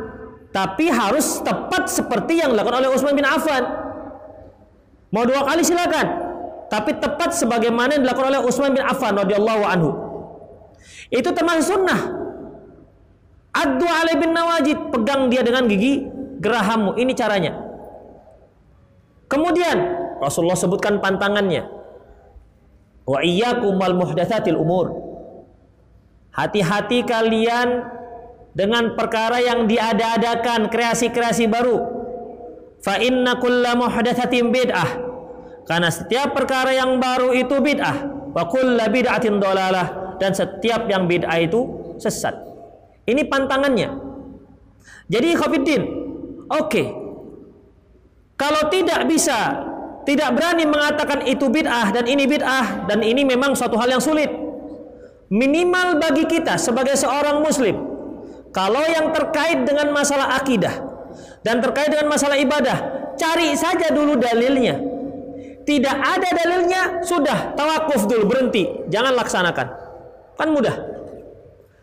Tapi 0.48 0.88
harus 0.88 1.44
tepat 1.44 1.92
seperti 1.92 2.40
yang 2.40 2.56
dilakukan 2.56 2.82
oleh 2.82 2.90
Utsman 2.90 3.14
bin 3.14 3.22
Affan. 3.28 3.62
Mau 5.12 5.24
dua 5.24 5.44
kali 5.44 5.62
silakan. 5.62 6.06
Tapi 6.68 7.00
tepat 7.00 7.32
sebagaimana 7.32 7.96
yang 7.96 8.02
dilakukan 8.04 8.28
oleh 8.32 8.40
Utsman 8.44 8.72
bin 8.72 8.84
Affan 8.84 9.16
radhiyallahu 9.16 9.62
anhu. 9.64 9.90
Itu 11.08 11.32
termasuk 11.32 11.76
sunnah. 11.76 12.00
Adu 13.56 13.86
alai 13.88 14.16
bin 14.20 14.36
nawajid 14.36 14.92
pegang 14.92 15.32
dia 15.32 15.40
dengan 15.40 15.68
gigi 15.68 16.04
gerahammu. 16.40 16.96
Ini 17.00 17.12
caranya. 17.16 17.52
Kemudian 19.28 19.76
Rasulullah 20.20 20.56
sebutkan 20.56 21.00
pantangannya. 21.00 21.68
Wa 23.08 23.20
iyyakum 23.24 23.76
wal 23.80 23.96
muhdatsatil 23.96 24.56
umur. 24.56 25.07
Hati-hati 26.38 27.02
kalian 27.02 27.82
dengan 28.54 28.94
perkara 28.94 29.42
yang 29.42 29.66
diada-adakan, 29.66 30.70
kreasi-kreasi 30.70 31.50
baru. 31.50 31.82
Fa 32.78 33.02
inna 33.02 33.42
kulla 33.42 33.74
muhdatsatin 33.74 34.54
bid'ah. 34.54 34.90
Karena 35.66 35.90
setiap 35.90 36.38
perkara 36.38 36.70
yang 36.70 37.02
baru 37.02 37.34
itu 37.34 37.58
bid'ah. 37.58 38.30
Wa 38.30 38.46
kulla 38.46 38.86
bid'atin 38.86 39.42
dolalah 39.42 40.16
dan 40.22 40.30
setiap 40.30 40.86
yang 40.86 41.10
bid'ah 41.10 41.42
itu 41.42 41.94
sesat. 41.98 42.38
Ini 43.02 43.26
pantangannya. 43.26 43.90
Jadi 45.10 45.28
Khofiddin, 45.34 45.82
oke. 46.46 46.70
Okay. 46.70 46.86
Kalau 48.38 48.70
tidak 48.70 49.10
bisa, 49.10 49.66
tidak 50.06 50.38
berani 50.38 50.62
mengatakan 50.70 51.26
itu 51.26 51.50
bid'ah 51.50 51.90
dan 51.90 52.06
ini 52.06 52.30
bid'ah 52.30 52.86
dan 52.86 53.02
ini 53.02 53.26
memang 53.26 53.58
suatu 53.58 53.74
hal 53.74 53.90
yang 53.90 53.98
sulit. 53.98 54.47
Minimal 55.28 56.00
bagi 56.00 56.24
kita 56.24 56.56
sebagai 56.56 56.96
seorang 56.96 57.44
muslim, 57.44 57.76
kalau 58.48 58.80
yang 58.88 59.12
terkait 59.12 59.60
dengan 59.68 59.92
masalah 59.92 60.40
akidah 60.40 60.72
dan 61.44 61.60
terkait 61.60 61.92
dengan 61.92 62.08
masalah 62.08 62.40
ibadah, 62.40 63.12
cari 63.20 63.52
saja 63.52 63.92
dulu 63.92 64.16
dalilnya. 64.16 64.80
Tidak 65.68 65.96
ada 66.00 66.28
dalilnya, 66.32 67.04
sudah 67.04 67.52
tawakuf 67.52 68.08
dulu, 68.08 68.24
berhenti, 68.24 68.88
jangan 68.88 69.12
laksanakan. 69.20 69.68
Kan 70.40 70.48
mudah. 70.48 70.72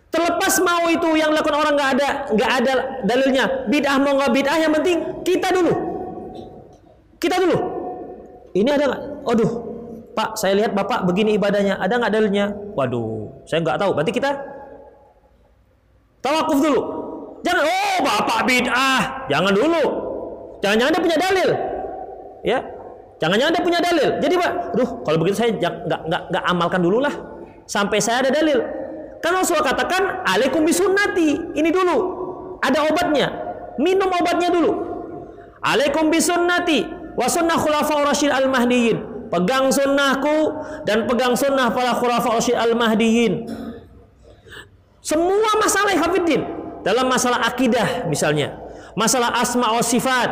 Terlepas 0.09 0.57
mau 0.65 0.89
itu 0.89 1.13
yang 1.13 1.29
lakukan 1.29 1.59
orang 1.59 1.73
nggak 1.77 1.91
ada 1.99 2.09
nggak 2.33 2.51
ada 2.63 2.73
dalilnya, 3.05 3.45
bid'ah 3.69 3.97
mau 4.01 4.17
nggak 4.17 4.31
bid'ah 4.33 4.57
yang 4.57 4.73
penting 4.73 4.97
kita 5.21 5.53
dulu. 5.53 5.73
Kita 7.21 7.37
dulu. 7.37 7.57
Ini 8.57 8.69
ada 8.73 8.83
nggak? 8.89 9.01
Aduh, 9.27 9.51
Pak, 10.15 10.39
saya 10.39 10.55
lihat 10.55 10.71
Bapak 10.71 11.03
begini 11.03 11.35
ibadahnya, 11.35 11.75
ada 11.75 11.99
nggak 11.99 12.13
dalilnya? 12.15 12.55
Waduh, 12.73 13.43
saya 13.43 13.59
nggak 13.61 13.77
tahu. 13.77 13.91
Berarti 13.91 14.11
kita 14.15 14.31
tawakuf 16.23 16.59
dulu. 16.63 16.81
Jangan, 17.43 17.63
oh 17.67 17.97
Bapak 18.01 18.39
bid'ah, 18.47 19.27
jangan 19.27 19.53
dulu. 19.53 19.83
Jangan-jangan 20.63 20.91
dia 20.95 21.03
punya 21.03 21.19
dalil. 21.19 21.49
Ya, 22.45 22.59
Jangan-jangan 23.15 23.53
dia 23.55 23.63
punya 23.63 23.79
dalil. 23.79 24.09
Jadi 24.19 24.35
pak, 24.35 24.51
duh 24.75 24.89
kalau 25.07 25.17
begitu 25.23 25.39
saya 25.39 25.55
nggak 25.55 25.73
nggak 25.87 26.21
nggak 26.35 26.43
amalkan 26.51 26.83
dulu 26.83 26.99
lah 26.99 27.15
sampai 27.63 28.03
saya 28.03 28.27
ada 28.27 28.31
dalil. 28.31 28.59
Karena 29.23 29.41
Rasulullah 29.41 29.71
katakan 29.71 30.27
alaikum 30.27 30.67
bisunnati. 30.67 31.55
Ini 31.55 31.69
dulu. 31.71 31.97
Ada 32.59 32.85
obatnya. 32.91 33.27
Minum 33.79 34.11
obatnya 34.11 34.51
dulu. 34.51 34.71
Alaikum 35.63 36.11
bisunnati 36.11 36.85
wa 37.15 37.25
sunnah 37.25 37.57
khulafa 37.57 38.03
al-mahdiyin. 38.11 39.14
Pegang 39.35 39.67
sunnahku 39.67 40.63
dan 40.87 41.03
pegang 41.11 41.35
sunnah 41.35 41.67
para 41.75 41.91
khulafa 41.91 42.39
rasyid 42.39 42.55
al-mahdiyin. 42.55 43.43
Semua 45.03 45.59
masalah 45.59 45.91
Hafiddin 45.91 46.39
dalam 46.87 47.11
masalah 47.11 47.43
akidah 47.43 48.07
misalnya, 48.07 48.55
masalah 48.95 49.35
asma 49.35 49.75
wa 49.75 49.83
sifat, 49.83 50.29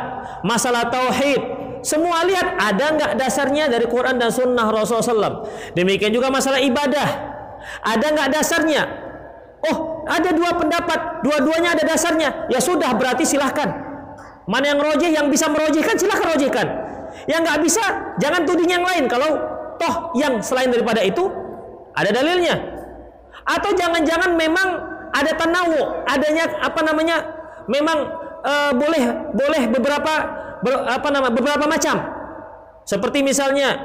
masalah 0.47 0.88
tauhid, 0.88 1.41
semua 1.84 2.23
lihat 2.23 2.55
ada 2.55 2.95
nggak 2.95 3.11
dasarnya 3.19 3.67
dari 3.67 3.84
Quran 3.91 4.15
dan 4.15 4.31
Sunnah 4.31 4.71
Rasulullah 4.71 5.03
SAW. 5.03 5.35
Demikian 5.75 6.15
juga 6.15 6.31
masalah 6.31 6.63
ibadah. 6.63 7.09
Ada 7.84 8.05
nggak 8.07 8.30
dasarnya? 8.31 8.81
Oh, 9.67 10.07
ada 10.07 10.31
dua 10.31 10.55
pendapat, 10.55 11.27
dua-duanya 11.27 11.75
ada 11.75 11.84
dasarnya. 11.84 12.47
Ya 12.47 12.63
sudah, 12.63 12.95
berarti 12.95 13.27
silahkan. 13.27 13.67
Mana 14.47 14.75
yang 14.75 14.80
rojih, 14.80 15.11
yang 15.11 15.27
bisa 15.27 15.51
merojihkan, 15.51 15.99
silahkan 15.99 16.35
rojihkan. 16.35 16.67
Yang 17.29 17.41
nggak 17.47 17.59
bisa, 17.63 17.83
jangan 18.19 18.43
tuding 18.43 18.71
yang 18.71 18.83
lain. 18.83 19.07
Kalau 19.07 19.39
toh 19.79 20.11
yang 20.19 20.43
selain 20.43 20.69
daripada 20.69 20.99
itu 21.03 21.27
ada 21.95 22.09
dalilnya. 22.11 22.55
Atau 23.43 23.75
jangan-jangan 23.75 24.35
memang 24.35 24.67
ada 25.13 25.31
tanawu, 25.35 26.03
adanya 26.07 26.49
apa 26.63 26.79
namanya? 26.83 27.17
Memang 27.67 27.97
uh, 28.43 28.71
boleh 28.75 29.03
boleh 29.31 29.63
beberapa 29.71 30.13
ber, 30.63 30.73
apa 30.87 31.07
nama 31.11 31.27
beberapa 31.31 31.63
macam. 31.67 31.99
Seperti 32.83 33.23
misalnya 33.23 33.79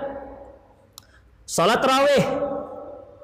salat 1.47 1.79
raweh 1.79 2.25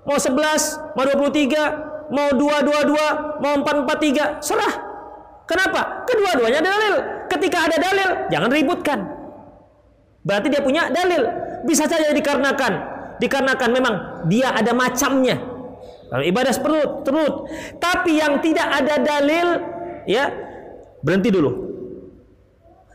mau 0.04 0.18
11, 0.20 0.94
mau 0.94 1.04
23, 1.04 2.12
mau 2.12 2.28
222, 2.36 3.40
mau 3.40 3.54
443, 3.64 4.44
serah. 4.44 4.74
Kenapa? 5.44 6.04
Kedua-duanya 6.08 6.60
dalil. 6.60 6.94
Ketika 7.28 7.68
ada 7.68 7.76
dalil, 7.80 8.08
jangan 8.28 8.50
ributkan. 8.52 8.98
Berarti 10.24 10.48
dia 10.48 10.64
punya 10.64 10.88
dalil. 10.88 11.22
Bisa 11.68 11.84
saja 11.84 12.10
dikarenakan 12.10 12.94
dikarenakan 13.18 13.70
memang 13.70 13.94
dia 14.26 14.50
ada 14.54 14.72
macamnya. 14.74 15.38
ibadah 16.14 16.54
perut, 16.62 17.02
perut. 17.02 17.34
Tapi 17.82 18.22
yang 18.22 18.38
tidak 18.38 18.70
ada 18.70 19.02
dalil, 19.02 19.48
ya 20.06 20.30
berhenti 21.02 21.30
dulu. 21.34 21.50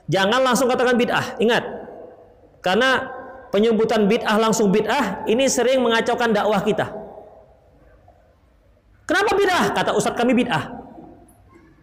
Jangan 0.09 0.41
langsung 0.41 0.71
katakan 0.71 0.95
bid'ah. 0.95 1.37
Ingat. 1.37 1.63
Karena 2.63 3.11
penyebutan 3.51 4.07
bid'ah 4.07 4.39
langsung 4.39 4.71
bid'ah 4.71 5.27
ini 5.27 5.45
sering 5.51 5.83
mengacaukan 5.83 6.31
dakwah 6.31 6.63
kita. 6.63 6.87
Kenapa 9.03 9.35
bid'ah? 9.35 9.65
Kata 9.75 9.91
ustadz 9.93 10.17
kami 10.17 10.33
bid'ah. 10.33 10.79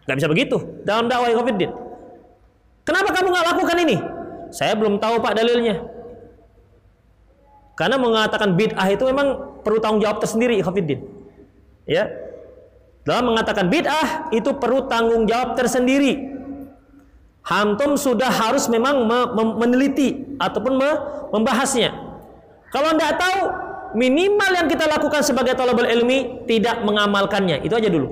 Gak 0.08 0.16
bisa 0.16 0.30
begitu 0.30 0.56
dalam 0.88 1.06
dakwah 1.10 1.30
Covid. 1.36 1.68
Kenapa 2.86 3.10
kamu 3.12 3.28
nggak 3.34 3.46
lakukan 3.54 3.78
ini? 3.82 3.96
Saya 4.56 4.72
belum 4.72 4.96
tahu 4.96 5.20
pak 5.20 5.36
dalilnya. 5.36 5.84
Karena 7.76 8.00
mengatakan 8.00 8.56
bid'ah 8.56 8.88
itu 8.88 9.04
memang 9.04 9.60
perlu 9.60 9.76
tanggung 9.84 10.00
jawab 10.00 10.16
tersendiri 10.24 10.64
Khofiddin. 10.64 11.04
Ya. 11.84 12.08
Dalam 13.04 13.36
mengatakan 13.36 13.68
bid'ah 13.68 14.32
itu 14.32 14.56
perlu 14.56 14.88
tanggung 14.88 15.28
jawab 15.28 15.60
tersendiri. 15.60 16.32
Hantum 17.44 18.00
sudah 18.00 18.32
harus 18.32 18.66
memang 18.72 19.04
meneliti 19.60 20.34
ataupun 20.40 20.80
membahasnya. 21.36 21.92
Kalau 22.72 22.96
tidak 22.96 23.20
tahu, 23.20 23.38
minimal 23.94 24.50
yang 24.56 24.66
kita 24.72 24.88
lakukan 24.88 25.20
sebagai 25.22 25.52
talabul 25.54 25.86
ilmi 25.86 26.48
tidak 26.48 26.80
mengamalkannya. 26.80 27.60
Itu 27.60 27.76
aja 27.76 27.92
dulu. 27.92 28.08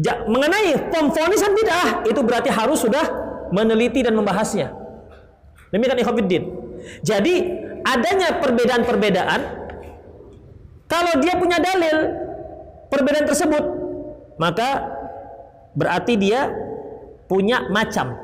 Ja, 0.00 0.22
mengenai 0.22 0.86
pemfonisan 0.88 1.50
bid'ah 1.50 2.06
itu 2.06 2.20
berarti 2.22 2.48
harus 2.48 2.78
sudah 2.78 3.04
meneliti 3.50 4.06
dan 4.06 4.14
membahasnya. 4.14 4.85
Demikian 5.74 5.98
ikhwatiddin. 6.00 6.44
Jadi 7.02 7.34
adanya 7.82 8.38
perbedaan-perbedaan 8.38 9.40
kalau 10.86 11.12
dia 11.18 11.34
punya 11.34 11.58
dalil 11.58 12.14
perbedaan 12.86 13.26
tersebut 13.26 13.64
maka 14.38 14.96
berarti 15.76 16.14
dia 16.16 16.52
punya 17.26 17.66
macam. 17.68 18.16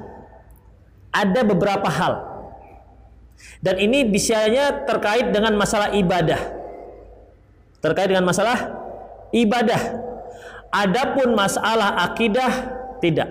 Ada 1.12 1.44
beberapa 1.44 1.92
hal. 1.92 2.32
Dan 3.60 3.76
ini 3.76 4.08
biasanya 4.08 4.86
terkait 4.88 5.28
dengan 5.28 5.52
masalah 5.58 5.92
ibadah. 5.92 6.40
Terkait 7.84 8.08
dengan 8.08 8.24
masalah 8.24 8.56
ibadah. 9.34 9.82
Adapun 10.72 11.36
masalah 11.36 12.00
akidah 12.00 12.52
tidak. 13.04 13.28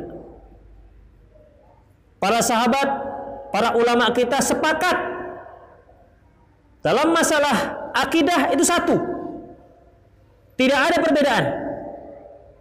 Para 2.22 2.38
sahabat, 2.46 3.11
para 3.52 3.76
ulama 3.76 4.10
kita 4.16 4.40
sepakat 4.40 4.98
dalam 6.82 7.14
masalah 7.14 7.92
akidah 7.94 8.50
itu 8.56 8.64
satu. 8.66 8.96
Tidak 10.58 10.80
ada 10.80 10.98
perbedaan. 10.98 11.46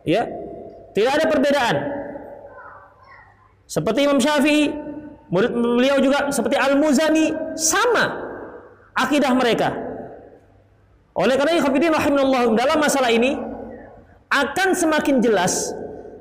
Ya. 0.05 0.27
Tidak 0.91 1.13
ada 1.15 1.25
perbedaan 1.31 2.01
seperti 3.71 4.03
Imam 4.03 4.19
Syafi'i, 4.19 4.67
murid 5.31 5.55
beliau 5.55 6.03
juga 6.03 6.27
seperti 6.35 6.59
Al-Muzani 6.59 7.55
sama 7.55 8.19
akidah 8.99 9.31
mereka. 9.31 9.71
Oleh 11.15 11.39
karena 11.39 11.55
itu 11.55 11.71
rahimahullah 11.71 12.59
dalam 12.59 12.79
masalah 12.83 13.15
ini 13.15 13.39
akan 14.27 14.69
semakin 14.75 15.23
jelas 15.23 15.71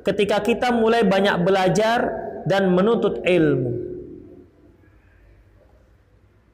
ketika 0.06 0.46
kita 0.46 0.70
mulai 0.70 1.02
banyak 1.02 1.42
belajar 1.42 2.06
dan 2.46 2.70
menuntut 2.70 3.26
ilmu. 3.26 3.89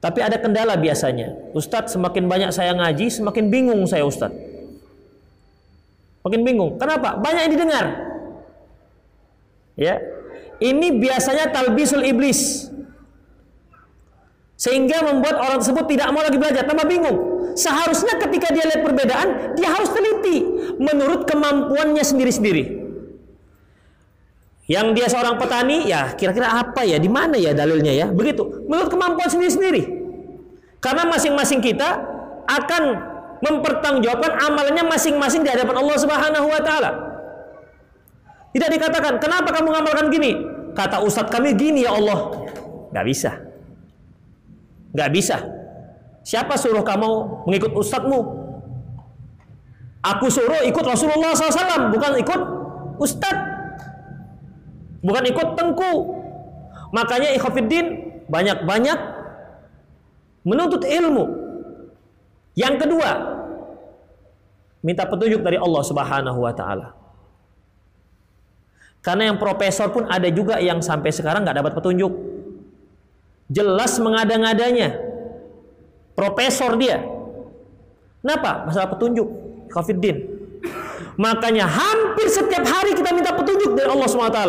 Tapi 0.06 0.22
ada 0.22 0.38
kendala 0.38 0.78
biasanya. 0.78 1.34
Ustadz 1.50 1.98
semakin 1.98 2.30
banyak 2.30 2.54
saya 2.54 2.78
ngaji, 2.78 3.10
semakin 3.10 3.50
bingung 3.50 3.82
saya 3.90 4.06
Ustadz. 4.06 4.38
Makin 6.22 6.46
bingung. 6.46 6.78
Kenapa? 6.78 7.18
Banyak 7.18 7.50
yang 7.50 7.52
didengar. 7.58 7.84
Ya, 9.74 9.98
ini 10.62 10.94
biasanya 11.02 11.50
talbisul 11.50 12.06
iblis. 12.06 12.70
Sehingga 14.54 15.02
membuat 15.10 15.42
orang 15.42 15.58
tersebut 15.58 15.90
tidak 15.90 16.14
mau 16.14 16.22
lagi 16.22 16.38
belajar, 16.38 16.62
tambah 16.62 16.86
bingung. 16.86 17.50
Seharusnya 17.58 18.14
ketika 18.22 18.54
dia 18.54 18.62
lihat 18.62 18.86
perbedaan, 18.86 19.58
dia 19.58 19.74
harus 19.74 19.90
teliti 19.90 20.46
menurut 20.78 21.26
kemampuannya 21.26 22.06
sendiri-sendiri. 22.06 22.86
Yang 24.70 24.86
dia 24.98 25.06
seorang 25.10 25.38
petani, 25.38 25.86
ya 25.90 26.14
kira-kira 26.14 26.62
apa 26.62 26.82
ya? 26.82 26.98
Di 26.98 27.10
mana 27.10 27.38
ya 27.38 27.54
dalilnya 27.54 27.90
ya? 27.90 28.06
Begitu. 28.10 28.66
Menurut 28.66 28.90
kemampuan 28.90 29.30
sendiri-sendiri. 29.30 29.95
Karena 30.78 31.08
masing-masing 31.08 31.64
kita 31.64 31.98
akan 32.46 32.82
mempertanggungjawabkan 33.42 34.32
amalannya 34.38 34.84
masing-masing 34.86 35.44
di 35.44 35.50
hadapan 35.50 35.76
Allah 35.82 35.96
Subhanahu 35.98 36.46
wa 36.48 36.60
taala. 36.62 36.90
Tidak 38.56 38.70
dikatakan, 38.72 39.20
"Kenapa 39.20 39.52
kamu 39.52 39.68
mengamalkan 39.68 40.08
gini?" 40.08 40.32
Kata 40.76 41.00
ustadz 41.00 41.32
kami 41.32 41.56
gini 41.56 41.88
ya 41.88 41.96
Allah. 41.96 42.32
Gak 42.92 43.04
bisa. 43.08 43.32
Gak 44.92 45.10
bisa. 45.12 45.40
Siapa 46.20 46.56
suruh 46.60 46.84
kamu 46.84 47.44
mengikut 47.48 47.72
ustadzmu? 47.72 48.20
Aku 50.04 50.28
suruh 50.28 50.62
ikut 50.68 50.84
Rasulullah 50.84 51.32
SAW, 51.32 51.90
bukan 51.90 52.12
ikut 52.20 52.40
ustadz 53.00 53.46
bukan 55.06 55.24
ikut 55.30 55.48
tengku. 55.54 55.92
Makanya 56.90 57.34
ikhafidin 57.34 57.86
banyak-banyak 58.26 58.98
menuntut 60.46 60.86
ilmu. 60.86 61.24
Yang 62.54 62.86
kedua, 62.86 63.10
minta 64.80 65.02
petunjuk 65.02 65.42
dari 65.42 65.58
Allah 65.58 65.82
Subhanahu 65.82 66.38
wa 66.38 66.54
taala. 66.54 66.94
Karena 69.02 69.34
yang 69.34 69.38
profesor 69.38 69.90
pun 69.90 70.06
ada 70.06 70.30
juga 70.30 70.62
yang 70.62 70.78
sampai 70.78 71.10
sekarang 71.10 71.42
nggak 71.42 71.58
dapat 71.58 71.72
petunjuk. 71.74 72.10
Jelas 73.50 73.98
mengada-ngadanya. 74.02 74.98
Profesor 76.14 76.74
dia. 76.74 77.02
Kenapa? 78.22 78.66
Masalah 78.66 78.90
petunjuk. 78.90 79.28
Kafiddin. 79.70 80.26
Makanya 81.14 81.70
hampir 81.70 82.26
setiap 82.26 82.66
hari 82.66 82.98
kita 82.98 83.14
minta 83.14 83.30
petunjuk 83.30 83.78
dari 83.78 83.86
Allah 83.86 84.08
SWT. 84.10 84.40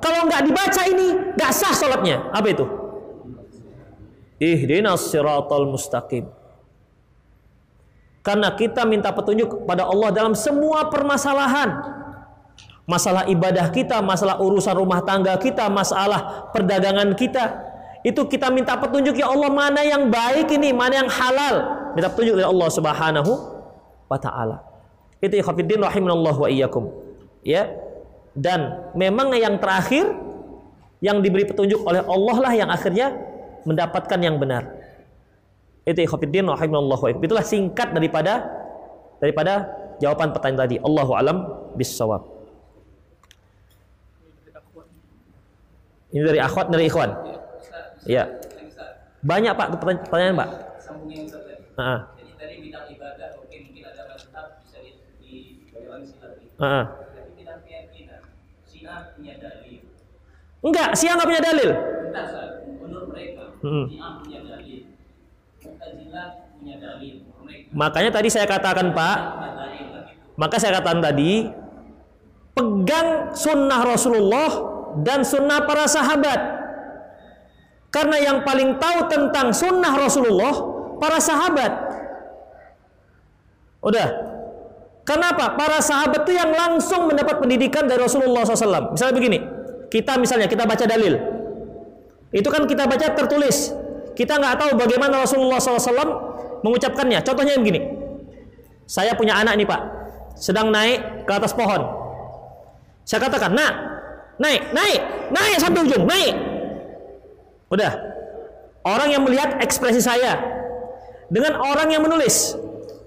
Kalau 0.00 0.20
nggak 0.24 0.42
dibaca 0.48 0.82
ini, 0.88 1.36
nggak 1.36 1.52
sah 1.52 1.74
sholatnya. 1.76 2.32
Apa 2.32 2.48
itu? 2.48 2.79
Ihdinas 4.40 5.12
siratal 5.12 5.68
mustaqim. 5.68 6.24
Karena 8.24 8.52
kita 8.56 8.88
minta 8.88 9.12
petunjuk 9.12 9.64
kepada 9.64 9.84
Allah 9.84 10.08
dalam 10.12 10.32
semua 10.32 10.88
permasalahan. 10.88 12.00
Masalah 12.88 13.28
ibadah 13.28 13.68
kita, 13.70 14.00
masalah 14.02 14.40
urusan 14.42 14.74
rumah 14.74 15.04
tangga 15.04 15.36
kita, 15.36 15.68
masalah 15.68 16.50
perdagangan 16.50 17.12
kita. 17.14 17.68
Itu 18.00 18.24
kita 18.26 18.48
minta 18.48 18.80
petunjuk 18.80 19.14
ya 19.20 19.28
Allah 19.28 19.52
mana 19.52 19.84
yang 19.84 20.08
baik 20.08 20.48
ini, 20.56 20.72
mana 20.72 21.04
yang 21.04 21.10
halal. 21.12 21.54
Minta 21.92 22.08
petunjuk 22.08 22.40
dari 22.40 22.48
Allah 22.48 22.68
Subhanahu 22.72 23.32
wa 24.08 24.18
taala. 24.18 24.64
Itu 25.20 25.36
ikhwatiddin 25.36 25.84
rahimanallah 25.84 26.34
wa 26.34 26.48
iyyakum. 26.48 26.88
Ya, 27.44 27.72
dan 28.36 28.88
memang 28.96 29.32
yang 29.36 29.60
terakhir 29.60 30.12
yang 31.00 31.24
diberi 31.24 31.48
petunjuk 31.48 31.80
oleh 31.84 32.04
Allah 32.04 32.36
lah 32.36 32.52
yang 32.52 32.68
akhirnya 32.68 33.29
mendapatkan 33.64 34.20
yang 34.20 34.36
benar. 34.40 34.68
Itu 35.84 36.00
ikhwatiddin 36.04 36.46
rahimallahu 36.46 37.20
Itulah 37.20 37.44
singkat 37.44 37.96
daripada 37.96 38.46
daripada 39.20 39.68
jawaban 40.00 40.32
pertanyaan 40.32 40.60
tadi. 40.68 40.76
Allahu 40.80 41.12
alam 41.16 41.36
bisawab. 41.76 42.22
Ini 46.10 46.26
dari 46.26 46.40
akhwat 46.42 46.66
dari 46.74 46.84
ikhwan. 46.90 47.10
Iya. 48.08 48.24
Banyak 49.22 49.52
Pak 49.54 49.68
pertanyaan 49.78 50.34
Pak. 50.34 50.48
Sambungnya 50.80 51.22
Ustaz 51.28 51.44
tadi. 51.46 51.62
Jadi 52.18 52.32
tadi 52.34 52.54
bidang 52.66 52.86
ibadah 52.90 53.28
oke 53.38 53.56
mungkin 53.62 53.82
ada 53.84 54.02
mazhab 54.10 54.46
bisa 54.64 54.78
di 54.80 54.90
di 55.22 55.36
Heeh. 56.60 56.84
Enggak, 60.60 60.92
enggak 60.92 61.28
punya 61.28 61.42
dalil. 61.42 61.70
Menurut 62.84 63.06
mereka, 63.08 63.42
hmm. 63.64 63.84
punya 64.24 64.40
dalil. 64.44 64.80
punya 66.60 66.76
dalil. 66.76 67.14
Makanya 67.70 68.10
tadi 68.10 68.28
saya 68.28 68.44
katakan 68.50 68.90
Pak, 68.90 69.18
maka 70.34 70.56
saya 70.58 70.80
katakan 70.82 71.00
tadi, 71.00 71.46
pegang 72.52 73.30
sunnah 73.32 73.80
Rasulullah 73.86 74.50
dan 75.00 75.22
sunnah 75.22 75.64
para 75.64 75.86
sahabat. 75.86 76.60
Karena 77.90 78.16
yang 78.22 78.38
paling 78.46 78.78
tahu 78.78 79.10
tentang 79.10 79.50
sunnah 79.50 79.92
Rasulullah, 79.98 80.54
para 81.00 81.18
sahabat. 81.18 81.72
Udah. 83.80 84.08
Kenapa? 85.08 85.58
Para 85.58 85.82
sahabat 85.82 86.22
itu 86.22 86.36
yang 86.36 86.52
langsung 86.54 87.10
mendapat 87.10 87.40
pendidikan 87.42 87.88
dari 87.88 87.98
Rasulullah 87.98 88.46
SAW. 88.46 88.94
Misalnya 88.94 89.14
begini, 89.16 89.38
kita 89.90 90.16
misalnya 90.16 90.46
kita 90.46 90.64
baca 90.64 90.86
dalil, 90.86 91.18
itu 92.30 92.46
kan 92.46 92.62
kita 92.64 92.86
baca 92.86 93.06
tertulis. 93.10 93.74
Kita 94.14 94.38
nggak 94.38 94.54
tahu 94.58 94.70
bagaimana 94.78 95.22
Rasulullah 95.22 95.58
SAW 95.58 96.62
mengucapkannya. 96.62 97.18
Contohnya 97.26 97.58
begini. 97.58 97.80
Saya 98.86 99.14
punya 99.14 99.38
anak 99.38 99.54
nih 99.54 99.66
Pak, 99.66 99.80
sedang 100.34 100.74
naik 100.74 101.26
ke 101.26 101.32
atas 101.32 101.54
pohon. 101.54 101.78
Saya 103.06 103.22
katakan, 103.22 103.54
nak, 103.54 103.72
naik, 104.42 104.74
naik, 104.74 105.00
naik 105.30 105.56
sampai 105.62 105.86
ujung, 105.86 106.06
naik. 106.06 106.34
Udah. 107.70 107.92
Orang 108.82 109.14
yang 109.14 109.22
melihat 109.22 109.62
ekspresi 109.62 110.02
saya 110.02 110.38
dengan 111.30 111.58
orang 111.62 111.90
yang 111.94 112.02
menulis. 112.02 112.58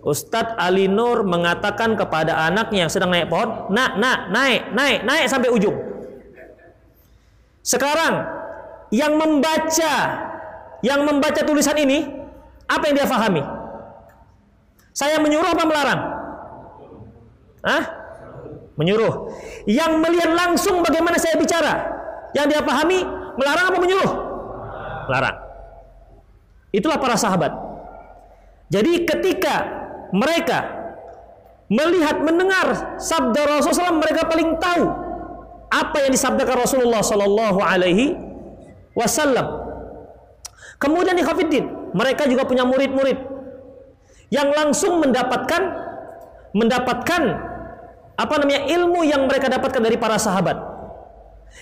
Ustadz 0.04 0.60
Ali 0.60 0.92
Nur 0.92 1.24
mengatakan 1.24 1.96
kepada 1.96 2.36
anaknya 2.48 2.88
yang 2.88 2.92
sedang 2.92 3.12
naik 3.12 3.32
pohon, 3.32 3.72
nak, 3.72 3.96
nak, 4.00 4.32
naik, 4.32 4.72
naik, 4.76 5.00
naik 5.08 5.26
sampai 5.32 5.48
ujung. 5.52 5.93
Sekarang 7.64 8.28
yang 8.92 9.16
membaca 9.16 9.94
yang 10.84 11.08
membaca 11.08 11.42
tulisan 11.48 11.80
ini 11.80 12.04
apa 12.68 12.84
yang 12.92 12.96
dia 13.00 13.08
fahami? 13.08 13.40
Saya 14.92 15.18
menyuruh 15.24 15.50
apa 15.56 15.64
melarang? 15.64 16.02
Hah? 17.64 17.84
Menyuruh. 18.76 19.32
Yang 19.66 19.92
melihat 20.04 20.32
langsung 20.36 20.84
bagaimana 20.84 21.16
saya 21.18 21.40
bicara, 21.40 21.74
yang 22.36 22.52
dia 22.52 22.62
pahami 22.62 23.02
melarang 23.40 23.72
apa 23.74 23.78
menyuruh? 23.80 24.12
Melarang. 25.10 25.36
Itulah 26.76 27.00
para 27.00 27.16
sahabat. 27.16 27.54
Jadi 28.70 29.08
ketika 29.08 29.56
mereka 30.12 30.84
melihat 31.72 32.22
mendengar 32.22 32.98
sabda 33.00 33.42
Rasulullah 33.50 33.98
mereka 33.98 34.30
paling 34.30 34.58
tahu 34.58 34.84
apa 35.74 36.06
yang 36.06 36.12
disabdakan 36.14 36.62
Rasulullah 36.62 37.02
Sallallahu 37.02 37.60
Alaihi 37.66 38.14
Wasallam. 38.94 39.66
Kemudian 40.78 41.18
di 41.18 41.26
Khafiddin, 41.26 41.66
mereka 41.98 42.30
juga 42.30 42.46
punya 42.46 42.62
murid-murid 42.62 43.18
yang 44.30 44.54
langsung 44.54 45.02
mendapatkan 45.02 45.62
mendapatkan 46.54 47.22
apa 48.14 48.34
namanya 48.38 48.70
ilmu 48.70 49.02
yang 49.02 49.26
mereka 49.26 49.50
dapatkan 49.50 49.82
dari 49.82 49.98
para 49.98 50.22
sahabat. 50.22 50.54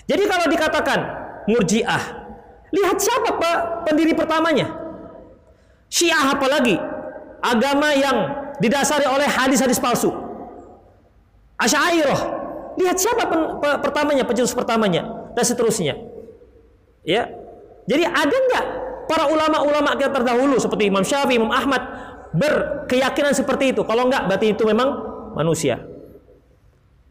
Jadi 0.03 0.23
kalau 0.27 0.51
dikatakan 0.51 0.99
murjiah, 1.47 2.03
lihat 2.75 2.99
siapa 2.99 3.39
pak 3.39 3.57
pendiri 3.87 4.11
pertamanya? 4.11 4.67
Syiah 5.87 6.35
apalagi 6.35 6.75
agama 7.39 7.95
yang 7.95 8.17
didasari 8.59 9.07
oleh 9.07 9.27
hadis-hadis 9.27 9.79
palsu. 9.79 10.11
Asy'ariyah 11.59 12.40
Lihat 12.79 12.97
siapa 12.97 13.27
pen, 13.27 13.41
pe, 13.59 13.69
pertamanya, 13.83 14.23
pencetus 14.23 14.55
pertamanya 14.55 15.31
dan 15.35 15.43
seterusnya. 15.43 15.95
Ya. 17.03 17.27
Jadi 17.89 18.03
ada 18.05 18.31
nggak 18.31 18.65
para 19.09 19.27
ulama-ulama 19.27 19.97
kita 19.97 20.13
terdahulu 20.13 20.55
seperti 20.61 20.87
Imam 20.87 21.03
Syafi'i, 21.03 21.35
Imam 21.41 21.51
Ahmad 21.51 21.81
berkeyakinan 22.31 23.35
seperti 23.35 23.75
itu? 23.75 23.83
Kalau 23.83 24.07
nggak 24.07 24.31
berarti 24.31 24.55
itu 24.55 24.63
memang 24.63 24.89
manusia. 25.35 25.83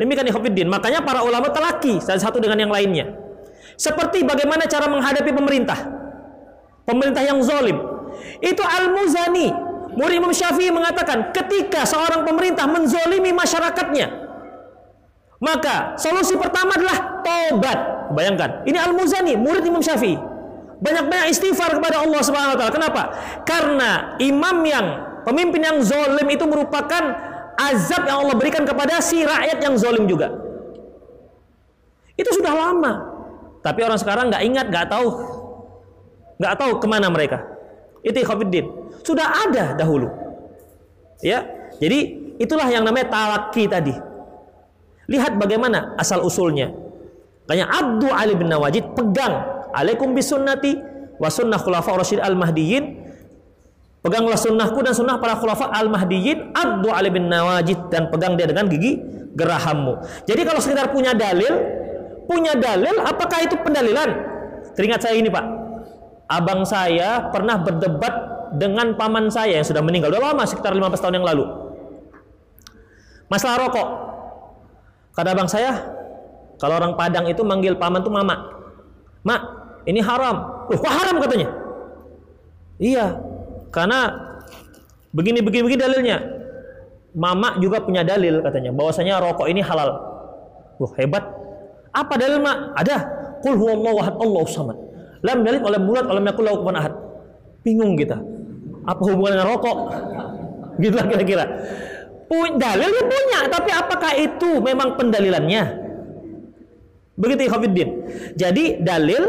Demikian 0.01 0.33
ikhwatiddin. 0.33 0.69
Makanya 0.71 1.05
para 1.05 1.21
ulama 1.21 1.53
telaki 1.53 2.01
satu 2.01 2.41
dengan 2.41 2.57
yang 2.57 2.73
lainnya. 2.73 3.13
Seperti 3.77 4.25
bagaimana 4.25 4.65
cara 4.65 4.89
menghadapi 4.89 5.29
pemerintah. 5.29 5.77
Pemerintah 6.89 7.21
yang 7.21 7.41
zalim. 7.45 7.77
Itu 8.41 8.65
Al-Muzani, 8.65 9.53
murid 9.95 10.17
Imam 10.17 10.33
Syafi'i 10.33 10.73
mengatakan 10.73 11.31
ketika 11.37 11.85
seorang 11.85 12.25
pemerintah 12.25 12.65
menzolimi 12.65 13.31
masyarakatnya, 13.37 14.30
maka 15.41 15.97
solusi 15.97 16.37
pertama 16.37 16.77
adalah 16.77 17.25
tobat. 17.25 17.79
Bayangkan, 18.13 18.63
ini 18.69 18.77
Al-Muzani, 18.77 19.35
murid 19.41 19.65
Imam 19.65 19.81
Syafi'i. 19.81 20.21
Banyak-banyak 20.81 21.33
istighfar 21.33 21.77
kepada 21.77 22.05
Allah 22.05 22.21
Subhanahu 22.25 22.57
wa 22.57 22.59
taala. 22.61 22.73
Kenapa? 22.73 23.03
Karena 23.45 24.17
imam 24.17 24.57
yang 24.65 24.87
pemimpin 25.29 25.61
yang 25.61 25.79
zolim 25.85 26.25
itu 26.29 26.45
merupakan 26.49 27.05
azab 27.57 28.09
yang 28.09 28.25
Allah 28.25 28.37
berikan 28.37 28.65
kepada 28.65 29.01
si 29.05 29.21
rakyat 29.21 29.61
yang 29.61 29.77
zolim 29.77 30.09
juga. 30.09 30.33
Itu 32.17 32.33
sudah 32.33 32.53
lama. 32.53 32.93
Tapi 33.61 33.81
orang 33.85 34.01
sekarang 34.01 34.33
nggak 34.33 34.45
ingat, 34.45 34.67
nggak 34.73 34.87
tahu, 34.89 35.09
nggak 36.41 36.55
tahu 36.57 36.73
ke 36.81 36.87
mana 36.89 37.13
mereka. 37.13 37.45
Itu 38.01 38.17
Khofiddin. 38.25 38.65
Sudah 39.05 39.49
ada 39.49 39.77
dahulu. 39.77 40.09
Ya, 41.21 41.45
jadi 41.77 42.17
itulah 42.41 42.65
yang 42.73 42.89
namanya 42.89 43.13
talaki 43.13 43.69
tadi. 43.69 43.93
Lihat 45.11 45.37
bagaimana 45.37 45.99
asal 45.99 46.23
usulnya. 46.23 46.71
Makanya 47.51 47.67
Abdu 47.67 48.09
Ali 48.15 48.39
bin 48.39 48.47
Nawajid 48.47 48.95
pegang 48.95 49.67
alaikum 49.75 50.15
bisunnati 50.15 50.79
wa 51.19 51.27
sunnah 51.27 51.59
khulafa 51.59 51.99
rasyid 51.99 52.23
al-mahdiyyin 52.23 53.01
Peganglah 54.01 54.41
sunnahku 54.41 54.81
dan 54.81 54.97
sunnah 54.97 55.21
para 55.21 55.37
khulafa 55.37 55.69
al-mahdiyyin 55.77 56.57
Abdu 56.57 56.89
Ali 56.89 57.13
bin 57.13 57.29
Nawajid 57.29 57.93
dan 57.93 58.09
pegang 58.09 58.33
dia 58.33 58.49
dengan 58.49 58.65
gigi 58.65 58.97
gerahammu. 59.37 60.25
Jadi 60.25 60.41
kalau 60.49 60.57
sekedar 60.57 60.89
punya 60.89 61.13
dalil, 61.13 61.53
punya 62.25 62.57
dalil 62.57 62.97
apakah 63.05 63.45
itu 63.45 63.61
pendalilan? 63.61 64.09
Teringat 64.73 65.05
saya 65.05 65.21
ini 65.21 65.29
Pak. 65.29 65.45
Abang 66.33 66.65
saya 66.65 67.29
pernah 67.29 67.61
berdebat 67.61 68.15
dengan 68.57 68.97
paman 68.97 69.29
saya 69.29 69.61
yang 69.61 69.67
sudah 69.69 69.85
meninggal. 69.85 70.09
Udah 70.09 70.33
lama 70.33 70.49
sekitar 70.49 70.73
15 70.73 70.97
tahun 70.97 71.15
yang 71.21 71.27
lalu. 71.29 71.45
Masalah 73.29 73.69
rokok. 73.69 73.89
Kata 75.21 75.37
abang 75.37 75.53
saya, 75.53 75.77
kalau 76.57 76.81
orang 76.81 76.97
Padang 76.97 77.29
itu 77.29 77.45
manggil 77.45 77.77
paman 77.77 78.01
itu 78.01 78.09
mama. 78.09 78.41
Mak, 79.21 79.41
ini 79.85 80.01
haram. 80.01 80.65
Loh, 80.65 80.81
kok 80.81 80.89
haram 80.89 81.21
katanya? 81.21 81.53
Iya, 82.81 83.21
karena 83.69 84.17
begini 85.13 85.45
begini 85.45 85.77
dalilnya. 85.77 86.25
Mama 87.13 87.61
juga 87.61 87.85
punya 87.85 88.01
dalil 88.01 88.41
katanya 88.41 88.73
bahwasanya 88.73 89.21
rokok 89.21 89.45
ini 89.45 89.61
halal. 89.61 89.93
Wah, 90.81 90.93
hebat. 90.97 91.21
Apa 91.93 92.17
dalil, 92.17 92.41
Mak? 92.41 92.81
Ada. 92.81 92.97
Qul 93.45 93.61
huwallahu 93.61 94.01
ahad, 94.01 94.17
Allahu 94.17 94.49
samad. 94.49 94.81
Lam 95.21 95.45
dalil 95.45 95.61
oleh 95.61 95.85
bulat 95.85 96.09
oleh 96.09 96.25
yakul 96.25 96.49
lahu 96.49 96.65
kufuwan 96.65 96.81
ahad. 96.81 96.97
Bingung 97.61 97.93
kita. 97.93 98.17
Apa 98.89 99.05
hubungannya 99.05 99.45
rokok? 99.45 99.77
Gitu 100.81 100.97
kira-kira. 100.97 101.45
Dalilnya 102.31 103.03
punya, 103.11 103.41
tapi 103.51 103.71
apakah 103.75 104.13
itu 104.15 104.63
memang 104.63 104.95
pendalilannya? 104.95 105.63
Begitu 107.19 107.51
Ikhwanuddin. 107.51 107.91
Jadi 108.39 108.79
dalil 108.79 109.23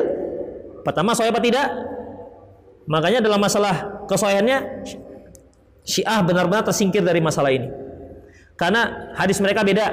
pertama 0.85 1.17
saya 1.17 1.33
apa 1.33 1.41
tidak? 1.41 1.65
Makanya 2.85 3.25
dalam 3.25 3.41
masalah 3.41 4.05
kesoyannya 4.05 4.85
Syiah 5.81 6.21
benar-benar 6.21 6.61
tersingkir 6.61 7.01
dari 7.01 7.17
masalah 7.17 7.49
ini. 7.49 7.73
Karena 8.53 9.11
hadis 9.17 9.41
mereka 9.41 9.65
beda. 9.65 9.87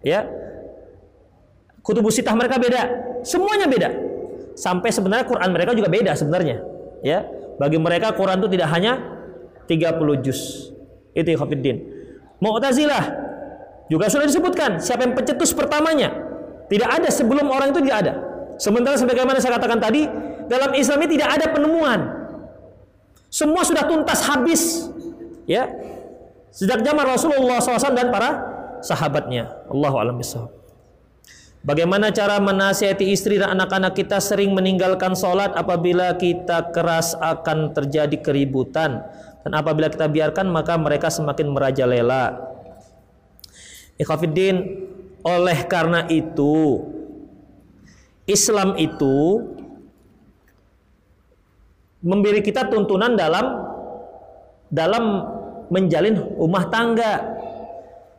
Ya. 0.00 0.24
Kutubus 1.84 2.16
sitah 2.16 2.32
mereka 2.32 2.56
beda. 2.56 2.88
Semuanya 3.20 3.68
beda. 3.68 3.92
Sampai 4.56 4.88
sebenarnya 4.88 5.28
Quran 5.28 5.52
mereka 5.52 5.76
juga 5.76 5.92
beda 5.92 6.16
sebenarnya. 6.16 6.64
Ya. 7.04 7.28
Bagi 7.60 7.76
mereka 7.76 8.16
Quran 8.16 8.40
itu 8.40 8.56
tidak 8.56 8.72
hanya 8.72 9.04
30 9.68 10.24
juz. 10.24 10.72
Itu 11.20 11.36
Khafiddin. 11.36 11.76
Mu'tazilah 12.40 13.04
juga 13.92 14.08
sudah 14.08 14.24
disebutkan 14.24 14.80
siapa 14.80 15.04
yang 15.04 15.12
pencetus 15.12 15.52
pertamanya. 15.52 16.08
Tidak 16.70 16.86
ada 16.86 17.08
sebelum 17.12 17.50
orang 17.50 17.74
itu 17.74 17.82
tidak 17.84 17.98
ada. 18.06 18.12
Sementara 18.56 18.94
sebagaimana 18.96 19.42
saya 19.42 19.58
katakan 19.58 19.82
tadi, 19.82 20.06
dalam 20.46 20.70
Islam 20.72 21.02
ini 21.04 21.18
tidak 21.18 21.28
ada 21.36 21.46
penemuan. 21.50 22.00
Semua 23.26 23.66
sudah 23.66 23.84
tuntas 23.86 24.22
habis. 24.26 24.86
Ya. 25.44 25.66
Sejak 26.50 26.82
zaman 26.82 27.06
Rasulullah 27.06 27.62
SAW 27.62 27.94
dan 27.94 28.10
para 28.10 28.42
sahabatnya. 28.82 29.66
Allahu 29.70 29.96
a'lam 29.98 30.18
bishawab. 30.18 30.50
Bagaimana 31.60 32.08
cara 32.08 32.40
menasihati 32.40 33.12
istri 33.12 33.36
dan 33.36 33.52
anak-anak 33.52 33.92
kita 33.92 34.16
sering 34.16 34.56
meninggalkan 34.56 35.12
sholat 35.12 35.52
apabila 35.52 36.16
kita 36.16 36.72
keras 36.72 37.12
akan 37.20 37.76
terjadi 37.76 38.16
keributan 38.16 39.04
dan 39.40 39.52
apabila 39.56 39.88
kita 39.88 40.06
biarkan 40.06 40.52
maka 40.52 40.76
mereka 40.76 41.08
semakin 41.08 41.52
merajalela. 41.52 42.52
Ikhwafiddin, 44.00 44.56
oleh 45.20 45.58
karena 45.68 46.08
itu 46.08 46.80
Islam 48.24 48.76
itu 48.80 49.44
memberi 52.00 52.40
kita 52.40 52.68
tuntunan 52.72 53.12
dalam 53.12 53.68
dalam 54.72 55.04
menjalin 55.68 56.16
rumah 56.38 56.70
tangga 56.72 57.36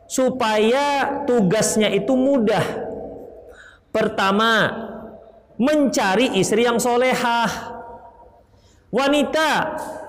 supaya 0.06 1.24
tugasnya 1.26 1.90
itu 1.90 2.14
mudah. 2.14 2.62
Pertama, 3.92 4.68
mencari 5.56 6.36
istri 6.36 6.64
yang 6.64 6.76
solehah. 6.76 7.72
Wanita 8.92 9.48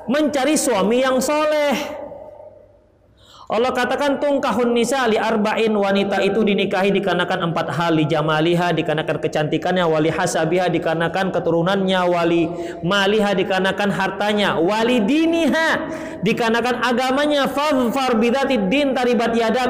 mencari 0.07 0.55
suami 0.55 1.03
yang 1.03 1.19
soleh. 1.23 2.03
Allah 3.53 3.69
katakan 3.69 4.17
tungkahun 4.17 4.73
nisa 4.73 5.05
li 5.05 5.19
arba'in. 5.19 5.75
Wanita 5.75 6.23
itu 6.25 6.41
dinikahi 6.41 6.89
dikarenakan 6.95 7.51
empat 7.51 7.75
hal 7.75 7.93
li 7.93 8.09
jamaliha 8.09 8.73
dikarenakan 8.73 9.19
kecantikannya 9.21 9.85
wali 9.85 10.09
hasabiha 10.09 10.73
dikarenakan 10.73 11.29
keturunannya 11.29 12.01
wali 12.07 12.49
maliha 12.81 13.35
dikarenakan 13.37 13.93
hartanya 13.93 14.57
wali 14.57 15.03
diniha 15.05 15.69
dikarenakan 16.25 16.81
agamanya. 16.81 17.45
Fadfar 17.45 18.17
bidati 18.17 18.57
din 18.71 18.95
taribat 18.95 19.37
yadak 19.37 19.69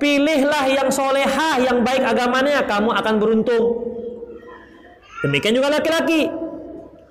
pilihlah 0.00 0.64
yang 0.70 0.88
soleha 0.88 1.58
yang 1.60 1.84
baik 1.84 2.00
agamanya 2.06 2.64
kamu 2.64 2.96
akan 2.96 3.14
beruntung. 3.18 3.64
Demikian 5.26 5.52
juga 5.52 5.68
laki-laki 5.74 6.47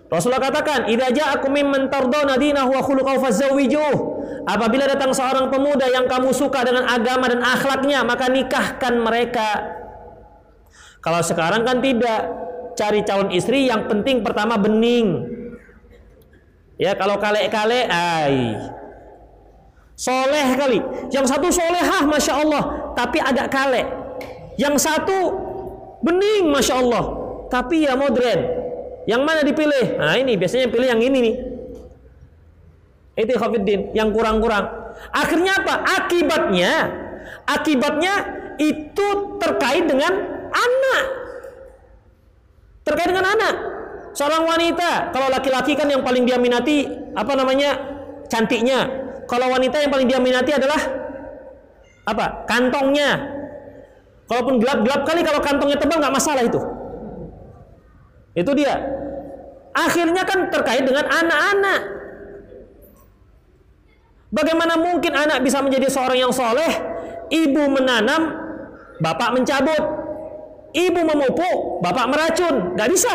Rasulullah 0.08 0.40
katakan 0.40 0.88
idza 0.88 1.12
ja'akum 1.12 1.52
mimman 1.52 1.92
tardawna 1.92 2.40
dinahu 2.40 2.72
wa 2.72 2.82
khuluquhu 2.84 3.20
fazawwijuh 3.20 4.18
Apabila 4.48 4.88
datang 4.88 5.12
seorang 5.12 5.52
pemuda 5.52 5.92
yang 5.92 6.08
kamu 6.08 6.32
suka 6.32 6.64
dengan 6.64 6.88
agama 6.88 7.28
dan 7.28 7.44
akhlaknya, 7.44 8.08
maka 8.08 8.32
nikahkan 8.32 8.96
mereka. 8.96 9.76
Kalau 11.04 11.20
sekarang 11.20 11.68
kan 11.68 11.84
tidak, 11.84 12.32
cari 12.80 13.04
calon 13.04 13.28
istri 13.36 13.68
yang 13.68 13.92
penting 13.92 14.24
pertama 14.24 14.56
bening. 14.56 15.28
Ya, 16.80 16.96
kalau 16.96 17.20
kale-kale, 17.20 17.92
ay. 17.92 18.56
Soleh 20.00 20.48
kali. 20.56 20.80
Yang 21.12 21.36
satu 21.36 21.52
solehah, 21.52 22.08
masya 22.08 22.40
Allah, 22.40 22.64
tapi 22.96 23.20
agak 23.20 23.52
kale. 23.52 23.84
Yang 24.56 24.80
satu 24.80 25.18
bening, 26.08 26.56
masya 26.56 26.80
Allah, 26.80 27.04
tapi 27.52 27.84
ya 27.84 28.00
modern. 28.00 28.57
Yang 29.08 29.22
mana 29.24 29.42
dipilih? 29.48 29.86
Nah 29.96 30.20
ini 30.20 30.36
biasanya 30.36 30.68
pilih 30.68 30.88
yang 30.92 31.00
ini 31.00 31.18
nih. 31.24 31.36
Itu 33.18 33.34
Khafiddin 33.40 33.96
yang 33.96 34.12
kurang-kurang. 34.12 34.68
Akhirnya 35.16 35.64
apa? 35.64 35.82
Akibatnya 36.04 37.08
akibatnya 37.48 38.14
itu 38.60 39.38
terkait 39.40 39.86
dengan 39.88 40.12
anak. 40.52 41.06
Terkait 42.84 43.10
dengan 43.12 43.26
anak. 43.32 43.56
Seorang 44.18 44.50
wanita, 44.50 45.14
kalau 45.14 45.30
laki-laki 45.30 45.78
kan 45.78 45.86
yang 45.88 46.02
paling 46.02 46.26
dia 46.26 46.42
minati 46.42 46.88
apa 47.14 47.34
namanya? 47.38 47.96
cantiknya. 48.28 49.08
Kalau 49.24 49.48
wanita 49.48 49.80
yang 49.80 49.92
paling 49.92 50.08
dia 50.08 50.20
minati 50.20 50.52
adalah 50.52 50.80
apa? 52.08 52.44
kantongnya. 52.44 53.36
Kalaupun 54.28 54.60
gelap-gelap 54.60 55.08
kali 55.08 55.24
kalau 55.24 55.40
kantongnya 55.40 55.80
tebal 55.80 56.04
nggak 56.04 56.16
masalah 56.16 56.44
itu. 56.44 56.60
Itu 58.36 58.52
dia. 58.52 58.97
Akhirnya 59.78 60.26
kan 60.26 60.50
terkait 60.50 60.82
dengan 60.82 61.06
anak-anak. 61.06 61.82
Bagaimana 64.34 64.74
mungkin 64.76 65.14
anak 65.14 65.46
bisa 65.46 65.62
menjadi 65.62 65.88
seorang 65.88 66.18
yang 66.18 66.34
soleh? 66.34 66.74
Ibu 67.30 67.64
menanam, 67.70 68.34
bapak 68.98 69.38
mencabut. 69.38 69.84
Ibu 70.74 71.02
memupuk, 71.06 71.86
bapak 71.86 72.06
meracun. 72.10 72.74
Gak 72.74 72.90
bisa. 72.90 73.14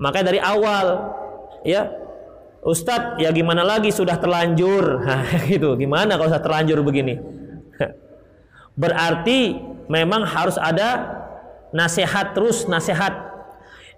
Maka 0.00 0.24
dari 0.24 0.40
awal, 0.40 1.12
ya 1.62 1.88
Ustadz, 2.66 3.22
ya 3.22 3.30
gimana 3.30 3.62
lagi 3.62 3.94
sudah 3.94 4.18
terlanjur, 4.18 4.84
nah, 5.06 5.22
gitu. 5.46 5.78
Gimana 5.78 6.18
kalau 6.18 6.32
sudah 6.32 6.42
terlanjur 6.42 6.82
begini? 6.82 7.14
Berarti 8.80 9.54
memang 9.86 10.26
harus 10.26 10.58
ada 10.58 11.14
nasihat 11.70 12.34
terus 12.34 12.66
nasihat. 12.66 13.25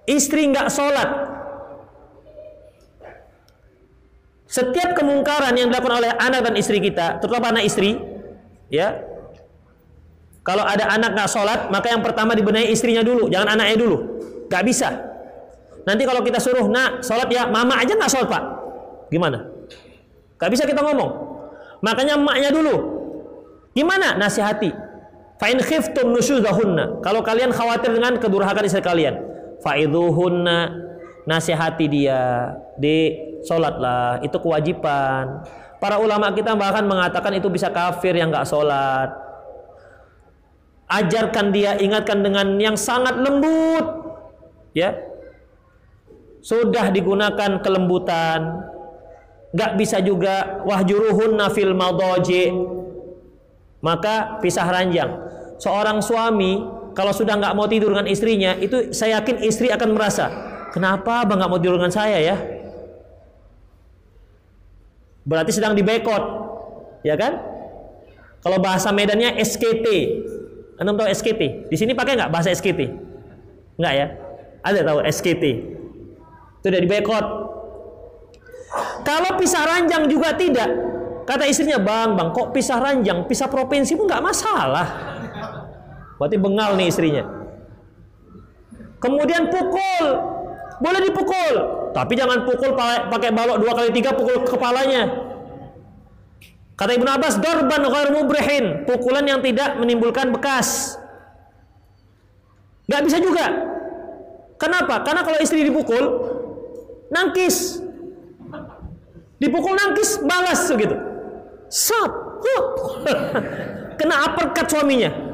Istri 0.09 0.49
nggak 0.57 0.73
sholat, 0.73 1.29
Setiap 4.49 4.97
kemungkaran 4.97 5.53
yang 5.61 5.69
dilakukan 5.69 6.01
oleh 6.01 6.09
anak 6.17 6.41
dan 6.49 6.57
istri 6.57 6.81
kita, 6.81 7.21
terutama 7.21 7.53
anak 7.53 7.69
istri, 7.69 8.01
ya. 8.73 8.97
Kalau 10.41 10.65
ada 10.65 10.89
anak 10.89 11.13
nggak 11.13 11.29
sholat, 11.29 11.69
maka 11.69 11.93
yang 11.93 12.01
pertama 12.01 12.33
dibenahi 12.33 12.73
istrinya 12.73 13.05
dulu, 13.05 13.29
jangan 13.29 13.61
anaknya 13.61 13.77
dulu. 13.77 13.97
Gak 14.49 14.65
bisa. 14.65 14.89
Nanti 15.85 16.09
kalau 16.09 16.25
kita 16.25 16.41
suruh, 16.41 16.65
nak 16.65 17.05
sholat 17.05 17.29
ya, 17.29 17.45
mama 17.45 17.77
aja 17.77 17.93
nggak 17.93 18.09
sholat 18.09 18.29
pak. 18.33 18.43
Gimana? 19.13 19.45
Gak 20.41 20.49
bisa 20.49 20.65
kita 20.65 20.81
ngomong. 20.81 21.11
Makanya 21.85 22.17
emaknya 22.17 22.49
dulu. 22.49 22.77
Gimana? 23.77 24.17
Nasihati. 24.17 24.73
Fa'in 25.37 25.61
khiftum 25.61 26.17
nusyudahunna. 26.17 27.05
Kalau 27.05 27.21
kalian 27.21 27.53
khawatir 27.53 27.93
dengan 27.93 28.17
kedurhakan 28.17 28.65
istri 28.65 28.81
kalian. 28.81 29.38
Fa'idhuhunna. 29.63 30.59
Nasihati 31.29 31.87
dia. 31.87 32.57
Di 32.81 33.15
sholatlah 33.45 34.19
itu 34.25 34.35
kewajiban 34.41 35.47
para 35.79 35.95
ulama 36.03 36.35
kita 36.35 36.59
bahkan 36.59 36.83
mengatakan 36.83 37.31
itu 37.39 37.47
bisa 37.47 37.71
kafir 37.71 38.11
yang 38.19 38.35
nggak 38.35 38.51
sholat 38.51 39.15
ajarkan 40.89 41.53
dia, 41.53 41.77
ingatkan 41.79 42.25
dengan 42.25 42.57
yang 42.57 42.75
sangat 42.75 43.21
lembut. 43.21 44.17
Ya. 44.73 44.97
Sudah 46.41 46.89
digunakan 46.89 47.61
kelembutan. 47.61 48.65
Gak 49.53 49.81
bisa 49.81 50.01
juga 50.01 50.65
wahjuruhunna 50.65 51.53
fil 51.53 51.77
madaji. 51.77 52.53
Maka 53.85 54.41
pisah 54.41 54.67
ranjang. 54.69 55.13
Seorang 55.61 56.01
suami 56.01 56.59
kalau 56.99 57.15
sudah 57.15 57.39
nggak 57.39 57.55
mau 57.55 57.71
tidur 57.71 57.95
dengan 57.95 58.11
istrinya, 58.11 58.59
itu 58.59 58.91
saya 58.91 59.23
yakin 59.23 59.47
istri 59.47 59.71
akan 59.71 59.95
merasa, 59.95 60.27
kenapa 60.75 61.23
abang 61.23 61.39
nggak 61.39 61.47
mau 61.47 61.63
tidur 61.63 61.79
dengan 61.79 61.95
saya 61.95 62.19
ya? 62.19 62.35
Berarti 65.23 65.55
sedang 65.55 65.79
dibekot, 65.79 66.25
ya 67.07 67.15
kan? 67.15 67.39
Kalau 68.43 68.59
bahasa 68.59 68.91
Medannya 68.91 69.39
SKT, 69.39 69.87
anda 70.83 70.91
tahu 70.99 71.07
SKT? 71.07 71.71
Di 71.71 71.77
sini 71.79 71.95
pakai 71.95 72.19
nggak 72.19 72.35
bahasa 72.35 72.51
SKT? 72.51 72.91
Nggak 73.79 73.95
ya? 73.95 74.07
Ada 74.67 74.83
tahu 74.83 74.99
SKT? 75.07 75.45
Itu 76.59 76.67
udah 76.67 76.83
dibekot. 76.83 77.27
Kalau 79.07 79.39
pisah 79.39 79.63
ranjang 79.71 80.11
juga 80.11 80.35
tidak. 80.35 80.67
Kata 81.31 81.47
istrinya, 81.47 81.79
bang, 81.79 82.19
bang, 82.19 82.35
kok 82.35 82.51
pisah 82.51 82.83
ranjang, 82.83 83.23
pisah 83.31 83.47
provinsi 83.47 83.95
pun 83.95 84.11
nggak 84.11 84.25
masalah. 84.25 85.18
Berarti 86.19 86.37
bengal 86.37 86.75
nih 86.75 86.91
istrinya. 86.91 87.25
Kemudian 88.99 89.47
pukul, 89.55 90.07
boleh 90.83 91.01
dipukul, 91.07 91.55
tapi 91.95 92.19
jangan 92.19 92.43
pukul 92.43 92.75
pakai 92.75 93.31
balok 93.31 93.63
dua 93.63 93.73
kali 93.79 93.91
tiga 93.95 94.11
pukul 94.11 94.43
kepalanya. 94.43 95.31
Kata 96.79 96.95
Ibnu 96.95 97.11
Abbas, 97.11 97.43
dorban 97.43 97.83
ghair 97.87 98.11
mubrihin, 98.15 98.87
pukulan 98.87 99.27
yang 99.27 99.43
tidak 99.43 99.79
menimbulkan 99.79 100.31
bekas. 100.31 100.99
Gak 102.87 103.03
bisa 103.03 103.19
juga. 103.19 103.51
Kenapa? 104.59 105.03
Karena 105.03 105.27
kalau 105.27 105.39
istri 105.43 105.67
dipukul, 105.67 106.03
nangkis. 107.11 107.83
Dipukul 109.39 109.75
nangkis, 109.75 110.23
balas 110.23 110.71
begitu. 110.71 110.95
Sap. 111.71 112.11
Kena 113.99 114.31
uppercut 114.31 114.67
suaminya. 114.71 115.28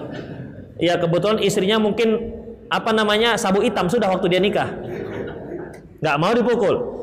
Ya 0.83 0.99
kebetulan 0.99 1.39
istrinya 1.39 1.79
mungkin 1.79 2.35
apa 2.67 2.91
namanya 2.91 3.39
sabu 3.39 3.63
hitam 3.63 3.87
sudah 3.87 4.11
waktu 4.11 4.27
dia 4.33 4.41
nikah. 4.43 4.69
Gak 6.03 6.17
mau 6.19 6.35
dipukul. 6.35 6.95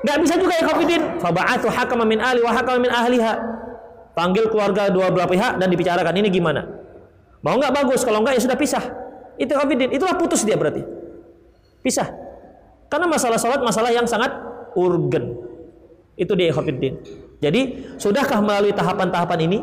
Nggak 0.00 0.18
bisa 0.24 0.34
juga 0.40 0.54
ya 0.56 0.64
khafidin. 0.64 1.02
Faba'athu 1.20 1.68
hakama 1.68 2.08
min 2.08 2.18
ahli 2.24 2.40
wa 2.40 2.52
hakama 2.52 2.78
min 2.80 2.92
ahliha. 2.92 3.34
Panggil 4.16 4.48
keluarga 4.48 4.88
dua 4.88 5.12
belah 5.12 5.28
pihak 5.28 5.60
dan 5.60 5.68
dibicarakan 5.68 6.14
ini 6.16 6.28
gimana. 6.32 6.66
Mau 7.40 7.56
nggak 7.56 7.72
bagus, 7.72 8.04
kalau 8.04 8.20
nggak 8.24 8.36
ya 8.36 8.42
sudah 8.42 8.56
pisah. 8.56 8.84
Itu 9.36 9.56
khafidin. 9.56 9.92
Itulah 9.92 10.16
putus 10.16 10.44
dia 10.44 10.56
berarti. 10.56 10.84
Pisah. 11.84 12.08
Karena 12.90 13.06
masalah 13.06 13.38
sholat 13.38 13.60
masalah 13.60 13.92
yang 13.92 14.04
sangat 14.08 14.32
urgen. 14.76 15.36
Itu 16.16 16.32
dia 16.36 16.52
khafidin. 16.52 17.00
Jadi 17.40 17.92
sudahkah 17.96 18.40
melalui 18.44 18.72
tahapan-tahapan 18.76 19.38
ini? 19.48 19.58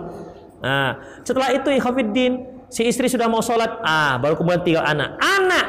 Nah, 0.57 1.21
setelah 1.21 1.53
itu 1.53 1.69
khafidin 1.77 2.57
si 2.67 2.87
istri 2.87 3.07
sudah 3.07 3.29
mau 3.29 3.43
sholat, 3.43 3.79
ah 3.85 4.17
baru 4.17 4.35
kemudian 4.35 4.61
tinggal 4.65 4.85
anak. 4.85 5.15
Anak, 5.21 5.65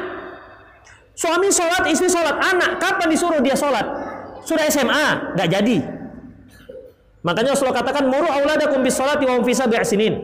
suami 1.13 1.53
sholat, 1.53 1.85
istri 1.87 2.09
sholat, 2.09 2.35
anak 2.37 2.81
kapan 2.81 3.07
disuruh 3.11 3.39
dia 3.39 3.55
sholat? 3.55 3.85
Sudah 4.43 4.65
SMA, 4.71 5.37
nggak 5.37 5.49
jadi. 5.49 5.77
Makanya 7.19 7.53
Rasulullah 7.53 7.83
katakan 7.83 8.07
muru 8.07 8.25
auladakum 8.25 8.79
bis 8.79 8.95
salati 8.95 9.27
wa 9.27 9.37
hum 9.37 9.43
fi 9.43 9.53
sinin. 9.83 10.15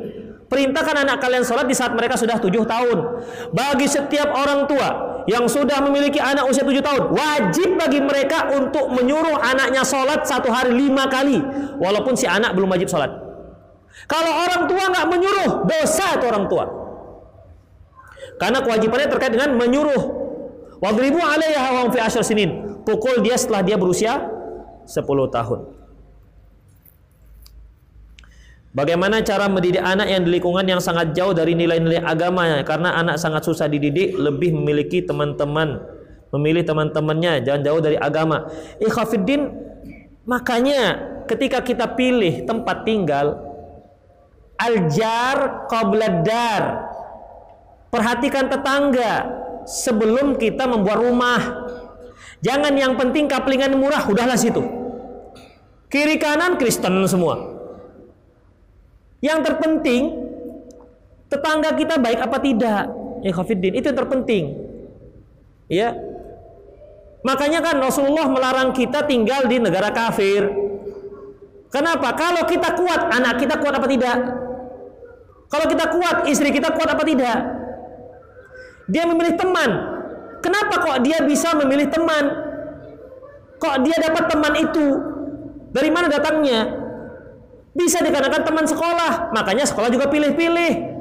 Perintahkan 0.45 1.01
anak 1.03 1.17
kalian 1.25 1.41
sholat 1.41 1.65
di 1.65 1.73
saat 1.73 1.97
mereka 1.97 2.15
sudah 2.15 2.37
tujuh 2.37 2.69
tahun. 2.69 2.97
Bagi 3.49 3.89
setiap 3.89 4.29
orang 4.29 4.69
tua 4.69 4.89
yang 5.25 5.49
sudah 5.49 5.81
memiliki 5.81 6.21
anak 6.21 6.45
usia 6.45 6.61
tujuh 6.61 6.85
tahun, 6.85 7.17
wajib 7.17 7.81
bagi 7.81 7.97
mereka 7.97 8.53
untuk 8.53 8.93
menyuruh 8.93 9.41
anaknya 9.41 9.81
sholat 9.81 10.21
satu 10.23 10.53
hari 10.53 10.69
lima 10.69 11.09
kali, 11.09 11.41
walaupun 11.81 12.13
si 12.13 12.29
anak 12.29 12.53
belum 12.53 12.69
wajib 12.69 12.85
sholat. 12.85 13.24
Kalau 14.05 14.31
orang 14.31 14.61
tua 14.69 14.83
nggak 14.89 15.07
menyuruh, 15.09 15.49
dosa 15.65 16.05
itu 16.17 16.25
orang 16.29 16.45
tua. 16.45 16.65
Karena 18.37 18.59
kewajibannya 18.61 19.07
terkait 19.09 19.33
dengan 19.33 19.57
menyuruh. 19.57 20.03
Wadribu 20.83 21.17
alaiha 21.17 21.69
wa 21.71 21.89
fi 21.89 21.99
asyar 22.03 22.21
sinin 22.21 22.83
pukul 22.85 23.23
dia 23.25 23.39
setelah 23.39 23.65
dia 23.65 23.75
berusia 23.79 24.21
10 24.85 25.01
tahun. 25.33 25.59
Bagaimana 28.75 29.23
cara 29.23 29.47
mendidik 29.47 29.79
anak 29.79 30.11
yang 30.11 30.27
di 30.27 30.35
lingkungan 30.35 30.67
yang 30.67 30.83
sangat 30.83 31.15
jauh 31.15 31.31
dari 31.31 31.55
nilai-nilai 31.55 32.03
agamanya 32.03 32.59
karena 32.67 32.91
anak 32.99 33.15
sangat 33.15 33.47
susah 33.47 33.71
dididik 33.71 34.19
lebih 34.19 34.51
memiliki 34.51 34.99
teman-teman 34.99 35.79
memilih 36.35 36.67
teman-temannya 36.67 37.39
jangan 37.47 37.61
jauh 37.63 37.79
dari 37.79 37.95
agama. 37.95 38.51
Ikhafiddin 38.83 39.47
makanya 40.27 40.99
ketika 41.23 41.63
kita 41.63 41.95
pilih 41.95 42.43
tempat 42.43 42.83
tinggal 42.83 43.54
aljar 44.55 45.67
qabladar 45.67 46.61
perhatikan 47.91 48.47
tetangga 48.47 49.27
sebelum 49.65 50.35
kita 50.39 50.67
membuat 50.69 50.99
rumah 51.01 51.41
Jangan 52.45 52.77
yang 52.77 52.93
penting 52.93 53.25
kaplingan 53.25 53.73
murah, 53.73 54.05
udahlah 54.05 54.37
situ. 54.37 54.61
Kiri 55.89 56.21
kanan 56.21 56.61
Kristen 56.61 56.93
semua. 57.09 57.57
Yang 59.17 59.49
terpenting 59.49 60.03
tetangga 61.25 61.73
kita 61.73 61.97
baik 61.97 62.21
apa 62.21 62.37
tidak. 62.37 62.83
Ya 63.25 63.31
Khafiddin, 63.33 63.73
itu 63.73 63.89
yang 63.89 63.97
terpenting. 63.97 64.43
Ya. 65.65 65.97
Makanya 67.25 67.65
kan 67.65 67.81
Rasulullah 67.81 68.29
melarang 68.29 68.69
kita 68.77 69.09
tinggal 69.09 69.49
di 69.49 69.57
negara 69.57 69.89
kafir. 69.89 70.45
Kenapa? 71.73 72.13
Kalau 72.13 72.45
kita 72.45 72.77
kuat, 72.77 73.09
anak 73.09 73.41
kita 73.41 73.57
kuat 73.57 73.73
apa 73.73 73.87
tidak? 73.89 74.17
Kalau 75.55 75.71
kita 75.71 75.85
kuat, 75.87 76.15
istri 76.27 76.51
kita 76.51 76.75
kuat 76.75 76.91
apa 76.91 77.07
tidak? 77.07 77.39
Dia 78.91 79.07
memilih 79.07 79.39
teman, 79.39 79.95
Kenapa 80.45 80.77
kok 80.77 81.01
dia 81.01 81.25
bisa 81.25 81.57
memilih 81.57 81.89
teman? 81.89 82.29
Kok 83.57 83.81
dia 83.81 83.97
dapat 83.97 84.29
teman 84.29 84.53
itu? 84.53 84.87
Dari 85.73 85.89
mana 85.89 86.05
datangnya? 86.05 86.69
Bisa 87.73 88.05
dikarenakan 88.05 88.45
teman 88.45 88.65
sekolah, 88.69 89.33
makanya 89.33 89.65
sekolah 89.65 89.89
juga 89.89 90.05
pilih-pilih. 90.05 90.93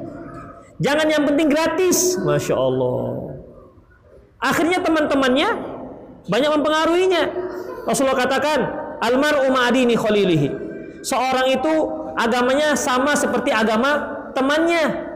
Jangan 0.81 1.07
yang 1.07 1.23
penting 1.29 1.47
gratis, 1.47 2.17
masya 2.25 2.57
Allah. 2.57 3.37
Akhirnya 4.41 4.81
teman-temannya 4.81 5.49
banyak 6.25 6.49
mempengaruhinya. 6.49 7.23
Rasulullah 7.85 8.17
katakan, 8.17 8.59
almaru 8.97 9.45
ma'adini 9.53 9.93
khalilihi. 9.93 10.49
Seorang 11.05 11.53
itu 11.53 11.73
agamanya 12.17 12.73
sama 12.73 13.13
seperti 13.13 13.53
agama 13.53 14.14
temannya. 14.35 15.15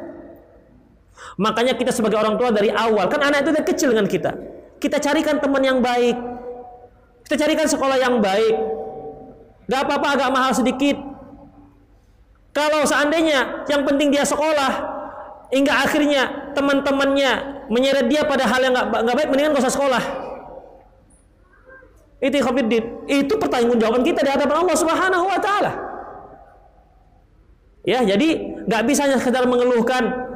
Makanya 1.36 1.76
kita 1.76 1.91
sebagai 1.91 2.16
orang 2.16 2.40
tua 2.40 2.56
dari 2.56 2.72
awal, 2.72 3.12
kan 3.12 3.20
anak 3.20 3.44
itu 3.44 3.52
dari 3.52 3.68
kecil 3.68 3.90
dengan 3.91 4.08
kita. 4.08 4.32
Kita 4.80 4.98
carikan 5.04 5.44
teman 5.44 5.60
yang 5.60 5.80
baik. 5.84 6.16
Kita 7.28 7.36
carikan 7.46 7.68
sekolah 7.68 8.00
yang 8.00 8.24
baik. 8.24 8.56
Gak 9.70 9.82
apa-apa 9.86 10.08
agak 10.18 10.30
mahal 10.32 10.52
sedikit. 10.56 10.98
Kalau 12.56 12.82
seandainya 12.88 13.70
yang 13.70 13.86
penting 13.86 14.10
dia 14.10 14.26
sekolah, 14.26 14.72
hingga 15.54 15.74
akhirnya 15.86 16.52
teman-temannya 16.58 17.32
menyeret 17.70 18.10
dia 18.10 18.26
pada 18.26 18.50
hal 18.50 18.60
yang 18.66 18.74
gak, 18.74 18.90
baik, 18.90 19.30
mendingan 19.30 19.54
gak 19.54 19.64
usah 19.68 19.76
sekolah. 19.76 20.04
Itu 22.20 22.36
ikhwafiddin. 22.41 23.06
Itu 23.06 23.38
pertanggungjawaban 23.38 24.02
kita 24.02 24.26
di 24.26 24.32
hadapan 24.34 24.66
Allah 24.66 24.76
Subhanahu 24.76 25.26
wa 25.30 25.40
taala. 25.40 25.72
Ya, 27.88 28.04
jadi 28.04 28.48
nggak 28.70 28.82
bisa 28.86 29.10
hanya 29.10 29.18
sekedar 29.18 29.50
mengeluhkan 29.50 30.30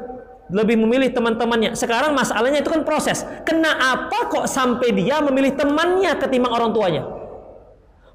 lebih 0.50 0.82
memilih 0.82 1.14
teman-temannya. 1.14 1.78
Sekarang 1.78 2.18
masalahnya 2.18 2.66
itu 2.66 2.70
kan 2.74 2.82
proses. 2.82 3.22
Kenapa 3.46 4.28
kok 4.28 4.50
sampai 4.50 4.90
dia 4.92 5.22
memilih 5.22 5.54
temannya 5.54 6.18
ketimbang 6.18 6.52
orang 6.52 6.74
tuanya? 6.74 7.06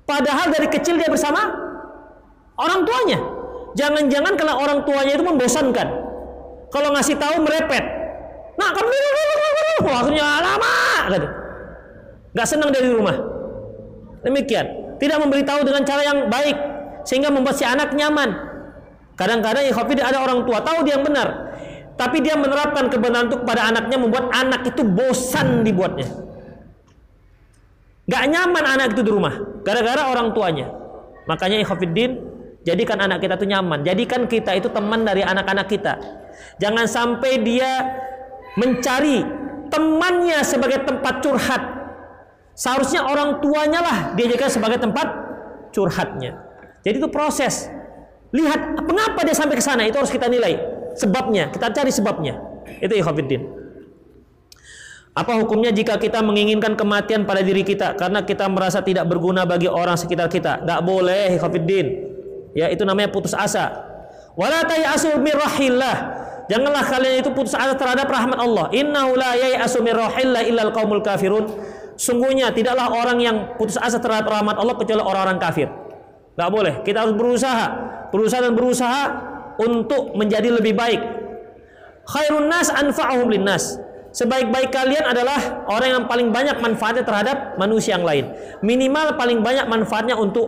Padahal 0.02 0.50
dari 0.50 0.66
kecil 0.66 0.98
dia 0.98 1.06
bersama 1.06 1.38
orang 2.58 2.82
tuanya. 2.82 3.18
Jangan-jangan 3.78 4.34
kalau 4.34 4.54
orang 4.58 4.82
tuanya 4.82 5.12
itu 5.14 5.24
membosankan. 5.24 5.88
Kalau 6.68 6.88
ngasih 6.98 7.16
tahu 7.16 7.46
merepet. 7.46 7.84
Nah, 8.58 8.74
kamu 8.74 8.90
akhirnya 9.88 10.26
lama 10.42 10.74
gitu. 11.14 11.28
Gak 12.34 12.46
senang 12.48 12.70
dari 12.70 12.88
rumah. 12.92 13.16
Demikian. 14.22 14.98
Tidak 14.98 15.18
memberitahu 15.18 15.62
dengan 15.62 15.82
cara 15.86 16.02
yang 16.02 16.26
baik 16.26 16.56
sehingga 17.06 17.30
membuat 17.30 17.54
si 17.54 17.64
anak 17.64 17.94
nyaman. 17.94 18.47
Kadang-kadang 19.18 19.66
ya 19.66 19.74
ada 20.06 20.18
orang 20.22 20.46
tua 20.46 20.62
tahu 20.62 20.86
dia 20.86 20.94
yang 20.94 21.02
benar, 21.02 21.58
tapi 21.98 22.22
dia 22.22 22.38
menerapkan 22.38 22.86
kebenaran 22.86 23.26
itu 23.26 23.42
kepada 23.42 23.66
anaknya 23.66 23.98
membuat 23.98 24.30
anak 24.30 24.62
itu 24.70 24.86
bosan 24.86 25.66
dibuatnya. 25.66 26.06
Gak 28.06 28.24
nyaman 28.30 28.64
anak 28.64 28.94
itu 28.94 29.02
di 29.02 29.10
rumah 29.10 29.34
gara-gara 29.66 30.06
orang 30.06 30.32
tuanya. 30.32 30.70
Makanya 31.26 31.60
ikhafidin 31.60 32.28
Jadikan 32.68 33.00
anak 33.00 33.24
kita 33.24 33.40
itu 33.40 33.48
nyaman. 33.48 33.80
Jadikan 33.80 34.28
kita 34.28 34.52
itu 34.52 34.68
teman 34.68 35.00
dari 35.00 35.24
anak-anak 35.24 35.66
kita. 35.72 35.96
Jangan 36.60 36.84
sampai 36.84 37.40
dia 37.40 37.80
mencari 38.60 39.24
temannya 39.72 40.44
sebagai 40.44 40.84
tempat 40.84 41.24
curhat. 41.24 41.62
Seharusnya 42.52 43.08
orang 43.08 43.40
tuanya 43.40 43.80
lah 43.80 43.98
dia 44.18 44.28
jadikan 44.28 44.52
sebagai 44.52 44.84
tempat 44.84 45.06
curhatnya. 45.72 46.36
Jadi 46.84 47.00
itu 47.00 47.08
proses. 47.08 47.72
Lihat 48.28 48.84
mengapa 48.84 49.24
dia 49.24 49.32
sampai 49.32 49.56
ke 49.56 49.64
sana 49.64 49.88
itu 49.88 49.96
harus 49.96 50.12
kita 50.12 50.28
nilai 50.28 50.60
sebabnya. 50.98 51.48
Kita 51.48 51.72
cari 51.72 51.88
sebabnya. 51.88 52.36
Itu 52.82 52.92
ikhwatiddin. 52.92 53.42
Apa 55.18 55.34
hukumnya 55.40 55.74
jika 55.74 55.98
kita 55.98 56.22
menginginkan 56.22 56.78
kematian 56.78 57.26
pada 57.26 57.42
diri 57.42 57.66
kita 57.66 57.98
karena 57.98 58.22
kita 58.22 58.46
merasa 58.46 58.84
tidak 58.84 59.08
berguna 59.10 59.42
bagi 59.42 59.66
orang 59.66 59.98
sekitar 59.98 60.30
kita? 60.30 60.62
Tidak 60.62 60.80
boleh, 60.84 61.34
ikhwatiddin. 61.34 61.86
Ya, 62.54 62.70
itu 62.70 62.86
namanya 62.86 63.10
putus 63.10 63.34
asa. 63.34 63.82
Wala 64.38 64.62
tayasu. 64.62 65.18
Janganlah 66.48 66.84
kalian 66.86 67.20
itu 67.20 67.34
putus 67.34 67.52
asa 67.56 67.74
terhadap 67.74 68.06
rahmat 68.06 68.38
Allah. 68.38 68.70
Innahu 68.70 69.18
la 69.18 69.34
yayasu 69.34 69.82
min 69.82 69.96
rahillah 69.96 70.70
kafirun. 71.02 71.50
Sungguhnya 71.98 72.54
tidaklah 72.54 72.86
orang 72.94 73.18
yang 73.18 73.36
putus 73.58 73.74
asa 73.74 73.98
terhadap 73.98 74.30
rahmat 74.30 74.54
Allah 74.54 74.78
kecuali 74.78 75.02
orang-orang 75.02 75.42
kafir. 75.42 75.66
Tidak 76.38 76.54
boleh. 76.54 76.86
Kita 76.86 77.02
harus 77.02 77.18
berusaha, 77.18 77.66
berusaha 78.14 78.38
dan 78.38 78.54
berusaha 78.54 79.02
untuk 79.58 80.14
menjadi 80.14 80.54
lebih 80.54 80.70
baik. 80.78 81.02
Khairun 82.06 82.46
nas 82.46 82.70
anfa'uhum 82.70 83.26
linnas. 83.26 83.74
Sebaik-baik 84.14 84.70
kalian 84.70 85.02
adalah 85.02 85.66
orang 85.66 85.98
yang 85.98 86.04
paling 86.06 86.30
banyak 86.30 86.62
manfaatnya 86.62 87.02
terhadap 87.02 87.58
manusia 87.58 87.98
yang 87.98 88.06
lain. 88.06 88.30
Minimal 88.62 89.18
paling 89.18 89.42
banyak 89.42 89.66
manfaatnya 89.66 90.14
untuk 90.14 90.46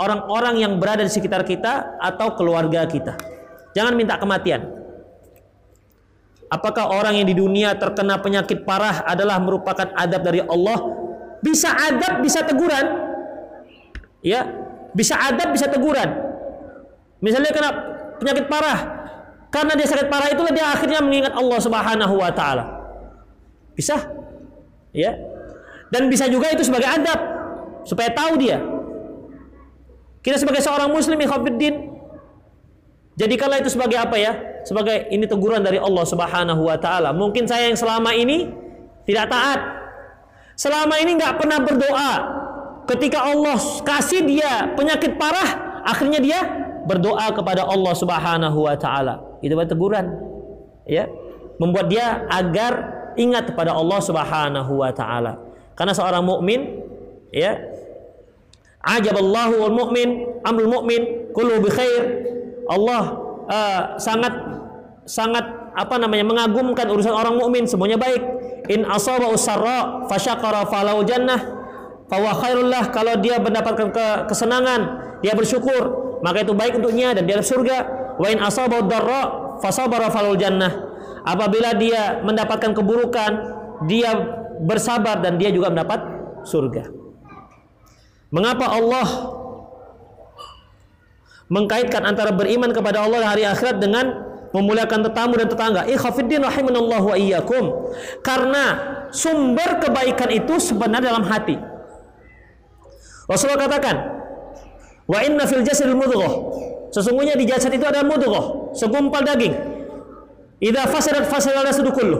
orang-orang 0.00 0.64
yang 0.64 0.80
berada 0.80 1.04
di 1.04 1.12
sekitar 1.12 1.44
kita 1.44 2.00
atau 2.00 2.32
keluarga 2.32 2.88
kita. 2.88 3.20
Jangan 3.76 4.00
minta 4.00 4.16
kematian. 4.16 4.64
Apakah 6.48 6.88
orang 6.88 7.20
yang 7.20 7.28
di 7.28 7.36
dunia 7.36 7.76
terkena 7.76 8.16
penyakit 8.16 8.64
parah 8.64 9.04
adalah 9.04 9.36
merupakan 9.36 9.92
adab 9.92 10.24
dari 10.24 10.40
Allah? 10.40 10.80
Bisa 11.44 11.68
adab, 11.68 12.24
bisa 12.24 12.40
teguran. 12.48 13.04
Ya, 14.24 14.67
bisa 14.98 15.14
adab, 15.14 15.54
bisa 15.54 15.70
teguran. 15.70 16.10
Misalnya 17.22 17.54
kena 17.54 17.70
penyakit 18.18 18.50
parah, 18.50 18.98
karena 19.54 19.78
dia 19.78 19.86
sakit 19.86 20.10
parah 20.10 20.28
itulah 20.34 20.50
dia 20.50 20.66
akhirnya 20.66 20.98
mengingat 20.98 21.38
Allah 21.38 21.58
Subhanahu 21.62 22.14
wa 22.18 22.30
taala. 22.34 22.64
Bisa? 23.78 23.94
Ya. 24.90 25.14
Dan 25.94 26.10
bisa 26.10 26.26
juga 26.26 26.50
itu 26.50 26.66
sebagai 26.66 26.90
adab 26.90 27.16
supaya 27.86 28.10
tahu 28.10 28.36
dia. 28.42 28.58
Kita 30.20 30.36
sebagai 30.36 30.60
seorang 30.60 30.90
muslim 30.90 31.16
ikhwatiddin 31.16 31.94
jadikanlah 33.14 33.62
itu 33.62 33.70
sebagai 33.70 33.96
apa 33.96 34.18
ya? 34.18 34.34
Sebagai 34.66 35.08
ini 35.14 35.24
teguran 35.24 35.62
dari 35.62 35.80
Allah 35.80 36.04
Subhanahu 36.04 36.66
wa 36.66 36.76
taala. 36.76 37.14
Mungkin 37.14 37.46
saya 37.46 37.70
yang 37.70 37.78
selama 37.78 38.12
ini 38.12 38.50
tidak 39.08 39.30
taat. 39.32 39.60
Selama 40.58 40.98
ini 40.98 41.14
nggak 41.16 41.38
pernah 41.38 41.62
berdoa, 41.62 42.12
ketika 42.88 43.28
Allah 43.28 43.60
kasih 43.84 44.24
dia 44.24 44.72
penyakit 44.72 45.20
parah, 45.20 45.82
akhirnya 45.84 46.18
dia 46.18 46.40
berdoa 46.88 47.28
kepada 47.36 47.68
Allah 47.68 47.92
Subhanahu 47.92 48.64
wa 48.64 48.74
taala. 48.80 49.20
Itu 49.44 49.52
teguran. 49.68 50.08
Ya. 50.88 51.04
Membuat 51.60 51.92
dia 51.92 52.24
agar 52.32 52.96
ingat 53.20 53.52
kepada 53.52 53.76
Allah 53.76 54.00
Subhanahu 54.00 54.72
wa 54.80 54.90
taala. 54.96 55.36
Karena 55.76 55.92
seorang 55.92 56.24
mukmin 56.24 56.80
ya 57.28 57.60
ajaballahu 58.82 59.68
wal 59.68 59.74
mu'min 59.74 60.40
amrul 60.42 60.80
mu'min 60.80 61.30
kullu 61.36 61.60
bi 61.60 61.68
khair. 61.68 62.02
Allah 62.68 63.02
uh, 63.46 63.82
sangat 64.00 64.32
sangat 65.04 65.44
apa 65.76 65.94
namanya 66.00 66.24
mengagumkan 66.26 66.88
urusan 66.88 67.12
orang 67.12 67.36
mukmin 67.36 67.68
semuanya 67.68 68.00
baik. 68.00 68.22
In 68.72 68.88
asaba 68.88 69.28
usarra 69.28 70.08
fasyakara 70.08 70.66
falau 70.66 71.04
jannah 71.04 71.57
Khairullah 72.08 72.88
kalau 72.88 73.20
dia 73.20 73.36
mendapatkan 73.36 73.92
ke 73.92 74.06
kesenangan, 74.32 74.80
dia 75.20 75.36
bersyukur, 75.36 76.16
maka 76.24 76.40
itu 76.40 76.56
baik 76.56 76.80
untuknya 76.80 77.12
dan 77.12 77.28
dia 77.28 77.40
surga. 77.44 77.76
Wa 78.16 78.28
in 78.32 78.40
asabau 78.40 78.88
darra 78.88 79.58
falul 80.10 80.40
jannah. 80.40 80.88
Apabila 81.22 81.76
dia 81.76 82.24
mendapatkan 82.24 82.72
keburukan, 82.72 83.30
dia 83.84 84.10
bersabar 84.64 85.20
dan 85.20 85.36
dia 85.36 85.52
juga 85.52 85.68
mendapat 85.68 86.00
surga. 86.48 86.88
Mengapa 88.32 88.72
Allah 88.72 89.08
mengkaitkan 91.48 92.04
antara 92.04 92.32
beriman 92.32 92.72
kepada 92.72 93.04
Allah 93.04 93.24
dan 93.24 93.28
hari 93.36 93.44
akhirat 93.44 93.76
dengan 93.80 94.04
memuliakan 94.52 95.04
tetamu 95.08 95.36
dan 95.36 95.48
tetangga. 95.48 95.82
Ikhafiddin 95.88 96.40
rahimanallahu 96.40 97.12
wa 97.12 97.16
iyyakum. 97.16 97.64
Karena 98.24 98.64
sumber 99.12 99.80
kebaikan 99.80 100.32
itu 100.32 100.56
sebenarnya 100.56 101.12
dalam 101.12 101.24
hati. 101.28 101.56
Rasulullah 103.28 103.60
katakan, 103.68 103.96
"Wa 105.04 105.20
inna 105.22 105.44
fil 105.44 105.62
jasadil 105.62 105.94
mudghah." 105.94 106.32
Sesungguhnya 106.88 107.36
di 107.36 107.44
jasad 107.44 107.68
itu 107.68 107.84
ada 107.84 108.00
mudghah, 108.00 108.72
segumpal 108.72 109.20
daging. 109.20 109.52
Idza 110.58 110.88
fasadat 110.88 111.28
fasadal 111.28 111.62
jasadu 111.68 111.92
kullu. 111.92 112.18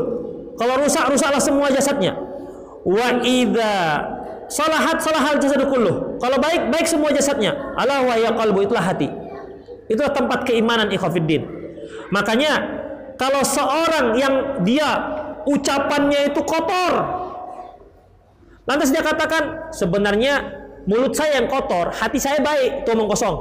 Kalau 0.60 0.74
rusak, 0.78 1.08
rusaklah 1.08 1.40
semua 1.40 1.72
jasadnya. 1.72 2.14
Wa 2.84 3.24
idza 3.24 3.72
salahat 4.52 5.00
salahal 5.00 5.40
jasadu 5.40 5.66
kullu. 5.72 6.20
Kalau 6.20 6.36
baik, 6.36 6.68
baik 6.68 6.86
semua 6.86 7.10
jasadnya. 7.10 7.56
Ala 7.74 8.04
wa 8.04 8.14
ya 8.20 8.30
qalbu 8.36 8.68
itulah 8.68 8.84
hati. 8.84 9.08
Itulah 9.88 10.12
tempat 10.12 10.44
keimanan 10.44 10.92
ikhwafiddin. 10.92 11.48
Makanya 12.12 12.52
kalau 13.16 13.40
seorang 13.42 14.14
yang 14.20 14.34
dia 14.62 14.88
ucapannya 15.48 16.28
itu 16.32 16.40
kotor, 16.44 16.92
lantas 18.68 18.92
dia 18.92 19.00
katakan 19.00 19.72
sebenarnya 19.72 20.57
mulut 20.88 21.12
saya 21.12 21.38
yang 21.38 21.46
kotor, 21.52 21.92
hati 21.92 22.16
saya 22.16 22.40
baik, 22.40 22.82
itu 22.82 22.88
omong 22.96 23.12
kosong. 23.12 23.36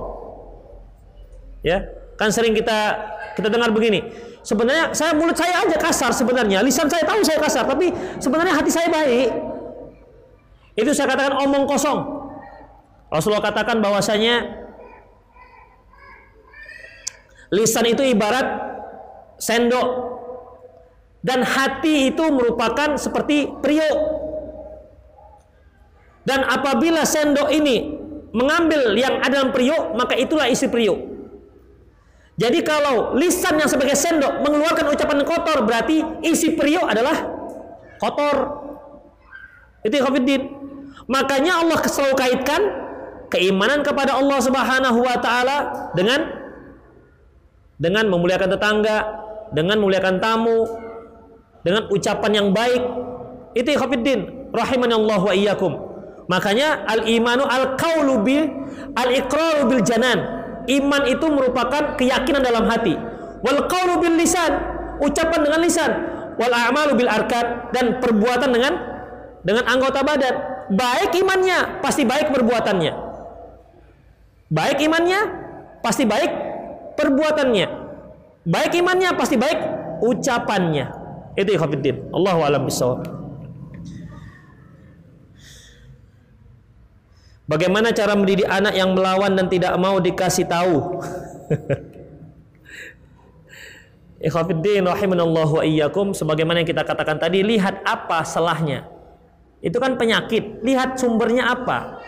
Ya, 1.64 1.80
kan 2.20 2.28
sering 2.28 2.52
kita 2.52 3.00
kita 3.40 3.48
dengar 3.48 3.72
begini. 3.72 4.04
Sebenarnya 4.44 4.92
saya 4.92 5.16
mulut 5.16 5.36
saya 5.36 5.64
aja 5.64 5.80
kasar 5.80 6.12
sebenarnya, 6.12 6.60
lisan 6.60 6.92
saya 6.92 7.08
tahu 7.08 7.24
saya 7.24 7.40
kasar, 7.40 7.64
tapi 7.64 7.92
sebenarnya 8.20 8.54
hati 8.54 8.72
saya 8.72 8.92
baik. 8.92 9.32
Itu 10.76 10.92
saya 10.92 11.08
katakan 11.10 11.40
omong 11.48 11.66
kosong. 11.66 12.00
Rasulullah 13.08 13.42
katakan 13.42 13.80
bahwasanya 13.80 14.68
lisan 17.56 17.88
itu 17.88 18.04
ibarat 18.04 18.46
sendok 19.40 19.88
dan 21.24 21.48
hati 21.48 22.12
itu 22.12 22.24
merupakan 22.28 23.00
seperti 23.00 23.48
periuk 23.64 24.17
dan 26.28 26.44
apabila 26.44 27.08
sendok 27.08 27.48
ini 27.56 27.96
mengambil 28.36 28.92
yang 29.00 29.24
ada 29.24 29.40
dalam 29.40 29.56
periuk, 29.56 29.96
maka 29.96 30.20
itulah 30.20 30.52
isi 30.52 30.68
periuk. 30.68 31.00
Jadi 32.36 32.62
kalau 32.68 33.16
lisan 33.16 33.56
yang 33.56 33.72
sebagai 33.72 33.96
sendok 33.96 34.44
mengeluarkan 34.44 34.92
ucapan 34.92 35.24
kotor, 35.24 35.64
berarti 35.64 36.04
isi 36.28 36.54
periuk 36.54 36.84
adalah 36.84 37.16
kotor. 37.98 38.68
Itu 39.88 40.04
Khafiddin. 40.04 40.52
Makanya 41.08 41.64
Allah 41.64 41.80
selalu 41.88 42.20
kaitkan 42.20 42.62
keimanan 43.32 43.80
kepada 43.80 44.20
Allah 44.20 44.44
Subhanahu 44.44 45.00
wa 45.00 45.18
taala 45.24 45.58
dengan 45.96 46.28
dengan 47.80 48.12
memuliakan 48.12 48.52
tetangga, 48.52 48.98
dengan 49.56 49.80
memuliakan 49.80 50.20
tamu, 50.20 50.68
dengan 51.64 51.88
ucapan 51.88 52.32
yang 52.36 52.48
baik. 52.52 52.84
Itu 53.56 53.72
Khafiddin 53.80 54.52
rahimani 54.52 54.94
Allah 54.94 55.22
wa 55.24 55.34
iyyakum. 55.34 55.87
Makanya 56.28 56.84
al-imanu 56.88 57.48
al-qaulu 57.48 58.24
bil 58.24 58.44
al-iqraru 58.96 59.72
bil 59.72 59.84
janan. 59.84 60.20
Iman 60.68 61.08
itu 61.08 61.24
merupakan 61.32 61.96
keyakinan 61.96 62.44
dalam 62.44 62.68
hati. 62.68 63.00
Wal 63.40 63.72
qaulu 63.72 64.04
bil 64.04 64.20
lisan, 64.20 64.52
ucapan 65.00 65.40
dengan 65.48 65.60
lisan. 65.64 65.92
Wal 66.36 66.52
a'malu 66.52 67.00
bil 67.00 67.08
arkan 67.08 67.72
dan 67.72 68.04
perbuatan 68.04 68.52
dengan 68.52 68.74
dengan 69.48 69.64
anggota 69.72 70.04
badan. 70.04 70.36
Baik 70.76 71.16
imannya, 71.16 71.80
pasti 71.80 72.04
baik 72.04 72.36
perbuatannya. 72.36 72.94
Baik 74.52 74.78
imannya, 74.84 75.20
pasti 75.80 76.04
baik 76.04 76.32
perbuatannya. 77.00 77.68
Baik 78.44 78.72
imannya, 78.76 79.10
pasti 79.16 79.40
baik 79.40 79.60
ucapannya. 80.04 80.86
Itu 81.40 81.56
ikhwatiddin. 81.56 82.12
Allahu 82.12 82.40
a'lam 82.44 82.68
bishawab. 82.68 83.08
Bagaimana 87.48 87.96
cara 87.96 88.12
mendidik 88.12 88.44
anak 88.44 88.76
yang 88.76 88.92
melawan 88.92 89.32
dan 89.32 89.48
tidak 89.48 89.72
mau 89.80 90.04
dikasih 90.04 90.52
tahu? 90.52 91.00
Ikhwafiddin 94.28 94.84
rahimanallahu 94.84 95.62
wa 95.62 95.64
iyyakum 95.64 96.12
sebagaimana 96.12 96.60
yang 96.60 96.70
kita 96.70 96.84
katakan 96.84 97.16
tadi 97.16 97.48
lihat 97.48 97.88
apa 97.88 98.28
salahnya. 98.28 98.84
Itu 99.64 99.80
kan 99.80 99.96
penyakit, 99.96 100.60
lihat 100.60 101.00
sumbernya 101.00 101.48
apa. 101.56 102.04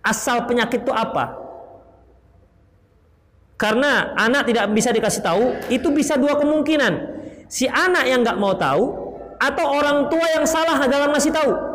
Asal 0.00 0.48
penyakit 0.48 0.80
itu 0.80 0.92
apa? 0.96 1.36
Karena 3.60 4.16
anak 4.16 4.48
tidak 4.48 4.64
bisa 4.72 4.90
dikasih 4.90 5.22
tahu, 5.22 5.44
itu 5.68 5.92
bisa 5.92 6.16
dua 6.16 6.40
kemungkinan. 6.40 6.92
Si 7.52 7.68
anak 7.68 8.08
yang 8.08 8.24
nggak 8.24 8.40
mau 8.40 8.56
tahu 8.56 8.84
atau 9.38 9.66
orang 9.76 10.08
tua 10.08 10.26
yang 10.40 10.48
salah 10.48 10.80
dalam 10.88 11.12
ngasih 11.12 11.32
tahu. 11.34 11.73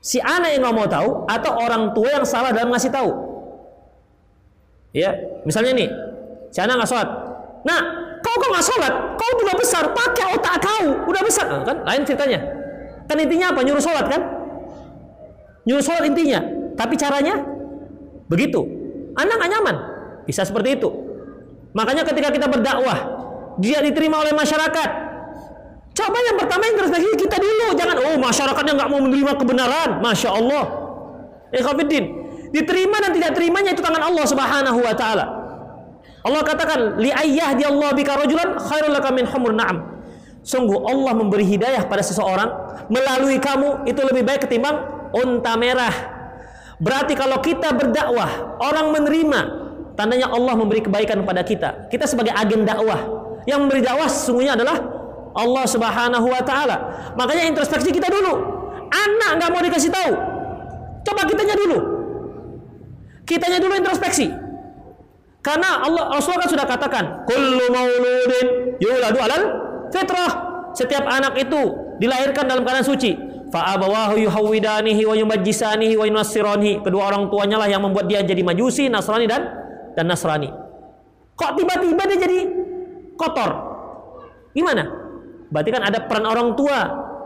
Si 0.00 0.16
anak 0.16 0.56
yang 0.56 0.64
nggak 0.64 0.76
mau 0.76 0.88
tahu 0.88 1.08
atau 1.28 1.52
orang 1.60 1.92
tua 1.92 2.08
yang 2.08 2.24
salah 2.24 2.56
dalam 2.56 2.72
ngasih 2.72 2.88
tahu. 2.88 3.10
Ya, 4.96 5.12
misalnya 5.44 5.76
nih, 5.76 5.88
si 6.48 6.58
anak 6.58 6.80
nggak 6.80 6.90
sholat. 6.90 7.08
Nah, 7.62 7.78
kau 8.24 8.34
kok 8.40 8.48
nggak 8.48 8.66
sholat? 8.66 8.92
Kau 9.20 9.30
udah 9.44 9.56
besar, 9.60 9.84
pakai 9.92 10.24
otak 10.34 10.56
kau, 10.64 10.84
udah 11.04 11.22
besar, 11.22 11.46
nah, 11.52 11.62
kan? 11.62 11.84
Lain 11.84 12.02
ceritanya. 12.08 12.40
Kan 13.04 13.20
intinya 13.20 13.52
apa? 13.52 13.60
Nyuruh 13.60 13.84
sholat 13.84 14.06
kan? 14.08 14.22
Nyuruh 15.68 15.84
sholat 15.84 16.08
intinya. 16.08 16.40
Tapi 16.74 16.94
caranya 16.96 17.36
begitu. 18.30 18.64
Anak 19.18 19.36
nggak 19.36 19.50
nyaman. 19.52 19.76
Bisa 20.24 20.48
seperti 20.48 20.80
itu. 20.80 20.88
Makanya 21.76 22.08
ketika 22.08 22.32
kita 22.32 22.46
berdakwah, 22.48 22.98
dia 23.60 23.84
diterima 23.84 24.22
oleh 24.22 24.32
masyarakat. 24.32 25.09
Coba 25.90 26.18
yang 26.22 26.36
pertama 26.38 26.62
yang 26.70 26.74
introspeksi 26.78 27.08
kita 27.18 27.36
dulu. 27.36 27.66
Jangan, 27.74 27.96
oh 27.98 28.16
masyarakatnya 28.22 28.72
nggak 28.78 28.88
mau 28.90 29.00
menerima 29.02 29.32
kebenaran. 29.36 29.90
Masya 29.98 30.30
Allah. 30.30 30.64
Ikhwafiddin. 31.50 32.04
Diterima 32.50 32.98
dan 32.98 33.10
tidak 33.14 33.30
terimanya 33.38 33.70
itu 33.74 33.82
tangan 33.82 34.02
Allah 34.02 34.24
Subhanahu 34.26 34.78
wa 34.82 34.94
taala. 34.94 35.24
Allah 36.20 36.42
katakan, 36.44 37.00
"Li 37.00 37.10
ayyah 37.10 37.56
di 37.56 37.64
Allah 37.64 37.90
bika 37.94 38.12
rajulan 38.18 38.58
khairul 38.58 38.98
min 39.14 39.24
humur 39.24 39.54
na'am." 39.54 39.76
Sungguh 40.40 40.88
Allah 40.88 41.12
memberi 41.12 41.44
hidayah 41.44 41.84
pada 41.84 42.00
seseorang 42.00 42.48
melalui 42.88 43.36
kamu 43.36 43.84
itu 43.84 44.00
lebih 44.00 44.24
baik 44.24 44.48
ketimbang 44.48 44.76
unta 45.12 45.52
merah. 45.60 45.92
Berarti 46.80 47.12
kalau 47.12 47.44
kita 47.44 47.76
berdakwah, 47.76 48.56
orang 48.56 48.88
menerima, 48.88 49.40
tandanya 50.00 50.32
Allah 50.32 50.56
memberi 50.56 50.80
kebaikan 50.80 51.20
kepada 51.20 51.44
kita. 51.44 51.68
Kita 51.92 52.08
sebagai 52.08 52.32
agen 52.32 52.64
dakwah. 52.64 53.20
Yang 53.44 53.58
memberi 53.68 53.80
dakwah 53.84 54.08
sesungguhnya 54.08 54.56
adalah 54.56 54.80
Allah 55.34 55.64
Subhanahu 55.66 56.26
wa 56.26 56.42
taala. 56.42 56.76
Makanya 57.14 57.46
introspeksi 57.46 57.94
kita 57.94 58.10
dulu. 58.10 58.32
Anak 58.90 59.30
nggak 59.38 59.50
mau 59.54 59.62
dikasih 59.62 59.90
tahu. 59.90 60.12
Coba 61.06 61.22
kitanya 61.26 61.54
dulu. 61.54 61.78
Kitanya 63.24 63.58
dulu 63.62 63.78
introspeksi. 63.78 64.26
Karena 65.40 65.80
Allah 65.86 66.12
Rasulullah 66.12 66.44
kan 66.44 66.50
sudah 66.52 66.66
katakan, 66.68 67.04
kullu 67.24 67.64
mauludin 67.72 68.46
yuladu 68.82 69.18
alal 69.24 69.42
fitrah. 69.88 70.32
Setiap 70.76 71.02
anak 71.08 71.34
itu 71.40 71.60
dilahirkan 71.98 72.44
dalam 72.46 72.62
keadaan 72.62 72.84
suci. 72.84 73.16
Fa 73.50 73.74
abawahu 73.74 74.20
yuhawidanihi 74.20 75.02
wa 75.08 75.14
yumajjisanihi 75.16 75.98
wa 75.98 76.06
yunassiranihi. 76.06 76.84
Kedua 76.84 77.10
orang 77.10 77.32
tuanya 77.32 77.56
lah 77.58 77.66
yang 77.66 77.82
membuat 77.82 78.06
dia 78.06 78.22
jadi 78.22 78.44
majusi, 78.44 78.86
Nasrani 78.86 79.26
dan 79.26 79.42
dan 79.96 80.06
Nasrani. 80.06 80.52
Kok 81.34 81.50
tiba-tiba 81.56 82.02
dia 82.04 82.18
jadi 82.20 82.38
kotor? 83.16 83.50
Gimana? 84.52 84.99
Berarti 85.50 85.70
kan 85.74 85.82
ada 85.82 85.98
peran 86.06 86.26
orang 86.30 86.54
tua 86.54 86.78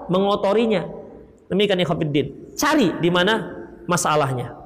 mengotorinya. 0.08 0.88
Demikian 1.52 1.80
ikhwatiddin. 1.84 2.56
Cari 2.56 2.88
di 2.98 3.12
mana 3.12 3.52
masalahnya. 3.84 4.56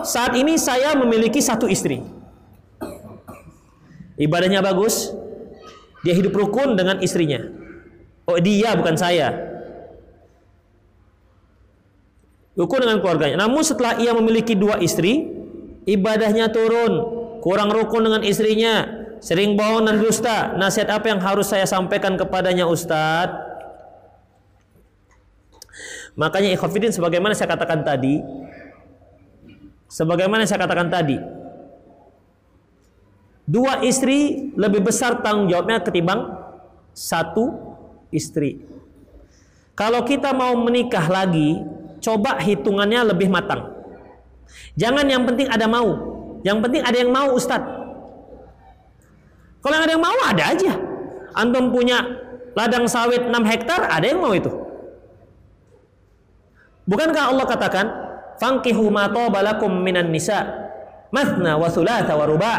Saat 0.00 0.36
ini 0.36 0.56
saya 0.56 0.96
memiliki 0.96 1.40
satu 1.40 1.68
istri. 1.68 2.00
Ibadahnya 4.20 4.60
bagus. 4.60 5.12
Dia 6.04 6.16
hidup 6.16 6.32
rukun 6.36 6.76
dengan 6.76 7.00
istrinya. 7.00 7.40
Oh, 8.24 8.40
dia 8.40 8.72
bukan 8.76 8.96
saya. 8.96 9.36
Rukun 12.56 12.84
dengan 12.84 13.00
keluarganya. 13.00 13.40
Namun 13.40 13.64
setelah 13.64 13.96
ia 14.00 14.12
memiliki 14.12 14.52
dua 14.56 14.80
istri, 14.80 15.28
ibadahnya 15.88 16.52
turun, 16.52 16.92
kurang 17.40 17.72
rukun 17.72 18.04
dengan 18.04 18.22
istrinya, 18.24 18.99
sering 19.20 19.54
bohong 19.54 19.86
dan 19.86 20.00
dusta. 20.00 20.56
Nasihat 20.56 20.88
apa 20.90 21.06
yang 21.12 21.20
harus 21.20 21.48
saya 21.48 21.68
sampaikan 21.68 22.18
kepadanya 22.18 22.66
Ustadz? 22.66 23.48
Makanya 26.18 26.52
ikhwafidin 26.52 26.90
sebagaimana 26.90 27.32
saya 27.32 27.54
katakan 27.54 27.86
tadi, 27.86 28.20
Sebagaimana 29.90 30.46
saya 30.46 30.62
katakan 30.62 30.86
tadi, 30.86 31.18
dua 33.42 33.82
istri 33.82 34.54
lebih 34.54 34.86
besar 34.86 35.18
tanggung 35.18 35.50
jawabnya 35.50 35.82
ketimbang 35.82 36.30
satu 36.94 37.74
istri. 38.14 38.62
Kalau 39.74 40.06
kita 40.06 40.30
mau 40.30 40.54
menikah 40.62 41.10
lagi, 41.10 41.58
coba 41.98 42.38
hitungannya 42.38 43.10
lebih 43.10 43.34
matang. 43.34 43.74
Jangan 44.78 45.02
yang 45.10 45.26
penting 45.26 45.50
ada 45.50 45.66
mau, 45.66 45.90
yang 46.46 46.62
penting 46.62 46.86
ada 46.86 46.94
yang 46.94 47.10
mau 47.10 47.34
Ustadz. 47.34 47.79
Kalau 49.60 49.74
yang 49.76 49.84
ada 49.84 49.92
yang 49.92 50.04
mau 50.04 50.20
ada 50.24 50.44
aja. 50.56 50.72
Antum 51.36 51.70
punya 51.70 52.00
ladang 52.56 52.88
sawit 52.90 53.22
6 53.22 53.32
hektar, 53.44 53.86
ada 53.86 54.02
yang 54.02 54.18
mau 54.18 54.32
itu. 54.32 54.50
Bukankah 56.88 57.30
Allah 57.30 57.46
katakan 57.46 57.86
Fankihu 58.40 58.88
ma 58.88 59.06
balakum 59.12 59.68
minan 59.68 60.08
nisa 60.08 60.48
mathna 61.12 61.60
wa 61.60 61.68
thulatha 61.68 62.16
wa 62.16 62.24
ruba. 62.24 62.54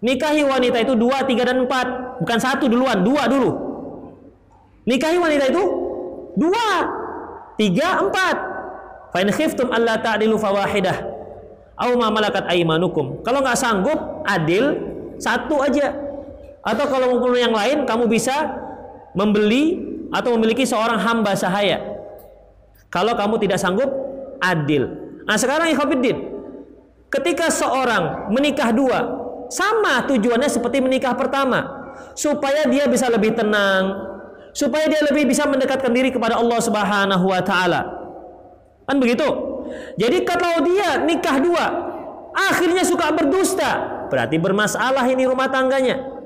Nikahi 0.00 0.44
wanita 0.44 0.80
itu 0.80 0.96
dua, 0.96 1.24
tiga 1.28 1.44
dan 1.44 1.68
empat, 1.68 2.20
bukan 2.24 2.38
satu 2.40 2.68
duluan, 2.68 3.04
dua 3.04 3.28
dulu. 3.28 3.52
Nikahi 4.88 5.16
wanita 5.20 5.44
itu 5.52 5.62
dua, 6.36 6.68
tiga, 7.60 8.00
empat. 8.00 8.36
Fa 9.12 9.18
in 9.24 9.32
khiftum 9.32 9.72
alla 9.72 9.96
ta'dilu 10.00 10.36
fawahidah 10.36 10.96
aw 11.76 11.90
ma 11.96 12.08
malakat 12.12 12.48
aymanukum. 12.48 13.20
Kalau 13.24 13.40
nggak 13.44 13.56
sanggup 13.56 14.24
adil 14.24 14.95
satu 15.20 15.60
aja. 15.62 15.92
Atau 16.66 16.84
kalau 16.90 17.22
mau 17.22 17.30
yang 17.36 17.54
lain 17.54 17.86
kamu 17.86 18.10
bisa 18.10 18.34
membeli 19.14 19.78
atau 20.10 20.34
memiliki 20.34 20.66
seorang 20.66 20.98
hamba 20.98 21.34
sahaya. 21.38 21.78
Kalau 22.90 23.14
kamu 23.14 23.42
tidak 23.42 23.58
sanggup 23.58 23.90
adil. 24.42 24.86
Nah 25.26 25.34
sekarang 25.38 25.70
ikhwafiddin, 25.74 26.16
ketika 27.10 27.50
seorang 27.50 28.30
menikah 28.30 28.70
dua, 28.70 28.98
sama 29.50 30.06
tujuannya 30.06 30.50
seperti 30.50 30.78
menikah 30.82 31.14
pertama, 31.14 31.66
supaya 32.14 32.66
dia 32.70 32.86
bisa 32.86 33.10
lebih 33.10 33.34
tenang, 33.34 33.94
supaya 34.54 34.86
dia 34.86 35.02
lebih 35.06 35.26
bisa 35.26 35.46
mendekatkan 35.46 35.90
diri 35.90 36.14
kepada 36.14 36.38
Allah 36.38 36.60
Subhanahu 36.62 37.26
wa 37.26 37.42
taala. 37.42 37.80
Kan 38.86 39.02
begitu? 39.02 39.26
Jadi 39.98 40.22
kalau 40.22 40.62
dia 40.62 41.02
nikah 41.02 41.42
dua, 41.42 41.66
akhirnya 42.32 42.86
suka 42.86 43.10
berdusta, 43.10 43.95
berarti 44.08 44.36
bermasalah 44.38 45.04
ini 45.10 45.26
rumah 45.26 45.50
tangganya. 45.50 46.16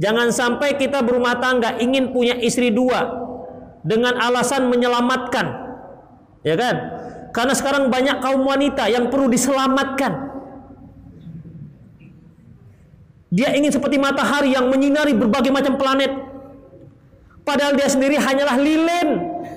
Jangan 0.00 0.34
sampai 0.34 0.74
kita 0.74 1.06
berumah 1.06 1.38
tangga 1.38 1.78
ingin 1.78 2.10
punya 2.10 2.34
istri 2.38 2.74
dua 2.74 3.22
dengan 3.86 4.18
alasan 4.18 4.66
menyelamatkan 4.66 5.64
Ya 6.44 6.54
kan? 6.60 6.76
Karena 7.32 7.56
sekarang 7.56 7.88
banyak 7.88 8.20
kaum 8.20 8.44
wanita 8.44 8.86
yang 8.92 9.08
perlu 9.08 9.32
diselamatkan. 9.32 10.12
Dia 13.34 13.50
ingin 13.58 13.74
seperti 13.74 13.98
matahari 13.98 14.54
yang 14.54 14.70
menyinari 14.70 15.16
berbagai 15.16 15.50
macam 15.50 15.74
planet. 15.74 16.12
Padahal 17.42 17.74
dia 17.74 17.90
sendiri 17.90 18.20
hanyalah 18.20 18.54
lilin 18.60 19.08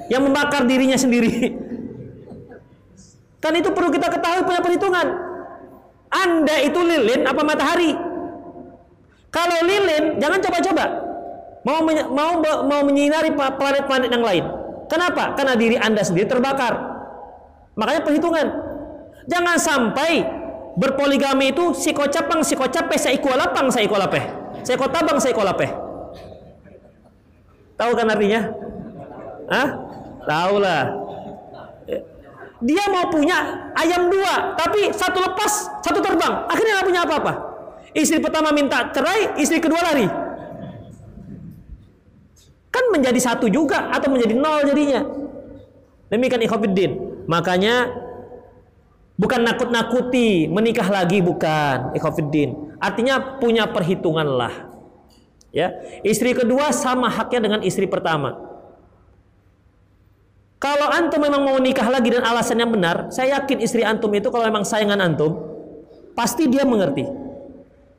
yang 0.09 0.26
membakar 0.26 0.65
dirinya 0.65 0.97
sendiri. 0.97 1.53
Kan 3.43 3.53
itu 3.53 3.69
perlu 3.69 3.93
kita 3.93 4.09
ketahui 4.09 4.41
punya 4.47 4.64
perhitungan. 4.65 5.07
Anda 6.08 6.64
itu 6.64 6.80
lilin 6.80 7.28
apa 7.28 7.42
matahari? 7.44 7.92
Kalau 9.28 9.58
lilin, 9.68 10.18
jangan 10.18 10.40
coba-coba 10.40 11.08
mau 11.68 11.84
mau 11.84 12.32
mau 12.64 12.82
menyinari 12.88 13.36
planet-planet 13.36 14.08
yang 14.08 14.24
lain. 14.24 14.46
Kenapa? 14.88 15.36
Karena 15.36 15.60
diri 15.60 15.76
Anda 15.76 16.00
sendiri 16.00 16.24
terbakar. 16.24 16.80
Makanya 17.76 18.02
perhitungan. 18.08 18.48
Jangan 19.28 19.60
sampai 19.60 20.24
berpoligami 20.80 21.52
itu 21.52 21.76
si 21.76 21.92
kocapang 21.92 22.40
si 22.48 22.56
kocape 22.56 22.96
saya 22.96 23.20
lapang 23.36 23.68
saya 23.68 23.84
lapeh. 23.84 24.24
Saya 24.64 24.80
kotabang 24.80 25.20
saya. 25.20 25.36
Tahu 27.78 27.92
kan 27.94 28.08
artinya? 28.10 28.42
Hah? 29.52 29.68
Tahu 30.24 30.56
lah. 30.64 31.07
Dia 32.58 32.90
mau 32.90 33.06
punya 33.14 33.70
ayam 33.78 34.10
dua, 34.10 34.58
tapi 34.58 34.90
satu 34.90 35.22
lepas, 35.22 35.82
satu 35.86 36.02
terbang. 36.02 36.50
Akhirnya 36.50 36.82
nggak 36.82 36.88
punya 36.90 37.02
apa-apa. 37.06 37.34
Istri 37.94 38.18
pertama 38.18 38.50
minta 38.50 38.90
cerai, 38.90 39.38
istri 39.38 39.62
kedua 39.62 39.78
lari. 39.82 40.10
Kan 42.74 42.94
menjadi 42.94 43.18
satu 43.22 43.46
juga 43.50 43.94
atau 43.94 44.10
menjadi 44.10 44.34
nol 44.38 44.66
jadinya. 44.66 45.06
Demikian 46.10 46.46
ikhwafiddin. 46.46 46.92
Makanya 47.30 47.94
bukan 49.18 49.42
nakut-nakuti 49.46 50.50
menikah 50.50 50.90
lagi 50.90 51.22
bukan 51.22 51.94
ikhwafiddin. 51.94 52.78
Artinya 52.82 53.38
punya 53.38 53.70
perhitungan 53.70 54.26
lah. 54.26 54.54
Ya 55.54 55.74
istri 56.06 56.34
kedua 56.34 56.74
sama 56.74 57.10
haknya 57.10 57.50
dengan 57.50 57.62
istri 57.66 57.90
pertama 57.90 58.47
Kalau 60.58 60.90
antum 60.90 61.22
memang 61.22 61.46
mau 61.46 61.62
nikah 61.62 61.86
lagi 61.86 62.10
dan 62.10 62.26
alasannya 62.26 62.66
benar, 62.66 63.14
saya 63.14 63.38
yakin 63.38 63.62
istri 63.62 63.86
antum 63.86 64.10
itu 64.18 64.34
kalau 64.34 64.50
memang 64.50 64.66
sayangan 64.66 64.98
antum, 65.06 65.38
pasti 66.18 66.50
dia 66.50 66.66
mengerti. 66.66 67.06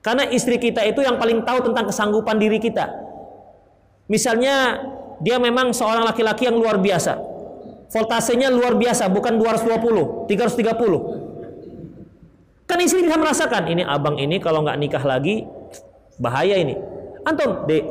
Karena 0.03 0.27
istri 0.27 0.59
kita 0.59 0.83
itu 0.83 1.07
yang 1.07 1.23
paling 1.23 1.47
tahu 1.47 1.71
tentang 1.71 1.87
kesanggupan 1.87 2.35
diri 2.35 2.59
kita. 2.59 2.91
Misalnya 4.11 4.83
dia 5.23 5.39
memang 5.39 5.71
seorang 5.71 6.03
laki-laki 6.03 6.51
yang 6.51 6.59
luar 6.59 6.83
biasa. 6.83 7.15
Voltasenya 7.89 8.51
luar 8.51 8.75
biasa, 8.75 9.07
bukan 9.07 9.39
220, 9.39 10.27
330. 10.27 12.67
Kan 12.69 12.79
istri 12.85 13.01
bisa 13.07 13.17
merasakan, 13.17 13.71
ini 13.71 13.87
abang 13.87 14.19
ini 14.19 14.43
kalau 14.43 14.67
nggak 14.67 14.77
nikah 14.83 15.05
lagi, 15.07 15.47
bahaya 16.19 16.59
ini. 16.59 16.75
Antum, 17.23 17.71
dek, 17.71 17.87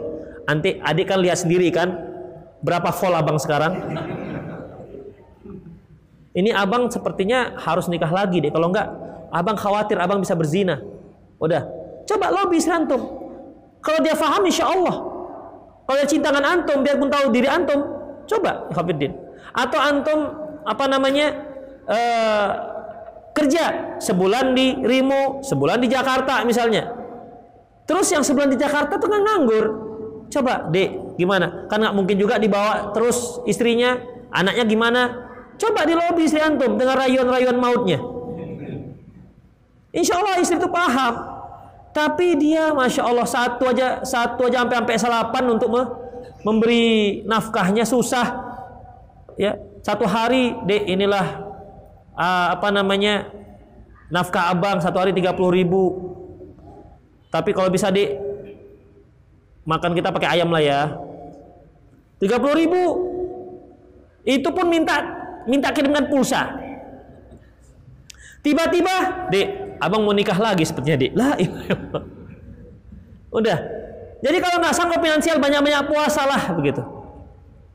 nanti 0.46 0.76
adik 0.84 1.08
kan 1.08 1.24
lihat 1.24 1.40
sendiri 1.40 1.72
kan, 1.74 1.98
berapa 2.62 2.94
volt 2.94 3.16
abang 3.16 3.40
sekarang? 3.42 3.74
Ini 6.38 6.54
abang 6.54 6.86
sepertinya 6.94 7.58
harus 7.58 7.90
nikah 7.90 8.14
lagi 8.14 8.38
deh. 8.38 8.54
Kalau 8.54 8.70
enggak, 8.70 8.86
abang 9.34 9.58
khawatir 9.58 9.98
abang 9.98 10.22
bisa 10.22 10.38
berzina. 10.38 10.78
Udah, 11.42 11.66
coba 12.06 12.30
lobby 12.30 12.62
istri 12.62 12.78
antum. 12.78 13.02
Kalau 13.82 14.00
dia 14.06 14.14
faham, 14.14 14.46
insya 14.46 14.70
Allah. 14.70 14.96
Kalau 15.90 15.98
dia 15.98 16.06
cinta 16.06 16.30
dengan 16.30 16.62
antum, 16.62 16.86
dia 16.86 16.94
pun 16.94 17.10
tahu 17.10 17.34
diri 17.34 17.50
antum. 17.50 17.82
Coba, 18.30 18.70
Hafidin. 18.70 19.18
Atau 19.50 19.80
antum 19.82 20.20
apa 20.62 20.86
namanya 20.86 21.34
uh, 21.90 22.50
kerja 23.34 23.98
sebulan 23.98 24.54
di 24.54 24.78
Rimo, 24.78 25.42
sebulan 25.42 25.82
di 25.82 25.90
Jakarta 25.90 26.46
misalnya. 26.46 26.92
Terus 27.88 28.14
yang 28.14 28.22
sebulan 28.22 28.54
di 28.54 28.60
Jakarta 28.60 29.00
tuh 29.00 29.10
kan 29.10 29.26
nganggur. 29.26 29.66
Coba, 30.28 30.68
dek, 30.70 31.18
gimana? 31.18 31.66
Kan 31.72 31.82
nggak 31.82 31.96
mungkin 31.96 32.20
juga 32.20 32.36
dibawa 32.38 32.92
terus 32.92 33.40
istrinya, 33.48 33.96
anaknya 34.30 34.66
gimana? 34.68 35.02
Coba 35.58 35.90
di 35.90 35.94
lobi 35.98 36.30
istri 36.30 36.38
antum 36.38 36.78
dengan 36.78 37.02
rayuan-rayuan 37.02 37.58
mautnya. 37.58 37.98
Insya 39.90 40.22
Allah 40.22 40.38
istri 40.38 40.62
itu 40.62 40.70
paham. 40.70 41.34
Tapi 41.98 42.38
dia, 42.38 42.70
masya 42.78 43.10
Allah 43.10 43.26
satu 43.26 43.74
aja 43.74 44.06
satu 44.06 44.46
aja 44.46 44.62
sampai 44.62 44.78
sampai 44.78 44.96
salapan 45.02 45.44
untuk 45.50 45.74
me 45.74 45.82
memberi 46.46 47.26
nafkahnya 47.26 47.82
susah. 47.90 48.38
Ya 49.34 49.58
satu 49.82 50.06
hari 50.06 50.54
dek 50.70 50.86
inilah 50.86 51.26
uh, 52.14 52.54
apa 52.54 52.70
namanya 52.70 53.34
nafkah 54.14 54.54
abang 54.54 54.78
satu 54.78 55.02
hari 55.02 55.10
tiga 55.10 55.34
puluh 55.34 55.58
ribu. 55.58 55.84
Tapi 57.34 57.50
kalau 57.58 57.74
bisa 57.74 57.90
dek 57.90 58.14
makan 59.66 59.98
kita 59.98 60.14
pakai 60.14 60.38
ayam 60.38 60.54
lah 60.54 60.62
ya. 60.62 60.82
Tiga 62.22 62.38
puluh 62.38 62.54
ribu. 62.62 62.84
Itu 64.22 64.54
pun 64.54 64.70
minta 64.70 65.02
minta 65.48 65.72
kirimkan 65.72 66.12
pulsa. 66.12 66.60
Tiba-tiba, 68.46 69.28
Dek, 69.34 69.80
abang 69.82 70.06
mau 70.06 70.14
nikah 70.14 70.38
lagi 70.38 70.64
sepertinya, 70.64 70.98
Dek. 71.00 71.12
Lah, 71.18 71.36
Udah. 73.34 73.58
Jadi 74.24 74.38
kalau 74.42 74.58
nggak 74.64 74.76
sanggup 74.76 75.00
finansial 75.04 75.38
banyak-banyak 75.38 75.84
puasa 75.86 76.26
lah 76.26 76.42
begitu. 76.58 76.82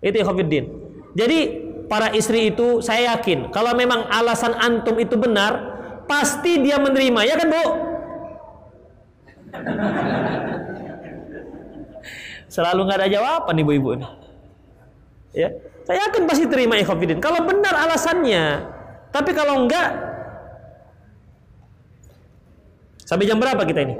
Itu 0.02 0.16
ya 0.18 0.24
Khofiddin. 0.26 0.64
Jadi 1.14 1.38
para 1.86 2.10
istri 2.16 2.50
itu 2.50 2.82
saya 2.82 3.14
yakin 3.14 3.52
kalau 3.54 3.76
memang 3.76 4.10
alasan 4.10 4.56
antum 4.58 4.98
itu 4.98 5.14
benar, 5.14 5.78
pasti 6.10 6.58
dia 6.58 6.82
menerima, 6.82 7.20
ya 7.22 7.34
kan, 7.38 7.46
Bu? 7.46 7.64
Selalu 12.52 12.80
nggak 12.84 12.98
ada 13.00 13.08
jawaban 13.08 13.56
ibu-ibu 13.62 13.88
ini. 13.96 14.08
Ya. 15.32 15.48
Saya 15.82 15.98
yakin 16.08 16.22
pasti 16.30 16.46
terima 16.46 16.78
ikhwafidin. 16.78 17.18
Kalau 17.18 17.42
benar 17.42 17.74
alasannya. 17.74 18.70
Tapi 19.12 19.30
kalau 19.36 19.66
enggak 19.66 20.12
Sampai 23.12 23.28
jam 23.28 23.36
berapa 23.36 23.60
kita 23.68 23.84
ini? 23.84 23.92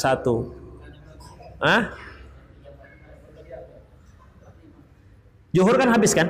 Satu. 0.00 0.48
Ah? 1.60 1.92
Juhur 5.52 5.76
kan 5.76 5.92
habis 5.92 6.16
kan? 6.16 6.24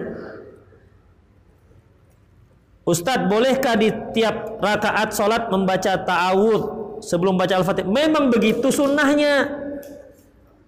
Ustadz, 2.83 3.31
bolehkah 3.31 3.79
di 3.79 3.95
tiap 4.11 4.59
rakaat 4.59 5.15
sholat 5.15 5.55
membaca 5.55 6.03
ta'awud 6.03 6.63
sebelum 7.01 7.39
baca 7.39 7.63
al-fatihah? 7.63 7.87
Memang 7.87 8.29
begitu 8.29 8.75
sunnahnya. 8.75 9.55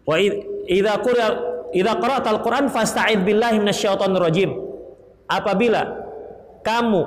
Wa 0.07 0.17
quri'a 1.03 1.29
Idza 1.77 1.93
qara'tal 2.01 2.41
Qur'an 2.41 2.73
fasta'id 2.73 3.21
billahi 3.21 3.61
minasyaitonir 3.61 4.23
rajim. 4.25 4.51
Apabila 5.29 5.85
kamu 6.65 7.03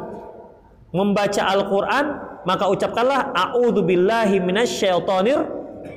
membaca 0.94 1.42
Al-Qur'an, 1.50 2.06
maka 2.46 2.70
ucapkanlah 2.70 3.34
a'udzu 3.34 3.82
billahi 3.82 4.38
minasyaitonir 4.38 5.42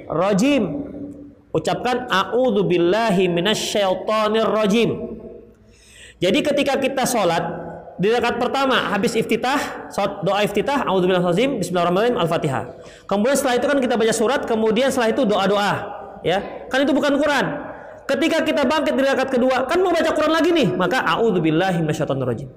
rajim. 0.08 0.88
Ucapkan 1.52 2.08
a'udzu 2.08 2.64
billahi 2.64 3.28
minasyaitonir 3.28 4.48
rajim. 4.48 5.20
Jadi 6.16 6.38
ketika 6.40 6.80
kita 6.80 7.04
sholat 7.04 7.44
di 8.00 8.08
rakaat 8.08 8.40
pertama 8.40 8.88
habis 8.88 9.12
iftitah, 9.12 9.90
doa 10.24 10.40
iftitah, 10.46 10.88
a'udzubillahi 10.88 11.60
bismillahirrahmanirrahim, 11.60 12.16
al-Fatihah. 12.16 12.78
Kemudian 13.04 13.36
setelah 13.36 13.60
itu 13.60 13.66
kan 13.68 13.78
kita 13.84 13.94
baca 14.00 14.14
surat, 14.16 14.40
kemudian 14.48 14.88
setelah 14.88 15.12
itu 15.12 15.22
doa-doa, 15.28 15.72
ya. 16.24 16.66
Kan 16.72 16.88
itu 16.88 16.94
bukan 16.96 17.20
Quran. 17.20 17.71
Ketika 18.12 18.44
kita 18.44 18.68
bangkit 18.68 18.92
di 18.92 19.00
rakaat 19.08 19.32
kedua, 19.32 19.64
kan 19.64 19.80
mau 19.80 19.88
baca 19.88 20.12
Quran 20.12 20.36
lagi 20.36 20.52
nih, 20.52 20.68
maka 20.76 21.00
a'udzubillahi 21.00 21.80
minasyaitonirrajim. 21.80 22.52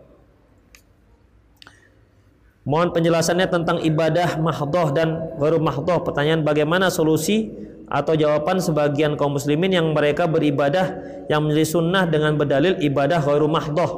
Mohon 2.67 2.89
penjelasannya 2.91 3.47
tentang 3.47 3.77
ibadah 3.79 4.35
mahdoh 4.35 4.91
dan 4.91 5.37
baru 5.39 5.63
mahdoh. 5.63 6.03
Pertanyaan 6.03 6.43
bagaimana 6.43 6.91
solusi 6.91 7.55
atau 7.87 8.19
jawaban 8.19 8.59
sebagian 8.59 9.15
kaum 9.15 9.39
muslimin 9.39 9.71
yang 9.71 9.95
mereka 9.95 10.27
beribadah 10.27 10.99
yang 11.31 11.47
menjadi 11.47 11.79
sunnah 11.79 12.03
dengan 12.03 12.35
berdalil 12.35 12.75
ibadah 12.83 13.23
baru 13.23 13.47
mahdoh. 13.47 13.91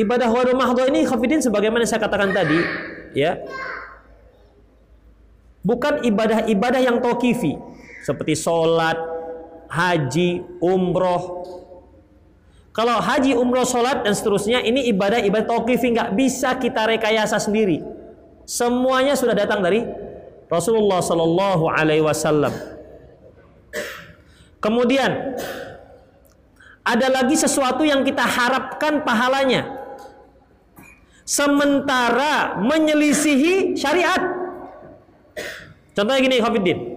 Ibadah 0.00 0.32
baru 0.32 0.56
mahdoh 0.56 0.88
ini 0.88 1.04
khafidin 1.04 1.44
sebagaimana 1.44 1.84
saya 1.84 2.00
katakan 2.00 2.32
tadi, 2.32 2.58
ya 3.12 3.44
Bukan 5.64 6.04
ibadah-ibadah 6.04 6.76
yang 6.76 7.00
tokifi 7.00 7.73
seperti 8.04 8.36
sholat, 8.36 9.00
haji, 9.72 10.44
umroh. 10.60 11.48
Kalau 12.76 13.00
haji, 13.00 13.32
umroh, 13.32 13.64
sholat 13.64 14.04
dan 14.04 14.12
seterusnya 14.12 14.60
ini 14.60 14.84
ibadah-ibadah 14.92 15.48
tokifi 15.48 15.96
nggak 15.96 16.12
bisa 16.12 16.60
kita 16.60 16.84
rekayasa 16.84 17.40
sendiri. 17.40 17.80
Semuanya 18.44 19.16
sudah 19.16 19.32
datang 19.32 19.64
dari 19.64 19.80
Rasulullah 20.52 21.00
Sallallahu 21.00 21.64
Alaihi 21.64 22.04
Wasallam. 22.04 22.52
Kemudian 24.60 25.36
ada 26.84 27.06
lagi 27.08 27.40
sesuatu 27.40 27.88
yang 27.88 28.04
kita 28.04 28.20
harapkan 28.20 29.00
pahalanya, 29.00 29.64
sementara 31.24 32.60
menyelisihi 32.60 33.72
syariat. 33.80 34.20
Contohnya 35.96 36.20
gini, 36.20 36.36
Khofiddin. 36.44 36.93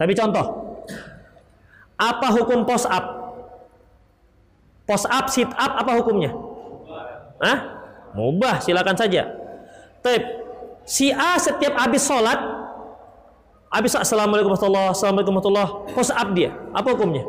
Tapi 0.00 0.16
contoh. 0.16 0.46
Apa 2.00 2.32
hukum 2.32 2.64
post 2.64 2.88
up? 2.88 3.04
Post 4.88 5.04
up, 5.12 5.28
sit 5.28 5.52
up, 5.52 5.76
apa 5.76 6.00
hukumnya? 6.00 6.32
Hah? 7.44 7.58
Mubah, 8.16 8.64
silakan 8.64 8.96
saja. 8.96 9.28
Tapi 10.00 10.24
si 10.88 11.12
A 11.12 11.36
setiap 11.36 11.76
habis 11.76 12.08
sholat, 12.08 12.40
habis 13.68 13.92
assalamualaikum 13.92 14.56
warahmatullahi 14.56 14.96
assalamualaikum 14.96 15.36
warahmatullahi 15.36 15.92
post 15.92 16.10
up 16.16 16.28
dia, 16.32 16.56
apa 16.72 16.88
hukumnya? 16.96 17.22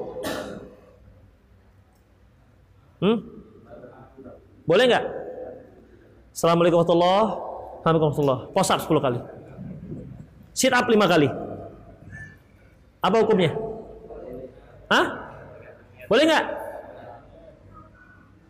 Hmm? 3.04 3.18
Boleh 4.64 4.86
nggak? 4.88 5.06
Assalamualaikum 6.32 6.80
warahmatullahi 6.80 7.28
wabarakatuh. 7.84 8.56
Post 8.56 8.72
up 8.72 8.80
10 8.88 9.04
kali. 9.04 9.20
Sit 10.56 10.72
up 10.72 10.88
lima 10.88 11.06
kali. 11.12 11.51
Apa 13.02 13.16
hukumnya? 13.26 13.52
Hah? 14.94 15.06
Boleh 16.06 16.24
nggak? 16.30 16.46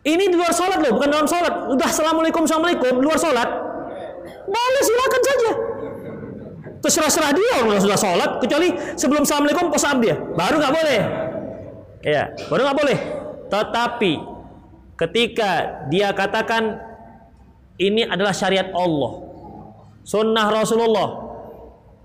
Ini 0.02 0.24
di 0.28 0.34
luar 0.34 0.50
sholat 0.50 0.82
loh, 0.82 0.98
bukan 0.98 1.08
dalam 1.08 1.28
sholat. 1.30 1.70
Udah 1.70 1.88
assalamualaikum, 1.88 2.42
assalamualaikum, 2.42 2.98
luar 2.98 3.16
sholat. 3.16 3.48
Boleh 4.50 4.82
silakan 4.82 5.22
saja. 5.22 5.50
Terserah-serah 6.82 7.30
dia 7.30 7.54
orang 7.62 7.78
sudah 7.78 7.94
sholat, 7.94 8.30
kecuali 8.42 8.74
sebelum 8.98 9.22
assalamualaikum 9.22 9.70
posam 9.70 10.02
dia, 10.02 10.18
baru 10.34 10.58
nggak 10.58 10.74
boleh. 10.74 11.00
Ya, 12.02 12.34
baru 12.50 12.60
nggak 12.66 12.78
boleh. 12.82 12.98
Tetapi 13.46 14.12
ketika 14.98 15.50
dia 15.86 16.10
katakan 16.10 16.82
ini 17.78 18.02
adalah 18.02 18.34
syariat 18.34 18.74
Allah, 18.74 19.12
sunnah 20.02 20.50
Rasulullah, 20.50 21.08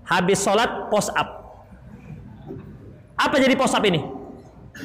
habis 0.06 0.38
sholat 0.38 0.86
post 0.94 1.10
up. 1.18 1.37
Apa 3.18 3.42
jadi 3.42 3.58
post 3.58 3.74
up 3.74 3.82
ini? 3.82 3.98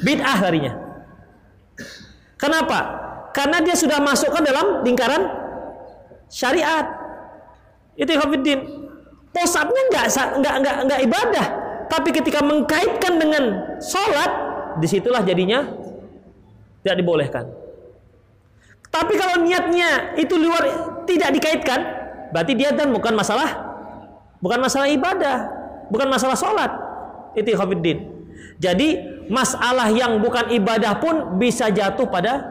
Bid'ah 0.02 0.42
larinya. 0.42 0.74
Kenapa? 2.34 2.78
Karena 3.30 3.62
dia 3.62 3.78
sudah 3.78 4.02
masukkan 4.02 4.42
dalam 4.42 4.82
lingkaran 4.82 5.22
syariat. 6.30 6.86
Itu 7.94 8.10
Hafiddin. 8.18 8.62
Posapnya 9.34 9.82
enggak 9.90 10.06
enggak 10.38 10.54
enggak 10.62 10.76
enggak 10.86 11.00
ibadah, 11.10 11.46
tapi 11.90 12.14
ketika 12.14 12.38
mengkaitkan 12.38 13.18
dengan 13.18 13.74
sholat, 13.82 14.30
di 14.78 14.86
situlah 14.86 15.26
jadinya 15.26 15.66
tidak 16.86 17.02
dibolehkan. 17.02 17.44
Tapi 18.94 19.18
kalau 19.18 19.42
niatnya 19.42 20.14
itu 20.14 20.38
luar 20.38 20.62
tidak 21.02 21.34
dikaitkan, 21.34 21.82
berarti 22.30 22.54
dia 22.54 22.70
dan 22.70 22.94
bukan 22.94 23.18
masalah 23.18 23.74
bukan 24.38 24.62
masalah 24.62 24.86
ibadah, 24.86 25.50
bukan 25.90 26.06
masalah 26.06 26.38
sholat. 26.38 26.70
Itu 27.34 27.58
Hafiddin. 27.58 28.13
Jadi 28.58 28.96
masalah 29.28 29.90
yang 29.90 30.20
bukan 30.22 30.52
ibadah 30.52 30.98
pun 31.02 31.36
bisa 31.36 31.68
jatuh 31.68 32.08
pada 32.08 32.48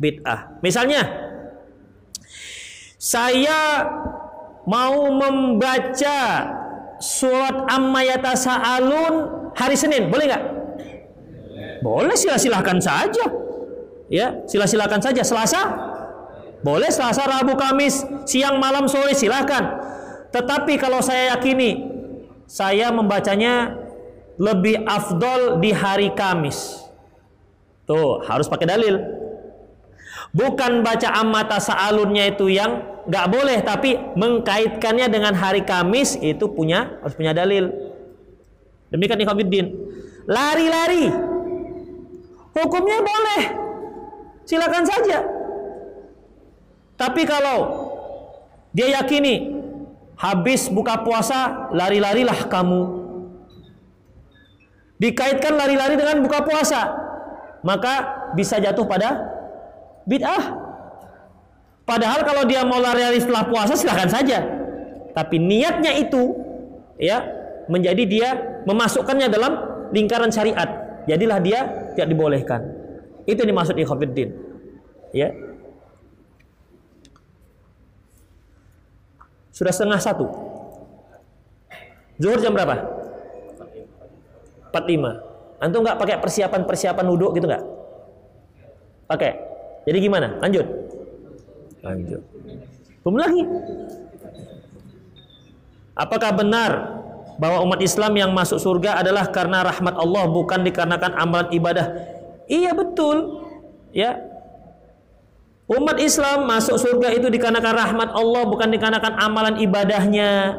bid'ah. 0.00 0.58
Misalnya, 0.64 1.06
saya 2.96 3.84
mau 4.64 5.08
membaca 5.12 6.18
surat 7.00 7.68
Amma 7.68 8.04
Yatasa'alun 8.04 9.14
hari 9.56 9.76
Senin, 9.76 10.12
boleh 10.12 10.24
nggak? 10.28 10.44
Boleh 11.80 12.16
sila-silakan 12.16 12.78
saja. 12.80 13.24
Ya, 14.10 14.44
sila-silakan 14.44 15.00
saja. 15.00 15.22
Selasa? 15.24 15.62
Boleh 16.60 16.92
Selasa, 16.92 17.24
Rabu, 17.24 17.56
Kamis, 17.56 18.04
siang, 18.28 18.60
malam, 18.60 18.84
sore 18.84 19.16
silakan. 19.16 19.80
Tetapi 20.30 20.76
kalau 20.76 21.00
saya 21.00 21.34
yakini 21.34 21.88
saya 22.44 22.92
membacanya 22.92 23.74
lebih 24.40 24.88
afdol 24.88 25.60
di 25.60 25.68
hari 25.76 26.16
Kamis. 26.16 26.80
Tuh, 27.84 28.24
harus 28.24 28.48
pakai 28.48 28.64
dalil. 28.64 28.96
Bukan 30.32 30.80
baca 30.80 31.12
amata 31.20 31.60
sa'alunnya 31.60 32.32
itu 32.32 32.48
yang 32.48 33.04
nggak 33.04 33.26
boleh, 33.28 33.58
tapi 33.60 34.00
mengkaitkannya 34.16 35.12
dengan 35.12 35.36
hari 35.36 35.60
Kamis 35.60 36.16
itu 36.16 36.48
punya 36.48 36.96
harus 37.04 37.12
punya 37.12 37.36
dalil. 37.36 37.68
Demikian 38.88 39.20
ikhwatiddin. 39.20 39.66
Lari-lari. 40.24 41.12
Hukumnya 42.50 42.98
boleh 43.04 43.42
silakan 44.48 44.84
saja. 44.88 45.22
Tapi 46.98 47.22
kalau 47.24 47.88
dia 48.74 49.00
yakini 49.00 49.56
habis 50.18 50.68
buka 50.68 51.00
puasa 51.00 51.70
lari-larilah 51.72 52.46
kamu. 52.50 52.99
Dikaitkan 55.00 55.56
lari-lari 55.56 55.96
dengan 55.96 56.20
buka 56.20 56.44
puasa, 56.44 56.92
maka 57.64 58.28
bisa 58.36 58.60
jatuh 58.60 58.84
pada 58.84 59.32
bid'ah. 60.04 60.60
Padahal 61.88 62.20
kalau 62.22 62.44
dia 62.44 62.68
mau 62.68 62.76
lari-lari 62.76 63.16
setelah 63.16 63.48
puasa 63.48 63.72
silahkan 63.80 64.12
saja. 64.12 64.44
Tapi 65.16 65.40
niatnya 65.40 65.96
itu 65.96 66.36
ya 67.00 67.24
menjadi 67.66 68.04
dia 68.04 68.28
memasukkannya 68.68 69.32
dalam 69.32 69.52
lingkaran 69.88 70.28
syariat. 70.28 70.68
Jadilah 71.08 71.40
dia 71.40 71.64
tidak 71.96 72.08
dibolehkan. 72.12 72.60
Itu 73.24 73.40
yang 73.42 73.56
dimaksud 73.56 73.80
ikhwatiddin. 73.80 74.36
Ya. 75.16 75.32
Sudah 79.50 79.72
setengah 79.72 79.98
satu. 79.98 80.28
Zuhur 82.20 82.36
jam 82.36 82.52
berapa? 82.52 82.99
45. 84.72 85.60
Antum 85.60 85.84
nggak 85.84 85.98
pakai 86.00 86.16
persiapan-persiapan 86.22 87.04
wudhu 87.10 87.36
gitu 87.36 87.46
nggak? 87.46 87.64
Pakai. 89.10 89.32
Jadi 89.84 89.98
gimana? 90.00 90.38
Lanjut. 90.40 90.66
Lanjut. 91.84 92.22
Belum 93.04 93.16
lagi. 93.18 93.42
Apakah 95.98 96.30
benar 96.32 96.72
bahwa 97.36 97.64
umat 97.68 97.80
Islam 97.84 98.12
yang 98.16 98.30
masuk 98.32 98.56
surga 98.56 99.00
adalah 99.00 99.28
karena 99.28 99.64
rahmat 99.64 99.96
Allah 99.96 100.24
bukan 100.28 100.60
dikarenakan 100.64 101.12
amalan 101.16 101.48
ibadah 101.52 101.86
Iya 102.50 102.74
betul. 102.74 103.46
Ya. 103.94 104.18
Umat 105.70 106.02
Islam 106.02 106.50
masuk 106.50 106.82
surga 106.82 107.14
itu 107.14 107.30
dikarenakan 107.30 107.74
rahmat 107.78 108.10
Allah 108.10 108.42
bukan 108.42 108.74
dikarenakan 108.74 109.14
amalan 109.22 109.54
ibadahnya. 109.62 110.58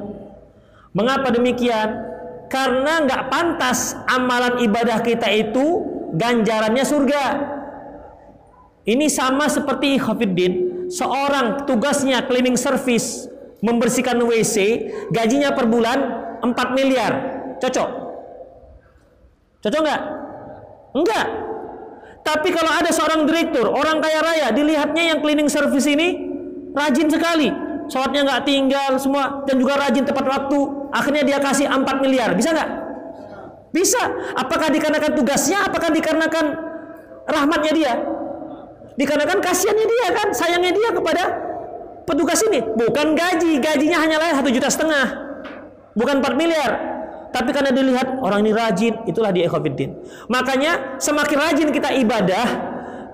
Mengapa 0.96 1.36
demikian? 1.36 2.11
Karena 2.52 3.00
nggak 3.08 3.32
pantas 3.32 3.96
amalan 4.12 4.60
ibadah 4.60 5.00
kita 5.00 5.32
itu 5.32 5.88
ganjarannya 6.12 6.84
surga. 6.84 7.24
Ini 8.84 9.08
sama 9.08 9.48
seperti 9.48 9.96
Khafiddin, 9.96 10.88
seorang 10.92 11.64
tugasnya 11.64 12.28
cleaning 12.28 12.60
service, 12.60 13.32
membersihkan 13.64 14.20
WC, 14.20 14.58
gajinya 15.16 15.56
per 15.56 15.72
bulan 15.72 16.00
4 16.44 16.76
miliar. 16.76 17.14
Cocok? 17.64 17.90
Cocok 19.64 19.82
nggak? 19.86 20.02
Enggak. 20.98 21.28
Tapi 22.22 22.50
kalau 22.52 22.72
ada 22.74 22.92
seorang 22.92 23.24
direktur, 23.24 23.72
orang 23.72 24.04
kaya 24.04 24.20
raya, 24.20 24.48
dilihatnya 24.52 25.16
yang 25.16 25.20
cleaning 25.24 25.48
service 25.48 25.88
ini 25.88 26.20
rajin 26.76 27.08
sekali. 27.08 27.71
Sholatnya 27.92 28.24
nggak 28.24 28.42
tinggal 28.48 28.96
semua 28.96 29.44
dan 29.44 29.60
juga 29.60 29.76
rajin 29.76 30.08
tepat 30.08 30.24
waktu. 30.24 30.60
Akhirnya 30.96 31.24
dia 31.28 31.38
kasih 31.44 31.68
4 31.68 31.84
miliar. 32.00 32.32
Bisa 32.40 32.56
nggak? 32.56 32.70
Bisa. 33.76 34.00
Apakah 34.40 34.72
dikarenakan 34.72 35.12
tugasnya? 35.12 35.68
Apakah 35.68 35.92
dikarenakan 35.92 36.46
rahmatnya 37.28 37.74
dia? 37.76 37.94
Dikarenakan 38.96 39.40
kasihannya 39.44 39.88
dia 39.88 40.08
kan, 40.16 40.28
sayangnya 40.32 40.72
dia 40.72 40.90
kepada 40.96 41.24
petugas 42.08 42.40
ini. 42.48 42.64
Bukan 42.64 43.16
gaji, 43.16 43.60
gajinya 43.60 43.98
hanya 44.04 44.18
lain 44.20 44.34
satu 44.40 44.50
juta 44.52 44.68
setengah, 44.72 45.08
bukan 45.96 46.20
4 46.20 46.36
miliar. 46.36 46.72
Tapi 47.32 47.56
karena 47.56 47.72
dilihat 47.72 48.20
orang 48.20 48.44
ini 48.44 48.52
rajin, 48.52 48.94
itulah 49.08 49.32
dia 49.32 49.48
ikhwatiddin. 49.48 49.96
Makanya 50.28 51.00
semakin 51.00 51.38
rajin 51.40 51.70
kita 51.72 51.96
ibadah, 52.04 52.48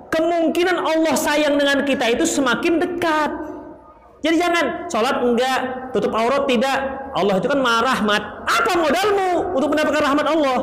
kemungkinan 0.10 0.78
Allah 0.82 1.14
sayang 1.14 1.54
dengan 1.62 1.86
kita 1.86 2.10
itu 2.10 2.26
semakin 2.26 2.82
dekat. 2.82 3.47
Jadi 4.28 4.44
jangan 4.44 4.92
sholat 4.92 5.24
enggak, 5.24 5.60
tutup 5.96 6.12
aurat 6.12 6.44
tidak. 6.52 6.76
Allah 7.16 7.40
itu 7.40 7.48
kan 7.48 7.64
maha 7.64 7.80
rahmat. 7.80 8.22
Apa 8.44 8.76
modalmu 8.76 9.56
untuk 9.56 9.72
mendapatkan 9.72 10.04
rahmat 10.04 10.26
Allah? 10.28 10.60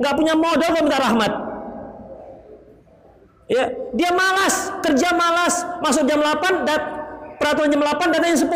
Enggak 0.00 0.14
punya 0.16 0.32
modal 0.32 0.68
untuk 0.72 0.84
minta 0.88 1.04
rahmat. 1.04 1.32
Ya, 3.52 3.68
dia 3.92 4.10
malas, 4.16 4.72
kerja 4.80 5.12
malas, 5.12 5.60
masuk 5.84 6.08
jam 6.08 6.24
8, 6.24 6.64
dat, 6.64 6.82
peraturan 7.36 7.68
jam 7.68 7.84
8 7.84 8.16
datanya 8.16 8.38
10. 8.40 8.48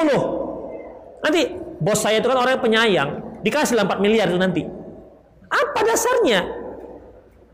Nanti 1.21 1.41
bos 1.85 2.01
saya 2.01 2.25
itu 2.25 2.27
kan 2.33 2.41
orang 2.41 2.57
yang 2.57 2.65
penyayang, 2.65 3.11
Dikasih 3.45 3.77
4 3.77 4.01
miliar 4.01 4.25
itu 4.33 4.41
nanti. 4.41 4.65
Apa 5.53 5.85
dasarnya? 5.85 6.49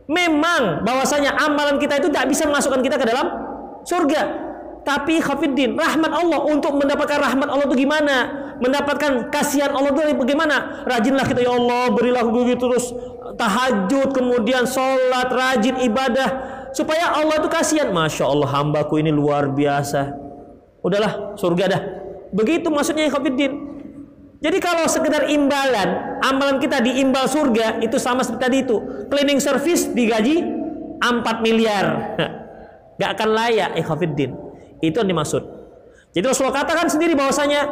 Memang 0.07 0.87
bahwasanya 0.87 1.35
amalan 1.35 1.83
kita 1.83 1.99
itu 1.99 2.15
tidak 2.15 2.31
bisa 2.31 2.47
memasukkan 2.47 2.79
kita 2.79 2.95
ke 2.95 3.11
dalam 3.11 3.27
surga. 3.83 4.46
Tapi 4.87 5.19
khafiddin, 5.19 5.75
rahmat 5.75 6.15
Allah 6.15 6.47
untuk 6.47 6.79
mendapatkan 6.79 7.19
rahmat 7.19 7.51
Allah 7.51 7.67
itu 7.67 7.83
gimana? 7.83 8.17
Mendapatkan 8.63 9.35
kasihan 9.35 9.75
Allah 9.75 9.91
itu 9.91 10.15
bagaimana? 10.15 10.87
Rajinlah 10.87 11.27
kita 11.27 11.43
ya 11.43 11.59
Allah, 11.59 11.91
berilah 11.91 12.23
begitu 12.23 12.71
terus 12.71 12.95
tahajud, 13.35 14.15
kemudian 14.15 14.63
sholat, 14.63 15.27
rajin 15.27 15.83
ibadah 15.83 16.29
supaya 16.71 17.19
Allah 17.19 17.43
itu 17.43 17.51
kasihan. 17.51 17.91
Masya 17.91 18.31
Allah 18.31 18.47
hambaku 18.47 19.03
ini 19.03 19.11
luar 19.11 19.51
biasa. 19.51 20.15
Udahlah 20.87 21.35
surga 21.35 21.65
dah. 21.67 21.83
Begitu 22.31 22.71
maksudnya 22.71 23.11
khafiddin. 23.11 23.75
Jadi 24.39 24.63
kalau 24.63 24.87
sekedar 24.87 25.27
imbalan, 25.27 26.23
amalan 26.23 26.63
kita 26.63 26.79
diimbal 26.79 27.27
surga 27.27 27.83
itu 27.83 27.99
sama 27.99 28.23
seperti 28.23 28.39
tadi 28.39 28.59
itu. 28.63 28.77
Cleaning 29.11 29.43
service 29.43 29.91
digaji 29.91 30.47
4 31.03 31.43
miliar. 31.43 32.15
Gak 33.03 33.11
akan 33.19 33.29
layak 33.35 33.75
ikhwafiddin. 33.83 34.46
Itu 34.81 35.03
yang 35.03 35.09
dimaksud. 35.11 35.43
Jadi 36.17 36.25
Rasulullah 36.25 36.65
katakan 36.65 36.89
sendiri 36.89 37.13
bahwasanya 37.13 37.69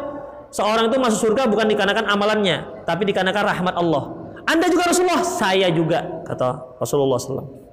seorang 0.53 0.93
itu 0.93 0.97
masuk 1.01 1.33
surga 1.33 1.49
bukan 1.49 1.67
dikarenakan 1.69 2.05
amalannya, 2.09 2.85
tapi 2.85 3.09
dikarenakan 3.09 3.45
rahmat 3.45 3.75
Allah. 3.77 4.03
Anda 4.45 4.69
juga 4.69 4.93
Rasulullah, 4.93 5.25
saya 5.25 5.73
juga 5.73 6.25
kata 6.29 6.77
Rasulullah 6.77 7.17
SAW. 7.17 7.65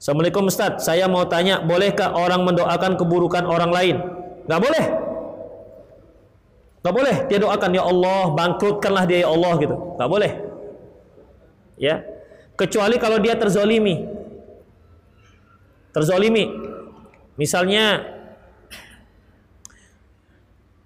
Assalamualaikum 0.00 0.46
Ustaz, 0.48 0.86
saya 0.86 1.10
mau 1.10 1.26
tanya, 1.26 1.60
bolehkah 1.60 2.14
orang 2.14 2.46
mendoakan 2.46 2.94
keburukan 2.96 3.44
orang 3.44 3.74
lain? 3.74 3.96
Gak 4.46 4.60
boleh. 4.62 4.84
Gak 6.86 6.94
boleh 6.94 7.16
dia 7.26 7.42
doakan 7.42 7.74
ya 7.74 7.82
Allah 7.82 8.30
bangkrutkanlah 8.30 9.04
dia 9.10 9.26
ya 9.26 9.28
Allah 9.34 9.58
gitu. 9.58 9.74
Gak 9.98 10.06
boleh. 10.06 10.32
Ya. 11.74 12.06
Kecuali 12.54 12.96
kalau 13.02 13.18
dia 13.18 13.34
terzolimi. 13.34 14.15
Terzolimi. 15.96 16.44
Misalnya 17.40 18.04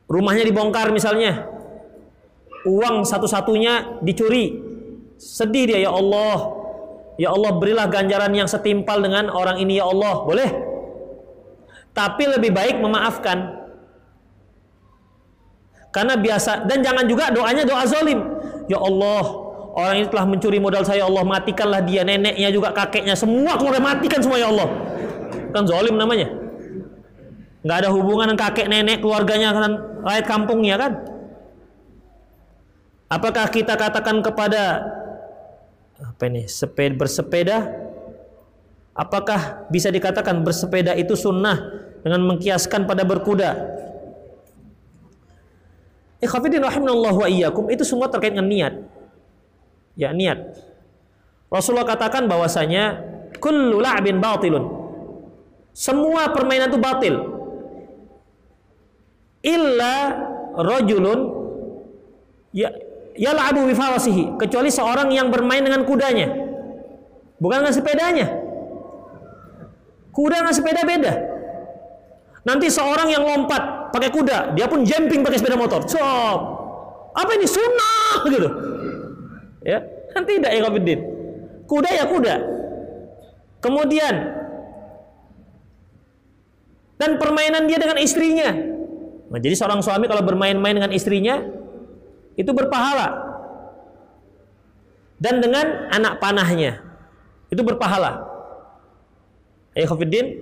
rumahnya 0.07 0.47
dibongkar 0.47 0.95
misalnya. 0.95 1.51
Uang 2.63 3.03
satu-satunya 3.03 3.99
dicuri. 4.07 4.55
Sedih 5.19 5.75
dia 5.75 5.83
ya 5.83 5.91
Allah. 5.91 6.63
Ya 7.19 7.35
Allah 7.35 7.59
berilah 7.59 7.91
ganjaran 7.91 8.31
yang 8.31 8.47
setimpal 8.47 9.03
dengan 9.03 9.35
orang 9.35 9.59
ini 9.59 9.83
ya 9.83 9.91
Allah. 9.91 10.23
Boleh? 10.23 10.51
Tapi 11.91 12.31
lebih 12.31 12.55
baik 12.55 12.79
memaafkan. 12.79 13.59
Karena 15.91 16.15
biasa 16.15 16.71
dan 16.71 16.87
jangan 16.87 17.03
juga 17.11 17.35
doanya 17.35 17.67
doa 17.67 17.83
zolim. 17.83 18.23
Ya 18.71 18.79
Allah, 18.79 19.50
orang 19.75 19.95
ini 20.03 20.07
telah 20.11 20.25
mencuri 20.27 20.59
modal 20.59 20.83
saya. 20.83 21.03
Ya 21.03 21.07
Allah 21.07 21.25
matikanlah 21.25 21.83
dia, 21.85 22.03
neneknya 22.03 22.51
juga 22.51 22.75
kakeknya, 22.75 23.15
semua 23.15 23.57
keluarga 23.57 23.81
matikan 23.81 24.21
semua 24.21 24.39
ya 24.39 24.49
Allah. 24.51 24.69
Kan 25.51 25.65
zolim 25.67 25.97
namanya. 25.99 26.29
Nggak 27.61 27.77
ada 27.85 27.89
hubungan 27.93 28.33
dengan 28.33 28.41
kakek 28.41 28.67
nenek 28.73 29.05
keluarganya 29.05 29.53
kan 29.53 29.73
rakyat 30.07 30.25
kampungnya 30.25 30.77
kan. 30.81 30.93
Apakah 33.11 33.51
kita 33.51 33.75
katakan 33.75 34.23
kepada 34.23 34.87
apa 36.01 36.23
ini 36.33 36.49
sepeda 36.49 36.97
bersepeda 36.97 37.57
apakah 38.97 39.69
bisa 39.69 39.93
dikatakan 39.93 40.41
bersepeda 40.41 40.97
itu 40.97 41.13
sunnah 41.13 41.61
dengan 42.01 42.25
mengkiaskan 42.25 42.89
pada 42.89 43.05
berkuda 43.05 43.53
Ikhafidin 46.21 46.61
rahimahullah 46.61 47.15
wa 47.17 47.29
iyyakum 47.29 47.69
itu 47.73 47.85
semua 47.85 48.09
terkait 48.09 48.33
dengan 48.33 48.49
niat 48.49 48.75
ya 50.01 50.17
niat. 50.17 50.57
Rasulullah 51.53 51.85
katakan 51.85 52.25
bahwasanya 52.25 53.05
kullu 53.37 53.85
la'bin 53.85 54.17
batilun. 54.17 54.65
Semua 55.77 56.33
permainan 56.33 56.73
itu 56.73 56.81
batil. 56.81 57.15
Illa 59.45 59.97
rajulun 60.57 61.21
ya 62.57 62.73
yal'abu 63.17 63.69
bifawasihi 63.69 64.41
kecuali 64.41 64.73
seorang 64.73 65.13
yang 65.13 65.29
bermain 65.29 65.61
dengan 65.61 65.85
kudanya. 65.85 66.33
Bukan 67.37 67.57
dengan 67.61 67.75
sepedanya. 67.77 68.27
Kuda 70.11 70.43
dengan 70.43 70.55
sepeda 70.57 70.83
beda. 70.83 71.13
Nanti 72.41 72.73
seorang 72.73 73.13
yang 73.13 73.23
lompat 73.25 73.93
pakai 73.93 74.11
kuda 74.11 74.57
dia 74.57 74.65
pun 74.65 74.81
jumping 74.81 75.21
pakai 75.21 75.37
sepeda 75.37 75.61
motor. 75.61 75.85
Cop. 75.85 76.41
apa 77.11 77.31
ini? 77.35 77.43
Sunnah 77.43 78.23
gitu 78.31 78.49
ya 79.65 79.85
kan 80.13 80.23
tidak 80.27 80.51
ya 80.51 80.61
Kafiddin 80.65 81.01
kuda 81.69 81.91
ya 81.93 82.05
kuda 82.09 82.35
kemudian 83.61 84.15
dan 87.01 87.17
permainan 87.17 87.65
dia 87.65 87.79
dengan 87.81 87.97
istrinya 87.97 88.51
nah, 89.33 89.41
jadi 89.41 89.55
seorang 89.57 89.81
suami 89.81 90.05
kalau 90.11 90.25
bermain-main 90.25 90.77
dengan 90.77 90.93
istrinya 90.93 91.61
itu 92.41 92.51
berpahala. 92.57 93.29
Dan 95.21 95.45
dengan 95.45 95.93
anak 95.93 96.17
panahnya 96.17 96.81
itu 97.53 97.61
berpahala. 97.61 98.25
Eh 99.77 99.85
Khofiddin, 99.85 100.41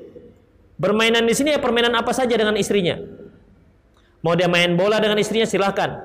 bermainan 0.78 1.26
di 1.26 1.34
sini 1.34 1.50
ya 1.50 1.58
permainan 1.58 1.98
apa 1.98 2.14
saja 2.14 2.30
dengan 2.38 2.54
istrinya. 2.54 2.94
Mau 4.22 4.38
dia 4.38 4.46
main 4.46 4.78
bola 4.78 5.02
dengan 5.02 5.18
istrinya 5.18 5.50
silahkan. 5.50 5.98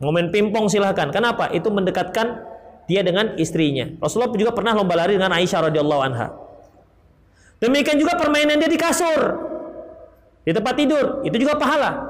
Main 0.00 0.32
pingpong 0.32 0.72
silahkan. 0.72 1.12
Kenapa? 1.12 1.52
Itu 1.52 1.68
mendekatkan 1.68 2.40
dia 2.88 3.04
dengan 3.04 3.36
istrinya. 3.36 3.92
Rasulullah 4.00 4.32
juga 4.32 4.56
pernah 4.56 4.72
lomba 4.72 4.96
lari 4.96 5.20
dengan 5.20 5.36
Aisyah 5.36 5.68
radhiyallahu 5.68 6.02
anha. 6.02 6.32
Demikian 7.60 8.00
juga 8.00 8.16
permainan 8.16 8.56
dia 8.56 8.72
di 8.72 8.80
kasur, 8.80 9.36
di 10.48 10.56
tempat 10.56 10.74
tidur, 10.80 11.20
itu 11.28 11.36
juga 11.36 11.60
pahala. 11.60 12.08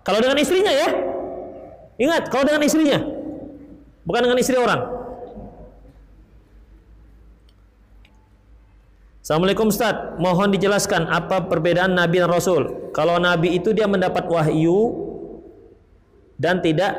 Kalau 0.00 0.24
dengan 0.24 0.40
istrinya 0.40 0.72
ya, 0.72 0.88
Ingat, 2.00 2.32
kalau 2.32 2.48
dengan 2.48 2.64
istrinya, 2.64 2.98
bukan 4.08 4.20
dengan 4.24 4.38
istri 4.40 4.56
orang. 4.56 4.80
Assalamualaikum 9.22 9.70
Ustaz, 9.70 10.18
mohon 10.18 10.50
dijelaskan 10.50 11.06
apa 11.06 11.46
perbedaan 11.46 11.94
Nabi 11.94 12.18
dan 12.24 12.32
Rasul. 12.32 12.90
Kalau 12.90 13.22
Nabi 13.22 13.54
itu 13.54 13.70
dia 13.70 13.86
mendapat 13.86 14.26
wahyu 14.26 15.11
dan 16.42 16.58
tidak 16.58 16.98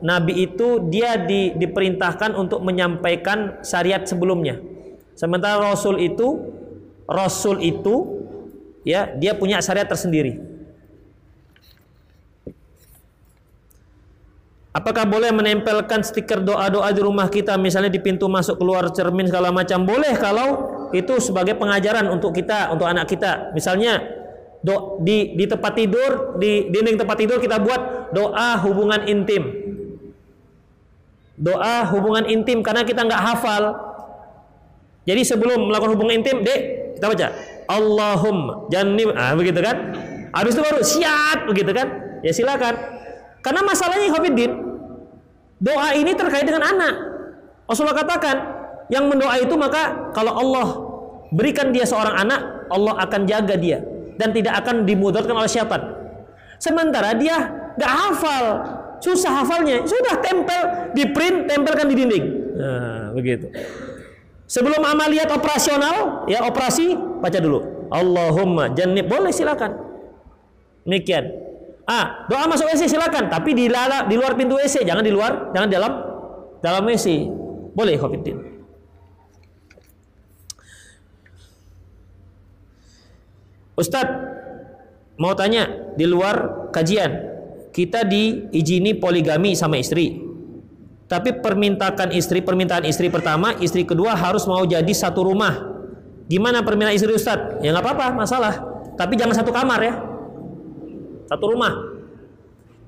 Nabi 0.00 0.48
itu 0.48 0.88
dia 0.88 1.20
di, 1.20 1.52
diperintahkan 1.52 2.32
untuk 2.32 2.64
menyampaikan 2.64 3.60
syariat 3.60 4.00
sebelumnya. 4.08 4.56
Sementara 5.12 5.60
Rasul 5.60 6.00
itu 6.00 6.56
Rasul 7.04 7.60
itu 7.60 8.24
ya 8.86 9.12
dia 9.12 9.36
punya 9.36 9.60
syariat 9.60 9.84
tersendiri. 9.84 10.40
Apakah 14.72 15.10
boleh 15.10 15.34
menempelkan 15.34 16.06
stiker 16.06 16.38
doa-doa 16.38 16.94
di 16.94 17.02
rumah 17.02 17.26
kita 17.26 17.58
misalnya 17.58 17.90
di 17.90 17.98
pintu 17.98 18.30
masuk 18.30 18.62
keluar 18.62 18.86
cermin 18.94 19.26
segala 19.26 19.50
macam? 19.50 19.82
Boleh 19.82 20.14
kalau 20.14 20.70
itu 20.94 21.18
sebagai 21.18 21.58
pengajaran 21.58 22.06
untuk 22.06 22.30
kita, 22.30 22.70
untuk 22.70 22.86
anak 22.86 23.10
kita. 23.10 23.50
Misalnya 23.58 24.17
do, 24.62 24.98
di 25.02 25.38
di 25.38 25.44
tempat 25.46 25.72
tidur, 25.78 26.38
di 26.38 26.70
dinding 26.70 26.98
tempat 26.98 27.16
tidur 27.18 27.38
kita 27.38 27.62
buat 27.62 28.12
doa 28.14 28.58
hubungan 28.62 29.06
intim. 29.06 29.42
Doa 31.38 31.86
hubungan 31.94 32.26
intim 32.26 32.66
karena 32.66 32.82
kita 32.82 33.06
nggak 33.06 33.22
hafal. 33.22 33.78
Jadi 35.06 35.22
sebelum 35.24 35.70
melakukan 35.70 35.94
hubungan 35.94 36.20
intim, 36.20 36.42
Dek, 36.44 36.60
kita 36.98 37.06
baca 37.08 37.28
Allahumma 37.70 38.68
jannim 38.68 39.14
ah 39.14 39.32
begitu 39.38 39.62
kan? 39.62 39.94
Habis 40.34 40.52
itu 40.58 40.60
baru 40.60 40.80
siap 40.82 41.38
begitu 41.48 41.70
kan? 41.72 42.20
Ya 42.20 42.34
silakan. 42.34 42.74
Karena 43.40 43.62
masalahnya 43.62 44.10
Khofiddin 44.10 44.52
Doa 45.58 45.90
ini 45.94 46.14
terkait 46.14 46.46
dengan 46.46 46.62
anak. 46.62 46.94
Rasulullah 47.66 47.98
katakan, 47.98 48.36
yang 48.94 49.10
mendoa 49.10 49.42
itu 49.42 49.54
maka 49.58 50.10
kalau 50.14 50.32
Allah 50.38 50.68
berikan 51.34 51.74
dia 51.74 51.82
seorang 51.82 52.14
anak, 52.14 52.70
Allah 52.70 52.94
akan 53.02 53.20
jaga 53.26 53.58
dia 53.58 53.82
dan 54.18 54.34
tidak 54.34 54.58
akan 54.60 54.82
dimudarkan 54.82 55.32
oleh 55.32 55.48
syaitan. 55.48 55.94
Sementara 56.58 57.14
dia 57.14 57.38
gak 57.78 57.92
hafal, 57.94 58.44
susah 58.98 59.42
hafalnya, 59.42 59.86
sudah 59.86 60.18
tempel 60.18 60.62
di 60.92 61.06
print, 61.14 61.46
tempelkan 61.46 61.86
di 61.86 61.94
dinding. 61.94 62.24
Nah, 62.58 63.14
begitu. 63.14 63.46
Sebelum 64.50 64.82
amaliat 64.82 65.30
operasional, 65.30 66.26
ya 66.26 66.42
operasi, 66.42 66.98
baca 67.22 67.38
dulu. 67.38 67.88
Allahumma 67.94 68.74
jannib, 68.74 69.06
boleh 69.06 69.30
silakan. 69.30 69.76
Demikian. 70.82 71.30
Ah, 71.88 72.26
doa 72.28 72.44
masuk 72.50 72.68
WC 72.68 72.90
silakan, 72.90 73.32
tapi 73.32 73.56
di, 73.56 73.70
di 73.70 74.14
luar 74.18 74.36
pintu 74.36 74.58
WC, 74.60 74.84
jangan 74.84 75.00
di 75.00 75.12
luar, 75.14 75.54
jangan 75.54 75.68
dalam 75.70 75.92
dalam 76.60 76.82
WC. 76.84 77.28
Boleh 77.72 77.94
Khofiddin. 77.96 78.57
Ustadz, 83.78 84.18
mau 85.22 85.38
tanya, 85.38 85.94
di 85.94 86.02
luar 86.02 86.68
kajian, 86.74 87.10
kita 87.70 88.02
diizini 88.02 88.98
poligami 88.98 89.54
sama 89.54 89.78
istri. 89.78 90.18
Tapi 91.06 91.38
permintaan 91.38 92.10
istri, 92.10 92.42
permintaan 92.42 92.84
istri 92.84 93.08
pertama, 93.08 93.54
istri 93.62 93.86
kedua 93.86 94.18
harus 94.18 94.44
mau 94.50 94.66
jadi 94.66 94.90
satu 94.90 95.24
rumah. 95.24 95.78
Gimana 96.26 96.66
permintaan 96.66 96.98
istri 96.98 97.14
Ustadz? 97.14 97.62
Ya 97.62 97.70
nggak 97.70 97.86
apa-apa, 97.86 98.06
masalah. 98.18 98.54
Tapi 98.98 99.14
jangan 99.14 99.38
satu 99.38 99.54
kamar 99.54 99.80
ya 99.80 99.94
satu 101.28 101.44
rumah. 101.52 101.72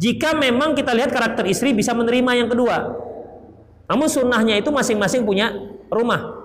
Jika 0.01 0.33
memang 0.33 0.73
kita 0.73 0.97
lihat 0.97 1.13
karakter 1.13 1.45
istri 1.45 1.77
bisa 1.77 1.93
menerima 1.93 2.33
yang 2.41 2.49
kedua. 2.49 2.89
Namun 3.85 4.09
sunnahnya 4.09 4.57
itu 4.57 4.73
masing-masing 4.73 5.29
punya 5.29 5.53
rumah. 5.93 6.41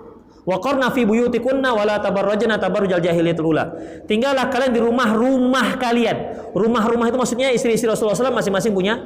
Wa 0.46 0.62
qarna 0.62 0.94
fi 0.94 1.10
buyutikunna 1.10 1.74
wala 1.74 1.98
tabarrajna 1.98 2.62
tabarrujal 2.62 3.02
jahiliyatul 3.02 3.50
ula. 3.50 3.74
Tinggallah 4.06 4.54
kalian 4.54 4.78
di 4.78 4.82
rumah-rumah 4.82 5.82
kalian. 5.82 6.18
Rumah-rumah 6.54 7.10
itu 7.10 7.18
maksudnya 7.18 7.50
istri-istri 7.50 7.90
Rasulullah 7.90 8.14
SAW 8.14 8.38
masing-masing 8.38 8.72
punya 8.78 9.02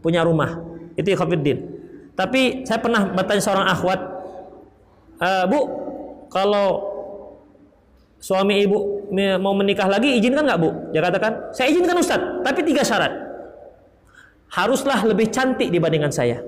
punya 0.00 0.24
rumah. 0.24 0.56
Itu 0.96 1.12
Khafiddin. 1.12 1.68
Tapi 2.16 2.64
saya 2.64 2.80
pernah 2.80 3.12
bertanya 3.12 3.42
seorang 3.44 3.66
akhwat, 3.68 4.00
e, 5.20 5.28
Bu, 5.48 5.60
kalau 6.32 6.90
suami 8.20 8.64
ibu 8.64 9.08
mau 9.40 9.56
menikah 9.56 9.88
lagi 9.88 10.20
izinkan 10.20 10.44
nggak 10.44 10.60
bu? 10.60 10.70
Dia 10.92 11.00
katakan 11.00 11.52
saya 11.56 11.72
izinkan 11.72 11.96
Ustadz, 11.96 12.44
tapi 12.44 12.60
tiga 12.64 12.84
syarat. 12.84 13.12
Haruslah 14.52 15.00
lebih 15.08 15.32
cantik 15.32 15.72
dibandingkan 15.72 16.12
saya. 16.12 16.44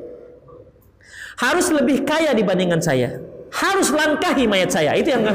Harus 1.41 1.73
lebih 1.73 2.05
kaya 2.05 2.37
dibandingkan 2.37 2.83
saya. 2.85 3.32
Harus 3.53 3.93
langkahi 3.93 4.49
mayat 4.49 4.73
saya. 4.73 4.97
Itu 4.97 5.13
yang 5.13 5.29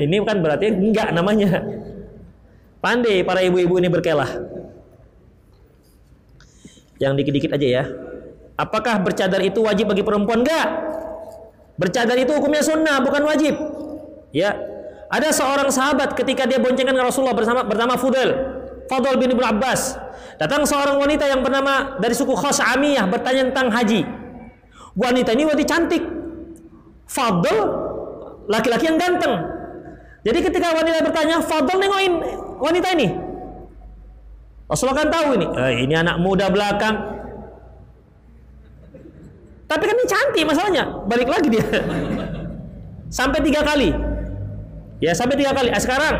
ini 0.00 0.16
kan 0.24 0.40
berarti 0.40 0.72
enggak 0.72 1.12
namanya. 1.14 1.62
Pandai 2.80 3.24
para 3.24 3.40
ibu-ibu 3.44 3.76
ini 3.80 3.88
berkelah. 3.88 4.28
Yang 6.98 7.12
dikit-dikit 7.22 7.50
aja 7.54 7.68
ya. 7.80 7.84
Apakah 8.54 9.02
bercadar 9.02 9.42
itu 9.42 9.60
wajib 9.64 9.90
bagi 9.90 10.04
perempuan? 10.06 10.42
Enggak. 10.46 10.68
Bercadar 11.74 12.14
itu 12.14 12.30
hukumnya 12.30 12.62
sunnah, 12.62 13.02
bukan 13.02 13.22
wajib. 13.26 13.54
Ya. 14.30 14.54
Ada 15.10 15.30
seorang 15.30 15.70
sahabat 15.70 16.14
ketika 16.18 16.46
dia 16.46 16.58
boncengan 16.58 16.94
Rasulullah 16.98 17.34
bersama 17.36 17.62
bernama 17.66 17.94
Fudail. 17.98 18.30
Fadl 18.90 19.16
bin 19.18 19.30
Ibnu 19.34 19.42
Abbas. 19.42 19.98
Datang 20.34 20.66
seorang 20.66 20.98
wanita 20.98 21.30
yang 21.30 21.40
bernama 21.46 21.98
dari 22.02 22.14
suku 22.14 22.34
Khos'amiyah 22.34 23.06
bertanya 23.06 23.52
tentang 23.52 23.70
haji. 23.70 24.02
Wanita 24.94 25.30
ini 25.34 25.42
wanita 25.46 25.66
cantik. 25.66 26.02
Fadl 27.06 27.56
laki-laki 28.50 28.90
yang 28.90 28.98
ganteng. 28.98 29.34
Jadi 30.24 30.38
ketika 30.40 30.72
wanita 30.72 31.04
bertanya, 31.04 31.36
Fadl 31.44 31.76
nengokin 31.78 32.12
wanita 32.58 32.88
ini. 32.96 33.08
Rasulullah 34.64 35.04
kan 35.04 35.08
tahu 35.12 35.28
ini, 35.36 35.46
eh, 35.46 35.72
ini 35.84 35.94
anak 35.94 36.16
muda 36.18 36.48
belakang. 36.48 36.96
Tapi 39.68 39.82
kan 39.84 39.94
ini 39.96 40.06
cantik 40.08 40.44
masalahnya. 40.48 40.84
Balik 41.04 41.28
lagi 41.28 41.48
dia. 41.52 41.66
Sampai 43.18 43.44
tiga 43.44 43.62
kali. 43.62 44.14
Ya 45.02 45.12
sampai 45.12 45.36
tiga 45.36 45.52
kali. 45.52 45.68
Ah, 45.68 45.82
sekarang 45.82 46.16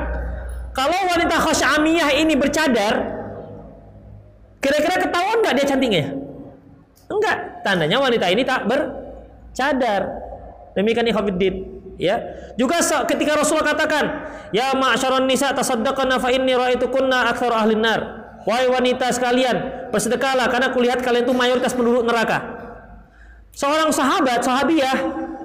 kalau 0.75 0.99
wanita 1.07 1.39
khosyamiyah 1.39 2.19
ini 2.19 2.35
bercadar, 2.35 3.14
kira-kira 4.65 4.97
ketahuan 4.97 5.45
nggak 5.45 5.55
dia 5.61 5.67
cantiknya? 5.69 6.05
Enggak. 7.13 7.37
Tandanya 7.61 8.01
wanita 8.01 8.27
ini 8.33 8.43
tak 8.49 8.65
bercadar. 8.65 10.03
Demikian 10.73 11.05
ikhwatiddin. 11.13 11.55
Ya. 12.01 12.19
Juga 12.59 12.83
ketika 13.07 13.39
Rasulullah 13.39 13.77
katakan, 13.77 14.05
"Ya 14.51 14.75
ma'syaron 14.75 15.29
nisa 15.31 15.55
tasaddaqna 15.55 16.19
fa 16.19 16.33
inni 16.35 16.57
ra'aitukunna 16.57 17.31
aktsara 17.31 17.63
ahli 17.63 17.79
nar." 17.79 18.25
Wahai 18.45 18.69
wanita 18.69 19.09
sekalian, 19.09 19.89
bersedekahlah 19.89 20.53
karena 20.53 20.69
kulihat 20.75 21.01
kalian 21.01 21.25
itu 21.25 21.33
mayoritas 21.33 21.73
penduduk 21.73 22.05
neraka. 22.05 22.45
Seorang 23.57 23.89
sahabat, 23.89 24.45
sahabiah 24.45 24.97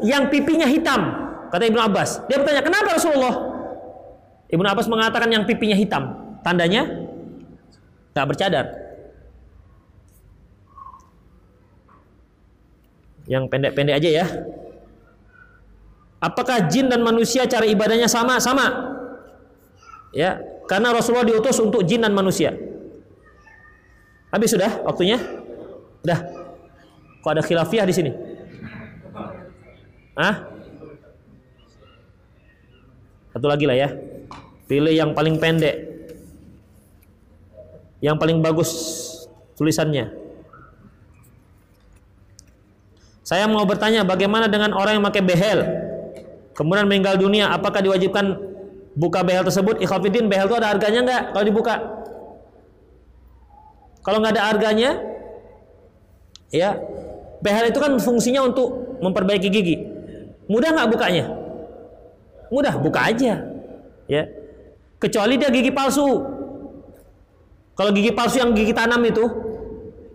yang 0.04 0.28
pipinya 0.28 0.68
hitam, 0.68 1.08
kata 1.48 1.64
Ibnu 1.70 1.80
Abbas. 1.80 2.28
Dia 2.28 2.42
bertanya, 2.42 2.60
"Kenapa 2.60 2.98
Rasulullah?" 2.98 3.36
Ibnu 4.50 4.66
Abbas 4.66 4.90
mengatakan 4.90 5.30
yang 5.32 5.46
pipinya 5.46 5.78
hitam, 5.78 6.36
tandanya 6.42 6.90
tak 8.12 8.26
bercadar. 8.34 8.89
Yang 13.30 13.44
pendek-pendek 13.54 13.96
aja 14.02 14.10
ya. 14.10 14.26
Apakah 16.20 16.68
jin 16.68 16.90
dan 16.90 17.06
manusia 17.06 17.46
cara 17.46 17.64
ibadahnya 17.64 18.10
sama? 18.10 18.42
Sama. 18.42 18.98
Ya, 20.12 20.42
karena 20.66 20.90
Rasulullah 20.90 21.30
diutus 21.30 21.62
untuk 21.62 21.86
jin 21.86 22.02
dan 22.02 22.12
manusia. 22.12 22.58
Habis 24.34 24.58
sudah 24.58 24.82
waktunya? 24.82 25.22
Sudah. 26.02 26.20
Kok 27.22 27.32
ada 27.38 27.44
khilafiah 27.46 27.86
di 27.86 27.94
sini? 27.94 28.12
Hah? 30.18 30.36
Satu 33.32 33.46
lagi 33.46 33.70
lah 33.70 33.78
ya. 33.78 33.90
Pilih 34.66 34.92
yang 34.92 35.14
paling 35.14 35.38
pendek. 35.38 35.88
Yang 38.02 38.16
paling 38.18 38.38
bagus 38.42 38.70
tulisannya. 39.56 40.29
Saya 43.30 43.46
mau 43.46 43.62
bertanya 43.62 44.02
bagaimana 44.02 44.50
dengan 44.50 44.74
orang 44.74 44.98
yang 44.98 45.06
pakai 45.06 45.22
behel? 45.22 45.62
Kemudian 46.58 46.90
meninggal 46.90 47.14
dunia 47.14 47.54
apakah 47.54 47.78
diwajibkan 47.78 48.34
buka 48.98 49.22
behel 49.22 49.46
tersebut? 49.46 49.78
Ikhafidin 49.78 50.26
behel 50.26 50.50
itu 50.50 50.58
ada 50.58 50.74
harganya 50.74 51.06
nggak 51.06 51.22
kalau 51.38 51.46
dibuka? 51.46 51.78
Kalau 54.02 54.18
nggak 54.18 54.34
ada 54.34 54.44
harganya 54.50 54.98
ya 56.50 56.74
behel 57.46 57.70
itu 57.70 57.78
kan 57.78 58.02
fungsinya 58.02 58.50
untuk 58.50 58.98
memperbaiki 58.98 59.54
gigi. 59.54 59.78
Mudah 60.50 60.74
nggak 60.74 60.90
bukanya? 60.90 61.30
Mudah 62.50 62.82
buka 62.82 63.14
aja 63.14 63.46
ya. 64.10 64.26
Kecuali 64.98 65.38
dia 65.38 65.54
gigi 65.54 65.70
palsu. 65.70 66.26
Kalau 67.78 67.94
gigi 67.94 68.10
palsu 68.10 68.42
yang 68.42 68.58
gigi 68.58 68.74
tanam 68.74 69.06
itu 69.06 69.22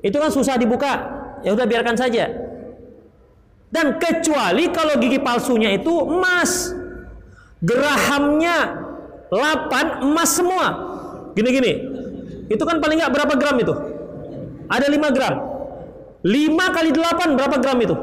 itu 0.02 0.16
kan 0.18 0.34
susah 0.34 0.58
dibuka. 0.58 1.14
Ya 1.46 1.54
udah 1.54 1.62
biarkan 1.62 1.94
saja 1.94 2.43
dan 3.74 3.98
kecuali 3.98 4.70
kalau 4.70 4.94
gigi 5.02 5.18
palsunya 5.18 5.74
itu 5.74 5.90
emas. 5.90 6.70
Gerahamnya 7.58 8.86
8 9.34 10.06
emas 10.06 10.30
semua. 10.30 10.66
Gini-gini. 11.34 11.82
Itu 12.46 12.62
kan 12.62 12.78
paling 12.78 13.02
nggak 13.02 13.10
berapa 13.10 13.34
gram 13.34 13.58
itu? 13.58 13.74
Ada 14.70 14.86
5 14.86 15.10
gram. 15.10 15.34
5 16.22 16.76
kali 16.76 16.90
8 16.94 17.34
berapa 17.34 17.56
gram 17.58 17.78
itu? 17.82 17.96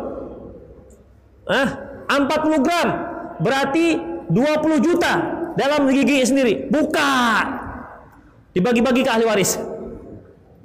Ah, 1.47 1.69
40 2.19 2.59
gram. 2.59 2.87
Berarti 3.39 3.95
20 4.27 4.75
juta 4.83 5.13
dalam 5.55 5.87
gigi 5.87 6.19
sendiri. 6.27 6.67
Buka. 6.67 7.47
Dibagi-bagi 8.51 9.07
ke 9.07 9.09
ahli 9.09 9.23
waris. 9.23 9.55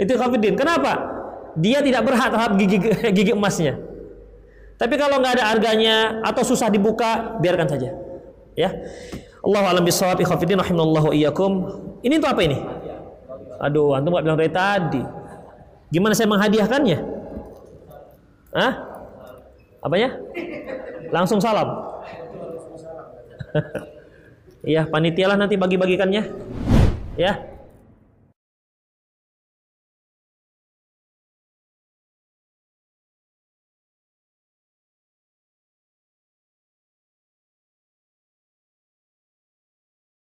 Itu 0.02 0.18
Khafidin. 0.18 0.58
Kenapa? 0.58 1.14
Dia 1.54 1.78
tidak 1.78 2.02
berhak 2.02 2.28
terhadap 2.34 2.58
gigi 2.58 2.82
gigi 3.16 3.32
emasnya. 3.38 3.95
Tapi 4.76 4.94
kalau 5.00 5.16
nggak 5.20 5.40
ada 5.40 5.44
harganya 5.48 6.20
atau 6.20 6.44
susah 6.44 6.68
dibuka, 6.68 7.40
biarkan 7.40 7.68
saja. 7.68 7.96
Ya. 8.52 8.72
Allah 9.40 9.62
alam 9.72 9.84
bisawab 9.84 10.20
ikhafidin 10.20 10.60
rahimallahu 10.60 11.16
iyyakum. 11.16 11.52
Ini 12.04 12.20
untuk 12.20 12.30
apa 12.32 12.42
ini? 12.44 12.58
Aduh, 13.56 13.96
antum 13.96 14.12
nggak 14.12 14.24
bilang 14.24 14.38
dari 14.38 14.52
tadi. 14.52 15.02
Gimana 15.88 16.12
saya 16.12 16.28
menghadiahkannya? 16.28 16.98
Hah? 18.52 18.72
Apanya? 19.80 20.10
Langsung 21.12 21.40
salam. 21.40 21.68
Iya, 24.66 24.82
panitia 24.90 25.30
lah 25.30 25.38
nanti 25.38 25.54
bagi-bagikannya. 25.54 26.26
Ya. 27.14 27.38